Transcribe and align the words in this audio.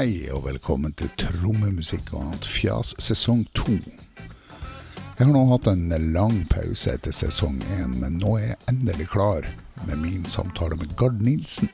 Hei 0.00 0.30
og 0.32 0.46
velkommen 0.46 0.94
til 0.96 1.10
Trommemusikk 1.20 2.14
og 2.14 2.22
annet 2.22 2.46
fjas 2.48 2.94
sesong 3.04 3.42
to. 3.52 3.74
Jeg 3.74 5.18
har 5.18 5.28
nå 5.28 5.42
hatt 5.50 5.66
en 5.68 5.90
lang 6.14 6.38
pause 6.48 6.94
etter 6.94 7.12
sesong 7.12 7.58
én, 7.76 7.98
men 8.00 8.14
nå 8.16 8.30
er 8.38 8.46
jeg 8.46 8.56
endelig 8.72 9.10
klar 9.12 9.44
med 9.82 10.00
min 10.00 10.22
samtale 10.24 10.78
med 10.80 10.94
Gard 10.96 11.18
Nilsen. 11.20 11.68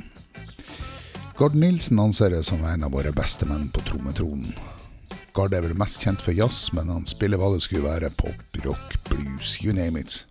Gard 1.39 1.55
Nilsen 1.55 2.01
anser 2.03 2.35
jeg 2.35 2.49
som 2.49 2.65
en 2.67 2.89
av 2.89 2.97
våre 2.97 3.13
beste 3.15 3.47
menn 3.47 3.69
på 3.71 3.85
trommetronen. 3.87 4.59
Gard 5.39 5.55
er 5.55 5.63
vel 5.69 5.79
mest 5.79 6.03
kjent 6.03 6.27
for 6.27 6.35
jazz, 6.35 6.73
men 6.75 6.91
han 6.91 7.07
spiller 7.07 7.39
hva 7.39 7.53
det 7.55 7.63
skulle 7.63 7.87
være, 7.87 8.11
pop, 8.19 8.59
rock, 8.67 8.99
blues, 9.07 9.55
you 9.63 9.71
name 9.71 10.03
it. 10.03 10.25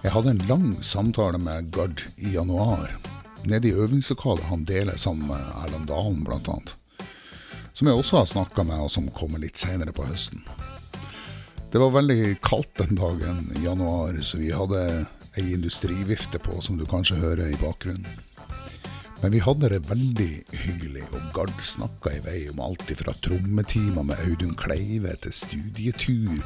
Jeg 0.00 0.16
hadde 0.16 0.32
en 0.32 0.42
lang 0.48 0.72
samtale 0.80 1.44
med 1.44 1.68
Gard 1.76 2.06
i 2.16 2.38
januar, 2.38 2.88
nede 3.44 3.68
i 3.68 3.76
øvingslokalet 3.84 4.48
han 4.48 4.64
deler 4.64 4.96
sammen 4.96 5.28
med 5.34 5.54
Erlend 5.60 5.92
Dalen, 5.92 6.24
blant 6.24 6.48
annet. 6.56 6.76
Som 7.76 7.90
jeg 7.90 7.98
også 8.00 8.22
har 8.22 8.28
snakka 8.30 8.62
med, 8.64 8.78
og 8.80 8.88
som 8.88 9.10
kommer 9.12 9.42
litt 9.42 9.60
seinere 9.60 9.92
på 9.92 10.06
høsten. 10.06 10.40
Det 11.68 11.80
var 11.82 11.92
veldig 11.92 12.38
kaldt 12.40 12.78
den 12.78 12.96
dagen 12.96 13.50
i 13.52 13.66
januar, 13.66 14.16
så 14.24 14.38
vi 14.40 14.48
hadde 14.48 14.80
ei 15.36 15.50
industrivifte 15.52 16.40
på, 16.40 16.56
som 16.64 16.78
du 16.80 16.86
kanskje 16.88 17.18
hører 17.20 17.50
i 17.52 17.58
bakgrunnen. 17.60 18.06
Men 19.20 19.34
vi 19.34 19.42
hadde 19.44 19.68
det 19.74 19.82
veldig 19.90 20.30
hyggelig, 20.62 21.04
og 21.10 21.28
Gard 21.36 21.52
snakka 21.60 22.14
i 22.16 22.22
vei 22.24 22.38
om 22.48 22.64
alt 22.64 22.88
fra 22.96 23.12
trommetimer 23.20 24.08
med 24.08 24.24
Audun 24.24 24.56
Kleive 24.56 25.12
til 25.20 25.36
studietur 25.36 26.40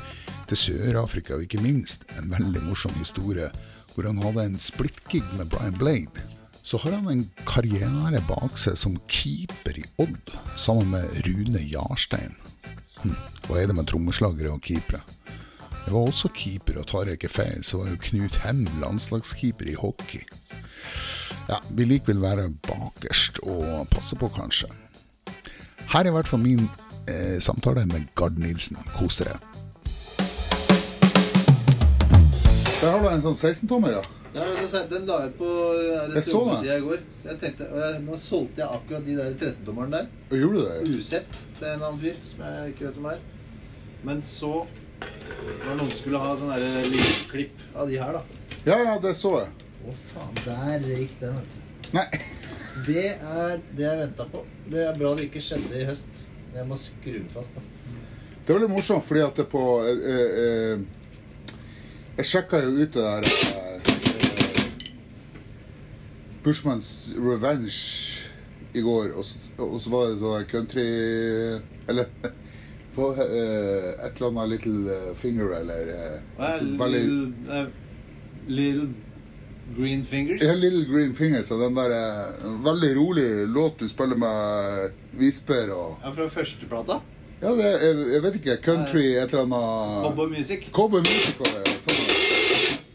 til 0.50 0.62
Sør-Afrika, 0.64 1.38
og 1.38 1.46
ikke 1.46 1.62
minst 1.62 2.08
en 2.18 2.30
veldig 2.34 2.64
morsom 2.66 2.98
historie 2.98 3.52
hvor 3.94 4.10
han 4.10 4.18
hadde 4.22 4.50
en 4.50 4.58
splittgig 4.58 5.22
med 5.38 5.46
Brian 5.54 5.78
Blade. 5.78 6.26
Så 6.70 6.78
har 6.78 6.92
han 6.92 7.08
en 7.10 7.24
karriere 7.48 8.20
bak 8.28 8.58
seg 8.62 8.76
som 8.78 8.92
keeper 9.10 9.80
i 9.80 9.82
Odd, 9.98 10.30
sammen 10.54 10.92
med 10.92 11.16
Rune 11.26 11.58
Jarstein. 11.66 12.36
Hm, 13.00 13.16
hva 13.48 13.56
er 13.58 13.66
det 13.66 13.74
med 13.74 13.88
trommeslagere 13.90 14.52
og 14.54 14.62
keepere? 14.62 15.00
Jeg 15.80 15.90
var 15.96 16.06
også 16.12 16.30
keeper, 16.36 16.78
og 16.78 16.86
tar 16.86 17.10
jeg 17.10 17.18
ikke 17.18 17.32
feil, 17.40 17.64
så 17.66 17.80
var 17.80 17.90
jo 17.90 17.98
Knut 18.06 18.38
Hem 18.44 18.62
landslagskeeper 18.78 19.72
i 19.72 19.74
hockey. 19.80 20.22
Ja, 21.48 21.58
vi 21.74 21.88
liker 21.90 22.12
vel 22.12 22.22
være 22.22 22.46
bakerst 22.68 23.42
og 23.42 23.88
passe 23.90 24.14
på, 24.20 24.30
kanskje. 24.38 24.70
Her 25.90 26.04
er 26.04 26.12
i 26.12 26.14
hvert 26.20 26.30
fall 26.30 26.44
min 26.44 26.68
eh, 27.10 27.40
samtale 27.42 27.82
med 27.90 28.12
Gard 28.14 28.38
Nilsen. 28.38 28.78
Kos 28.94 29.18
dere. 29.18 29.40
Der 32.80 32.90
har 32.94 33.02
du 33.02 33.08
en 33.10 33.20
sånn 33.20 33.36
16-tommer, 33.36 33.92
ja. 33.98 34.02
Ja, 34.32 34.44
så- 34.56 34.86
Den 34.88 35.06
la 35.06 35.22
jeg 35.24 35.32
på 35.38 35.48
Jeg 36.14 36.22
så 36.24 36.30
trommesida 36.38 36.76
i 36.76 36.80
går. 36.80 36.98
Så 37.20 37.28
jeg 37.28 37.40
tenkte, 37.40 37.66
jeg, 37.68 38.02
Nå 38.02 38.16
solgte 38.16 38.62
jeg 38.62 38.68
akkurat 38.68 39.04
de 39.04 39.16
der 39.16 39.34
13-tommeren 39.34 39.90
der. 39.90 40.06
Og 40.30 40.36
Gjorde 40.38 40.54
du 40.54 40.68
det? 40.68 40.98
Usett 40.98 41.40
til 41.58 41.66
en 41.68 41.82
annen 41.82 41.98
fyr 42.00 42.14
som 42.24 42.44
jeg 42.46 42.72
ikke 42.72 42.86
vet 42.86 42.96
om 42.98 43.06
er. 43.06 43.18
Men 44.04 44.22
så 44.22 44.66
det 45.00 45.76
noen 45.76 45.90
skulle 45.90 46.18
ha 46.18 46.36
sånn 46.36 46.54
lydklipp 46.54 47.30
klipp 47.30 47.76
av 47.76 47.88
de 47.88 47.98
her, 47.98 48.12
da. 48.12 48.22
Ja, 48.66 48.78
ja, 48.84 48.98
det 48.98 49.14
så 49.16 49.40
jeg. 49.40 49.48
Å, 49.84 49.94
faen. 49.94 50.34
Der 50.44 50.78
røyk 50.88 51.18
den, 51.20 51.34
vet 51.36 51.50
du. 51.54 51.92
Nei. 51.92 52.06
Det 52.86 53.04
er 53.18 53.58
det 53.76 53.82
jeg 53.84 53.98
venta 53.98 54.24
på. 54.30 54.44
Det 54.70 54.86
er 54.86 54.94
bra 54.96 55.14
det 55.18 55.24
ikke 55.26 55.40
skjedde 55.42 55.74
i 55.82 55.84
høst. 55.84 56.22
Jeg 56.54 56.66
må 56.66 56.76
skru 56.78 57.12
den 57.12 57.28
fast, 57.28 57.54
da. 57.54 57.60
Det 58.46 58.54
er 58.54 58.58
veldig 58.58 58.70
morsomt, 58.70 59.04
fordi 59.04 59.20
at 59.20 59.34
det 59.36 59.48
på 59.50 59.64
eh, 59.84 60.30
eh, 60.44 60.78
Jeg 62.18 62.26
sjekka 62.28 62.58
jo 62.64 62.70
ut 62.82 62.94
det 62.94 63.04
der 63.04 63.24
uh, 63.24 63.80
Bushmans 66.44 67.10
Revenge 67.16 67.76
i 68.74 68.80
går, 68.84 69.12
og 69.18 69.24
og 69.58 69.80
så 69.82 69.90
var 69.92 70.08
det 70.10 70.18
sånn 70.20 70.44
country 70.50 70.84
Eller 71.90 72.06
på 72.96 73.10
uh, 73.16 73.22
et 73.26 74.16
eller 74.16 74.28
annet 74.30 74.50
Little 74.54 74.98
Finger, 75.18 75.54
eller 75.60 75.92
uh, 75.94 76.42
veldig 76.80 77.00
Little, 77.04 77.54
eh, 77.56 77.66
little 78.48 78.88
Green 79.76 80.02
Fingers. 80.04 80.42
ja, 80.42 80.54
Little 80.58 80.84
Green 80.90 81.12
Fingers, 81.14 81.50
og 81.54 81.60
den 81.62 81.76
der 81.78 81.92
eh, 81.94 82.46
veldig 82.64 82.88
rolig 82.96 83.26
låt 83.54 83.78
du 83.78 83.88
spiller 83.88 84.18
med 84.18 84.96
visper 85.20 85.70
og 85.70 86.00
Ja, 86.02 86.10
fra 86.16 86.26
førsteplata. 86.34 86.96
Ja, 87.40 87.54
det, 87.56 87.68
jeg, 87.80 88.00
jeg 88.14 88.22
vet 88.26 88.34
ikke. 88.40 88.56
Country, 88.64 89.04
et 89.16 89.32
eller 89.32 89.46
annet 89.46 90.04
Cowboy 90.04 90.28
Music. 90.34 90.66
Cowboy 90.76 91.00
Music 91.06 91.38
var 91.40 91.54
det. 91.56 91.74
Sånn. 91.86 91.96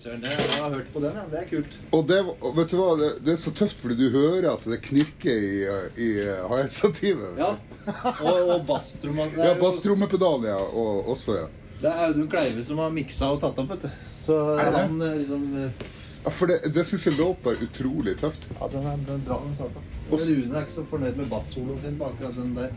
Søren, 0.05 0.21
jeg 0.21 0.37
har 0.61 0.69
hørt 0.69 0.89
på 0.93 1.01
den, 1.01 1.15
ja. 1.17 1.23
Det 1.31 1.39
er 1.39 1.47
kult. 1.49 1.77
Og 1.97 2.03
det, 2.11 2.19
vet 2.59 2.69
du 2.69 2.75
hva, 2.77 2.89
det, 2.99 3.07
det 3.25 3.31
er 3.33 3.39
så 3.41 3.53
tøft, 3.57 3.79
fordi 3.81 3.95
du 3.97 4.03
hører 4.13 4.51
at 4.51 4.67
det 4.69 4.77
knirker 4.85 5.33
i, 5.47 5.63
i 5.97 6.09
hi-hat-stativet. 6.21 7.39
Ja. 7.41 7.55
Og, 8.25 8.37
og 8.49 8.61
basstromma. 8.69 9.25
Er 9.33 9.49
Ja, 9.51 9.55
basstrommepedalen, 9.61 10.45
ja. 10.49 10.57
Og 10.61 11.09
også, 11.15 11.35
ja. 11.39 11.47
Det 11.81 11.89
er 11.91 12.05
Audun 12.07 12.29
Kleive 12.31 12.63
som 12.65 12.79
har 12.81 12.93
miksa 12.95 13.27
og 13.35 13.41
tatt 13.43 13.57
opp, 13.61 13.67
vet 13.75 13.83
du. 13.85 13.89
Så 14.17 14.37
Er 14.55 14.69
det 14.71 14.79
han 14.85 14.95
eh, 15.05 15.17
liksom 15.19 15.43
eh, 15.59 15.83
ja 16.25 16.31
for 16.33 16.49
det, 16.49 16.55
det 16.73 16.85
syns 16.89 17.03
jeg 17.05 17.17
låt 17.19 17.41
bare 17.45 17.59
utrolig 17.61 18.15
tøft. 18.17 18.47
Ja, 18.55 18.69
den 18.73 18.87
er, 18.89 18.95
den 19.05 19.19
er 19.19 19.27
bra. 19.27 19.37
den. 19.43 19.75
Og 20.09 20.17
s- 20.21 20.31
Rune 20.31 20.55
er 20.57 20.65
ikke 20.65 20.73
så 20.79 20.85
fornøyd 20.89 21.19
med 21.19 21.29
bassoloen 21.29 21.77
sin 21.83 21.97
på 21.99 22.07
akkurat 22.09 22.37
den 22.39 22.55
der. 22.57 22.73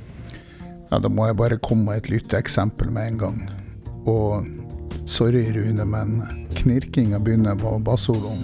Ja, 0.90 0.98
da 0.98 1.08
må 1.12 1.26
jeg 1.28 1.36
bare 1.36 1.58
komme 1.60 1.84
med 1.84 2.02
et 2.02 2.10
lytteeksempel 2.12 2.88
med 2.92 3.12
en 3.12 3.18
gang. 3.20 3.40
Og 4.08 4.46
sorry, 5.04 5.44
Rune, 5.52 5.84
men 5.84 6.22
knirkinga 6.56 7.20
begynner 7.20 7.58
på 7.60 7.74
bassoloen. 7.84 8.40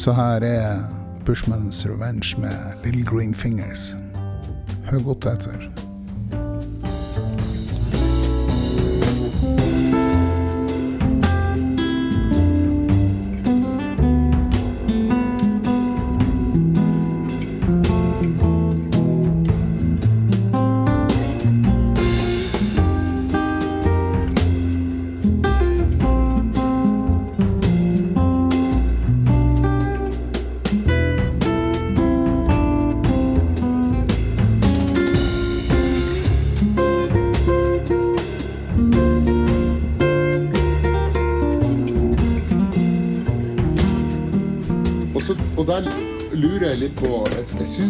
Så 0.00 0.12
her 0.16 0.42
er 0.46 0.80
Bushman's 1.28 1.84
Revenge 1.86 2.40
med 2.40 2.84
Little 2.84 3.04
Green 3.06 3.34
Fingers. 3.34 3.92
Hør 4.90 5.06
godt 5.12 5.30
etter. 5.30 5.79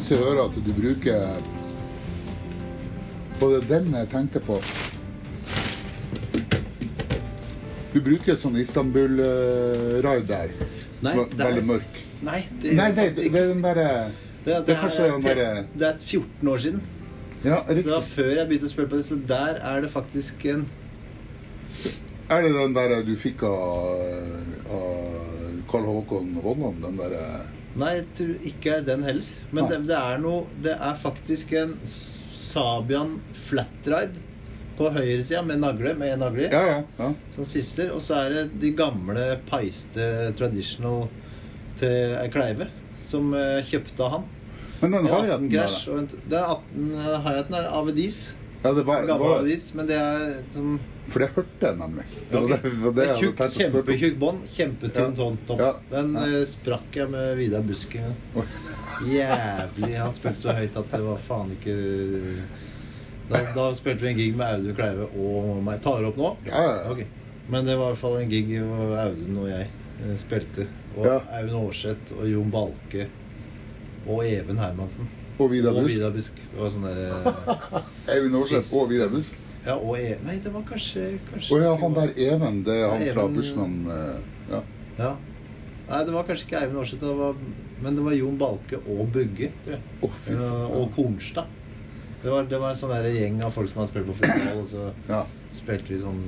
Syns 0.01 0.15
jeg 0.15 0.21
hører 0.25 0.47
at 0.49 0.55
du 0.57 0.71
bruker 0.73 1.49
både 3.41 3.59
er 3.61 3.67
den 3.69 3.91
jeg 3.97 4.09
tenkte 4.13 4.41
på. 4.45 4.57
Du 7.91 7.99
bruker 8.05 8.39
sånn 8.41 8.57
Istanbul-raid 8.61 10.25
der. 10.29 10.53
Nei, 11.01 11.13
som 11.13 11.21
er 11.21 11.29
det 11.35 11.41
er- 11.41 11.45
veldig 11.51 11.65
mørk. 11.69 12.01
Nei, 12.23 12.41
det, 12.63 12.73
Nei, 12.77 12.89
det, 12.93 13.07
det, 13.17 13.29
det 13.33 13.41
er 13.41 13.49
den 13.53 13.63
derre 13.65 13.87
det, 14.45 14.45
det 14.45 14.55
er 14.55 14.89
det, 14.89 15.11
den 15.13 15.23
derre- 15.25 15.67
det 15.77 15.87
er 15.89 15.99
14 15.99 16.49
år 16.49 16.59
siden. 16.59 16.81
Ja, 17.45 17.63
Så 17.67 17.75
det 17.75 17.87
var 17.87 18.03
før 18.03 18.35
jeg 18.37 18.49
begynte 18.49 18.69
å 18.69 18.73
spille 18.73 18.89
på 18.89 18.97
det. 18.97 19.05
Så 19.09 19.17
der 19.29 19.61
er 19.61 19.81
det 19.81 19.91
faktisk 19.91 20.45
en 20.47 20.67
Er 22.31 22.43
det 22.43 22.53
den 22.55 22.75
der 22.75 23.03
du 23.03 23.17
fikk 23.17 23.43
av, 23.43 24.37
av 24.71 25.65
Karl 25.71 25.85
Håkon 25.89 26.37
Vollan? 26.45 26.81
Den 26.81 26.97
derre 26.97 27.60
Nei, 27.79 27.93
jeg 28.01 28.07
tror 28.19 28.49
ikke 28.51 28.81
den 28.87 29.05
heller. 29.07 29.29
Men 29.55 29.69
det, 29.71 29.79
det 29.87 29.95
er 29.95 30.19
noe 30.23 30.63
Det 30.63 30.73
er 30.75 30.99
faktisk 30.99 31.53
en 31.55 31.77
Sabian 31.87 33.19
flatride 33.37 34.27
på 34.81 34.89
høyresida 34.95 35.43
med 35.45 35.61
nagle, 35.61 35.93
med 35.95 36.15
en 36.15 36.23
nagle. 36.25 36.49
Ja, 36.49 36.61
ja. 36.67 36.83
ja. 36.97 37.09
Som 37.35 37.47
sisler. 37.47 37.93
Og 37.93 38.01
så 38.03 38.23
er 38.25 38.37
det 38.37 38.45
de 38.63 38.73
gamle 38.77 39.27
peiste 39.51 40.07
traditional 40.39 41.05
til 41.81 42.17
Kleive. 42.33 42.71
Som 43.01 43.35
eh, 43.37 43.61
kjøpte 43.69 44.07
av 44.07 44.15
han. 44.17 44.29
Men 44.81 44.97
den 44.97 45.07
I 45.07 45.11
18 45.11 45.21
Hayaten 45.21 45.51
der 45.53 45.75
Og 45.93 45.99
en, 46.01 46.07
det 46.33 46.39
er 46.39 46.53
18 46.55 46.93
uh, 46.95 47.17
Hayaten 47.27 47.57
er 47.59 47.69
Avedis. 47.77 48.21
Ja, 48.63 48.73
det 48.77 48.83
var, 48.85 49.03
Gammel 49.09 49.29
var, 49.29 49.39
avis, 49.41 49.71
Men 49.75 49.87
det 49.89 49.97
er 49.97 50.35
som 50.53 50.75
For 51.09 51.23
det 51.25 51.31
hørte 51.35 51.67
jeg 51.71 51.79
nemlig. 51.81 52.05
Det 52.31 52.41
var 52.41 52.49
det, 52.51 52.59
det, 52.63 52.93
det 52.99 53.07
Tjukk, 53.19 53.41
kjempetjukk 53.57 54.19
bånd. 54.21 54.43
Kjempetynn 54.53 55.15
Ja. 55.17 55.31
topp. 55.49 55.61
Ja. 55.65 55.71
Den 55.91 56.13
Ja. 56.15 56.27
eh, 56.27 56.45
sprakk 56.47 56.99
jeg 57.01 57.11
med 57.11 57.37
Vidar 57.41 57.63
Busken. 57.67 58.15
Jævlig. 59.07 59.95
Han 59.97 60.13
spilte 60.15 60.41
så 60.43 60.53
høyt 60.55 60.77
at 60.77 60.91
det 60.93 61.01
var 61.07 61.23
faen 61.25 61.55
ikke 61.57 61.77
Da, 63.31 63.41
da 63.55 63.69
spilte 63.79 64.03
vi 64.05 64.09
en 64.13 64.19
gig 64.19 64.37
med 64.37 64.47
Audun 64.47 64.75
Kleive 64.75 65.07
og 65.17 65.63
meg. 65.63 65.81
Tar 65.83 66.01
du 66.03 66.09
opp 66.11 66.17
nå? 66.19 66.37
Ja, 66.47 66.63
ja, 66.67 66.73
ja. 66.85 66.91
Ok. 66.91 67.05
Men 67.51 67.65
det 67.67 67.77
var 67.79 67.91
i 67.91 67.95
hvert 67.95 68.03
fall 68.03 68.19
en 68.21 68.31
gig 68.31 68.51
hvor 68.59 68.97
Audun 69.07 69.39
og 69.45 69.49
jeg 69.51 69.69
eh, 70.05 70.17
spilte. 70.19 70.67
Og. 70.97 71.07
Audun 71.07 71.61
Aarseth 71.65 72.13
og 72.19 72.27
Jon 72.29 72.51
Balke 72.51 73.07
og 74.07 74.25
Even 74.27 74.59
Hermansen. 74.59 75.09
Og 75.41 75.49
Vidar 75.53 75.73
Og 75.73 75.85
Busk. 75.87 75.95
Vidar 75.97 76.11
Busk. 76.15 76.41
Det 76.51 76.59
var 76.61 76.73
sånn 76.75 76.85
derre 76.85 77.35
Eivind 78.15 78.37
Aarseth 78.41 78.75
og 78.77 78.91
Vidar 78.93 79.09
Busk. 79.13 79.39
Ja, 79.65 79.75
og 79.77 79.97
e 80.01 80.15
Nei, 80.25 80.39
det 80.45 80.53
var 80.55 80.63
kanskje, 80.69 81.07
kanskje 81.31 81.57
oh, 81.57 81.63
ja, 81.65 81.73
han 81.81 81.97
der 81.97 82.13
Even. 82.17 82.63
Det 82.65 82.77
er 82.81 82.87
han 82.93 83.03
Nei, 83.05 83.11
fra 83.15 83.25
Even- 83.27 83.37
Bushman. 83.37 83.75
eh, 83.93 84.53
Ja. 84.55 84.61
Ja. 85.01 85.11
Nei, 85.91 86.03
det 86.07 86.13
var 86.15 86.25
kanskje 86.29 86.47
ikke 86.49 86.61
Eivind 86.63 86.79
Aarseth, 86.83 87.05
var- 87.19 87.41
men 87.83 87.97
det 87.97 88.05
var 88.05 88.13
Jon 88.17 88.37
Balke 88.41 88.77
og 88.87 89.09
Bugge, 89.13 89.51
tror 89.65 89.77
jeg. 89.77 89.83
Oh, 90.05 90.81
og 90.83 90.93
Kornstad. 90.97 91.47
Det 92.23 92.29
var, 92.31 92.45
det 92.45 92.59
var 92.61 92.75
en 92.75 92.77
sånn 92.77 92.91
der 92.93 93.07
gjeng 93.15 93.39
av 93.47 93.55
folk 93.55 93.71
som 93.71 93.81
hadde 93.81 93.93
spilt 93.95 94.09
på 94.11 94.17
fotball, 94.19 94.59
og 94.61 94.67
så 94.69 94.91
Ja. 95.09 95.23
spilte 95.57 95.89
vi 95.95 95.97
sånn 96.03 96.21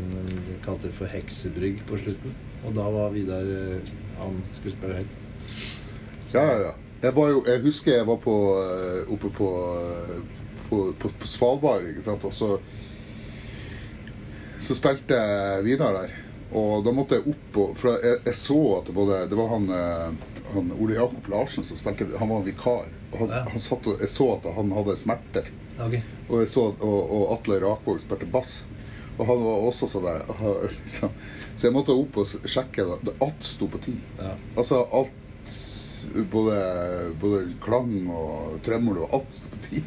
De 0.47 0.55
kalte 0.65 0.89
det 0.89 0.95
for 0.97 1.07
heksebrygg 1.13 1.83
på 1.89 1.99
slutten. 2.01 2.33
Og 2.65 2.73
da 2.75 2.87
var 2.91 3.11
Vidar 3.13 3.45
eh, 3.45 3.93
Han 4.19 4.41
skulle 4.49 4.73
spille 4.77 4.95
høyt. 5.03 5.19
Ja, 6.33 6.41
ja, 6.47 6.59
ja. 6.69 6.73
Jeg, 7.03 7.15
var 7.17 7.29
jo, 7.33 7.43
jeg 7.49 7.63
husker 7.65 7.97
jeg 7.97 8.07
var 8.07 8.19
på, 8.23 8.35
eh, 8.63 9.13
oppe 9.13 9.31
på, 9.35 9.49
eh, 9.77 10.19
på, 10.69 10.81
på, 11.03 11.11
på 11.19 11.27
Svalbard, 11.29 11.89
ikke 11.91 12.05
sant, 12.05 12.25
og 12.29 12.35
så 12.37 12.53
Så 14.63 14.77
spilte 14.79 15.17
Vidar 15.67 15.97
der. 15.97 16.13
Og 16.55 16.85
da 16.87 16.93
måtte 16.95 17.17
jeg 17.19 17.33
opp 17.33 17.57
og 17.59 17.73
For 17.81 17.97
jeg, 17.99 18.21
jeg 18.29 18.37
så 18.39 18.59
at 18.79 18.87
det, 18.91 18.95
både, 18.95 19.23
det 19.31 19.39
var 19.39 19.49
han, 19.55 19.67
eh, 19.75 20.43
han 20.53 20.71
Ole 20.79 20.95
Jakob 20.99 21.29
Larsen 21.33 21.65
som 21.67 21.79
spilte 21.81 22.07
Han 22.21 22.31
var 22.31 22.43
en 22.43 22.47
vikar. 22.47 22.87
Og 23.13 23.19
han, 23.25 23.33
Ja. 23.33 23.43
han 23.51 23.61
satt 23.61 23.87
og, 23.91 23.99
jeg 24.01 24.09
så 24.13 24.29
at 24.37 24.47
han 24.55 24.71
hadde 24.77 24.97
smerter. 24.97 25.49
Okay. 25.81 26.03
Og, 26.29 26.45
så, 26.49 26.69
og, 26.79 27.01
og 27.17 27.33
Atle 27.35 27.59
Rakvåg 27.65 27.99
spilte 28.05 28.29
bass. 28.31 28.63
Og 29.19 29.27
han 29.29 29.43
var 29.45 29.67
også 29.67 29.89
sånn 29.91 30.07
der 30.07 30.23
liksom. 30.77 31.11
Så 31.57 31.67
jeg 31.67 31.75
måtte 31.75 31.93
opp 31.93 32.17
og 32.23 32.29
sjekke. 32.49 32.87
Det 33.05 33.13
Alt 33.25 33.45
sto 33.45 33.67
på 33.69 33.81
ti. 33.85 33.97
Ja. 34.21 34.31
Altså 34.57 34.85
alt 34.89 35.19
Både, 36.33 36.57
både 37.21 37.43
klang 37.63 37.93
og 38.11 38.59
tremolo 38.67 39.05
og 39.07 39.15
alt 39.21 39.37
sto 39.39 39.51
på 39.53 39.61
ti. 39.69 39.83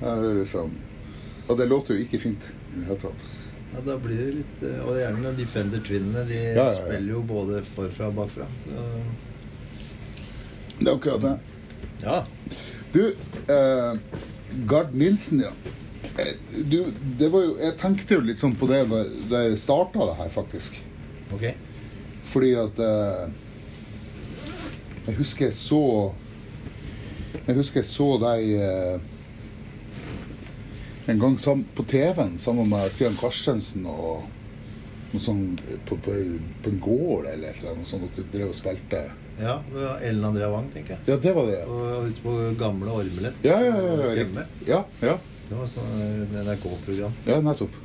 Ja, 0.00 0.14
det 0.20 0.28
er 0.30 0.38
liksom 0.40 0.72
Og 1.48 1.58
det 1.58 1.66
låter 1.70 1.94
jo 1.96 2.04
ikke 2.04 2.18
fint 2.22 2.48
i 2.50 2.80
det 2.80 2.86
hele 2.88 2.98
tatt. 3.04 3.24
Ja, 3.74 3.80
da 3.86 3.94
blir 4.02 4.18
det 4.20 4.32
litt 4.40 4.62
eh, 4.66 4.80
Og 4.86 4.96
gjerne 4.98 5.32
de 5.38 5.46
Fender-tvinnene. 5.50 6.24
De 6.28 6.38
Ja, 6.40 6.54
ja, 6.54 6.64
ja. 6.72 6.74
spiller 6.80 7.12
jo 7.14 7.22
både 7.28 7.60
forfra 7.66 8.08
og 8.10 8.16
bakfra. 8.18 8.46
Så, 8.64 8.84
Det 10.80 10.88
er 10.88 10.94
akkurat 10.96 11.22
det. 11.22 11.34
ja. 12.02 12.24
Du, 12.94 13.00
eh, 13.50 13.96
Gard 14.70 14.94
Nilsen, 14.94 15.40
ja. 15.46 15.52
Eh, 16.18 16.34
Du, 16.70 16.84
det 17.18 17.28
var 17.32 17.42
jo 17.42 17.56
Jeg 17.58 17.76
tenkte 17.80 18.14
jo 18.14 18.20
litt 18.26 18.38
sånn 18.38 18.54
på 18.58 18.68
det 18.70 18.82
da 19.30 19.44
jeg 19.48 19.58
starta 19.58 20.06
det 20.10 20.16
her, 20.20 20.28
faktisk. 20.34 20.76
Okay. 21.34 21.54
Fordi 22.30 22.52
at 22.58 22.78
eh, 22.78 23.24
Jeg 25.04 25.18
husker 25.18 25.50
jeg 25.50 25.56
så 25.56 25.80
Jeg 27.46 27.56
husker 27.58 27.82
jeg 27.82 27.88
så 27.90 28.06
deg 28.22 28.52
eh, 28.56 29.10
en 31.12 31.18
gang 31.20 31.34
på 31.76 31.84
TV-en 31.84 32.38
sammen 32.40 32.70
med 32.70 32.88
Stian 32.94 33.16
Karstensen 33.20 33.84
og 33.84 34.22
noe 35.12 35.20
sånn 35.20 35.42
på, 35.84 35.98
på, 36.00 36.14
på 36.64 36.70
en 36.72 36.80
gård 36.82 37.28
eller 37.28 37.50
et 37.50 37.58
eller 37.60 37.74
annet 37.74 37.90
sånt. 37.90 38.06
Dere 38.16 38.30
drev 38.32 38.48
og 38.54 38.56
spilte. 38.56 39.02
Ja, 39.36 39.58
det 39.68 39.82
var 39.82 40.00
Ellen 40.08 40.24
Andrea 40.30 40.48
Wang, 40.48 40.70
tenker 40.72 40.96
jeg. 40.96 41.04
Ja, 41.10 41.18
det 41.20 41.34
var 41.36 41.50
det. 41.50 41.60
Og 41.68 42.08
ute 42.08 42.24
på 42.24 42.34
gamle 42.58 42.96
Ormelet. 43.02 43.36
Ja, 43.44 43.60
ja, 43.62 43.76
ja. 43.76 43.94
ja, 44.00 44.10
Hjemme. 44.22 44.46
ja, 44.66 44.80
ja, 45.04 45.18
Det 45.50 45.58
var 45.60 45.68
sånn 45.70 45.94
eh, 46.00 46.36
NRK-program. 46.48 47.20
ja 47.28 47.40
nettopp. 47.44 47.76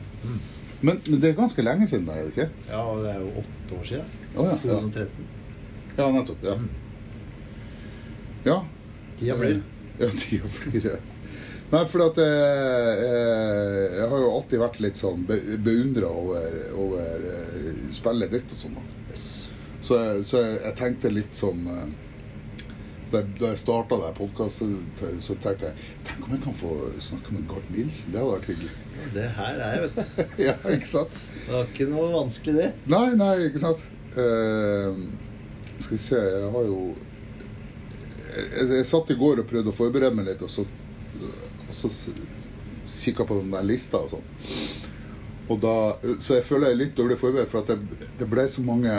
Men, 0.80 1.02
men 1.10 1.20
det 1.20 1.34
er 1.34 1.38
ganske 1.38 1.66
lenge 1.66 1.90
siden, 1.92 2.08
er 2.14 2.24
det 2.24 2.32
ikke? 2.32 2.48
Ja, 2.72 2.84
det 3.04 3.14
er 3.18 3.24
jo 3.26 3.32
åtte 3.44 3.80
år 3.82 3.90
siden. 3.92 4.14
Oh, 4.38 4.46
ja, 4.48 4.56
ja. 4.56 4.78
2013. 4.80 5.34
Ja, 6.00 6.12
nettopp. 6.16 6.46
Ja. 6.48 6.56
Ja. 8.46 8.60
Tida 9.20 9.38
flyr. 9.40 9.62
Ja, 10.00 10.12
tida 10.16 10.48
flyr. 10.48 10.92
ja. 10.94 11.00
Nei, 11.70 11.84
for 11.86 12.02
at 12.08 12.18
jeg, 12.18 13.02
jeg, 13.06 13.90
jeg 14.00 14.06
har 14.10 14.22
jo 14.24 14.30
alltid 14.34 14.62
vært 14.64 14.80
litt 14.82 14.98
sånn 14.98 15.26
be, 15.30 15.38
beundra 15.62 16.10
over, 16.10 16.54
over 16.82 17.26
eh, 17.30 17.84
spillet 17.94 18.34
ditt 18.34 18.56
og 18.56 18.64
sånn. 18.64 18.80
Yes. 19.12 19.26
Så, 19.86 20.00
jeg, 20.00 20.24
så 20.26 20.42
jeg, 20.42 20.56
jeg 20.64 20.78
tenkte 20.80 21.12
litt 21.14 21.38
sånn 21.38 21.68
eh, 21.72 21.92
Da, 23.10 23.22
da 23.40 23.52
jeg 23.54 23.62
starta 23.62 23.98
den 24.02 24.18
podkasten, 24.18 24.74
så 25.24 25.34
tenkte 25.42 25.70
jeg 25.70 25.86
Tenk 26.06 26.26
om 26.28 26.34
jeg 26.36 26.44
kan 26.44 26.58
få 26.60 26.74
snakke 27.02 27.38
med 27.38 27.46
Gard 27.50 27.70
Nilsen? 27.74 28.12
Det 28.14 28.22
hadde 28.22 28.34
vært 28.36 28.50
hyggelig. 28.52 28.74
Det 29.16 29.28
her 29.38 29.62
er 29.68 29.78
jeg, 29.78 29.86
vet 29.86 29.96
du 29.96 30.44
ja, 30.50 30.58
ikke 30.74 30.92
sant? 30.92 31.22
Det 31.46 31.54
var 31.54 31.72
ikke 31.72 31.90
noe 31.94 32.10
vanskelig, 32.14 32.58
det. 32.60 32.70
Nei, 32.92 33.08
nei, 33.18 33.32
ikke 33.48 33.62
sant. 33.64 33.86
Uh, 34.18 35.06
skal 35.78 35.96
vi 35.96 36.02
se, 36.02 36.20
jeg 36.20 36.52
har 36.54 36.68
jo 36.68 36.82
jeg, 38.40 38.68
jeg 38.80 38.90
satt 38.90 39.14
i 39.14 39.18
går 39.20 39.44
og 39.44 39.50
prøvde 39.50 39.74
å 39.74 39.78
forberede 39.78 40.16
meg 40.18 40.30
litt, 40.32 40.44
og 40.46 40.52
så, 40.52 40.66
og 41.24 41.74
så 41.76 41.92
kikka 43.00 43.26
på 43.26 43.40
den 43.42 43.52
der 43.54 43.66
lista 43.68 44.02
og 44.04 44.14
sånn. 44.18 44.30
Og 45.50 45.58
da, 45.64 45.76
så 46.22 46.36
jeg 46.38 46.46
føler 46.46 46.70
jeg 46.70 46.76
er 46.76 46.80
litt 46.84 46.92
dårlig 46.98 47.18
forberedt, 47.18 47.50
for 47.50 47.64
at 47.64 47.72
det, 47.72 48.10
det 48.20 48.28
ble 48.30 48.44
så 48.54 48.62
mange 48.62 48.94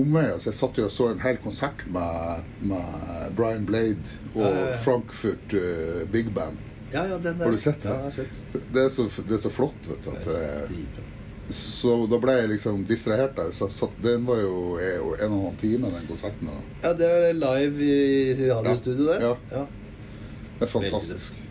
omveier. 0.00 0.38
Så 0.40 0.48
jeg 0.48 0.56
satt 0.56 0.80
jo 0.80 0.86
og 0.86 0.94
så 0.94 1.10
en 1.10 1.20
hel 1.20 1.36
konsert 1.44 1.84
med, 1.92 2.46
med 2.72 3.34
Brian 3.36 3.66
Blade 3.68 4.16
og 4.32 4.46
Ja. 4.46 4.78
Frankfurt 4.80 5.52
uh, 5.52 6.06
Big 6.08 6.32
Band. 6.32 6.56
Ja, 6.90 7.04
ja, 7.04 7.18
den 7.20 7.36
der. 7.36 7.44
Har 7.44 7.52
du 7.52 7.60
sett 7.60 7.84
det? 7.84 7.90
Ja, 7.92 7.98
jeg 7.98 8.08
har 8.08 8.16
sett. 8.16 8.56
Det 8.72 8.84
er 8.86 8.88
så, 8.88 9.06
det 9.28 9.36
er 9.36 9.42
så 9.44 9.52
flott. 9.52 9.90
vet 9.90 10.06
du. 10.06 10.10
At, 10.14 10.24
Det 10.24 10.38
er 10.40 10.72
eh. 10.72 11.09
Så 11.52 11.94
da 12.10 12.18
ble 12.22 12.34
jeg 12.38 12.50
liksom 12.54 12.84
distrahert 12.88 13.36
der. 13.36 13.50
Så, 13.54 13.68
så 13.72 13.88
den 14.02 14.26
var 14.26 14.40
jo, 14.42 14.76
er 14.80 14.96
jo 14.96 15.12
en 15.14 15.32
og 15.32 15.38
en 15.38 15.44
halv 15.48 15.60
time, 15.60 15.90
den 15.94 16.08
konserten. 16.08 16.48
Og 16.48 16.82
Ja, 16.82 16.92
det 16.96 17.10
er 17.10 17.32
live 17.36 17.84
i 17.84 18.50
radiostudio 18.50 19.06
der. 19.08 19.26
Ja. 19.28 19.34
ja. 19.58 19.64
det 20.58 20.68
er 20.68 20.72
fantastisk. 20.72 21.42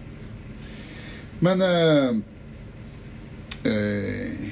Men 1.40 1.62
eh, 1.62 2.16
eh, 3.66 4.50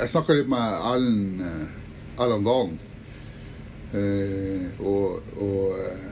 Jeg 0.00 0.08
snakka 0.10 0.34
litt 0.34 0.48
med 0.50 0.80
Erlend 0.92 1.44
eh, 1.46 2.22
Erlend 2.24 2.48
Dalen. 2.48 2.80
Eh, 3.92 4.80
og 4.80 5.20
og 5.36 5.76
eh, 5.78 6.08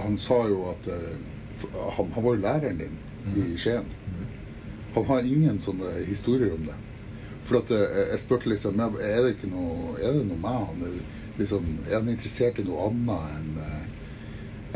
han 0.00 0.16
sa 0.18 0.40
jo 0.48 0.64
at 0.70 0.88
eh, 0.88 1.14
han, 1.96 2.12
han 2.14 2.24
var 2.24 2.34
jo 2.34 2.42
læreren 2.42 2.78
din 2.78 2.98
i 3.36 3.56
Skien. 3.58 3.86
Han 4.94 5.06
har 5.06 5.26
ingen 5.26 5.60
sånne 5.62 5.92
historier 6.08 6.54
om 6.54 6.64
det. 6.66 6.76
For 7.48 7.60
at 7.60 7.70
eh, 7.74 8.00
jeg 8.12 8.20
spurte 8.22 8.50
liksom 8.50 8.80
Er 8.82 9.22
det 9.24 9.30
ikke 9.32 9.48
noe 9.50 9.94
Er 9.98 10.12
det 10.18 10.26
noe 10.28 10.38
med 10.38 10.66
han? 10.68 10.98
Liksom, 11.38 11.64
er 11.88 11.96
han 11.96 12.10
interessert 12.12 12.60
i 12.60 12.66
noe 12.66 12.90
annet 12.90 13.38
enn 13.38 13.62
eh, 13.64 13.86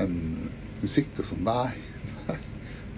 enn 0.04 0.14
musikk 0.80 1.12
og 1.20 1.28
sånn? 1.28 1.44
Nei. 1.46 1.74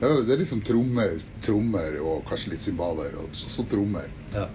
Det 0.01 0.33
er 0.33 0.41
liksom 0.41 0.61
trommer, 0.65 1.19
trommer 1.45 1.99
og 2.03 2.23
kanskje 2.29 2.53
litt 2.53 2.65
cymbaler, 2.65 3.15
og 3.21 3.33
så, 3.37 3.49
så 3.53 3.65
trommer. 3.69 4.09
ja. 4.35 4.47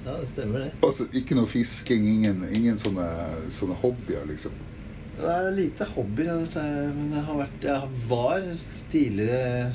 Ja, 0.00 0.14
det 0.16 0.30
stemmer, 0.30 0.62
det. 0.64 0.70
Altså, 0.86 1.04
ikke 1.12 1.36
noe 1.36 1.48
fisking, 1.50 2.06
ingen, 2.08 2.40
ingen 2.56 2.78
sånne, 2.80 3.04
sånne 3.52 3.76
hobbyer, 3.82 4.22
liksom. 4.30 4.54
Det 5.18 5.28
er 5.28 5.50
lite 5.52 5.84
hobby, 5.92 6.24
altså, 6.32 6.62
men 6.96 7.10
jeg 7.12 7.24
har 7.26 7.36
vært 7.42 7.66
Jeg 7.68 8.04
var 8.08 8.46
tidligere 8.92 9.66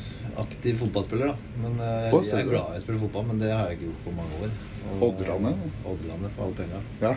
aktiv 0.41 0.77
fotballspiller, 0.79 1.27
da. 1.27 1.35
Men 1.63 1.77
jeg, 1.79 2.23
jeg 2.31 2.39
er 2.45 2.49
glad 2.49 2.73
i 2.75 2.79
å 2.79 2.83
spille 2.85 2.99
fotball, 3.03 3.25
men 3.29 3.39
det 3.39 3.51
har 3.51 3.69
jeg 3.69 3.77
ikke 3.79 3.89
gjort 3.91 4.03
på 4.07 4.15
mange 4.17 4.41
år. 4.45 4.55
Og- 4.85 5.05
Oddlandet? 5.09 5.55
Oddlandet 5.85 6.31
for 6.35 6.45
alle 6.45 6.59
penga. 6.63 6.81
Ja. 7.01 7.15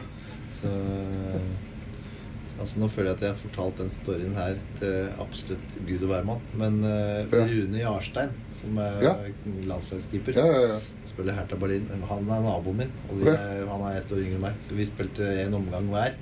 Så 0.53 0.71
Altså 2.59 2.81
Nå 2.83 2.89
føler 2.91 3.13
jeg 3.13 3.17
at 3.19 3.21
jeg 3.23 3.31
har 3.31 3.39
fortalt 3.39 3.77
den 3.79 3.91
storyen 3.95 4.33
her 4.35 4.57
til 4.81 5.11
absolutt 5.23 5.75
Gud 5.87 6.01
og 6.03 6.09
hvermann. 6.11 6.41
Men 6.59 6.81
uh, 6.83 7.29
Rune 7.31 7.79
Jarstein, 7.79 8.33
som 8.51 8.81
er 8.83 8.97
Ja. 9.05 9.13
landslagskeeper, 9.69 10.35
Ja, 10.35 10.47
ja, 10.51 10.63
ja. 10.73 10.79
spiller 11.07 11.37
Hertha 11.39 11.55
Berlin. 11.61 11.87
Han 12.11 12.27
er 12.27 12.43
naboen 12.43 12.81
min, 12.83 12.91
og 13.09 13.21
vi 13.21 13.31
han 13.31 13.85
er 13.87 14.01
ett 14.01 14.11
år 14.11 14.25
yngre 14.25 14.41
enn 14.41 14.47
meg. 14.49 14.59
Så 14.59 14.75
vi 14.75 14.89
spilte 14.91 15.29
en 15.45 15.55
omgang 15.55 15.87
hver 15.93 16.17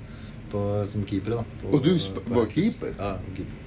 på, 0.51 0.61
som 0.85 1.05
keepere. 1.09 1.41
da 1.41 1.43
på- 1.63 1.73
Og 1.73 1.83
du 1.83 1.97
på 1.97 2.35
var 2.37 2.45
keeper? 2.53 2.93
Ja, 2.99 3.17
keeper. 3.33 3.63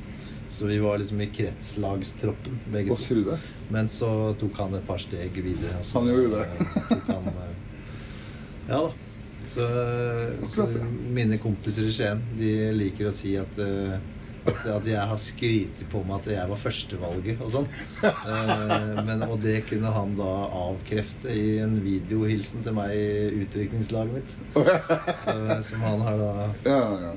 Så 0.51 0.67
vi 0.67 0.79
var 0.83 0.99
liksom 0.99 1.21
i 1.23 1.29
kretslagstroppen, 1.31 2.57
begge 2.73 2.91
Hva 2.91 2.97
to. 2.99 3.05
sier 3.05 3.21
du 3.21 3.29
det? 3.31 3.37
Men 3.71 3.89
så 3.89 4.09
tok 4.41 4.57
han 4.59 4.75
et 4.75 4.87
par 4.89 4.99
steg 4.99 5.37
videre. 5.39 5.77
altså. 5.79 6.01
Han 6.01 6.09
gjorde 6.11 6.41
det. 6.41 6.47
Eh, 6.67 7.05
han, 7.07 7.29
eh, 7.29 7.55
ja 8.73 8.81
da. 8.89 8.91
Så, 9.51 9.65
så 10.47 10.65
mine 11.11 11.39
kompiser 11.43 11.89
i 11.89 11.93
Skien 11.95 12.21
de 12.39 12.51
liker 12.77 13.09
å 13.09 13.13
si 13.15 13.33
at, 13.41 13.57
eh, 13.59 13.97
at, 14.47 14.85
jeg 14.87 15.07
har 15.11 15.19
skrytt 15.19 15.81
på 15.91 16.03
meg 16.07 16.21
at 16.21 16.29
jeg 16.37 16.51
var 16.53 16.61
førstevalget 16.63 17.43
og 17.43 17.51
sånn. 17.57 17.67
Eh, 18.07 19.01
men, 19.09 19.25
og 19.27 19.41
det 19.43 19.57
kunne 19.71 19.91
han 19.95 20.15
da 20.19 20.29
avkrefte 20.65 21.35
i 21.35 21.57
en 21.65 21.79
videohilsen 21.83 22.63
til 22.67 22.79
meg 22.79 22.95
i 22.95 23.43
utdrikningslaget 23.43 24.19
mitt. 24.21 24.37
Så, 25.25 25.35
som 25.73 25.87
han 25.89 26.07
har 26.07 26.23
da 26.23 26.31
Ja, 26.67 26.81
ja. 27.09 27.13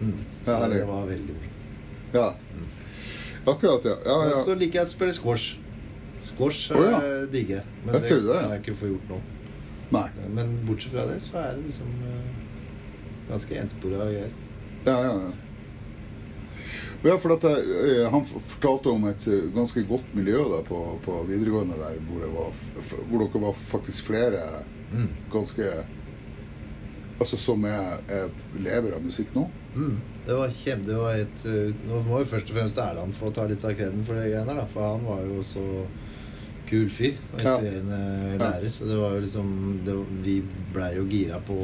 mm, 0.00 0.16
Så 0.46 0.56
det 0.72 0.84
var 0.88 1.04
veldig 1.12 1.36
bra. 1.40 1.52
ja. 2.20 2.30
Akkurat, 3.46 3.84
ja. 3.84 3.96
ja, 4.04 4.16
Og 4.30 4.40
så 4.46 4.56
liker 4.58 4.80
jeg 4.80 4.88
å 4.88 4.92
spille 4.94 5.16
squash. 5.16 5.54
Squash 6.24 6.72
oh, 6.72 6.82
ja. 6.82 7.00
eh, 7.04 7.38
jeg. 7.50 7.62
Men 7.84 7.98
jeg 7.98 8.02
det 8.08 8.20
det? 8.24 8.40
kan 8.40 8.52
jeg 8.54 8.62
ikke 8.64 8.76
få 8.80 8.92
gjort 8.94 9.10
nå. 9.12 9.20
Nei. 9.94 10.06
Men 10.34 10.54
bortsett 10.66 10.94
fra 10.94 11.06
det, 11.10 11.18
så 11.22 11.40
er 11.42 11.56
det 11.58 11.66
liksom 11.68 11.90
eh, 12.08 12.28
ganske 13.28 13.58
enspora 13.60 14.06
greier. 14.08 14.36
Ja, 14.86 14.96
ja, 15.04 15.16
ja. 15.26 15.32
Ja, 17.04 17.18
for 17.20 17.34
dette, 17.34 17.50
eh, 17.52 18.06
Han 18.08 18.24
fortalte 18.24 18.88
om 18.88 19.04
et 19.10 19.26
eh, 19.28 19.50
ganske 19.52 19.82
godt 19.88 20.14
miljø 20.16 20.40
da, 20.48 20.62
på, 20.64 20.78
på 21.04 21.18
videregående 21.28 21.76
der, 21.76 21.98
hvor, 22.08 22.24
var, 22.32 22.62
hvor 23.10 23.26
dere 23.26 23.44
var 23.48 23.60
faktisk 23.74 24.08
flere 24.12 24.46
Mm. 24.94 25.08
ganske 25.32 25.64
Altså 27.20 27.36
som 27.38 27.64
er, 27.64 27.96
er 28.08 28.28
lever 28.58 28.94
av 28.94 29.02
musikk 29.02 29.32
nå. 29.34 29.46
Mm. 29.74 29.96
Det 30.26 30.34
var 30.38 30.48
kjempe, 30.54 30.86
det 30.86 30.96
var 30.96 31.14
et 31.20 31.40
uh, 31.50 31.74
Nå 31.88 31.98
må 32.06 32.20
jo 32.22 32.28
først 32.30 32.50
og 32.52 32.56
fremst 32.56 32.78
Erland 32.78 33.14
få 33.16 33.30
ta 33.34 33.44
litt 33.50 33.64
av 33.66 33.74
kreden 33.76 34.04
for 34.06 34.14
det 34.16 34.28
greiene 34.30 34.54
der. 34.56 34.68
For 34.72 34.86
han 34.94 35.04
var 35.08 35.24
jo 35.26 35.42
så 35.44 35.64
kul 36.68 36.86
fyr 36.90 37.16
og 37.34 37.40
inspirerende 37.42 37.98
Ja. 37.98 38.38
lærer. 38.40 38.70
Så 38.72 38.86
det 38.88 38.96
var 38.96 39.16
jo 39.16 39.24
liksom 39.26 39.50
det, 39.84 39.96
Vi 40.24 40.36
blei 40.72 40.94
jo 40.96 41.04
gira 41.10 41.40
på 41.44 41.58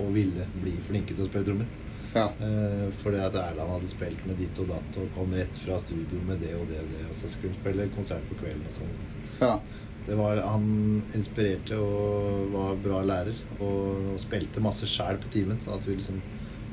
å 0.00 0.08
ville 0.14 0.46
bli 0.62 0.72
flinke 0.82 1.14
til 1.14 1.26
å 1.26 1.28
spille 1.30 1.44
trommer. 1.46 1.68
Ja. 2.14 2.24
Eh, 2.42 2.88
fordi 3.04 3.20
at 3.22 3.36
Erland 3.38 3.70
hadde 3.76 3.88
spilt 3.92 4.24
med 4.26 4.40
ditt 4.40 4.58
og 4.58 4.66
datt 4.72 4.96
og 4.98 5.12
kom 5.14 5.30
rett 5.36 5.60
fra 5.62 5.76
studio 5.78 6.18
med 6.26 6.40
det 6.42 6.56
og 6.58 6.66
det 6.72 6.80
og 6.82 6.88
det. 6.90 7.04
Og 7.10 7.14
så 7.14 7.30
skulle 7.30 7.52
han 7.54 7.60
spille 7.60 7.86
konsert 7.94 8.26
på 8.30 8.40
kvelden. 8.40 8.66
Og 8.66 8.72
sånn. 8.80 8.96
ja. 9.44 9.60
Det 10.08 10.16
var, 10.16 10.40
han 10.42 11.02
inspirerte 11.14 11.76
og 11.78 12.50
var 12.56 12.74
bra 12.82 13.02
lærer. 13.06 13.36
Og 13.60 14.16
spilte 14.18 14.62
masse 14.64 14.88
sjæl 14.90 15.20
på 15.22 15.30
timen, 15.30 15.60
Så 15.60 15.76
at 15.76 15.86
vi 15.86 15.94
liksom 16.00 16.18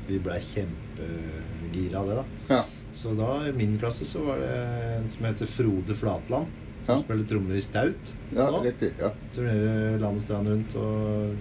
Vi 0.08 0.18
blei 0.24 0.38
kjempegira 0.40 2.00
av 2.00 2.08
det, 2.08 2.14
da. 2.22 2.24
ja. 2.54 2.64
Så 2.98 3.12
da, 3.14 3.34
i 3.46 3.52
min 3.52 3.76
klasse, 3.78 4.06
så 4.08 4.22
var 4.24 4.38
det 4.40 4.54
en 4.96 5.08
som 5.12 5.26
heter 5.28 5.46
Frode 5.46 5.94
Flatland. 5.94 6.46
Som 6.82 6.96
Ja. 6.96 7.02
spiller 7.04 7.24
trommer 7.28 7.54
i 7.54 7.60
Staut. 7.60 8.14
ja 8.34 8.46
riktig. 8.64 8.92
Ja. 8.98 9.10
Turnerer 9.34 9.98
land 10.00 10.16
og 10.16 10.22
strand 10.24 10.48
rundt. 10.48 10.74
Og 10.76 11.34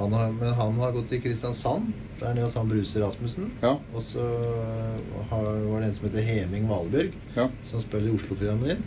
han 0.00 0.12
har, 0.12 0.32
men 0.32 0.52
han 0.58 0.74
har 0.80 0.92
gått 0.92 1.08
til 1.12 1.20
Kristiansand. 1.22 1.92
Der 2.20 2.34
nede 2.34 2.44
hos 2.48 2.54
han 2.58 2.68
Bruse 2.68 3.00
Rasmussen. 3.00 3.50
Ja. 3.62 3.76
Og 3.94 4.02
så 4.02 4.20
har, 5.30 5.44
var 5.70 5.80
det 5.80 5.88
en 5.88 5.94
som 5.94 6.08
heter 6.08 6.26
Heming 6.26 6.66
Valbjørg, 6.68 7.12
ja. 7.36 7.48
som 7.62 7.80
spiller 7.80 8.10
i 8.10 8.16
Oslo-filharmonien. 8.18 8.82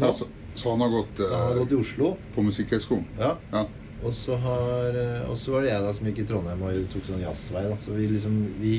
ja 0.00 0.12
så, 0.12 0.26
så 0.54 0.70
han 0.70 0.80
har 0.80 0.88
gått, 0.94 1.16
Så 1.18 1.28
han 1.34 1.42
har 1.46 1.52
eh, 1.56 1.58
gått 1.64 1.72
i 1.72 1.80
Oslo. 1.80 2.16
på 2.34 2.42
Musikkhøgskolen? 2.46 3.04
Ja. 3.18 3.34
Ja. 3.52 3.66
Og 4.00 4.14
så 4.16 4.36
har 4.40 4.96
eh, 4.96 5.30
Og 5.30 5.36
så 5.38 5.54
var 5.54 5.64
det 5.64 5.72
jeg 5.72 5.84
da 5.84 5.92
som 5.96 6.06
gikk 6.08 6.22
i 6.22 6.28
Trondheim 6.28 6.62
og 6.64 6.84
tok 6.92 7.08
sånn 7.08 7.24
jazzvei. 7.24 7.64
da 7.68 7.78
Så 7.80 7.96
vi 7.96 8.06
liksom 8.10 8.38
Vi 8.60 8.74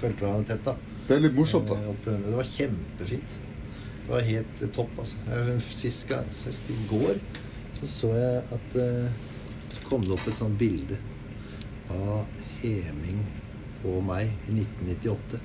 fulgte 0.00 0.24
hverandre 0.24 0.54
tett, 0.54 0.64
da. 0.64 0.76
Det 1.06 1.16
er 1.16 1.26
litt 1.26 1.36
morsomt, 1.36 1.68
da. 1.70 1.78
Eh, 1.82 2.22
Det 2.24 2.36
var 2.38 2.52
kjempefint. 2.52 3.36
Det 4.06 4.14
var 4.14 4.28
helt 4.30 4.62
eh, 4.62 4.72
topp, 4.76 5.02
altså. 5.02 5.60
Sist 5.66 6.06
gang, 6.08 6.30
sist 6.34 6.70
i 6.72 6.78
går, 6.90 7.20
så 7.76 7.90
så 7.90 8.12
jeg 8.16 8.42
at 8.56 8.78
Så 9.74 9.82
kom 9.90 10.04
det 10.06 10.14
opp 10.14 10.26
et 10.30 10.38
sånt 10.38 10.56
bilde 10.58 10.96
av 11.92 12.24
Heming 12.62 13.20
og 13.84 14.00
meg 14.06 14.30
i 14.48 14.54
1998. 14.56 15.40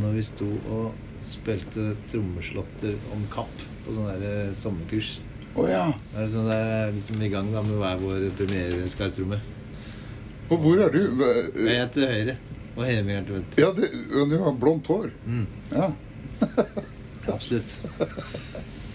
Når 0.00 0.14
vi 0.16 0.22
sto 0.24 0.48
og 0.72 0.94
spilte 1.26 1.90
trommeslåtter 2.08 2.96
om 3.12 3.26
kapp 3.34 3.52
på 3.84 3.94
sånn 3.94 4.54
sommerkurs. 4.56 5.18
Å 5.58 5.64
ja. 5.66 5.86
Det 6.12 6.20
er 6.24 6.28
sånn 6.30 6.46
det 6.50 6.58
er 6.62 6.92
liksom 6.94 7.22
i 7.26 7.30
gang 7.32 7.48
da 7.52 7.62
med 7.66 7.80
hver 7.80 7.98
vår 8.04 8.28
premiereskarptromme. 8.38 9.40
Og 10.50 10.62
hvor 10.62 10.82
er 10.84 10.94
du? 10.94 11.00
Jeg 11.66 11.76
er 11.78 11.90
til 11.94 12.06
høyre, 12.10 12.36
og 12.76 12.84
Heming 12.86 13.16
er 13.20 13.26
til 13.26 13.36
venstre. 13.38 13.62
Ja, 13.62 13.72
det, 13.74 13.90
du 14.30 14.36
har 14.44 14.54
blondt 14.62 14.86
hår. 14.90 15.10
Mm, 15.26 15.46
Ja. 15.74 15.90
absolutt. 17.34 17.74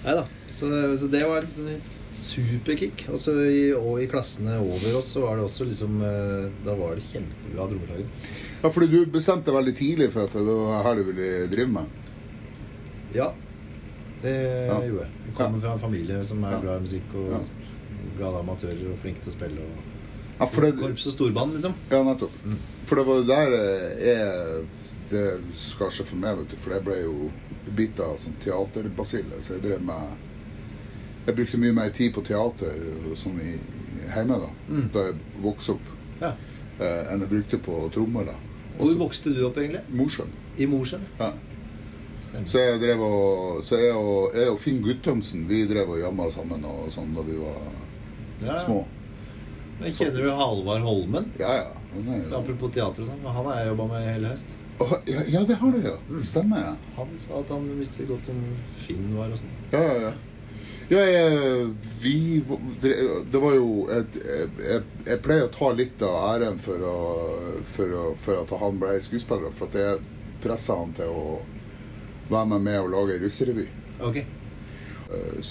Nei 0.05 0.15
da. 0.17 0.24
Så, 0.55 0.69
det- 0.71 0.97
så 1.00 1.07
det 1.12 1.21
var 1.27 1.43
et 1.45 1.55
sånn 1.55 1.77
superkick. 2.15 3.05
Og 3.12 3.19
så 3.19 3.35
i, 3.43 3.62
og 3.75 4.00
i 4.01 4.07
klassene 4.12 4.55
over 4.63 4.95
oss 5.01 5.12
så 5.15 5.25
var 5.25 5.35
det 5.38 5.43
også 5.50 5.67
liksom 5.67 5.97
eh, 6.07 6.45
Da 6.65 6.75
var 6.79 6.95
det 6.95 7.03
kjempebra 7.12 7.67
trommelager. 7.67 8.07
ja, 8.63 8.69
fordi 8.71 8.88
du 8.93 9.12
bestemte 9.12 9.51
veldig 9.53 9.75
tidlig 9.77 10.07
for 10.13 10.25
at 10.29 10.33
det 10.39 10.45
var 10.47 10.83
her 10.88 10.95
du 10.95 11.03
ville 11.12 11.47
drive 11.51 11.71
med. 11.75 11.85
Ja, 13.15 13.33
det 14.22 14.67
Ja. 14.67 14.79
gjorde 14.81 15.01
jeg. 15.05 15.12
Jeg 15.25 15.36
kommer 15.36 15.60
fra 15.62 15.74
en 15.74 15.79
familie 15.79 16.24
som 16.25 16.43
er 16.43 16.62
glad 16.62 16.77
i 16.77 16.84
musikk 16.88 17.13
og 17.15 17.31
Ja. 17.31 17.39
glad 18.17 18.39
amatører 18.39 18.91
og 18.91 18.98
flinke 19.01 19.22
til 19.24 19.31
å 19.31 19.36
spille. 19.36 19.60
Og 19.62 19.84
Ja, 20.39 20.45
for 20.45 20.62
det, 20.62 20.77
Korps 20.79 21.05
og 21.07 21.13
storband, 21.13 21.53
liksom. 21.53 21.74
ja 21.91 22.03
nettopp. 22.03 22.31
Mm. 22.45 22.57
For 22.86 22.95
det 22.95 23.05
var 23.05 23.15
jo 23.15 23.24
der 23.24 23.51
jeg 24.00 24.65
Det 25.10 25.39
skar 25.55 25.89
seg 25.91 26.07
for 26.07 26.15
meg, 26.15 26.36
vet 26.38 26.50
du. 26.50 26.55
For 26.57 26.72
jeg 26.74 26.84
ble 26.84 26.95
jo 27.03 27.31
bitt 27.75 28.00
av 28.00 28.15
sånn 28.17 28.34
teaterbasille. 28.41 29.38
Så 29.39 29.53
jeg 29.53 29.62
drev 29.62 29.81
med 29.81 30.17
Jeg 31.27 31.36
brukte 31.36 31.57
mye 31.57 31.74
mer 31.74 31.89
tid 31.89 32.12
på 32.13 32.24
teater 32.25 32.74
sånn 33.15 33.39
i, 33.39 33.60
hjemme 34.15 34.39
da 34.39 34.50
Mm. 34.69 34.91
Da 34.91 35.00
jeg 35.05 35.15
vokste 35.43 35.69
opp, 35.74 35.81
Ja. 36.22 36.34
eh, 36.79 37.13
enn 37.13 37.19
jeg 37.19 37.29
brukte 37.29 37.57
på 37.60 37.91
trommer. 37.93 38.25
da 38.25 38.34
Hvor 38.79 38.98
vokste 38.98 39.34
du 39.34 39.45
opp, 39.45 39.55
egentlig? 39.57 39.81
Mosjøen. 39.93 40.29
I 40.57 40.65
Mosjøen? 40.65 41.01
Ja. 41.19 41.31
Så 42.46 42.60
jeg 42.60 42.80
drev 42.82 43.01
og 43.06 43.63
Så 43.63 43.80
jeg 43.80 43.94
og, 43.96 44.36
jeg 44.36 44.50
og 44.51 44.60
Finn 44.60 44.82
Guttormsen 44.84 45.46
Vi 45.48 45.62
drev 45.70 45.89
og 45.96 46.00
jamma 46.01 46.27
sammen 46.34 46.65
og 46.68 46.89
sånn 46.94 47.13
da 47.15 47.24
vi 47.25 47.38
var 47.39 47.62
Ja. 48.44 48.58
små. 48.60 48.82
Men 49.80 49.94
Kjenner 49.96 50.24
du 50.24 50.30
Halvard 50.36 50.82
Holmen? 50.84 51.30
Ja, 51.39 51.54
ja. 51.56 51.68
Han 51.94 52.08
er, 52.13 52.22
jo- 52.30 52.38
Apropos 52.38 52.72
teater 52.75 53.04
og 53.06 53.08
sånn. 53.08 53.24
Han 53.24 53.46
har 53.46 53.56
jeg 53.62 53.68
jobba 53.72 53.86
med 53.94 54.08
hele 54.13 54.27
høst. 54.34 54.56
Å, 54.80 54.88
ja, 55.08 55.22
ja, 55.32 55.44
det 55.48 55.56
har 55.62 55.72
du, 55.72 55.77
ja. 55.88 55.94
Det 56.10 56.25
stemmer, 56.27 56.60
ja. 56.65 56.74
Han 56.98 57.08
sa 57.18 57.39
at 57.39 57.50
han 57.56 57.70
visste 57.80 58.06
godt 58.10 58.27
om 58.30 58.42
Finn 58.84 59.15
var 59.15 59.32
og 59.32 59.39
sånn. 59.39 59.54
Ja, 59.72 59.82
ja, 59.82 60.00
ja. 60.10 60.13
Ja, 60.89 61.00
jeg, 61.10 61.75
vi 62.04 62.44
Det 62.84 63.39
var 63.42 63.56
jo 63.56 63.88
et, 63.89 64.20
jeg, 64.22 64.84
jeg 65.08 65.22
pleier 65.25 65.48
å 65.48 65.54
ta 65.56 65.72
litt 65.74 66.04
av 66.06 66.20
æren 66.36 66.60
for, 66.62 66.84
å, 66.86 67.00
for, 67.74 67.96
å, 68.04 68.04
for 68.22 68.44
at 68.44 68.51
han 68.60 68.77
ble 68.84 69.00
skuespiller. 69.01 69.56
For 69.56 69.72
at 69.72 69.80
jeg 69.80 70.04
pressa 70.44 70.75
han 70.77 70.92
til 70.94 71.10
å 71.10 71.39
være 72.29 72.46
med 72.53 72.62
med 72.65 72.79
å 72.82 72.88
lage 72.91 73.20
russerevy. 73.22 73.67
Ok. 74.03 74.17
Eh, 74.17 75.41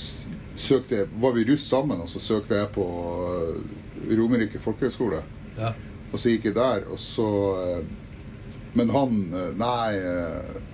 Søkte, 0.56 1.08
var 1.20 1.32
vi 1.34 1.44
russ 1.48 1.66
sammen, 1.66 2.00
og 2.00 2.08
så 2.08 2.20
søkte 2.22 2.54
jeg 2.60 2.68
på 2.74 2.84
eh, 2.84 4.14
Romerike 4.18 4.60
folkehøgskole. 4.62 5.22
Ja. 5.58 5.72
Og 6.12 6.18
så 6.22 6.30
gikk 6.30 6.44
jeg 6.50 6.54
der, 6.58 6.84
og 6.90 6.98
så 7.02 7.28
eh, 7.62 7.84
Men 8.74 8.90
han 8.90 9.12
Nei, 9.54 9.94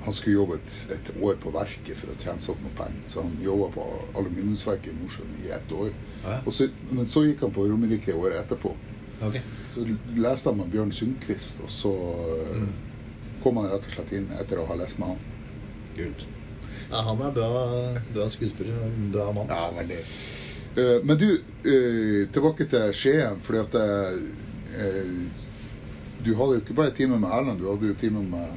han 0.06 0.12
skulle 0.16 0.38
jobbe 0.38 0.54
et, 0.56 0.76
et 0.94 1.10
år 1.20 1.34
på 1.42 1.50
verket 1.52 1.98
for 2.00 2.08
å 2.08 2.14
tjene 2.16 2.40
seg 2.40 2.54
opp 2.54 2.62
noe 2.64 2.72
penger. 2.78 3.02
Så 3.12 3.20
han 3.26 3.34
jobba 3.44 3.66
på 3.74 3.84
aluminiumsverket 4.16 4.88
i 4.94 4.96
Mosjøen 5.02 5.34
i 5.44 5.50
ett 5.52 5.72
år. 5.76 5.90
Ja. 6.24 6.38
Så, 6.48 6.70
men 6.90 7.04
så 7.08 7.26
gikk 7.26 7.42
han 7.44 7.52
på 7.52 7.66
Romerike 7.68 8.14
året 8.16 8.38
etterpå. 8.40 8.72
Okay. 9.20 9.42
Så 9.74 9.84
leste 10.16 10.48
han 10.48 10.56
med 10.62 10.72
Bjørn 10.72 10.92
Sundquist, 10.96 11.60
og 11.60 11.68
så 11.76 11.92
Mm. 12.56 12.70
kom 13.42 13.56
han 13.60 13.68
rett 13.70 13.84
og 13.86 13.92
slett 13.98 14.10
inn 14.16 14.30
etter 14.40 14.58
å 14.60 14.66
ha 14.68 14.74
lest 14.80 14.98
med 14.98 15.12
han. 15.12 15.20
Kult. 15.96 16.26
Ja, 16.90 17.02
han 17.06 17.20
er 17.22 17.32
bra, 17.34 17.48
bra 18.14 18.28
skuespiller. 18.28 18.74
bra 19.12 19.30
mann. 19.32 19.46
Ja, 19.50 19.70
veldig. 19.76 19.98
Eh, 20.76 20.96
men 21.04 21.18
du, 21.18 21.28
eh, 21.66 22.28
tilbake 22.32 22.66
til 22.70 22.92
Skien, 22.94 23.40
fordi 23.42 23.58
at 23.58 23.74
eh, 23.74 25.10
Du 26.24 26.34
hadde 26.36 26.52
jo 26.58 26.60
ikke 26.60 26.74
bare 26.76 26.90
time 26.94 27.16
med 27.18 27.28
Erlend, 27.32 27.58
du 27.60 27.70
hadde 27.70 27.88
jo 27.88 27.94
time 27.98 28.20
med 28.22 28.48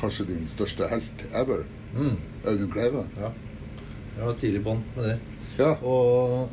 kanskje 0.00 0.24
din 0.30 0.46
største 0.48 0.88
helt 0.88 1.26
ever, 1.32 1.64
Mm. 1.96 2.16
Audun 2.44 2.70
Kleive. 2.72 3.04
Ja. 3.16 3.30
Jeg 4.16 4.26
var 4.26 4.34
tidlig 4.34 4.64
den 4.64 4.82
med 4.96 5.04
det. 5.04 5.18
Ja. 5.58 5.70
Og 5.82 6.50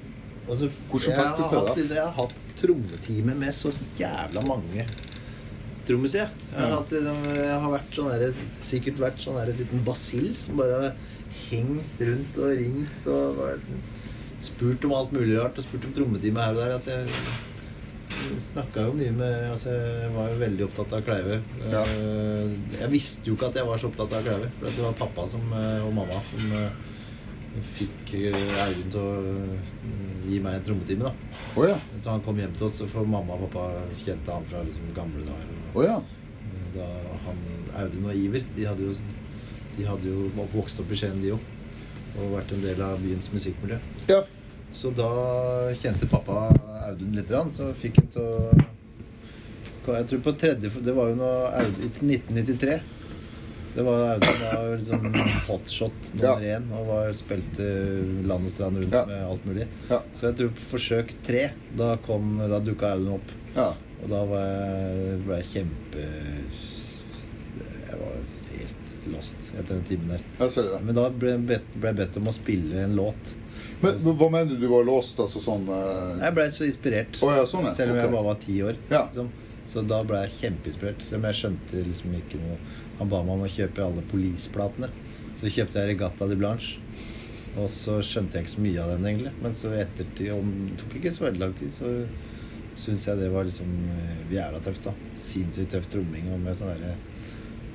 altså, 0.50 0.70
Hvordan 0.89 1.15
fikk 1.17 1.51
du 1.51 1.74
til 1.74 1.89
det? 1.89 1.96
jeg 1.96 2.03
har 2.03 2.12
hatt 2.12 2.36
trommetime 2.62 3.36
med 3.36 3.53
så 3.53 3.72
jævla 4.00 4.41
mange 4.48 4.86
trommiser. 5.88 6.20
jeg. 6.24 6.30
Jeg, 6.52 6.60
har 6.60 6.70
Ja. 6.70 6.78
hatt 6.78 6.92
jeg 7.38 7.60
har 7.63 7.72
vært 7.74 7.98
sånn 7.98 8.12
der, 8.13 8.34
sikkert 8.62 9.02
vært 9.02 9.20
sånn 9.24 9.40
der 9.40 9.54
liten 9.58 9.84
basill 9.86 10.36
som 10.38 10.58
bare 10.58 10.80
har 10.82 10.96
hengt 11.50 12.00
rundt 12.00 12.38
og 12.38 12.54
ringt 12.58 13.08
og 13.08 13.42
spurt 14.44 14.86
om 14.86 14.94
alt 14.94 15.12
mulig 15.16 15.38
rart. 15.40 15.58
Og 15.58 15.63
spurt 15.66 15.86
om 15.86 15.94
trommetime 15.94 16.40
her 16.40 16.54
og 16.54 16.62
der. 16.63 16.74
Altså, 16.78 16.92
jeg 18.13 18.40
snakka 18.40 18.86
jo 18.88 18.94
mye 18.94 19.12
med 19.16 19.52
altså, 19.52 19.70
Jeg 19.74 20.12
var 20.13 20.30
jo 20.32 20.40
veldig 20.40 20.66
opptatt 20.68 20.94
av 20.94 21.04
Kleive. 21.08 21.42
Ja. 21.72 21.82
Eh, 21.84 22.80
Jeg 22.82 22.90
visste 22.92 23.25
jo 23.30 23.36
ikke 23.38 23.48
at 23.50 23.56
jeg 23.56 23.66
var 23.68 23.78
så 23.82 23.88
opptatt 23.90 24.13
av 24.13 24.24
Kleive. 24.28 24.50
For 24.60 24.70
det 24.70 24.84
var 24.86 24.94
pappa 25.00 25.28
som, 25.28 25.42
eh, 25.54 25.82
og 25.84 25.94
mamma 25.98 26.20
som 26.28 26.52
eh, 26.60 26.70
fikk 27.74 28.13
eh, 28.18 28.38
til 28.90 29.00
å 29.00 29.08
eh, 29.24 29.58
gi 30.30 30.40
meg 30.40 30.60
en 30.60 30.63
trommetime. 30.70 31.04
da 31.10 31.13
Oh, 31.56 31.68
ja. 31.68 31.75
Så 32.02 32.10
han 32.10 32.22
kom 32.25 32.38
hjem 32.42 32.54
til 32.58 32.66
oss, 32.68 32.80
for 32.92 33.06
mamma 33.06 33.34
og 33.38 33.48
pappa 33.52 33.68
kjente 33.94 34.32
han 34.34 34.46
fra 34.50 34.63
liksom 34.66 34.94
gamle 34.96 35.25
dager. 35.28 35.60
Og 35.74 35.84
ja. 35.88 35.98
da 36.75 36.88
han, 37.25 37.42
Audun 37.84 38.06
og 38.10 38.15
Iver 38.18 38.44
de 38.56 38.65
hadde, 38.70 38.84
jo, 38.89 38.94
de 39.77 39.88
hadde 39.89 40.10
jo 40.13 40.27
vokst 40.53 40.80
opp 40.84 40.92
i 40.94 41.00
Skien, 41.00 41.20
de 41.24 41.34
òg. 41.36 41.50
Og 42.13 42.36
vært 42.36 42.51
en 42.53 42.62
del 42.62 42.82
av 42.86 43.00
byens 43.01 43.32
musikkmiljø. 43.34 43.80
ja. 44.12 44.24
Så 44.74 44.89
da 44.98 45.06
kjente 45.77 46.08
pappa 46.10 46.48
Audun 46.88 47.12
litt, 47.13 47.30
så 47.53 47.68
fikk 47.77 48.00
han 48.00 48.08
til 48.15 48.24
å 48.25 48.53
Jeg 50.00 50.08
tror 50.10 50.22
på 50.25 50.32
tredje 50.42 50.72
Det 50.82 50.94
var 50.98 51.12
jo 51.12 51.15
noe 51.20 51.51
Audun, 51.60 51.84
i 52.10 52.18
1993. 52.18 52.80
Det 53.75 53.84
var 53.86 54.15
Audun 54.15 54.39
var 54.42 54.74
liksom 54.77 55.06
hotshot 55.48 56.10
nummer 56.15 56.42
Ja. 56.42 56.58
én 56.58 56.65
og 56.74 56.88
var, 56.89 57.13
spilte 57.13 57.68
land 58.25 58.46
og 58.50 58.51
strand 58.56 58.77
rundt 58.82 58.94
Ja. 58.98 59.06
med 59.06 59.22
alt 59.27 59.46
mulig. 59.46 59.68
Ja. 59.92 60.01
Så 60.13 60.25
jeg 60.32 60.38
tror 60.38 60.50
på 60.58 60.65
forsøk 60.74 61.13
tre, 61.24 61.51
da, 61.77 61.96
kom, 61.98 62.38
da 62.42 62.60
dukka 62.60 62.94
Audun 62.96 63.13
opp. 63.20 63.32
Ja. 63.55 63.67
Og 64.03 64.10
da 64.12 64.24
var 64.27 64.48
jeg, 64.48 65.19
ble 65.24 65.38
jeg 65.39 65.50
kjempe 65.53 66.07
Jeg 67.63 68.00
var 68.00 68.17
helt 68.57 69.05
lost. 69.13 69.48
etter 69.53 69.75
den 69.75 69.86
timen 69.88 70.12
der. 70.15 70.25
Jeg 70.39 70.55
ser 70.55 70.67
det. 70.72 70.81
Men 70.88 70.98
da 70.98 71.07
ble 71.12 71.36
jeg 71.36 71.45
bedt, 71.51 71.72
ble 71.77 71.93
jeg 71.93 72.00
bedt 72.01 72.19
om 72.22 72.29
å 72.31 72.36
spille 72.36 72.83
en 72.88 72.98
låt. 72.98 73.33
Men, 73.83 73.98
men 74.00 74.17
hva 74.19 74.29
mener 74.31 74.53
du 74.53 74.63
du 74.63 74.67
var 74.72 74.86
låst? 74.88 75.19
Altså 75.19 75.41
sånn 75.43 75.65
uh... 75.69 76.19
Jeg 76.22 76.36
blei 76.36 76.50
så 76.55 76.67
inspirert. 76.67 77.19
Oh, 77.22 77.31
ja, 77.36 77.45
sånn, 77.50 77.67
ja. 77.69 77.74
Selv 77.75 77.95
om 77.95 78.01
jeg 78.01 78.12
bare 78.13 78.27
var 78.29 78.43
ti 78.43 78.57
år. 78.65 78.79
Ja. 78.91 79.05
Liksom. 79.07 79.31
Så 79.69 79.83
da 79.88 80.01
ble 80.07 80.25
jeg 80.25 80.36
kjempeinspirert. 80.41 81.03
Selv 81.05 81.22
om 81.22 81.29
jeg 81.29 81.39
skjønte 81.39 81.86
liksom 81.88 82.15
ikke 82.19 82.41
noe 82.41 82.60
Han 83.00 83.10
ba 83.12 83.24
meg 83.25 83.38
om 83.38 83.45
å 83.45 83.51
kjøpe 83.51 83.83
alle 83.86 84.03
Police-platene. 84.12 84.91
Så 85.39 85.51
kjøpte 85.51 85.81
jeg 85.81 85.93
Regatta 85.93 86.27
de 86.29 86.38
Blanche. 86.39 86.77
Og 87.60 87.67
så 87.69 88.00
skjønte 88.05 88.39
jeg 88.39 88.48
ikke 88.48 88.55
så 88.55 88.63
mye 88.65 88.83
av 88.83 88.93
den, 88.95 89.07
egentlig. 89.10 89.33
Men 89.43 89.55
så 89.57 89.74
ettertid, 89.77 90.31
om 90.33 90.53
det 90.69 90.77
tok 90.81 90.95
ikke 91.00 91.13
så 91.13 91.27
veldig 91.27 91.41
lang 91.43 91.55
tid, 91.60 91.74
så 91.75 91.91
syns 92.75 93.08
jeg 93.08 93.20
det 93.20 93.30
var 93.34 93.46
liksom 93.48 93.70
eh, 93.94 94.22
jævla 94.34 94.60
tøft, 94.65 94.88
da. 94.88 94.94
Sinnssykt 95.20 95.72
tøff 95.75 95.89
tromming 95.94 96.32
og 96.34 96.39
med 96.42 96.58
sånn 96.58 96.72
derre 96.74 96.96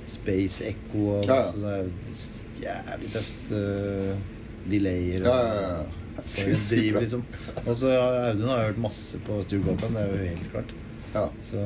Space 0.09 0.65
Echo 0.65 1.05
og 1.19 1.29
Ja, 1.29 1.37
ja. 1.43 1.53
sånn 1.53 1.93
jævlig 2.59 3.11
tøft 3.13 3.53
uh, 3.53 4.15
delayer. 4.69 5.23
Og- 5.23 5.29
ja, 5.29 5.39
ja. 5.47 5.71
ja. 5.79 6.05
en 6.19 6.25
Sinnssykt 6.27 6.81
driv, 6.83 6.93
bra. 6.97 7.03
liksom. 7.05 7.23
Og 7.65 7.77
så 7.79 7.93
ja, 7.95 8.07
Audun 8.31 8.49
har 8.51 8.59
jeg 8.65 8.73
hørt 8.73 8.81
masse 8.89 9.21
på 9.27 9.39
Copeland, 9.53 9.95
det 9.95 10.03
er 10.03 10.09
jo 10.15 10.31
helt 10.33 10.51
klart. 10.55 10.75
Ja. 11.15 11.27
Så 11.41 11.61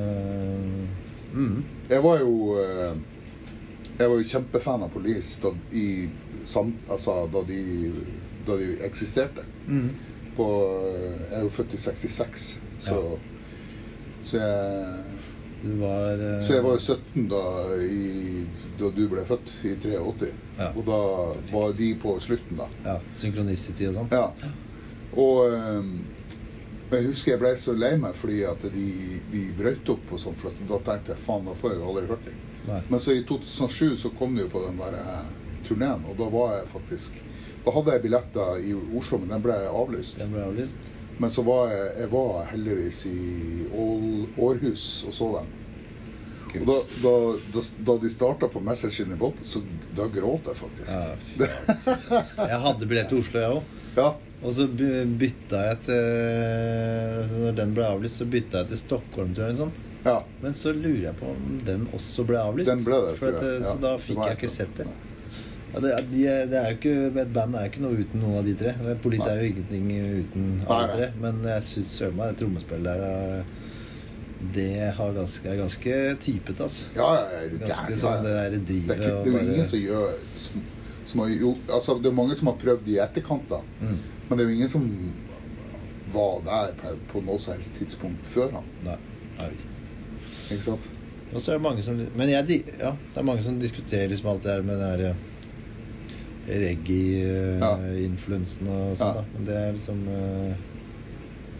mm. 1.33 1.65
Jeg 1.91 2.03
var 2.05 2.21
jo 2.21 2.59
eh, 2.63 2.93
Jeg 3.99 4.11
var 4.11 4.17
jo 4.21 4.29
kjempefan 4.29 4.85
av 4.87 4.93
Police 4.95 5.41
da, 5.43 5.51
i, 5.73 5.87
sam, 6.45 6.75
altså, 6.91 7.17
da, 7.33 7.43
de, 7.49 7.93
da 8.47 8.57
de 8.61 8.69
eksisterte. 8.87 9.45
Mm. 9.69 9.89
På, 10.37 10.47
jeg 11.31 11.39
er 11.39 11.43
jo 11.45 11.51
født 11.53 11.75
i 11.77 11.81
66, 11.83 12.47
så, 12.83 12.99
så 14.27 14.39
jeg 14.41 15.03
Du 15.63 15.77
var 15.79 16.19
uh... 16.19 16.41
Så 16.43 16.57
jeg 16.57 16.65
var 16.65 16.75
jo 16.75 16.81
17 16.83 17.29
da, 17.31 17.43
i, 17.87 18.47
da 18.81 18.91
du 18.97 19.05
ble 19.11 19.23
født, 19.29 19.53
i 19.63 19.77
83. 19.79 20.33
Ja. 20.59 20.73
Og 20.73 20.83
da 20.89 20.99
var 21.53 21.77
de 21.79 21.93
på 22.03 22.17
slutten, 22.21 22.59
da. 22.59 22.67
Ja, 22.83 22.97
Synkronicity 23.15 23.87
og 23.91 24.01
sånn. 24.01 24.11
Ja. 24.11 24.51
Og 25.13 25.55
um, 25.55 25.93
jeg 26.93 27.07
husker 27.07 27.33
jeg 27.33 27.41
ble 27.41 27.53
så 27.57 27.75
lei 27.77 27.93
meg 28.01 28.17
fordi 28.19 28.43
at 28.49 28.65
de, 28.75 28.89
de 29.33 29.45
brøt 29.57 29.93
opp 29.95 30.11
og 30.13 30.21
sånn, 30.21 30.35
for 30.41 30.57
da 30.69 30.81
tenkte 30.89 31.15
jeg 31.15 31.25
faen, 31.25 31.47
da 31.49 31.55
får 31.57 31.77
jeg 31.77 31.87
aldri 31.93 32.11
hørt. 32.11 32.27
Nei. 32.67 32.81
Men 32.91 33.03
så 33.03 33.15
i 33.17 33.23
2007 33.29 33.95
så 34.03 34.11
kom 34.19 34.35
de 34.37 34.45
jo 34.45 34.51
på 34.53 34.65
den 34.67 34.83
der 34.83 34.99
uh, 34.99 35.31
turneen, 35.67 36.05
og 36.11 36.19
da 36.19 36.29
var 36.33 36.59
jeg 36.59 36.73
faktisk 36.73 37.23
Da 37.63 37.71
hadde 37.71 37.93
jeg 37.95 38.03
billetter 38.03 38.59
i 38.59 38.73
Oslo, 38.99 39.21
men 39.23 39.31
den 39.31 39.43
ble 39.45 39.55
avlyst. 39.71 40.17
Den 40.19 40.33
ble 40.35 40.43
avlyst. 40.43 40.89
Men 41.21 41.31
så 41.31 41.43
var 41.47 41.69
jeg, 41.71 41.89
jeg 42.01 42.09
var 42.13 42.47
heldigvis 42.51 43.03
i 43.07 43.19
Århus 44.39 44.87
og 45.09 45.15
så 45.15 45.29
dem. 45.41 45.51
Og 46.53 46.67
da, 46.69 46.75
da, 47.01 47.13
da, 47.55 47.61
da 47.89 47.95
de 48.03 48.09
starta 48.13 48.49
på 48.53 48.61
Message 48.61 49.01
in 49.05 49.09
the 49.09 49.17
Bob, 49.17 49.39
så 49.47 49.63
da 49.97 50.05
gråt 50.13 50.51
jeg 50.51 50.59
faktisk. 50.59 50.99
Ja, 50.99 52.19
jeg 52.51 52.59
hadde 52.67 52.89
billett 52.91 53.09
til 53.09 53.23
Oslo, 53.23 53.41
jeg 53.41 53.55
òg. 53.57 53.79
Ja. 53.97 54.11
Og 54.43 54.53
så 54.57 54.67
by- 54.67 55.05
bytta 55.21 55.59
jeg 55.69 55.79
til 55.87 57.33
Når 57.45 57.57
den 57.61 57.75
ble 57.77 57.85
avlyst, 57.87 58.19
så 58.21 58.27
bytta 58.29 58.63
jeg 58.65 58.73
til 58.73 58.81
Stockholm, 58.83 59.33
tror 59.37 59.49
jeg. 59.53 59.59
Sånn. 59.63 59.73
ja. 60.05 60.17
Men 60.43 60.57
så 60.59 60.73
lurer 60.75 61.05
jeg 61.07 61.17
på 61.21 61.31
om 61.31 61.61
den 61.65 61.87
også 61.95 62.25
ble 62.29 62.41
avlyst. 62.43 62.69
Den 62.73 62.85
ble 62.85 62.99
det, 63.07 63.15
tror 63.21 63.37
at, 63.39 63.49
jeg. 63.49 63.65
Så 63.71 63.77
da 63.85 63.93
fikk 64.03 64.23
jeg 64.27 64.39
ikke 64.41 64.53
sett 64.53 64.77
det. 64.81 64.89
Ja, 65.73 65.81
det, 65.81 65.91
er- 65.97 66.07
de, 66.13 66.23
det 66.51 66.59
er 66.61 66.67
jo 66.71 66.77
ikke, 66.77 67.21
Et 67.23 67.33
band 67.33 67.55
er 67.57 67.65
jo 67.67 67.71
ikke 67.73 67.83
noe 67.85 67.97
uten 68.05 68.21
noen 68.21 68.39
av 68.43 68.45
de 68.45 68.55
tre. 68.61 68.73
Police 69.03 69.29
er 69.31 69.41
jo 69.41 69.51
ingenting 69.53 69.87
uten 70.23 70.49
alle 70.67 70.89
tre. 70.97 71.07
Men 71.23 71.39
jeg 71.49 71.63
syns 71.69 71.95
søren 71.99 72.17
meg 72.19 72.33
det 72.35 72.43
trommespillet 72.43 72.85
der 72.85 73.05
er- 73.09 73.45
Det 74.53 74.93
har 74.97 75.13
ganske, 75.15 75.47
er 75.49 75.57
ganske 75.57 75.97
typet, 76.21 76.61
altså. 76.61 76.89
Ja, 76.97 77.09
ja, 77.15 77.49
Ganske 77.63 77.97
sånn 77.97 78.25
det 78.25 78.33
der 78.35 78.51
Det 78.59 78.77
er, 78.77 78.81
ikke, 78.83 78.97
det 79.25 79.35
er 79.35 79.37
jo 79.39 79.39
ingen 79.39 79.65
som 79.65 79.79
gjør 79.79 80.17
som, 80.35 80.63
som 81.05 81.21
har 81.23 81.29
jo, 81.31 81.53
altså, 81.71 81.95
Det 82.03 82.07
er 82.11 82.17
mange 82.17 82.35
som 82.35 82.49
har 82.51 82.57
prøvd 82.59 82.89
i 82.89 82.99
etterkant, 82.99 83.47
da. 83.49 83.61
Mm. 83.81 83.99
Men 84.29 84.39
det 84.39 84.45
er 84.45 84.51
jo 84.51 84.55
ingen 84.57 84.69
som 84.69 84.89
var 86.13 86.41
der 86.45 86.75
på, 86.83 86.97
på 87.13 87.23
noe 87.25 87.39
som 87.39 87.55
helst 87.55 87.79
tidspunkt 87.79 88.27
før 88.29 88.51
han. 88.59 88.65
Nei, 88.85 88.97
ja, 89.39 89.47
visst. 89.55 89.79
Ikke 90.51 90.63
sant? 90.67 90.89
Og 91.33 91.41
så 91.41 91.53
er 91.55 91.57
det 91.57 91.63
mange 91.65 91.83
som 91.87 91.97
Men 91.97 92.29
jeg, 92.29 92.65
ja, 92.81 92.91
det 93.15 93.17
er 93.23 93.23
mange 93.25 93.43
som 93.47 93.61
diskuterer 93.63 94.11
liksom 94.11 94.29
alt 94.35 94.43
det 94.45 94.53
her 94.53 94.63
med 94.67 94.77
den 94.83 94.99
der 95.01 95.15
reggae-influensen 96.49 98.69
og 98.69 98.97
sånn, 98.99 99.15
Ja. 99.17 99.23
Men 99.37 99.45
det 99.47 99.55
er 99.57 99.73
liksom 99.77 99.99
eh, 100.09 100.55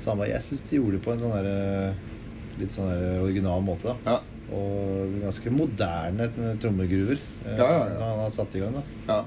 samme 0.03 0.27
Jeg 0.29 0.43
syns 0.43 0.63
de 0.69 0.77
gjorde 0.79 0.93
det 0.99 1.05
på 1.05 1.13
en 1.15 1.19
sånn 1.23 1.37
der 1.37 1.49
litt 2.61 2.73
sånn 2.75 2.89
der 2.91 3.21
original 3.23 3.61
måte, 3.65 3.85
da. 3.89 3.95
Ja. 4.07 4.19
Og 4.53 4.73
ganske 5.23 5.51
moderne 5.55 6.25
trommegruver 6.61 7.17
eh, 7.47 7.57
Ja, 7.57 7.65
ja, 7.65 7.87
ja. 7.89 7.95
som 7.97 8.03
han 8.09 8.19
har 8.27 8.31
satt 8.31 8.57
i 8.57 8.61
gang 8.61 8.73
da 8.77 8.83
Ja. 9.09 9.25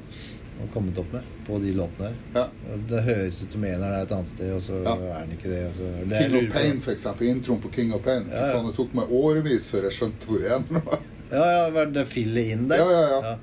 og 0.56 0.70
kommet 0.72 0.98
opp 1.02 1.10
med 1.12 1.22
på 1.48 1.54
de 1.64 1.72
låtene 1.76 2.06
her. 2.12 2.16
ja. 2.36 2.46
Det 2.90 3.02
høres 3.04 3.42
ut 3.44 3.52
som 3.52 3.64
en 3.68 3.82
er 3.84 3.94
et 4.02 4.12
annet 4.12 4.28
sted, 4.28 4.54
og 4.56 4.62
så 4.62 4.74
Ja. 4.84 4.96
er 4.96 5.20
den 5.26 5.32
ikke 5.38 5.50
det. 5.50 5.66
Altså. 5.68 5.84
det 6.10 6.18
King 6.22 6.36
of 6.38 6.44
Pain, 6.54 6.82
for 6.82 6.92
eksempel. 6.92 7.28
Introen 7.28 7.62
på 7.62 7.70
King 7.74 7.94
of 7.94 8.02
Pain. 8.04 8.24
Ja, 8.30 8.36
ja. 8.36 8.42
For 8.46 8.52
faen, 8.54 8.66
det 8.68 8.76
tok 8.76 8.94
meg 8.96 9.06
årevis 9.12 9.68
før 9.68 9.82
jeg 9.90 9.92
skjønte 9.92 10.26
hvor 10.28 10.40
en 10.56 10.64
var. 10.86 11.00
Ja, 11.32 11.46
ja, 11.52 11.70
var 11.72 11.86
det 11.92 12.08
fillet 12.08 12.46
inn 12.54 12.68
der? 12.70 12.78
Ja, 12.78 12.90
ja, 12.92 13.22
ja. 13.22 13.36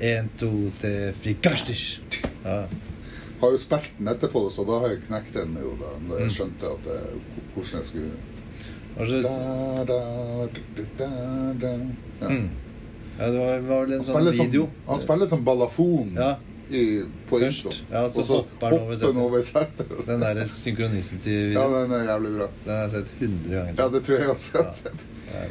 En, 0.00 0.28
to, 0.38 0.50
tre, 0.80 1.12
frikastisk. 1.22 2.00
Ja. 2.44 2.66
Har 3.40 3.50
jo 3.52 3.58
spilt 3.60 3.90
den 3.98 4.08
etterpå, 4.08 4.46
så 4.52 4.64
da 4.68 4.78
har 4.82 4.88
jeg 4.94 5.02
knekt 5.06 5.32
den 5.36 5.56
jo 5.60 5.74
da, 5.80 5.92
jeg 6.16 6.26
Mm. 6.26 6.30
skjønte 6.30 6.70
at 6.72 6.84
det, 6.84 7.00
hvordan 7.54 7.80
jeg 7.80 7.84
skulle 7.84 8.10
da, 8.96 9.84
da, 9.84 9.98
da, 10.96 11.08
da. 11.60 11.70
Ja. 12.20 12.28
mm. 12.28 12.48
ja, 13.18 13.26
det 13.30 13.38
var, 13.38 13.58
var 13.68 13.82
vel 13.84 13.92
en 13.98 14.04
sånn 14.04 14.24
video. 14.32 14.62
som, 14.62 14.86
han 14.88 15.00
spiller 15.04 15.26
som 15.28 15.44
balafon 15.44 16.14
Ja. 16.16 16.30
i, 16.70 17.02
på 17.28 17.38
Først. 17.38 17.64
intro. 17.66 17.74
Ja, 17.92 18.08
så 18.08 18.20
og 18.20 18.26
så 18.26 18.38
hopper 18.40 18.66
han 18.72 18.78
over 18.80 18.96
setet. 18.96 19.16
over 19.26 19.42
setet. 19.42 20.06
Den 20.06 20.20
der 20.24 20.40
synchronicity-videoen. 20.48 21.52
Ja, 21.52 21.82
den 21.84 21.92
er 21.92 22.08
jævlig 22.12 22.32
bra. 22.38 22.48
Den 22.64 22.72
har 22.72 22.82
jeg 22.82 22.90
sett 22.96 23.12
hundre 23.20 23.54
ganger. 23.54 23.74
Ja, 23.78 23.88
det 23.88 24.02
tror 24.06 24.18
jeg 24.18 24.28
også 24.32 24.56
jeg 24.58 24.64
har 24.64 24.72
sett. 24.80 25.04
Nei, 25.34 25.46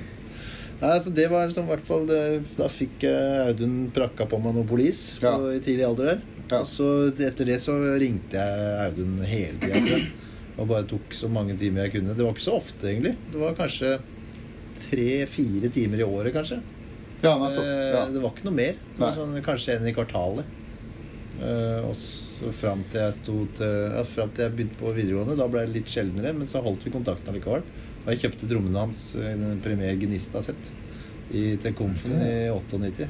altså 0.82 1.12
det 1.16 1.28
var 1.32 1.48
liksom, 1.48 1.68
hvert 1.70 1.86
fall 1.88 2.06
det, 2.10 2.20
Da 2.58 2.68
fikk 2.72 3.04
eh, 3.08 3.46
Audun 3.48 3.92
prakka 3.96 4.26
på 4.28 4.40
meg 4.44 4.58
noe 4.58 4.68
polis 4.68 5.18
Ja. 5.22 5.36
på, 5.38 5.54
i 5.56 5.62
tidlig 5.64 5.86
alder 5.88 6.10
der. 6.14 6.24
Ja. 6.50 6.60
Og 6.60 6.68
så 6.70 6.90
etter 7.16 7.48
det 7.48 7.60
så 7.64 7.78
ringte 8.02 8.38
jeg 8.38 8.76
Audun 8.90 9.22
hele 9.26 9.60
tida. 9.62 10.02
Og 10.60 10.68
bare 10.70 10.88
tok 10.88 11.16
så 11.16 11.28
mange 11.32 11.56
timer 11.60 11.86
jeg 11.88 11.98
kunne. 11.98 12.16
Det 12.16 12.24
var 12.24 12.36
ikke 12.36 12.46
så 12.48 12.58
ofte, 12.60 12.88
egentlig. 12.88 13.16
Det 13.32 13.40
var 13.42 13.58
kanskje 13.58 13.96
tre-fire 14.86 15.72
timer 15.74 16.04
i 16.04 16.08
året, 16.08 16.34
kanskje. 16.36 16.62
Ja. 17.24 17.34
Eh, 17.50 17.96
Ja. 17.96 18.06
Det 18.12 18.22
var 18.22 18.32
ikke 18.32 18.46
noe 18.48 18.56
mer. 18.60 18.76
Det 18.98 19.16
sånn, 19.16 19.36
kanskje 19.44 19.76
en 19.80 19.88
i 19.88 19.96
kvartalet. 19.96 20.46
Uh, 21.36 21.84
og 21.90 21.96
så 22.00 22.48
fram 22.56 22.86
til 22.94 23.02
jeg 23.02 23.16
til 23.26 23.66
ja, 23.92 24.04
Fram 24.08 24.30
til 24.32 24.46
jeg 24.46 24.54
begynte 24.56 24.78
på 24.80 24.94
videregående, 24.96 25.36
da 25.36 25.50
ble 25.52 25.66
det 25.66 25.74
litt 25.74 25.90
sjeldnere, 25.92 26.32
men 26.32 26.48
så 26.48 26.62
holdt 26.64 26.86
vi 26.88 26.94
kontakten 26.94 27.28
allikevel. 27.28 27.66
Og 28.06 28.12
jeg 28.14 28.22
kjøpte 28.22 28.48
trommene 28.52 28.84
hans, 28.86 29.04
i 29.18 29.32
den 29.42 29.62
Premier 29.64 29.96
Gnista 29.98 30.42
sitt 30.46 30.72
i- 31.34 31.56
til 31.58 31.74
Komfen 31.74 32.20
i 32.22 32.50
98. 32.54 33.08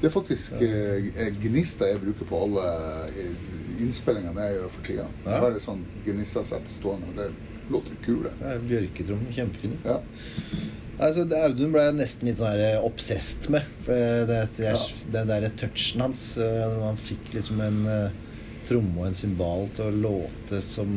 Det 0.00 0.04
er 0.10 0.12
faktisk 0.12 0.58
ja. 0.60 1.30
Gnista 1.40 1.86
jeg 1.88 2.02
bruker 2.02 2.28
på 2.28 2.40
alle 2.44 2.64
eh, 3.08 3.30
innspillingene 3.80 4.44
jeg 4.50 4.58
gjør 4.58 4.70
for 4.74 4.84
tida. 4.84 5.06
Ja. 5.24 5.30
Jeg 5.30 5.40
har 5.46 5.56
et 5.56 5.64
sånt 5.64 5.86
Gnista-sett 6.04 6.68
stående. 6.68 7.14
Det 7.16 7.30
låter 7.72 7.96
kule. 8.04 8.30
Det 8.38 8.50
er 8.52 8.60
bjørketrommer. 8.68 9.32
Kjempefine. 9.32 9.78
Ja. 9.84 9.96
Altså, 10.98 11.24
Audun 11.40 11.72
ble 11.74 11.82
jeg 11.88 11.96
nesten 11.98 12.28
litt 12.28 12.38
sånn 12.40 12.52
her 12.56 12.84
obsessed 12.84 13.48
med. 13.52 13.64
For 13.84 13.96
det, 14.28 14.38
det, 14.56 14.76
Den 15.12 15.28
der 15.32 15.48
touchen 15.60 16.00
hans 16.04 16.22
eh, 16.40 16.76
Han 16.84 16.96
fikk 17.00 17.32
liksom 17.34 17.60
en 17.64 17.82
eh, 17.90 18.22
tromme 18.68 19.00
og 19.00 19.08
en 19.10 19.16
symbal 19.16 19.68
til 19.76 19.88
å 19.88 19.96
låte 20.04 20.60
som 20.64 20.88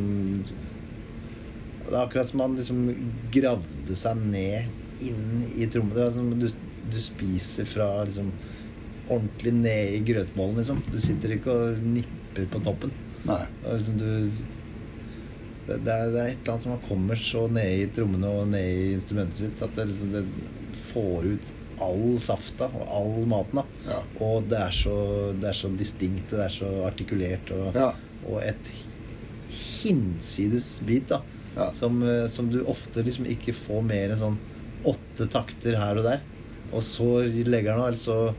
Det 1.90 1.98
er 1.98 2.06
akkurat 2.06 2.30
som 2.30 2.44
han 2.46 2.56
liksom 2.60 2.80
gravde 3.34 3.96
seg 3.98 4.22
ned 4.30 5.02
inn 5.02 5.44
i 5.58 5.68
trommen. 5.72 5.96
Det 5.96 6.06
er 6.06 6.12
som 6.16 6.30
du, 6.40 6.48
du 6.94 7.00
spiser 7.02 7.66
fra 7.70 7.90
liksom 8.06 8.32
ordentlig 9.10 9.54
ned 9.58 9.96
i 9.98 10.02
grøtmålen, 10.06 10.60
liksom. 10.62 10.84
Du 10.94 11.00
sitter 11.02 11.34
ikke 11.38 11.56
og 11.56 11.80
nipper 11.82 12.46
på 12.54 12.62
toppen. 12.66 12.92
Nei. 13.26 13.42
Er 13.66 13.80
liksom 13.80 13.98
du 14.00 14.10
det, 15.70 15.78
det, 15.86 15.94
er, 15.94 16.12
det 16.14 16.20
er 16.22 16.28
et 16.32 16.40
eller 16.40 16.54
annet 16.54 16.64
som 16.66 16.72
man 16.74 16.86
kommer 16.88 17.20
så 17.22 17.44
ned 17.54 17.72
i 17.84 17.88
trommene 17.94 18.30
og 18.40 18.48
ned 18.50 18.70
i 18.74 18.86
instrumentet 18.96 19.38
sitt 19.44 19.60
at 19.62 19.76
det 19.78 19.84
liksom 19.92 20.14
det 20.16 20.24
får 20.90 21.28
ut 21.36 21.52
all 21.86 22.16
safta 22.26 22.66
og 22.74 22.90
all 22.92 23.28
maten. 23.30 23.62
da 23.62 23.92
Ja. 23.94 24.00
Og 24.26 24.48
det 24.50 24.58
er 24.66 24.74
så, 24.76 24.96
det 25.40 25.52
er 25.52 25.58
så 25.60 25.70
distinkt, 25.78 26.32
det 26.34 26.42
er 26.48 26.56
så 26.56 26.70
artikulert 26.88 27.52
og, 27.56 27.70
Ja. 27.78 27.92
og 28.26 28.42
et 28.44 28.72
hinsides 29.50 30.80
bit 30.88 31.08
da 31.12 31.22
Ja. 31.56 31.72
som, 31.74 32.02
eh, 32.04 32.28
som 32.32 32.50
du 32.52 32.62
ofte 32.70 33.04
liksom 33.04 33.26
ikke 33.30 33.56
får 33.58 33.82
mer 33.84 34.14
enn 34.14 34.22
sånn 34.22 34.38
åtte 34.88 35.26
takter 35.34 35.76
her 35.80 35.98
og 36.00 36.06
der. 36.08 36.22
Og 36.70 36.84
så 36.86 37.08
legger 37.26 37.74
han 37.74 37.82
av, 37.82 37.88
eller 37.90 38.00
så 38.00 38.36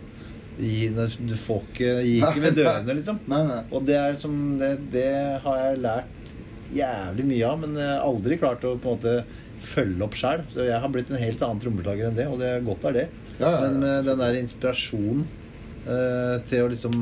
Du 0.61 1.35
får 1.41 1.63
ikke 1.73 1.91
Gi 2.05 2.17
ikke 2.21 2.43
med 2.45 2.57
dørene, 2.61 2.95
liksom. 2.99 3.21
Nei, 3.33 3.43
nei. 3.49 3.61
Og 3.73 3.85
det 3.89 3.97
er 3.97 4.17
som 4.21 4.35
det, 4.61 4.75
det 4.93 5.09
har 5.45 5.61
jeg 5.63 5.81
lært 5.85 6.35
jævlig 6.75 7.25
mye 7.27 7.47
av, 7.49 7.61
men 7.65 7.79
jeg 7.81 7.89
har 7.91 8.05
aldri 8.07 8.37
klart 8.39 8.65
å 8.69 8.75
på 8.79 8.93
en 8.93 8.99
måte 8.99 9.15
følge 9.61 10.05
opp 10.07 10.15
sjøl. 10.17 10.45
Så 10.55 10.67
jeg 10.69 10.79
har 10.81 10.93
blitt 10.93 11.11
en 11.11 11.21
helt 11.21 11.43
annen 11.43 11.61
trommeslager 11.65 12.11
enn 12.11 12.19
det, 12.19 12.29
og 12.31 12.39
det 12.41 12.51
er 12.55 12.67
godt 12.67 12.87
er 12.91 12.97
det. 13.01 13.07
Ja, 13.41 13.49
ja, 13.49 13.51
ja, 13.57 13.61
men 13.67 13.89
eh, 13.89 13.99
den 14.07 14.21
der 14.21 14.39
inspirasjonen 14.39 15.25
eh, 15.89 16.37
til 16.51 16.67
å 16.67 16.71
liksom 16.73 17.01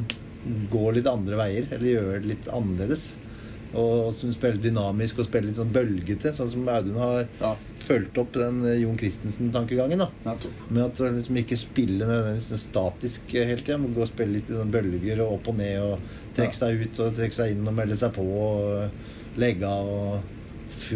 gå 0.73 0.85
litt 0.97 1.09
andre 1.11 1.39
veier, 1.41 1.67
eller 1.75 1.91
gjøre 1.91 2.21
det 2.23 2.31
litt 2.33 2.49
annerledes. 2.55 3.09
Og, 3.77 4.15
som 4.17 4.31
spiller 4.33 4.63
dynamisk 4.65 5.19
og 5.21 5.27
spiller 5.29 5.51
litt 5.51 5.59
sånn 5.59 5.73
bølgete, 5.75 6.31
sånn 6.33 6.49
som 6.49 6.69
Audun 6.73 6.95
har 6.97 7.27
Ja, 7.43 7.51
fulgt 7.85 8.17
opp 8.23 8.31
den 8.33 8.63
eh, 8.65 8.79
Jon 8.81 8.97
Christensen-tankegangen. 8.97 9.99
da 10.01 10.07
nettopp. 10.25 10.63
Med 10.71 10.85
at 10.87 11.03
han 11.05 11.19
liksom 11.19 11.37
ikke 11.43 11.59
spiller 11.61 12.09
nødvendigvis 12.09 12.63
statisk 12.65 13.35
eh, 13.37 13.45
hele 13.51 13.61
tida, 13.61 13.77
men 13.83 13.93
gå 13.93 14.01
og 14.07 14.09
spille 14.09 14.39
litt 14.39 14.49
i 14.49 14.57
sånn 14.57 14.73
bølger 14.73 15.21
og 15.27 15.35
opp 15.37 15.53
og 15.53 15.59
ned 15.61 15.83
og 15.85 15.99
trekke 16.39 16.55
Ja. 16.55 16.61
seg 16.63 16.81
ut 16.87 17.01
og 17.05 17.15
trekke 17.21 17.35
seg 17.43 17.53
inn 17.53 17.69
og 17.69 17.77
melde 17.77 17.97
seg 18.01 18.15
på 18.17 18.25
og 18.25 19.39
legge 19.39 19.69
av 19.69 19.93
og, 19.93 20.35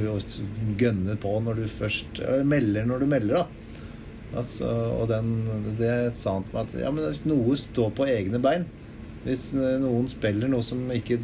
og 0.08 0.76
gønne 0.80 1.16
på 1.20 1.36
når 1.44 1.60
du 1.60 1.64
først 1.68 2.20
eller 2.24 2.44
melder 2.48 2.86
når 2.88 3.04
du 3.04 3.06
melder, 3.12 3.42
da. 3.42 3.46
Altså, 4.32 4.64
og 4.96 5.08
den, 5.12 5.26
det 5.76 6.08
sa 6.16 6.38
han 6.38 6.44
til 6.48 6.54
meg 6.56 6.62
at 6.70 6.76
ja, 6.86 6.90
men 6.90 7.04
hvis 7.10 7.26
noe 7.28 7.52
står 7.60 7.90
på 7.98 8.06
egne 8.08 8.38
bein 8.40 8.64
Hvis 9.26 9.50
eh, 9.52 9.74
noen 9.82 10.08
spiller 10.08 10.48
noe 10.48 10.64
som 10.64 10.86
ikke 10.90 11.18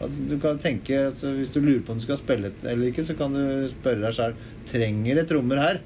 altså, 0.00 0.24
Du 0.30 0.36
kan 0.42 0.58
tenke 0.62 0.98
altså, 1.08 1.30
Hvis 1.38 1.52
du 1.54 1.60
lurer 1.60 1.82
på 1.86 1.92
om 1.94 1.98
du 1.98 2.04
skal 2.04 2.18
spille 2.20 2.52
eller 2.64 2.88
ikke, 2.90 3.04
så 3.04 3.16
kan 3.18 3.32
du 3.34 3.68
spørre 3.72 4.02
deg 4.06 4.14
sjøl 4.18 4.34
Trenger 4.70 5.14
det 5.20 5.26
trommer 5.30 5.60
her? 5.62 5.80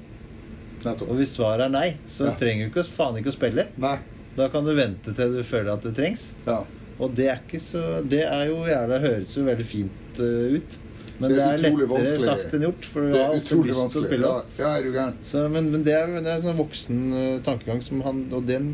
Og 0.83 1.13
hvis 1.15 1.31
svaret 1.37 1.63
er 1.69 1.71
nei, 1.71 1.89
så 2.11 2.25
Ja. 2.27 2.33
trenger 2.35 2.67
du 2.67 2.73
ikke 2.73 2.83
faen 2.91 3.15
ikke 3.21 3.31
å 3.31 3.35
spille. 3.37 3.63
Nei. 3.79 3.97
Da 4.35 4.49
kan 4.51 4.65
du 4.67 4.73
vente 4.75 5.13
til 5.15 5.37
du 5.37 5.43
føler 5.47 5.71
at 5.77 5.83
det 5.85 5.93
trengs. 5.95 6.33
Ja. 6.45 6.57
Og 6.99 7.13
det 7.15 7.29
er 7.31 7.39
ikke 7.39 7.61
så 7.63 8.01
Det 8.03 8.19
er 8.25 8.49
jo 8.49 8.57
jævla 8.67 8.99
høres 8.99 9.37
jo 9.37 9.45
veldig 9.47 9.65
fint 9.65 10.19
uh, 10.19 10.57
ut. 10.57 10.75
Men 11.21 11.29
Det 11.29 11.37
det 11.37 11.43
er 11.45 11.53
er, 11.53 11.61
lettere 11.63 11.87
vanskelig. 11.87 12.25
sagt 12.27 12.53
enn 12.57 12.65
gjort. 12.67 12.85
For 12.91 13.07
du 13.07 13.15
har 13.15 13.31
alltid 13.31 13.63
lyst 13.69 13.79
vanskelig. 13.79 13.93
til 13.93 14.03
å 14.03 14.07
spille. 14.09 14.27
Ja, 14.27 14.43
ja, 14.59 14.73
er 14.75 14.83
du 14.83 14.91
gæren? 14.97 15.15
Så, 15.23 15.45
men, 15.53 15.71
men 15.71 15.83
det 15.87 15.93
er, 15.95 16.07
det 16.19 16.27
er 16.27 16.35
en 16.41 16.45
sånn 16.49 16.59
voksen 16.59 16.99
uh, 17.13 17.39
tankegang 17.47 17.79
som 17.85 18.01
han 18.03 18.25
Og 18.33 18.43
den 18.49 18.73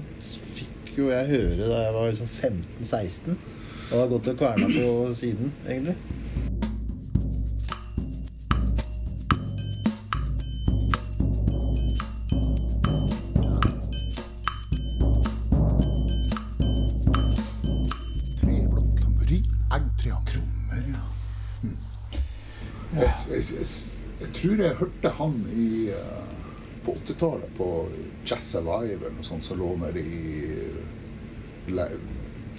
fikk 0.55 0.95
jo 0.97 1.11
jeg 1.13 1.29
høre 1.29 1.69
da 1.69 1.83
jeg 1.85 1.93
var 1.93 2.09
liksom 2.09 2.33
15-16. 2.41 3.37
Og 3.91 3.99
har 3.99 4.07
gått 4.07 4.27
og 4.29 4.37
kverna 4.37 4.67
på 4.69 5.13
siden, 5.17 5.53
egentlig. 5.65 5.95
Mm. 21.63 21.77
Jeg, 22.99 24.29
tror 24.33 24.61
jeg 24.61 24.75
hørte 24.75 25.09
han 25.17 25.35
i 25.53 25.89
eh, 25.89 26.29
på 26.85 26.95
80-tallet 27.05 27.57
på 27.57 27.67
Jazz 28.25 28.55
Alive 28.55 28.99
eller 28.99 29.17
noe 29.17 29.25
sånt 29.25 29.45
som 29.45 29.59
lå 29.59 29.73
nede 29.81 30.01
i 30.01 30.21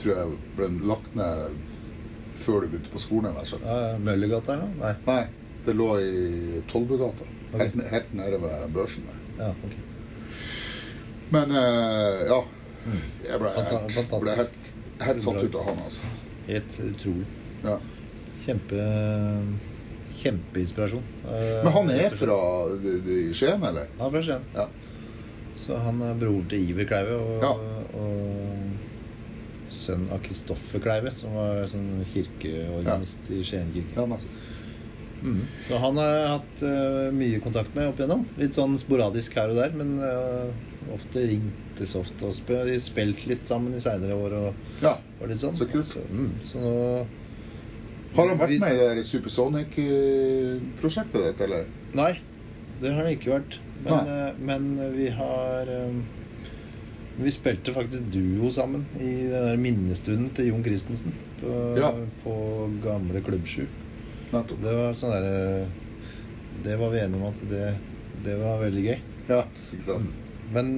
Tror 0.00 0.16
jeg 0.16 0.38
ble 0.56 0.68
lagt 0.88 1.14
ned 1.18 1.58
før 2.40 2.64
du 2.64 2.70
begynte 2.72 2.92
på 2.92 3.02
skolen. 3.02 3.36
Ja, 3.36 3.98
Møllergata 4.00 4.54
eller 4.54 4.70
noe? 4.70 4.80
Nei. 4.80 4.94
Nei, 5.06 5.54
det 5.66 5.74
lå 5.76 5.88
i 6.00 6.62
Tollbugata. 6.70 7.26
Okay. 7.50 7.66
Helt, 7.66 7.80
helt 7.92 8.12
nede 8.16 8.38
ved 8.40 8.72
børsen 8.74 9.08
der. 9.10 9.18
Ja, 9.42 9.50
ok. 9.50 9.74
Men 11.34 11.52
uh, 11.54 12.22
ja. 12.30 12.40
Jeg 13.26 13.40
ble 13.42 13.50
helt, 13.54 14.14
ble 14.24 14.36
helt, 14.38 14.70
helt 15.04 15.22
satt 15.22 15.42
ut 15.44 15.58
av 15.60 15.66
han, 15.68 15.82
altså. 15.84 16.08
Helt 16.48 16.78
utrolig. 16.86 17.26
Ja. 17.66 17.76
Kjempe 18.46 18.86
Kjempeinspirasjon. 20.20 21.04
Uh, 21.24 21.60
Men 21.64 21.72
han 21.76 21.90
er 21.94 22.16
fra 22.16 22.38
de, 22.80 22.96
de 23.04 23.18
Skien, 23.36 23.62
eller? 23.68 23.92
Han 23.98 24.08
er 24.08 24.16
fra 24.16 24.24
Skien. 24.26 24.48
Ja. 24.56 24.66
Så 25.60 25.76
han 25.76 26.00
er 26.04 26.16
bror 26.20 26.40
til 26.48 26.70
Iver 26.72 26.88
Kleive 26.88 27.18
og, 27.20 27.44
Ja. 27.44 27.52
og 28.00 28.60
sønn 29.70 30.09
av 30.12 30.18
Kristoffer 30.24 30.80
Kleive, 30.83 31.11
som 31.14 31.35
var 31.38 31.66
sånn 31.70 32.02
kirkeorganist 32.12 33.30
i 33.30 33.42
Skien 33.46 33.70
kirke. 33.74 33.94
ja. 33.96 34.06
Mm. 35.20 35.42
Så 35.68 35.76
han 35.76 35.98
har 36.00 36.09
jeg 36.16 36.28
hatt 36.33 36.61
uh, 36.64 37.11
mye 37.12 37.40
kontakt 37.44 37.74
med 37.76 37.90
opp 37.90 37.98
igjennom. 38.00 38.22
Litt 38.40 38.56
sånn 38.56 38.72
sporadisk 38.80 39.35
her 39.37 39.50
og 39.52 39.59
der, 39.61 39.68
men 39.76 39.90
uh, 40.00 40.48
ofte 40.94 41.20
ringtes 41.28 41.92
ofte 41.98 42.24
og 42.24 42.33
sp 42.33 42.48
spilt 42.80 43.26
litt 43.28 43.44
sammen 43.50 43.74
i 43.76 43.80
seinere 43.85 44.16
år 44.16 44.33
og, 44.38 44.48
Ja. 44.80 44.94
og 45.20 45.28
litt 45.28 45.37
sånn. 45.42 45.52
Så 45.61 45.66
kult. 45.68 45.85
Så, 45.90 46.00
mm, 46.09 46.30
så 46.48 46.56
nå 46.64 46.72
Har 48.16 48.26
han 48.33 48.38
vært 48.40 48.48
Vi- 48.48 48.59
med 48.64 48.72
i 48.74 48.76
det 48.96 49.04
Supersonic-prosjektet 49.06 51.20
ditt, 51.28 51.40
eller? 51.46 51.62
Nei, 51.94 52.12
det 52.80 52.88
har 52.94 53.04
han 53.04 53.12
ikke 53.12 53.35
vært. 53.37 53.59
Men, 53.85 54.00
eh, 54.09 54.33
men 54.40 54.62
vi 54.96 55.09
har 55.14 55.68
eh, 55.68 55.92
Vi 57.20 57.30
spilte 57.35 57.72
faktisk 57.76 58.06
duo 58.14 58.48
sammen 58.54 58.87
i 58.98 59.11
den 59.28 59.44
der 59.50 59.59
minnestunden 59.61 60.30
til 60.37 60.46
Jon 60.50 60.62
Christensen 60.64 61.12
på, 61.40 61.52
Ja. 61.78 61.90
på 62.24 62.35
gamle 62.85 63.20
Klubb 63.26 63.44
7. 63.46 63.66
Det 64.30 64.72
var 64.76 64.92
sånn 64.94 65.11
derre 65.12 65.66
Det 66.64 66.76
var 66.78 66.90
vi 66.92 66.98
enige 67.02 67.18
om 67.20 67.28
at 67.33 67.44
det, 67.50 67.68
det 68.24 68.37
var 68.40 68.59
veldig 68.62 68.83
gøy. 68.85 68.98
Ja, 69.30 69.42
ikke 69.72 69.83
sant? 69.87 70.11
Men, 70.52 70.70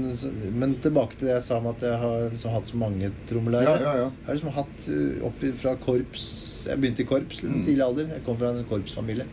men 0.60 0.74
tilbake 0.84 1.16
til 1.16 1.28
det 1.30 1.34
jeg 1.38 1.44
sa 1.46 1.56
om 1.58 1.66
at 1.70 1.80
jeg 1.80 1.96
har 2.02 2.26
liksom 2.28 2.52
hatt 2.52 2.68
så 2.68 2.76
mange 2.76 3.08
trommelærere. 3.30 3.78
Ja, 3.80 3.92
ja, 3.94 4.02
ja. 4.02 4.10
Jeg 4.10 4.26
har 4.26 4.36
liksom 4.36 4.52
hatt 4.58 4.88
uh, 4.92 5.24
opp 5.30 5.46
fra 5.62 5.72
korps 5.80 6.26
Jeg 6.68 6.76
begynte 6.82 7.02
i 7.02 7.08
korps 7.08 7.40
i 7.42 7.46
Mm. 7.48 7.62
tidlig 7.64 7.84
alder. 7.86 8.10
Jeg 8.12 8.24
kom 8.26 8.36
fra 8.36 8.50
en 8.52 8.64
korpsfamilie. 8.68 9.24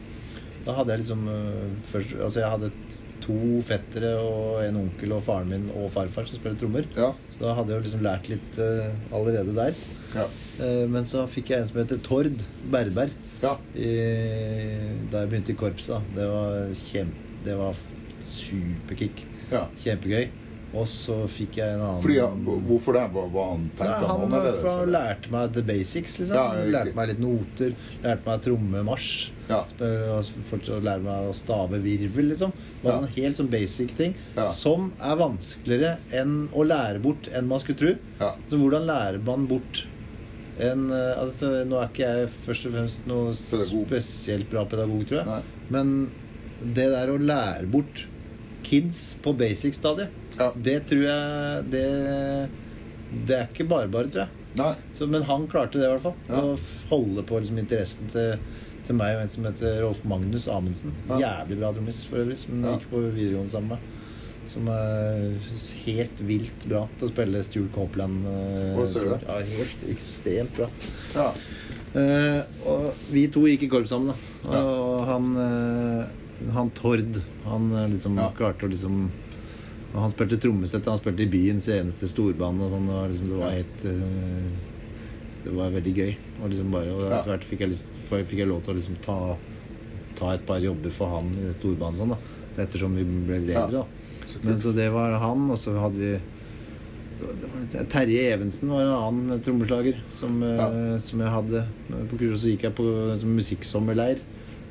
Da 0.65 0.73
hadde 0.77 0.95
jeg 0.95 1.03
liksom 1.03 1.27
uh, 1.27 1.67
først, 1.91 2.15
Altså 2.23 2.39
jeg 2.39 2.49
hadde 2.55 2.71
t- 2.71 3.01
to 3.29 3.61
fettere 3.65 4.11
og 4.17 4.59
en 4.63 4.81
onkel 4.81 5.13
og 5.13 5.23
faren 5.27 5.51
min 5.51 5.69
og 5.77 5.91
farfar 5.93 6.27
som 6.27 6.39
spiller 6.39 6.57
trommer. 6.59 6.89
Ja. 6.97 7.11
Så 7.35 7.45
da 7.45 7.55
hadde 7.57 7.73
jeg 7.73 7.79
jo 7.79 7.85
liksom 7.87 8.05
lært 8.05 8.29
litt 8.31 8.59
uh, 8.59 8.89
allerede 9.15 9.55
der. 9.57 9.77
Ja. 10.15 10.25
Uh, 10.59 10.85
men 10.89 11.07
så 11.09 11.27
fikk 11.29 11.53
jeg 11.53 11.61
en 11.63 11.69
som 11.69 11.81
heter 11.83 12.01
Tord 12.05 12.41
Berber 12.73 13.13
ja. 13.43 13.55
i, 13.77 13.93
da 15.11 15.23
jeg 15.23 15.31
begynte 15.31 15.53
i 15.53 15.59
korpset. 15.59 16.13
Det 16.17 16.27
var 16.27 16.75
kjempe 16.89 17.25
Det 17.45 17.55
var 17.55 17.77
superkick. 18.25 19.25
ja. 19.53 19.67
Kjempegøy. 19.79 20.27
Og 20.69 20.85
så 20.85 21.15
fikk 21.33 21.55
jeg 21.57 21.73
en 21.73 21.81
annen 21.81 22.01
Fordi, 22.03 22.17
hvorfor 22.67 22.93
det? 22.93 23.01
Var, 23.15 23.29
hva 23.33 23.45
han 23.55 23.63
tenkt 23.73 23.89
Nei, 23.89 24.09
han 24.11 24.21
om 24.27 24.33
det? 24.35 24.51
Han 24.69 24.91
lærte 24.93 25.31
meg 25.33 25.53
the 25.55 25.63
basics, 25.65 26.19
liksom. 26.19 26.35
Ja, 26.37 26.65
lærte 26.75 26.93
meg 26.99 27.07
litt 27.09 27.21
noter. 27.23 27.73
Lærte 28.03 28.27
meg 28.27 28.43
trommemarsj. 28.45 29.31
Ja. 29.49 29.63
Fortsatt 30.51 30.85
lære 30.85 31.01
meg 31.01 31.29
å 31.31 31.33
stave 31.33 31.79
virvel, 31.81 32.29
liksom. 32.35 32.51
Det 32.53 32.83
var 32.85 32.91
Ja. 32.93 32.99
sånn 32.99 33.15
helt 33.15 33.37
sånn 33.41 33.49
basic 33.49 33.95
ting 33.97 34.13
Ja. 34.35 34.47
som 34.47 34.91
er 35.01 35.15
vanskeligere 35.15 35.97
enn 36.11 36.49
å 36.53 36.61
lære 36.63 37.01
bort 37.01 37.27
enn 37.33 37.47
man 37.47 37.59
skulle 37.59 37.77
tro. 37.79 37.95
Ja. 38.19 38.35
Så 38.49 38.57
hvordan 38.61 38.85
lærer 38.85 39.23
man 39.25 39.47
bort 39.47 39.85
en 40.59 40.91
eh, 40.91 41.15
altså, 41.17 41.65
Nå 41.65 41.81
er 41.81 41.87
ikke 41.87 42.05
jeg 42.05 42.29
først 42.45 42.65
og 42.67 42.73
fremst 42.73 43.07
noe 43.07 43.31
Pedagog. 43.33 43.87
spesielt 43.87 44.49
bra 44.51 44.65
pedagog, 44.65 45.05
tror 45.07 45.23
jeg. 45.23 45.25
Nei. 45.25 45.41
Men 45.71 46.11
det 46.61 46.89
der 46.91 47.07
å 47.07 47.17
lære 47.17 47.65
bort 47.71 48.05
kids 48.61 49.15
på 49.23 49.31
basic-stadiet, 49.35 50.09
Ja. 50.39 50.49
det 50.55 50.77
tror 50.89 51.01
jeg 51.03 51.63
det, 51.73 51.85
det 53.27 53.35
er 53.37 53.47
ikke 53.49 53.67
bare 53.69 53.89
bare, 53.91 54.07
tror 54.13 54.25
jeg. 54.25 54.35
Så, 54.97 55.05
men 55.07 55.23
han 55.27 55.45
klarte 55.51 55.79
det, 55.79 55.85
i 55.87 55.91
hvert 55.93 56.03
fall. 56.07 56.17
Ja. 56.29 56.41
Å 56.41 56.89
holde 56.89 57.23
på 57.29 57.39
liksom, 57.39 57.59
interessen 57.61 58.09
til, 58.11 58.39
til 58.87 58.97
meg 58.97 59.15
og 59.17 59.21
en 59.25 59.31
som 59.35 59.45
heter 59.47 59.77
Rolf 59.83 60.01
Magnus 60.09 60.47
Amundsen. 60.51 60.95
Ja. 61.11 61.19
Jævlig 61.21 61.59
bra 61.61 61.71
trommis, 61.75 62.01
for 62.09 62.23
øvrig, 62.23 62.39
som 62.41 62.63
Ja. 62.65 62.73
gikk 62.77 62.89
på 62.91 63.03
videregående 63.13 63.53
sammen 63.53 63.75
med. 63.75 63.95
Som 64.49 64.65
er 64.73 65.35
helt 65.85 66.21
vilt 66.25 66.63
bra 66.65 66.87
til 66.97 67.05
å 67.07 67.11
spille 67.11 67.43
Stuart 67.45 67.71
Copeland. 67.75 68.25
eh. 68.25 69.21
Ja, 69.27 69.39
helt 69.51 69.83
ekstremt 69.93 70.55
bra. 70.57 70.69
Ja. 71.13 71.27
Uh, 71.89 72.41
og 72.69 72.89
vi 73.13 73.27
to 73.33 73.45
gikk 73.49 73.63
i 73.65 73.69
korps 73.69 73.89
sammen, 73.93 74.13
da. 74.45 74.59
Og 74.61 75.05
han, 75.09 75.29
uh, 75.37 76.51
han 76.53 76.69
Tord, 76.77 77.21
han 77.45 77.69
liksom 77.93 78.17
klarte 78.37 78.65
å 78.67 78.69
liksom 78.73 79.07
og 79.89 80.01
Han 80.03 80.11
spilte 80.13 80.37
trommesett, 80.37 80.85
han 80.85 80.99
spilte 80.99 81.25
i 81.25 81.31
byens 81.31 81.67
eneste 81.73 82.09
storband 82.09 82.61
og 82.61 82.73
sånn. 82.75 82.89
Og 82.93 83.07
liksom, 83.09 83.29
det 83.31 83.39
var 83.39 83.55
helt 83.55 83.85
eh, 83.89 84.49
Det 85.45 85.53
var 85.55 85.71
veldig 85.73 85.93
gøy. 85.97 86.11
Og, 86.39 86.49
liksom 86.51 86.73
bare, 86.75 86.93
og 86.93 87.05
etter 87.09 87.33
hvert 87.33 87.47
fikk 87.47 87.63
jeg, 87.65 87.73
lyst, 87.73 87.93
fikk 88.09 88.41
jeg 88.43 88.49
lov 88.51 88.61
til 88.65 88.75
å 88.75 88.79
liksom 88.79 88.99
ta, 89.05 89.19
ta 90.19 90.33
et 90.35 90.43
par 90.45 90.61
jobber 90.61 90.93
for 90.93 91.15
han 91.17 91.31
i 91.41 91.53
storbanen 91.57 92.01
sånn, 92.01 92.13
da. 92.13 92.19
Ettersom 92.65 92.97
vi 92.99 93.05
ble 93.07 93.39
ledere, 93.47 93.81
da. 93.81 94.35
Men 94.43 94.59
så 94.61 94.75
det 94.75 94.91
var 94.93 95.15
han, 95.23 95.47
og 95.49 95.57
så 95.57 95.73
hadde 95.79 95.97
vi 95.97 96.11
Terje 97.91 98.29
Evensen 98.31 98.69
var 98.71 98.85
en 98.85 98.93
annen 98.95 99.41
trommeslager 99.43 99.97
som, 100.15 100.37
eh, 100.43 100.93
som 101.03 101.19
jeg 101.19 101.33
hadde 101.33 101.63
på 102.11 102.19
kurs. 102.19 102.35
Og 102.35 102.39
så 102.43 102.53
gikk 102.53 102.67
jeg 102.69 102.75
på 102.77 102.85
som 103.19 103.33
musikksommerleir. 103.35 104.21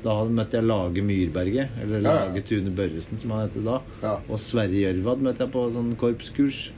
Da 0.03 0.13
møtte 0.31 0.51
jeg 0.59 0.63
Lage 0.63 1.01
Myrberget, 1.03 1.69
eller 1.83 1.99
Ja, 2.01 2.13
ja. 2.13 2.25
Lage 2.29 2.41
Tune 2.47 2.71
Børresen, 2.71 3.17
som 3.19 3.31
han 3.31 3.49
het 3.49 3.57
da. 3.65 3.81
Ja. 4.01 4.13
Og 4.29 4.39
Sverre 4.39 4.71
Gjørvad 4.71 5.19
møtte 5.25 5.43
jeg 5.43 5.51
på 5.51 5.65
sånn 5.75 5.95
korpskurs. 5.99 6.69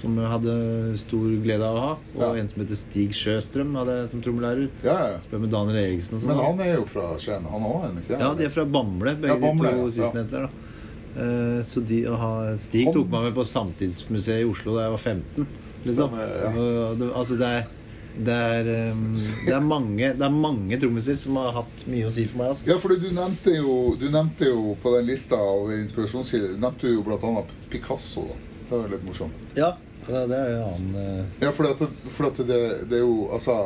Som 0.00 0.14
jeg 0.16 0.28
hadde 0.32 0.52
stor 0.96 1.26
glede 1.44 1.60
av 1.66 1.76
å 1.76 1.80
ha. 1.80 1.90
Og 2.16 2.20
Ja. 2.36 2.40
en 2.40 2.48
som 2.48 2.62
heter 2.62 2.76
Stig 2.76 3.10
Sjøstrøm 3.12 3.74
hadde 3.76 3.96
jeg 4.00 4.08
som 4.08 4.22
trommelærer. 4.22 4.68
Ja, 4.84 5.10
ja. 5.12 5.18
Spør 5.20 5.40
med 5.40 5.50
Daniel 5.50 5.76
Eriksen 5.76 6.14
og 6.16 6.20
sånn. 6.22 6.28
Men 6.36 6.44
han 6.44 6.60
er 6.60 6.74
jo 6.76 6.84
fra 6.86 7.16
Skien, 7.18 7.44
han 7.44 7.62
òg? 7.62 8.08
Ja, 8.08 8.32
de 8.34 8.44
er 8.44 8.48
fra 8.48 8.64
Bamble, 8.64 9.14
begge 9.16 9.28
Ja, 9.34 9.36
Bamble, 9.36 9.70
de 9.70 9.76
to 9.76 9.88
ja. 9.88 10.10
sistnevnte. 10.10 10.30
da. 10.30 10.48
Eh, 11.20 11.60
Så 11.62 11.80
de, 11.86 12.04
å 12.06 12.16
ha, 12.16 12.56
Stig 12.56 12.92
tok 12.94 13.08
meg 13.10 13.22
med 13.24 13.34
på 13.34 13.44
Samtidsmuseet 13.44 14.40
i 14.40 14.48
Oslo 14.48 14.76
da 14.76 14.82
jeg 14.86 14.90
var 14.90 14.98
15. 14.98 15.46
liksom. 15.84 16.08
Stemmer, 16.08 16.28
ja. 16.28 17.12
Altså, 17.16 17.36
det 17.36 17.48
er 17.48 17.66
det 18.16 18.34
er, 18.34 18.68
um, 18.92 19.04
det, 19.46 19.52
er 19.54 19.60
mange, 19.64 20.08
det 20.18 20.24
er 20.26 20.34
mange 20.34 20.78
trommiser 20.82 21.18
som 21.20 21.36
har 21.38 21.52
hatt 21.60 21.84
mye 21.90 22.08
å 22.08 22.14
si 22.14 22.24
for 22.28 22.40
meg. 22.42 22.54
Altså. 22.54 22.66
Ja, 22.68 22.78
for 22.82 22.94
du 22.98 23.06
nevnte 23.14 23.54
jo, 23.54 23.76
du 24.00 24.08
nevnte 24.10 24.50
jo 24.50 24.74
på 24.82 24.94
den 24.96 25.06
lista 25.08 25.38
av 25.38 25.70
inspirasjonskilder 25.76 26.56
Du 26.56 26.64
nevnte 26.64 26.90
jo 26.90 27.04
annet 27.20 27.52
Picasso. 27.70 28.26
da. 28.26 28.38
Det 28.64 28.74
var 28.76 28.82
jo 28.84 28.92
litt 28.94 29.06
morsomt. 29.06 29.46
Ja, 29.58 29.70
det 30.06 30.26
det 30.30 30.40
er 30.40 30.50
jo 30.56 30.66
han 30.66 30.90
eh, 30.96 31.24
Ja, 31.44 31.52
for, 31.54 31.70
at, 31.70 31.82
for 32.10 32.30
at 32.30 32.42
det, 32.48 32.60
det 32.90 32.98
er 32.98 33.04
jo 33.04 33.28
Altså 33.34 33.56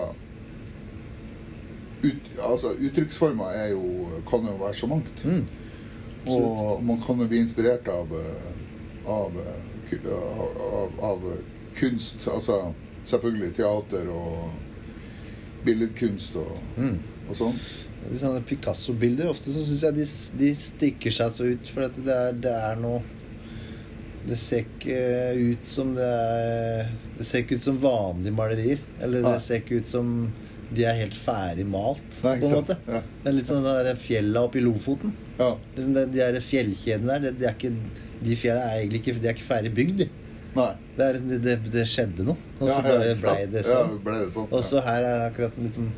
ut, 2.04 2.30
altså, 2.42 2.74
Uttrykksformer 2.76 3.52
er 3.56 3.68
jo, 3.72 4.08
kan 4.28 4.44
jo 4.44 4.58
være 4.60 4.74
så 4.76 4.86
mangt. 4.90 5.24
mm, 5.24 5.44
Og 6.28 6.82
man 6.84 7.00
kan 7.00 7.20
jo 7.20 7.28
bli 7.28 7.40
inspirert 7.40 7.88
av, 7.88 8.12
eh, 8.12 8.48
av, 9.08 9.38
eh, 9.40 10.10
av, 10.12 10.58
av, 10.80 10.98
av 11.10 11.24
kunst. 11.78 12.28
Altså 12.28 12.74
selvfølgelig 13.08 13.54
teater 13.58 14.10
og 14.12 14.52
billedkunst 15.64 16.36
og, 16.40 16.54
mm. 16.76 16.94
og 17.28 17.38
sånn. 17.38 17.58
De 18.04 18.20
sånne 18.20 18.44
Picasso-bilder 18.44 19.30
ofte 19.30 19.52
så 19.54 19.62
syns 19.64 19.84
jeg 19.86 19.96
de, 19.96 20.06
de 20.40 20.48
stikker 20.60 21.14
seg 21.14 21.30
så 21.32 21.50
ut, 21.54 21.70
for 21.72 21.88
det 21.96 22.16
er, 22.16 22.34
det 22.36 22.52
er 22.52 22.80
noe 22.82 23.00
Det 24.28 24.36
ser 24.40 24.64
ikke 24.64 24.98
ut 25.38 25.68
som 25.68 25.94
det 25.96 26.08
er 26.08 26.90
Det 27.16 27.26
ser 27.28 27.44
ikke 27.44 27.58
ut 27.60 27.64
som 27.64 27.80
vanlige 27.80 28.36
malerier. 28.36 28.82
Eller 29.00 29.24
det 29.24 29.38
ser 29.44 29.62
ikke 29.62 29.80
ut 29.80 29.88
som 29.88 30.10
de 30.74 30.84
er 30.88 30.96
helt 30.98 31.14
ferdig 31.14 31.66
malt, 31.68 32.02
Nei, 32.24 32.38
på 32.40 32.48
en 32.48 32.54
måte. 32.56 32.74
Ja. 32.88 33.00
Det 33.04 33.28
er 33.30 33.36
litt 33.36 33.50
sånn 33.50 33.62
det 33.62 33.74
der 33.86 33.98
fjella 34.00 34.42
oppe 34.48 34.58
i 34.58 34.62
Lofoten. 34.64 35.12
Ja. 35.38 35.52
Liksom 35.76 35.94
det, 35.94 36.04
de 36.14 36.22
der 36.22 36.38
fjellkjedene 36.42 37.12
der, 37.12 37.22
det, 37.28 37.32
de, 37.38 37.46
er 37.46 37.54
ikke, 37.54 38.00
de 38.24 38.38
fjella 38.40 38.64
er 38.64 38.80
egentlig 38.80 39.02
ikke, 39.02 39.14
de 39.20 39.30
er 39.30 39.36
ikke 39.36 39.46
ferdig 39.46 39.74
bygd. 39.76 40.00
de. 40.00 40.08
Nei. 40.54 40.70
Det, 40.96 41.04
er, 41.04 41.12
liksom- 41.16 41.30
det, 41.30 41.38
det, 41.44 41.72
det 41.72 41.84
skjedde 41.90 42.24
noe, 42.28 42.36
og 42.60 42.68
så 42.68 42.74
Ja, 42.74 42.92
ja, 43.02 43.14
blei 43.22 43.46
det 43.50 43.62
Ja, 43.64 43.70
sånn. 43.72 43.96
ble 44.04 44.18
det 44.20 44.28
sånn. 44.36 44.48
Og 44.52 44.62
så 44.62 44.82
her 44.86 45.02
er 45.02 45.16
det 45.18 45.32
akkurat 45.32 45.56
liksom 45.58 45.88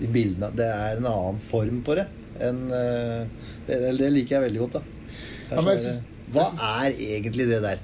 de 0.00 0.06
bildene 0.06 0.48
Det 0.56 0.66
er 0.66 0.96
en 0.96 1.06
annen 1.06 1.38
form 1.50 1.82
på 1.86 1.94
det. 1.98 2.06
enn, 2.40 2.72
eh, 2.72 3.26
det, 3.66 3.78
det, 3.98 4.10
liker 4.12 4.38
jeg 4.40 4.44
veldig 4.50 4.60
godt, 4.64 4.72
da. 4.72 4.80
Det 4.80 5.52
er 5.52 5.56
Ja, 5.56 5.76
sånn 5.76 6.04
hva 6.32 6.44
syns- 6.46 6.62
er 6.62 6.92
egentlig 6.94 7.46
det 7.50 7.60
der? 7.62 7.78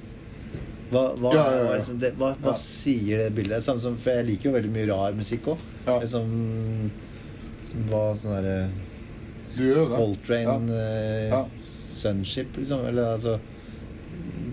Hva, 0.91 1.03
hva, 1.19 1.33
Ja, 1.35 1.45
ja, 1.51 1.77
ja. 1.77 1.95
det, 1.99 2.13
hva, 2.17 2.35
hva 2.41 2.55
sier 2.57 3.19
det 3.19 3.35
bildet? 3.35 3.63
Samme 3.67 3.81
som, 3.81 3.97
for 3.99 4.11
jeg 4.15 4.27
liker 4.27 4.51
jo 4.51 4.53
veldig 4.57 4.71
mye 4.71 4.87
rar 4.89 5.13
musikk 5.19 5.49
òg. 5.51 5.59
Ja. 5.87 5.99
Liksom, 6.01 6.91
som 7.71 7.87
var 7.91 8.15
sånn 8.15 8.37
derre 8.37 8.71
gjør. 9.57 9.97
Coltrane, 9.97 10.71
eh, 10.71 11.29
Ja. 11.31 11.45
Sunship, 11.93 12.57
liksom. 12.57 12.85
Eller 12.87 13.15
altså 13.17 13.39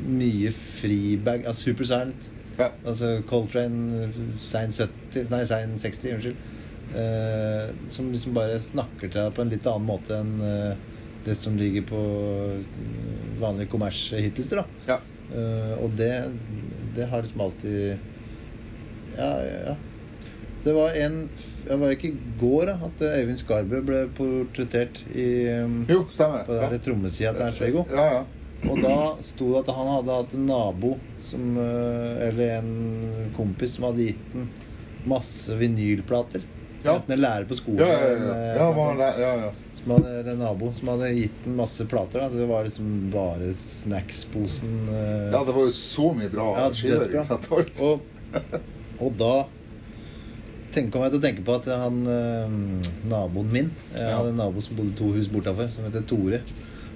Mye 0.07 0.51
freebag 0.55 1.45
altså 1.47 1.69
Super 1.69 1.87
Silent. 1.89 2.29
Ja. 2.59 2.67
Altså 2.85 3.15
Coltrane 3.29 4.09
sein 4.39 4.71
70 4.75 5.29
Nei, 5.31 5.43
sein 5.49 5.77
60, 5.81 6.11
unnskyld. 6.17 6.49
Eh, 6.93 7.69
som 7.89 8.11
liksom 8.13 8.35
bare 8.35 8.59
snakker 8.61 9.07
til 9.09 9.17
deg 9.23 9.31
på 9.33 9.41
en 9.41 9.49
litt 9.53 9.65
annen 9.69 9.87
måte 9.87 10.17
enn 10.19 10.33
eh, 10.45 10.75
det 11.25 11.33
som 11.39 11.55
ligger 11.57 11.85
på 11.89 12.01
eh, 12.59 12.83
vanlige 13.41 13.71
kommershitlister, 13.71 14.61
da. 14.61 14.65
Ja. 14.91 14.99
Eh, 15.33 15.73
og 15.81 15.95
det, 15.97 16.11
det 16.97 17.07
har 17.09 17.23
liksom 17.25 17.41
alltid 17.47 17.95
Ja, 19.17 19.31
ja, 19.41 19.57
ja. 19.71 19.75
Det 20.63 20.71
var 20.75 20.93
en 20.95 21.17
Det 21.65 21.75
var 21.79 21.91
ikke 21.95 22.07
i 22.11 22.17
går 22.39 22.65
da, 22.69 22.75
at 22.89 23.01
eh, 23.07 23.17
Øyvind 23.23 23.39
Skarbø 23.41 23.81
ble 23.87 24.03
portrettert 24.17 25.01
i, 25.15 25.25
Jo, 25.89 26.03
stemmer. 26.11 26.45
på 26.47 26.53
den 26.59 26.75
der 26.75 26.83
trommesida 26.85 27.33
til 27.33 27.47
Ernst 27.47 27.61
Viggo. 27.63 27.85
Ja, 27.89 28.05
ja. 28.19 28.23
Og 28.69 28.79
da 28.79 28.95
sto 29.25 29.49
det 29.53 29.63
at 29.65 29.71
han 29.75 29.89
hadde 29.91 30.15
hatt 30.21 30.33
en 30.37 30.45
nabo 30.47 30.93
som, 31.23 31.57
eh, 31.59 32.27
eller 32.29 32.57
en 32.59 33.31
kompis 33.35 33.75
som 33.77 33.89
hadde 33.89 34.09
gitt 34.11 34.33
ham 34.33 34.49
masse 35.09 35.55
vinylplater. 35.59 36.45
Ja. 36.83 36.97
Enten 36.97 37.13
en 37.15 37.21
lærer 37.23 37.45
på 37.47 37.55
skolen 37.55 37.79
Ja, 37.79 37.87
ja, 37.87 37.99
ja. 37.99 38.07
eller 38.15 38.35
ja, 38.59 39.33
eh, 39.35 39.43
ja, 39.45 39.51
som 39.79 39.91
hadde, 39.95 40.13
eller 40.19 40.31
en 40.33 40.41
nabo 40.43 40.71
som 40.75 40.91
hadde 40.93 41.09
gitt 41.15 41.41
ham 41.45 41.57
masse 41.59 41.85
plater. 41.91 42.19
Da. 42.23 42.29
Så 42.31 42.39
det 42.39 42.47
var 42.47 42.63
liksom 42.67 42.89
bare 43.11 43.51
snacksposen. 43.59 44.73
eh, 44.89 45.31
ja, 45.31 45.43
det 45.43 45.55
var 45.55 45.67
jo 45.67 45.75
så 45.75 46.13
mye 46.15 46.31
bra 46.31 46.47
Ja, 46.59 46.69
skiver. 46.71 47.17
Altså. 47.19 47.83
og, 47.89 47.99
og 48.99 49.17
da 49.19 49.33
tenk, 50.73 50.91
kom 50.91 51.03
jeg 51.05 51.13
til 51.13 51.19
å 51.19 51.25
tenke 51.27 51.43
på 51.45 51.55
at 51.59 51.67
han 51.69 51.99
naboen 53.11 53.51
min 53.53 53.67
Jeg 53.93 54.09
hadde 54.09 54.31
en 54.33 54.39
nabo 54.41 54.61
som 54.63 54.79
bodde 54.79 54.95
to 54.97 55.11
hus 55.13 55.27
bortafor, 55.31 55.69
som 55.75 55.85
heter 55.85 56.05
Tore. 56.09 56.39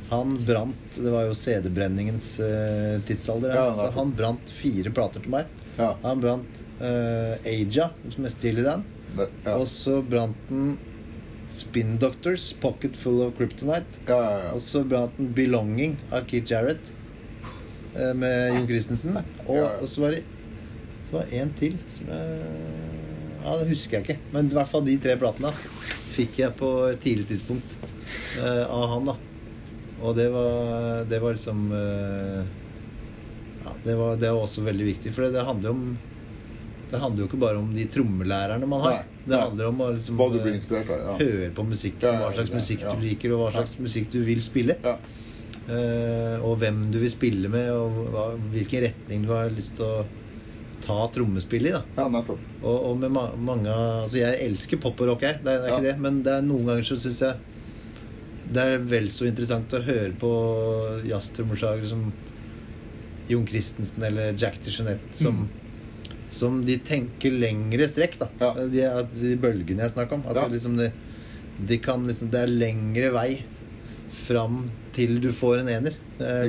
Han 0.09 0.37
brant 0.47 0.95
Det 0.95 1.11
var 1.11 1.25
jo 1.27 1.35
CD-brenningens 1.35 2.37
uh, 2.39 2.97
tidsalder. 3.07 3.55
Ja, 3.55 3.71
så 3.75 3.89
han 3.97 4.13
brant 4.15 4.51
fire 4.55 4.93
plater 4.95 5.23
til 5.23 5.33
meg. 5.33 5.49
Ja, 5.77 5.91
Han 6.03 6.21
brant 6.23 6.61
uh, 6.81 7.33
Aja, 7.45 7.89
som 8.13 8.27
er 8.27 8.33
Steely 8.33 8.63
i 8.63 8.67
det, 8.67 8.77
ja. 9.17 9.55
Og 9.55 9.65
så 9.71 9.99
brant 10.05 10.49
han 10.49 10.77
Spin 11.53 11.95
Doctors, 12.01 12.49
Pocket 12.59 12.97
Full 12.99 13.21
of 13.23 13.35
Kryptonite. 13.37 14.01
Og 14.53 14.61
så 14.63 14.83
brant 14.87 15.15
han 15.19 15.29
Belonging 15.35 15.95
av 16.11 16.27
Keith 16.29 16.51
Jarrett 16.51 16.91
uh, 17.95 18.13
med 18.17 18.55
Jon 18.55 18.67
Christensen. 18.71 19.21
Og, 19.47 19.63
og 19.63 19.87
så 19.91 20.05
var 20.05 20.17
det 20.17 20.25
det 21.07 21.15
var 21.15 21.29
en 21.39 21.51
til 21.55 21.75
som 21.87 22.09
jeg 22.11 22.39
Ja, 23.45 23.53
det 23.61 23.69
husker 23.69 23.95
jeg 23.97 24.03
ikke. 24.03 24.31
Men 24.33 24.49
i 24.49 24.55
hvert 24.57 24.67
fall 24.67 24.83
de 24.83 24.97
tre 24.99 25.13
platene 25.19 25.53
fikk 26.17 26.41
jeg 26.41 26.55
på 26.59 26.71
et 26.89 26.99
tidlig 26.99 27.29
tidspunkt 27.29 27.77
uh, 28.41 28.65
av 28.65 28.89
han, 28.91 29.11
da. 29.13 29.15
Og 30.01 30.15
det 30.17 30.27
var, 30.29 31.05
det 31.09 31.19
var 31.19 31.33
liksom 31.33 31.71
eh, 31.73 32.41
Ja, 33.63 33.73
det 33.83 33.95
var, 33.95 34.15
det 34.15 34.31
var 34.31 34.43
også 34.43 34.61
veldig 34.65 34.85
viktig. 34.93 35.13
For 35.15 35.29
det 35.33 35.45
handler 35.47 35.71
jo 35.71 35.75
om 35.75 35.85
Det 36.91 37.01
handler 37.01 37.23
jo 37.23 37.29
ikke 37.31 37.41
bare 37.41 37.61
om 37.61 37.71
de 37.75 37.87
trommelærerne 37.91 38.69
man 38.69 38.83
har. 38.85 38.99
Nei, 38.99 39.23
det 39.27 39.39
handler 39.41 39.71
om 39.71 39.81
å 39.83 39.89
liksom 39.95 40.19
Hva 40.19 40.29
du 40.31 40.39
blir 40.39 40.55
eh, 40.55 40.77
av. 40.77 40.91
Ja. 40.97 41.15
høre 41.19 41.49
på 41.55 41.65
ja, 41.67 42.13
hva 42.21 42.33
slags 42.35 42.53
musikk 42.53 42.85
du 42.87 43.01
liker, 43.03 43.33
og 43.35 43.43
hva 43.43 43.49
slags 43.57 43.75
musikk 43.81 44.11
du 44.13 44.21
vil 44.27 44.43
spille. 44.45 44.77
Ja. 44.85 44.97
Uh, 45.67 46.39
og 46.47 46.61
hvem 46.61 46.85
du 46.93 47.01
vil 47.01 47.11
spille 47.11 47.49
med, 47.51 47.73
og 47.75 48.05
hva, 48.13 48.29
hvilken 48.53 48.85
retning 48.85 49.25
du 49.27 49.33
har 49.33 49.49
lyst 49.51 49.73
til 49.75 49.83
å 49.83 50.05
ta 50.85 51.09
trommespill 51.11 51.67
i. 51.67 51.73
da 51.75 51.81
ja, 51.97 52.07
nettopp. 52.13 52.39
Og, 52.61 52.77
og 52.77 53.01
med 53.01 53.11
ma 53.11 53.25
mange 53.35 53.73
Altså, 53.73 54.21
jeg 54.21 54.39
elsker 54.45 54.79
pop 54.79 55.03
og 55.03 55.11
rock, 55.11 55.25
jeg. 55.27 55.41
Det 55.43 55.51
det 55.51 55.67
er 55.67 55.73
ikke 55.73 55.87
det. 55.89 55.95
Men 56.05 56.21
det 56.23 56.37
er 56.37 56.47
noen 56.47 56.71
ganger 56.71 56.87
så 56.87 56.99
syns 57.01 57.19
jeg 57.25 57.56
det 58.53 58.63
er 58.63 58.83
vel 58.87 59.09
så 59.11 59.27
interessant 59.27 59.73
å 59.75 59.81
høre 59.83 60.13
på 60.19 60.31
jazztrommeslagere 61.09 61.89
som 61.91 62.05
Jon 63.27 63.47
Christensen 63.47 64.05
eller 64.07 64.37
Jack 64.39 64.61
DeJohnette 64.63 65.19
som 65.19 65.47
Som 66.31 66.61
de 66.67 66.75
tenker 66.83 67.31
lengre 67.31 67.87
strekk, 67.87 68.17
da. 68.19 68.27
Mm. 68.27 68.39
Ja. 68.43 68.65
De, 68.71 68.81
at 69.03 69.13
de 69.15 69.35
bølgene 69.39 69.85
jeg 69.85 69.93
snakker 69.93 70.17
om. 70.19 70.25
At 70.27 70.35
Ja. 70.35 70.47
det, 70.47 70.57
liksom, 70.57 70.75
det, 70.75 70.91
de 71.69 71.77
kan 71.79 72.03
liksom, 72.07 72.31
det 72.33 72.41
er 72.43 72.51
lengre 72.51 73.11
vei 73.15 73.29
fram 74.27 74.65
til 74.95 75.21
du 75.23 75.29
får 75.31 75.61
en 75.61 75.69
ener. 75.71 75.95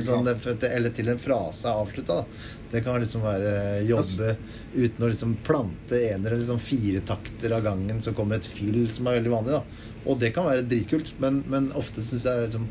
Sant? 0.03 0.27
det, 0.27 0.71
eller 0.73 0.91
til 0.97 1.09
en 1.13 1.21
frase 1.23 1.69
er 1.69 1.79
avslutta. 1.79 2.25
Det 2.73 2.83
kan 2.85 2.99
liksom 3.01 3.23
være 3.23 3.85
jobbe 3.87 4.35
uten 4.75 5.05
å 5.05 5.09
liksom 5.13 5.37
plante 5.47 6.01
enere, 6.11 6.41
liksom 6.41 6.59
fire 6.61 7.01
takter 7.07 7.55
av 7.57 7.63
gangen, 7.65 8.03
så 8.03 8.13
kommer 8.17 8.37
et 8.37 8.51
fill 8.51 8.89
som 8.93 9.07
er 9.07 9.21
veldig 9.21 9.31
vanlig. 9.33 9.61
da 9.61 9.63
Og 10.07 10.19
det 10.21 10.33
kan 10.35 10.47
være 10.47 10.63
dritkult, 10.69 11.15
men, 11.21 11.43
men 11.51 11.71
ofte 11.77 12.01
syns 12.05 12.25
jeg 12.25 12.45
liksom 12.47 12.69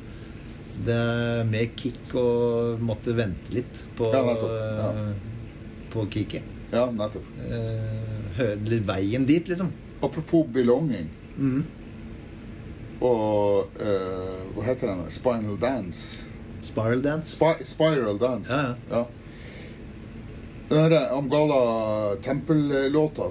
det 0.85 0.93
er 0.93 1.43
mer 1.49 1.71
kick 1.75 2.11
å 2.13 2.77
måtte 2.77 3.15
vente 3.17 3.49
litt 3.51 3.79
på, 3.97 4.11
Ja. 4.13 4.21
Ja. 4.77 4.89
eh, 4.91 5.15
på 5.89 6.03
kicket. 6.13 6.43
Ja, 6.71 6.83
nettopp. 6.93 7.25
Eh, 7.49 8.35
høre 8.37 8.79
veien 8.85 9.25
dit, 9.25 9.47
liksom. 9.49 9.71
Apropos 10.03 10.45
belonging 10.53 11.09
Mhm. 11.37 11.63
og 13.01 13.69
uh, 13.81 14.53
Hva 14.55 14.63
heter 14.65 14.87
den? 14.91 15.03
Spinal 15.13 15.57
Dance. 15.61 16.27
Spiral 16.61 17.01
dance. 17.01 17.33
Sp 17.37 17.61
Spiral 17.65 18.17
Dance. 18.19 18.49
Ja, 18.53 18.75
ja. 18.89 19.03
Den 19.05 19.26
derre 20.69 20.99
Amgala 21.15 22.15
Tempel-låta 22.23 23.29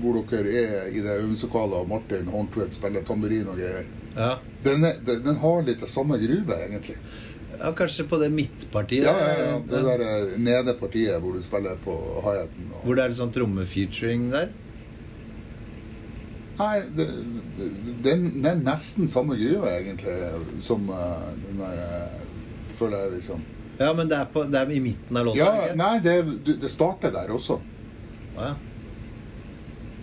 hvor 0.00 0.18
dere 0.30 0.54
er 0.64 0.88
i 0.92 1.02
det 1.04 1.18
øvingslokalet 1.22 1.78
og 1.84 1.88
Martin 1.88 2.26
Horntvedt 2.32 2.74
spiller 2.76 3.04
tamburin 3.06 3.46
og 3.48 3.56
greier. 3.60 3.86
Ja. 4.16 4.34
Den, 4.64 4.84
er, 4.84 4.98
den, 5.06 5.22
den 5.24 5.38
har 5.42 5.62
litt 5.66 5.80
det 5.80 5.88
samme 5.90 6.18
gruvet, 6.20 6.56
egentlig. 6.66 6.96
ja, 7.58 7.70
kanskje 7.76 8.04
på 8.10 8.18
det 8.20 8.30
midtpartiet. 8.34 9.06
Ja, 9.06 9.14
ja, 9.14 9.46
ja. 9.46 9.54
Det 9.64 9.80
der, 9.86 10.02
der 10.02 10.26
eh, 10.34 10.36
nede 10.42 10.74
partiet 10.80 11.20
hvor 11.22 11.32
du 11.36 11.42
spiller 11.42 11.78
på 11.84 11.94
hi-haten. 12.24 12.68
og- 12.74 12.84
Hvor 12.84 12.94
det 12.98 13.04
er 13.04 13.12
litt 13.14 13.20
sånn 13.22 13.32
trommefeaturing 13.34 14.28
der. 14.34 14.52
Nei, 16.58 16.74
det, 16.96 17.06
det, 17.58 17.70
det, 18.04 18.12
det 18.42 18.50
er 18.52 18.60
nesten 18.62 19.08
samme 19.10 19.34
gruve, 19.38 19.72
egentlig, 19.74 20.14
som 20.62 20.84
uh, 20.90 21.32
den 21.48 21.58
der 21.58 21.80
eh, 21.82 22.20
Føler 22.74 23.04
jeg, 23.04 23.12
liksom. 23.20 23.42
Ja, 23.78 23.92
men 23.92 24.08
det 24.08 24.16
er, 24.16 24.24
på, 24.30 24.44
det 24.46 24.58
er 24.60 24.70
i 24.70 24.80
midten 24.80 25.16
av 25.16 25.24
låta? 25.26 25.38
Ja, 25.38 25.50
ikke? 25.64 25.76
nei, 25.80 25.98
det, 26.04 26.14
det 26.62 26.70
starter 26.70 27.10
der 27.14 27.32
også. 27.34 27.58
Ja. 28.36 28.54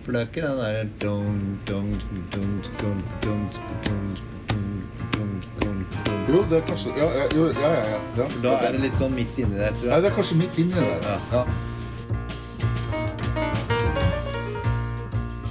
For 0.02 0.12
det 0.12 0.20
er 0.20 0.26
ikke 0.28 0.42
den 0.42 0.58
derre 0.58 0.84
Jo, 6.32 6.40
det 6.50 6.56
er 6.58 6.64
kanskje 6.66 6.92
Ja, 6.96 7.08
ja, 7.16 7.24
ja. 7.34 7.46
ja, 7.60 7.70
ja. 8.16 8.26
Da 8.42 8.52
er 8.66 8.72
det 8.74 8.80
litt 8.86 8.96
sånn 8.98 9.14
midt 9.14 9.38
inni 9.38 9.58
der, 9.58 9.72
tror 9.76 9.86
jeg. 9.86 9.92
Ja, 9.92 10.00
det 10.02 10.10
er 10.10 10.16
kanskje 10.16 10.36
midt 10.40 10.58
inni 10.58 10.74
der. 10.74 10.86
Ja. 11.32 11.44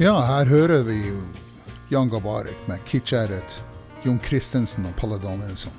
ja. 0.02 0.16
her 0.34 0.46
hører 0.52 0.82
vi 0.88 1.00
Jan 1.92 2.10
Gabarek 2.10 2.68
med 2.68 2.80
'Kitch 2.86 3.14
Jon 4.04 4.20
Christensen 4.20 4.86
og 4.86 4.96
Palle 4.98 5.20
Danielsson. 5.22 5.74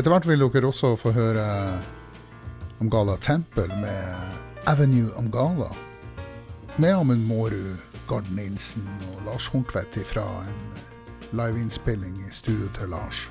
Etter 0.00 0.14
hvert 0.14 0.24
vil 0.24 0.40
dere 0.40 0.64
også 0.64 0.94
få 0.96 1.10
høre 1.12 1.42
om 2.80 2.88
Gala 2.88 3.18
Tempel 3.20 3.68
med 3.82 4.30
Avenue 4.70 5.10
om 5.20 5.26
Gala. 5.28 5.66
Med 6.80 6.94
Amund 6.94 7.26
Mårud, 7.28 7.76
Gard 8.08 8.30
Nilsen 8.32 8.86
og 9.10 9.26
Lars 9.26 9.50
Horntvedt 9.52 9.98
fra 10.08 10.24
en 10.46 11.36
liveinnspilling 11.36 12.16
i 12.24 12.32
studio 12.32 12.70
til 12.78 12.88
Lars. 12.96 13.26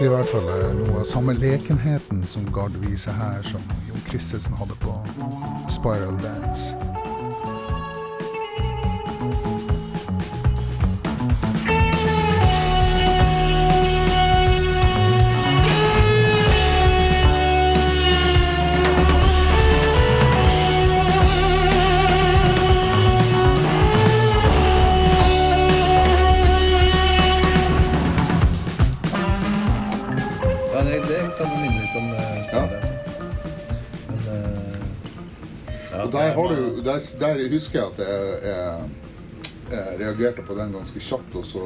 Syns 0.00 0.08
i 0.08 0.14
hvert 0.14 0.28
fall 0.28 0.46
det 0.48 0.54
er 0.64 0.76
noe 0.78 1.00
av 1.02 1.04
samme 1.04 1.34
lekenheten 1.36 2.22
som 2.24 2.46
Gard 2.54 2.76
viser 2.80 3.12
her, 3.12 3.42
som 3.44 3.60
Jon 3.88 4.00
Christensen 4.08 4.56
hadde 4.56 4.76
på 4.80 4.94
Spiral 5.68 6.16
Dance. 6.22 6.89
Der, 36.90 37.00
der 37.22 37.48
husker 37.52 37.80
jeg 37.80 37.88
at 37.92 37.98
jeg, 38.04 38.38
jeg, 38.50 38.90
jeg 39.70 39.98
reagerte 40.02 40.42
på 40.46 40.56
den 40.58 40.72
ganske 40.74 41.00
kjapt, 41.06 41.34
og 41.40 41.44
så 41.46 41.64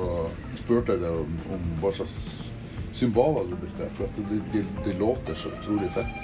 spurte 0.61 0.93
jeg 0.97 1.03
deg 1.05 1.19
om, 1.25 1.37
om 1.57 1.67
hva 1.83 1.93
slags 1.97 2.53
symboler 2.95 3.49
du 3.51 3.57
brukte, 3.59 3.89
for 3.97 4.07
at 4.07 4.19
det, 4.31 4.41
det, 4.53 4.65
det 4.85 4.97
låter 5.01 5.35
så 5.35 5.51
utrolig 5.57 5.89
fett. 5.95 6.21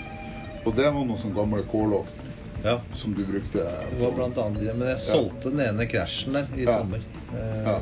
Og 0.66 0.74
det 0.76 0.84
var 0.92 1.00
noen 1.00 1.18
sånne 1.18 1.34
gamle 1.40 1.62
K-låt 1.70 2.18
Ja, 2.62 2.76
som 2.94 3.14
du 3.16 3.22
brukte. 3.24 3.62
det 3.64 3.96
var 4.02 4.12
blant 4.12 4.36
annet 4.38 4.60
det. 4.66 4.74
Men 4.76 4.90
jeg 4.92 5.00
solgte 5.00 5.48
den 5.54 5.62
ene 5.64 5.86
krasjen 5.88 6.36
der 6.36 6.50
i 6.60 6.66
Ja. 6.68 6.74
sommer. 6.78 7.00
Eh, 7.32 7.62
Ja. 7.64 7.78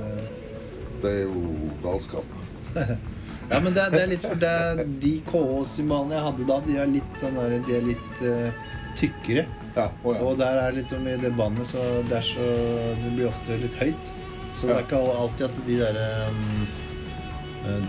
Det 1.02 1.10
er 1.10 1.22
jo 1.26 1.70
galskap. 1.82 2.36
Ja, 3.48 3.60
men 3.64 3.72
det, 3.72 3.80
er- 3.80 3.90
det 3.94 4.00
er 4.02 4.08
litt 4.10 4.24
for 4.28 4.36
det 4.36 4.84
De 5.00 5.10
KH-symbolene 5.24 6.12
jeg 6.18 6.24
hadde 6.26 6.46
da, 6.50 6.56
de 6.66 6.74
er 6.82 6.90
litt, 6.92 7.14
sånn 7.20 7.38
der, 7.38 7.54
de 7.64 7.76
er 7.78 7.86
litt 7.86 8.18
uh, 8.20 8.66
tykkere. 9.00 9.44
Ja, 9.78 9.86
oh, 10.02 10.14
ja. 10.16 10.22
Og 10.26 10.38
der 10.40 10.58
er 10.58 10.74
litt 10.74 10.90
som 10.90 11.04
i 11.06 11.14
det 11.22 11.30
bandet, 11.38 11.68
så 11.70 11.82
det 12.10 12.22
så 12.26 12.46
Det 12.98 13.12
blir 13.14 13.28
ofte 13.30 13.58
litt 13.62 13.76
høyt. 13.78 14.14
Så 14.58 14.66
det 14.66 14.74
er 14.74 14.86
ikke 14.86 14.98
alltid 14.98 15.44
at 15.46 15.58
de 15.68 15.76
derre 15.78 16.06
um, 16.32 16.64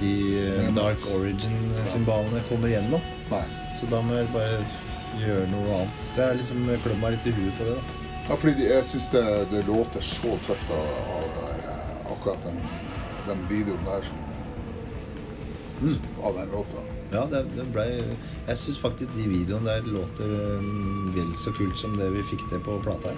De 0.02 0.12
eh, 0.38 0.68
Dark 0.76 1.02
Origin-symbolene 1.16 2.44
kommer 2.50 2.70
gjennom. 2.70 3.10
Nei. 3.32 3.46
Så 3.80 3.90
da 3.90 4.04
må 4.06 4.20
jeg 4.20 4.30
bare 4.36 4.60
gjøre 5.18 5.48
noe 5.54 5.80
annet. 5.80 6.04
Så 6.12 6.22
jeg 6.22 6.28
har 6.28 6.38
liksom 6.42 6.62
klødd 6.84 7.02
meg 7.02 7.16
litt 7.16 7.32
i 7.32 7.36
huet 7.40 7.58
på 7.58 7.70
det. 7.72 7.80
da 7.80 7.98
Ja, 8.30 8.38
fordi 8.44 8.70
jeg 8.70 8.86
syns 8.86 9.10
det, 9.16 9.26
det 9.54 9.66
låter 9.66 10.06
så 10.06 10.38
tøft 10.46 10.76
av, 10.76 10.94
av 11.16 11.44
eh, 11.56 12.14
akkurat 12.14 12.46
den, 12.46 12.62
den 13.32 13.46
videoen 13.50 13.90
der 13.90 14.06
som 14.06 14.26
Av 16.22 16.36
den 16.36 16.50
låta. 16.52 16.99
Ja, 17.12 17.24
det, 17.26 17.44
det 17.56 17.66
ble 17.74 17.86
Jeg 18.48 18.58
syns 18.58 18.80
faktisk 18.82 19.14
de 19.18 19.26
videoene 19.32 19.66
der 19.80 19.88
låter 19.90 20.30
um, 20.60 21.10
vel 21.16 21.32
så 21.42 21.52
kult 21.58 21.78
som 21.80 21.96
det 21.98 22.12
vi 22.14 22.22
fikk 22.30 22.44
til 22.52 22.62
på 22.66 22.76
plata. 22.86 23.16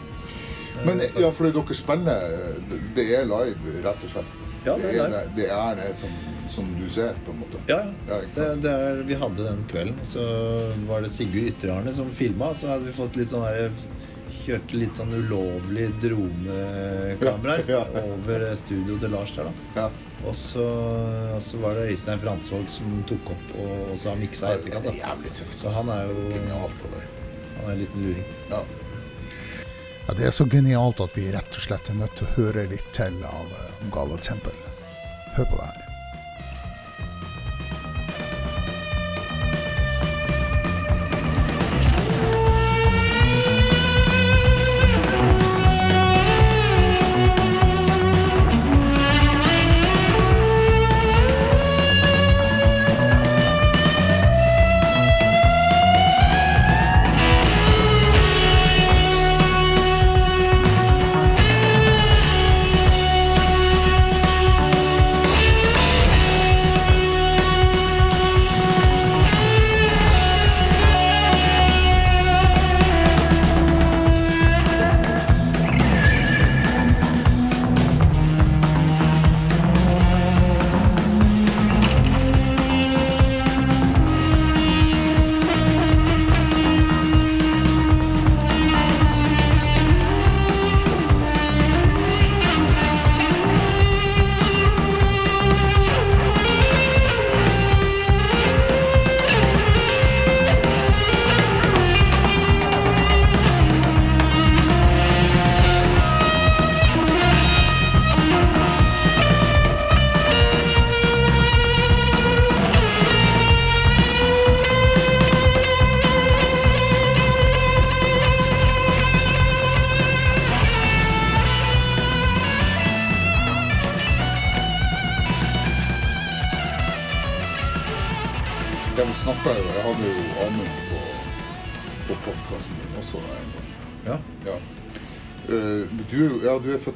Men 0.88 1.02
ja, 1.20 1.30
fordi 1.36 1.52
dere 1.58 1.76
spiller 1.76 2.38
det- 2.70 2.82
Det 2.96 3.06
er 3.18 3.26
live, 3.28 3.74
rett 3.84 4.04
og 4.08 4.10
slett? 4.14 4.38
Ja, 4.66 4.76
det 4.78 4.92
er 4.92 4.94
live. 4.94 5.10
det, 5.12 5.24
det 5.36 5.50
er 5.52 5.76
det 5.76 5.96
som, 5.98 6.10
som 6.48 6.66
du 6.80 6.88
ser, 6.90 7.14
på 7.26 7.32
en 7.34 7.40
måte? 7.44 7.60
Ja, 7.68 7.82
Ja. 8.08 8.22
Det, 8.36 8.62
det 8.64 8.72
er, 8.72 9.02
vi 9.04 9.14
hadde 9.14 9.44
den 9.50 9.64
kvelden. 9.72 10.00
Så 10.08 10.24
var 10.88 11.02
det 11.02 11.12
Sigurd 11.12 11.52
Ytterarne 11.52 11.94
som 11.94 12.10
filma. 12.16 12.54
Så 12.56 12.68
hadde 12.72 12.86
vi 12.86 12.92
fått 12.96 13.16
litt 13.20 13.30
sånn 13.34 13.44
der 13.44 13.72
Kjørte 14.42 14.78
litt 14.80 14.98
sånn 14.98 15.12
ulovlig 15.14 15.90
dronekameraer 16.02 17.64
Ja. 17.76 17.82
over 18.02 18.46
studio 18.58 18.98
til 19.02 19.12
Lars 19.14 19.34
der, 19.36 19.50
da. 19.50 19.54
Ja. 19.82 19.90
Og 20.28 20.36
så, 20.38 20.66
og 21.36 21.42
så 21.42 21.58
var 21.64 21.78
det 21.80 21.88
Øystein 21.96 22.20
Fransvold 22.22 22.68
som 22.70 22.92
tok 23.10 23.32
opp 23.34 23.54
og, 23.58 23.72
og 23.92 23.96
så 23.98 24.12
har 24.12 24.20
miksa 24.22 24.52
i 24.52 24.60
etterkant. 24.60 24.86
Det 24.86 24.92
er 24.92 25.00
da. 25.00 25.08
jævlig 25.08 25.34
tøft. 25.40 25.58
Så 25.64 25.74
han 25.80 25.90
er 25.96 26.04
jo 26.12 26.26
Genialt. 26.36 26.86
Han 26.92 27.66
er 27.66 27.74
en 27.74 27.80
liten 27.82 28.06
luring. 28.06 28.30
Ja. 28.52 28.62
Ja, 30.08 30.14
det 30.18 30.26
er 30.30 30.34
så 30.36 30.46
genialt 30.50 31.02
at 31.06 31.14
vi 31.18 31.28
rett 31.34 31.58
og 31.58 31.66
slett 31.66 31.90
er 31.94 31.98
nødt 32.02 32.16
til 32.18 32.28
å 32.30 32.36
høre 32.40 32.68
litt 32.70 32.88
til 32.98 33.18
av 33.30 33.52
Gala 33.94 34.18
Temple. 34.22 34.54
Hør 35.38 35.46
på 35.54 35.58
det 35.62 35.68
her. 35.72 35.81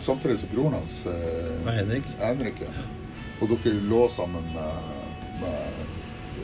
Samtidig 0.01 0.39
som 0.39 0.49
broren 0.53 0.73
hans, 0.79 1.05
eh, 1.05 1.71
Henrik. 1.77 2.03
Henrik. 2.19 2.61
Ja. 2.61 2.85
Og 3.41 3.49
dere 3.51 3.81
lå 3.89 4.05
sammen 4.09 4.43
med, 4.53 4.93
med 5.41 5.59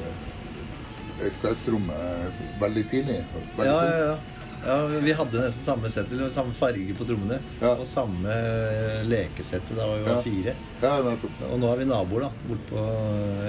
eh, 0.01 1.25
i 1.27 1.29
skautrommet 1.29 2.33
veldig 2.61 2.83
tidlig? 2.89 3.23
Veldig 3.57 3.65
Ja, 3.65 3.85
ja, 3.85 3.97
ja. 4.05 4.17
ja, 4.65 4.99
Vi 5.01 5.13
hadde 5.13 5.41
nesten 5.45 5.65
samme 5.65 5.89
settet, 5.89 6.13
eller 6.17 6.29
samme 6.33 6.53
farge 6.57 6.95
på 6.97 7.05
trommene. 7.05 7.37
Ja. 7.61 7.75
Og 7.77 7.85
samme 7.87 8.29
eh, 8.33 9.03
lekesettet 9.07 9.75
da 9.77 9.87
vi 9.95 10.03
var 10.07 10.17
Ja. 10.17 10.21
fire. 10.25 10.55
Ja, 10.81 10.95
nettopp. 11.05 11.41
Og 11.51 11.59
nå 11.61 11.71
er 11.73 11.77
vi 11.83 11.85
naboer, 11.91 12.21
da. 12.27 12.31
Borte 12.49 12.67
på 12.71 12.87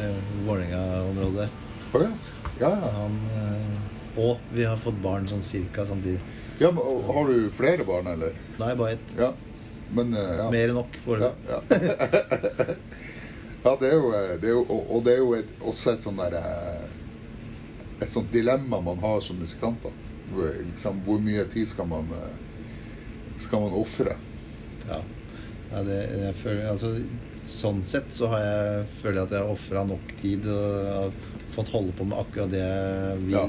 eh, 0.03 0.21
Vålerenga-området 0.47 1.47
der. 1.47 1.59
Ja. 1.93 2.13
Ja, 2.61 2.69
ja. 2.71 2.91
Han, 2.99 3.19
eh, 3.37 4.21
og 4.23 4.39
vi 4.53 4.65
har 4.69 4.77
fått 4.77 4.99
barn 5.03 5.27
sånn 5.29 5.43
cirka 5.43 5.87
samtidig. 5.89 6.21
ja 6.61 6.69
men, 6.71 6.85
har 7.09 7.27
du 7.27 7.51
flere 7.51 7.85
barn, 7.85 8.07
eller? 8.13 8.35
Nei, 8.61 8.75
bare 8.77 8.93
ett. 8.93 9.15
Ja. 9.19 9.33
Men 9.95 10.15
eh, 10.17 10.35
ja. 10.39 10.51
Mer 10.51 10.71
enn 10.71 10.79
nok 10.79 10.99
for 11.05 11.21
foreløpig. 11.21 11.49
ja. 11.53 11.61
ja, 13.65 13.75
det 13.81 13.89
er 13.91 13.97
jo, 13.97 14.13
eh, 14.17 14.35
det 14.41 14.51
er 14.51 14.55
jo 14.57 14.63
og, 14.65 14.83
og 14.97 15.03
det 15.07 15.15
er 15.15 15.23
jo 15.23 15.33
et, 15.37 15.57
også 15.61 15.95
et 15.95 16.07
sånn 16.07 16.21
der 16.21 16.39
eh, 16.41 16.85
Et 18.03 18.11
sånt 18.11 18.33
dilemma 18.35 18.81
man 18.83 18.99
har 18.99 19.21
som 19.23 19.39
musikant. 19.39 19.85
Liksom, 20.35 21.03
hvor 21.07 21.21
mye 21.23 21.45
tid 21.53 21.69
skal 21.71 21.87
man 21.87 22.09
Skal 23.39 23.61
man 23.63 23.75
ofre? 23.77 24.17
Ja. 24.89 24.99
ja 25.71 25.83
det, 25.87 25.99
jeg 26.25 26.39
føler, 26.41 26.65
altså, 26.73 26.95
sånn 27.39 27.83
sett 27.87 28.09
så 28.17 28.31
har 28.33 28.43
jeg, 28.43 28.89
føler 29.03 29.21
jeg 29.21 29.29
at 29.29 29.37
jeg 29.37 29.45
har 29.45 29.53
ofra 29.53 29.85
nok 29.87 30.17
tid 30.19 30.49
og 30.51 31.29
fått 31.53 31.71
holde 31.75 31.95
på 31.99 32.07
med 32.09 32.19
akkurat 32.19 32.51
det 32.51 32.65
jeg 32.65 33.21
vil 33.27 33.37
Ja. 33.37 33.45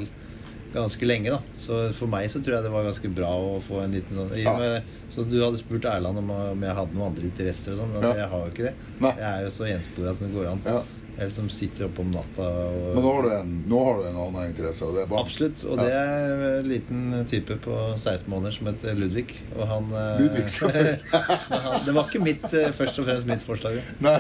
Ganske 0.74 1.06
lenge. 1.06 1.30
da 1.30 1.40
Så 1.58 1.94
for 1.94 2.08
meg 2.08 2.30
så 2.30 2.42
tror 2.44 2.56
jeg 2.58 2.64
det 2.64 2.72
var 2.74 2.84
ganske 2.88 3.14
bra 3.16 3.30
å 3.30 3.62
få 3.62 3.84
en 3.84 3.94
liten 3.94 4.18
sånn 4.18 4.34
Ja. 4.38 4.58
med, 4.58 4.84
Så 5.10 5.24
du 5.30 5.38
hadde 5.44 5.58
spurt 5.62 5.86
Erland 5.86 6.18
om, 6.18 6.30
om 6.32 6.62
jeg 6.62 6.76
hadde 6.76 6.94
noen 6.96 7.12
andre 7.12 7.24
interesser 7.30 7.74
og 7.74 7.80
sånn. 7.84 7.94
Altså, 7.96 8.10
Ja. 8.10 8.16
Jeg 8.24 8.30
har 8.30 8.40
jo 8.46 8.52
ikke 8.52 8.68
det. 8.70 8.74
Nei. 9.00 9.14
Jeg 9.16 9.30
er 9.30 9.42
jo 9.44 9.50
så 9.50 9.64
enspora 9.70 10.16
som 10.16 10.28
det 10.28 10.36
går 10.38 10.52
an. 10.52 10.62
Ja. 10.66 10.82
Jeg 11.14 11.32
som 11.36 11.50
sitter 11.54 11.86
oppe 11.86 12.02
om 12.02 12.10
natta 12.10 12.46
og 12.68 12.96
Men 12.96 13.04
nå 13.06 13.12
har 13.14 13.26
du 13.26 13.30
en, 13.36 13.52
nå 13.70 13.82
har 13.86 14.00
du 14.00 14.08
en 14.10 14.18
annen 14.24 14.48
interesse, 14.50 14.88
og 14.88 14.98
er. 14.98 15.12
Absolutt. 15.20 15.64
Og 15.70 15.78
Ja. 15.78 15.84
det 15.84 15.94
er 16.00 16.58
en 16.60 16.70
liten 16.72 17.04
type 17.30 17.58
på 17.62 17.76
16 17.98 18.30
måneder 18.34 18.56
som 18.58 18.72
heter 18.72 18.98
Ludvig. 18.98 19.36
Og 19.58 19.68
han 19.70 19.92
eh, 19.94 20.24
Ludvig, 20.24 20.48
han, 21.14 21.86
Det 21.86 21.94
var 21.94 22.10
ikke 22.10 22.24
mitt, 22.24 22.48
eh, 22.50 22.72
først 22.74 23.00
og 23.00 23.06
fremst 23.12 23.30
mitt 23.30 23.46
forslag. 23.46 23.78
Nei. 24.02 24.18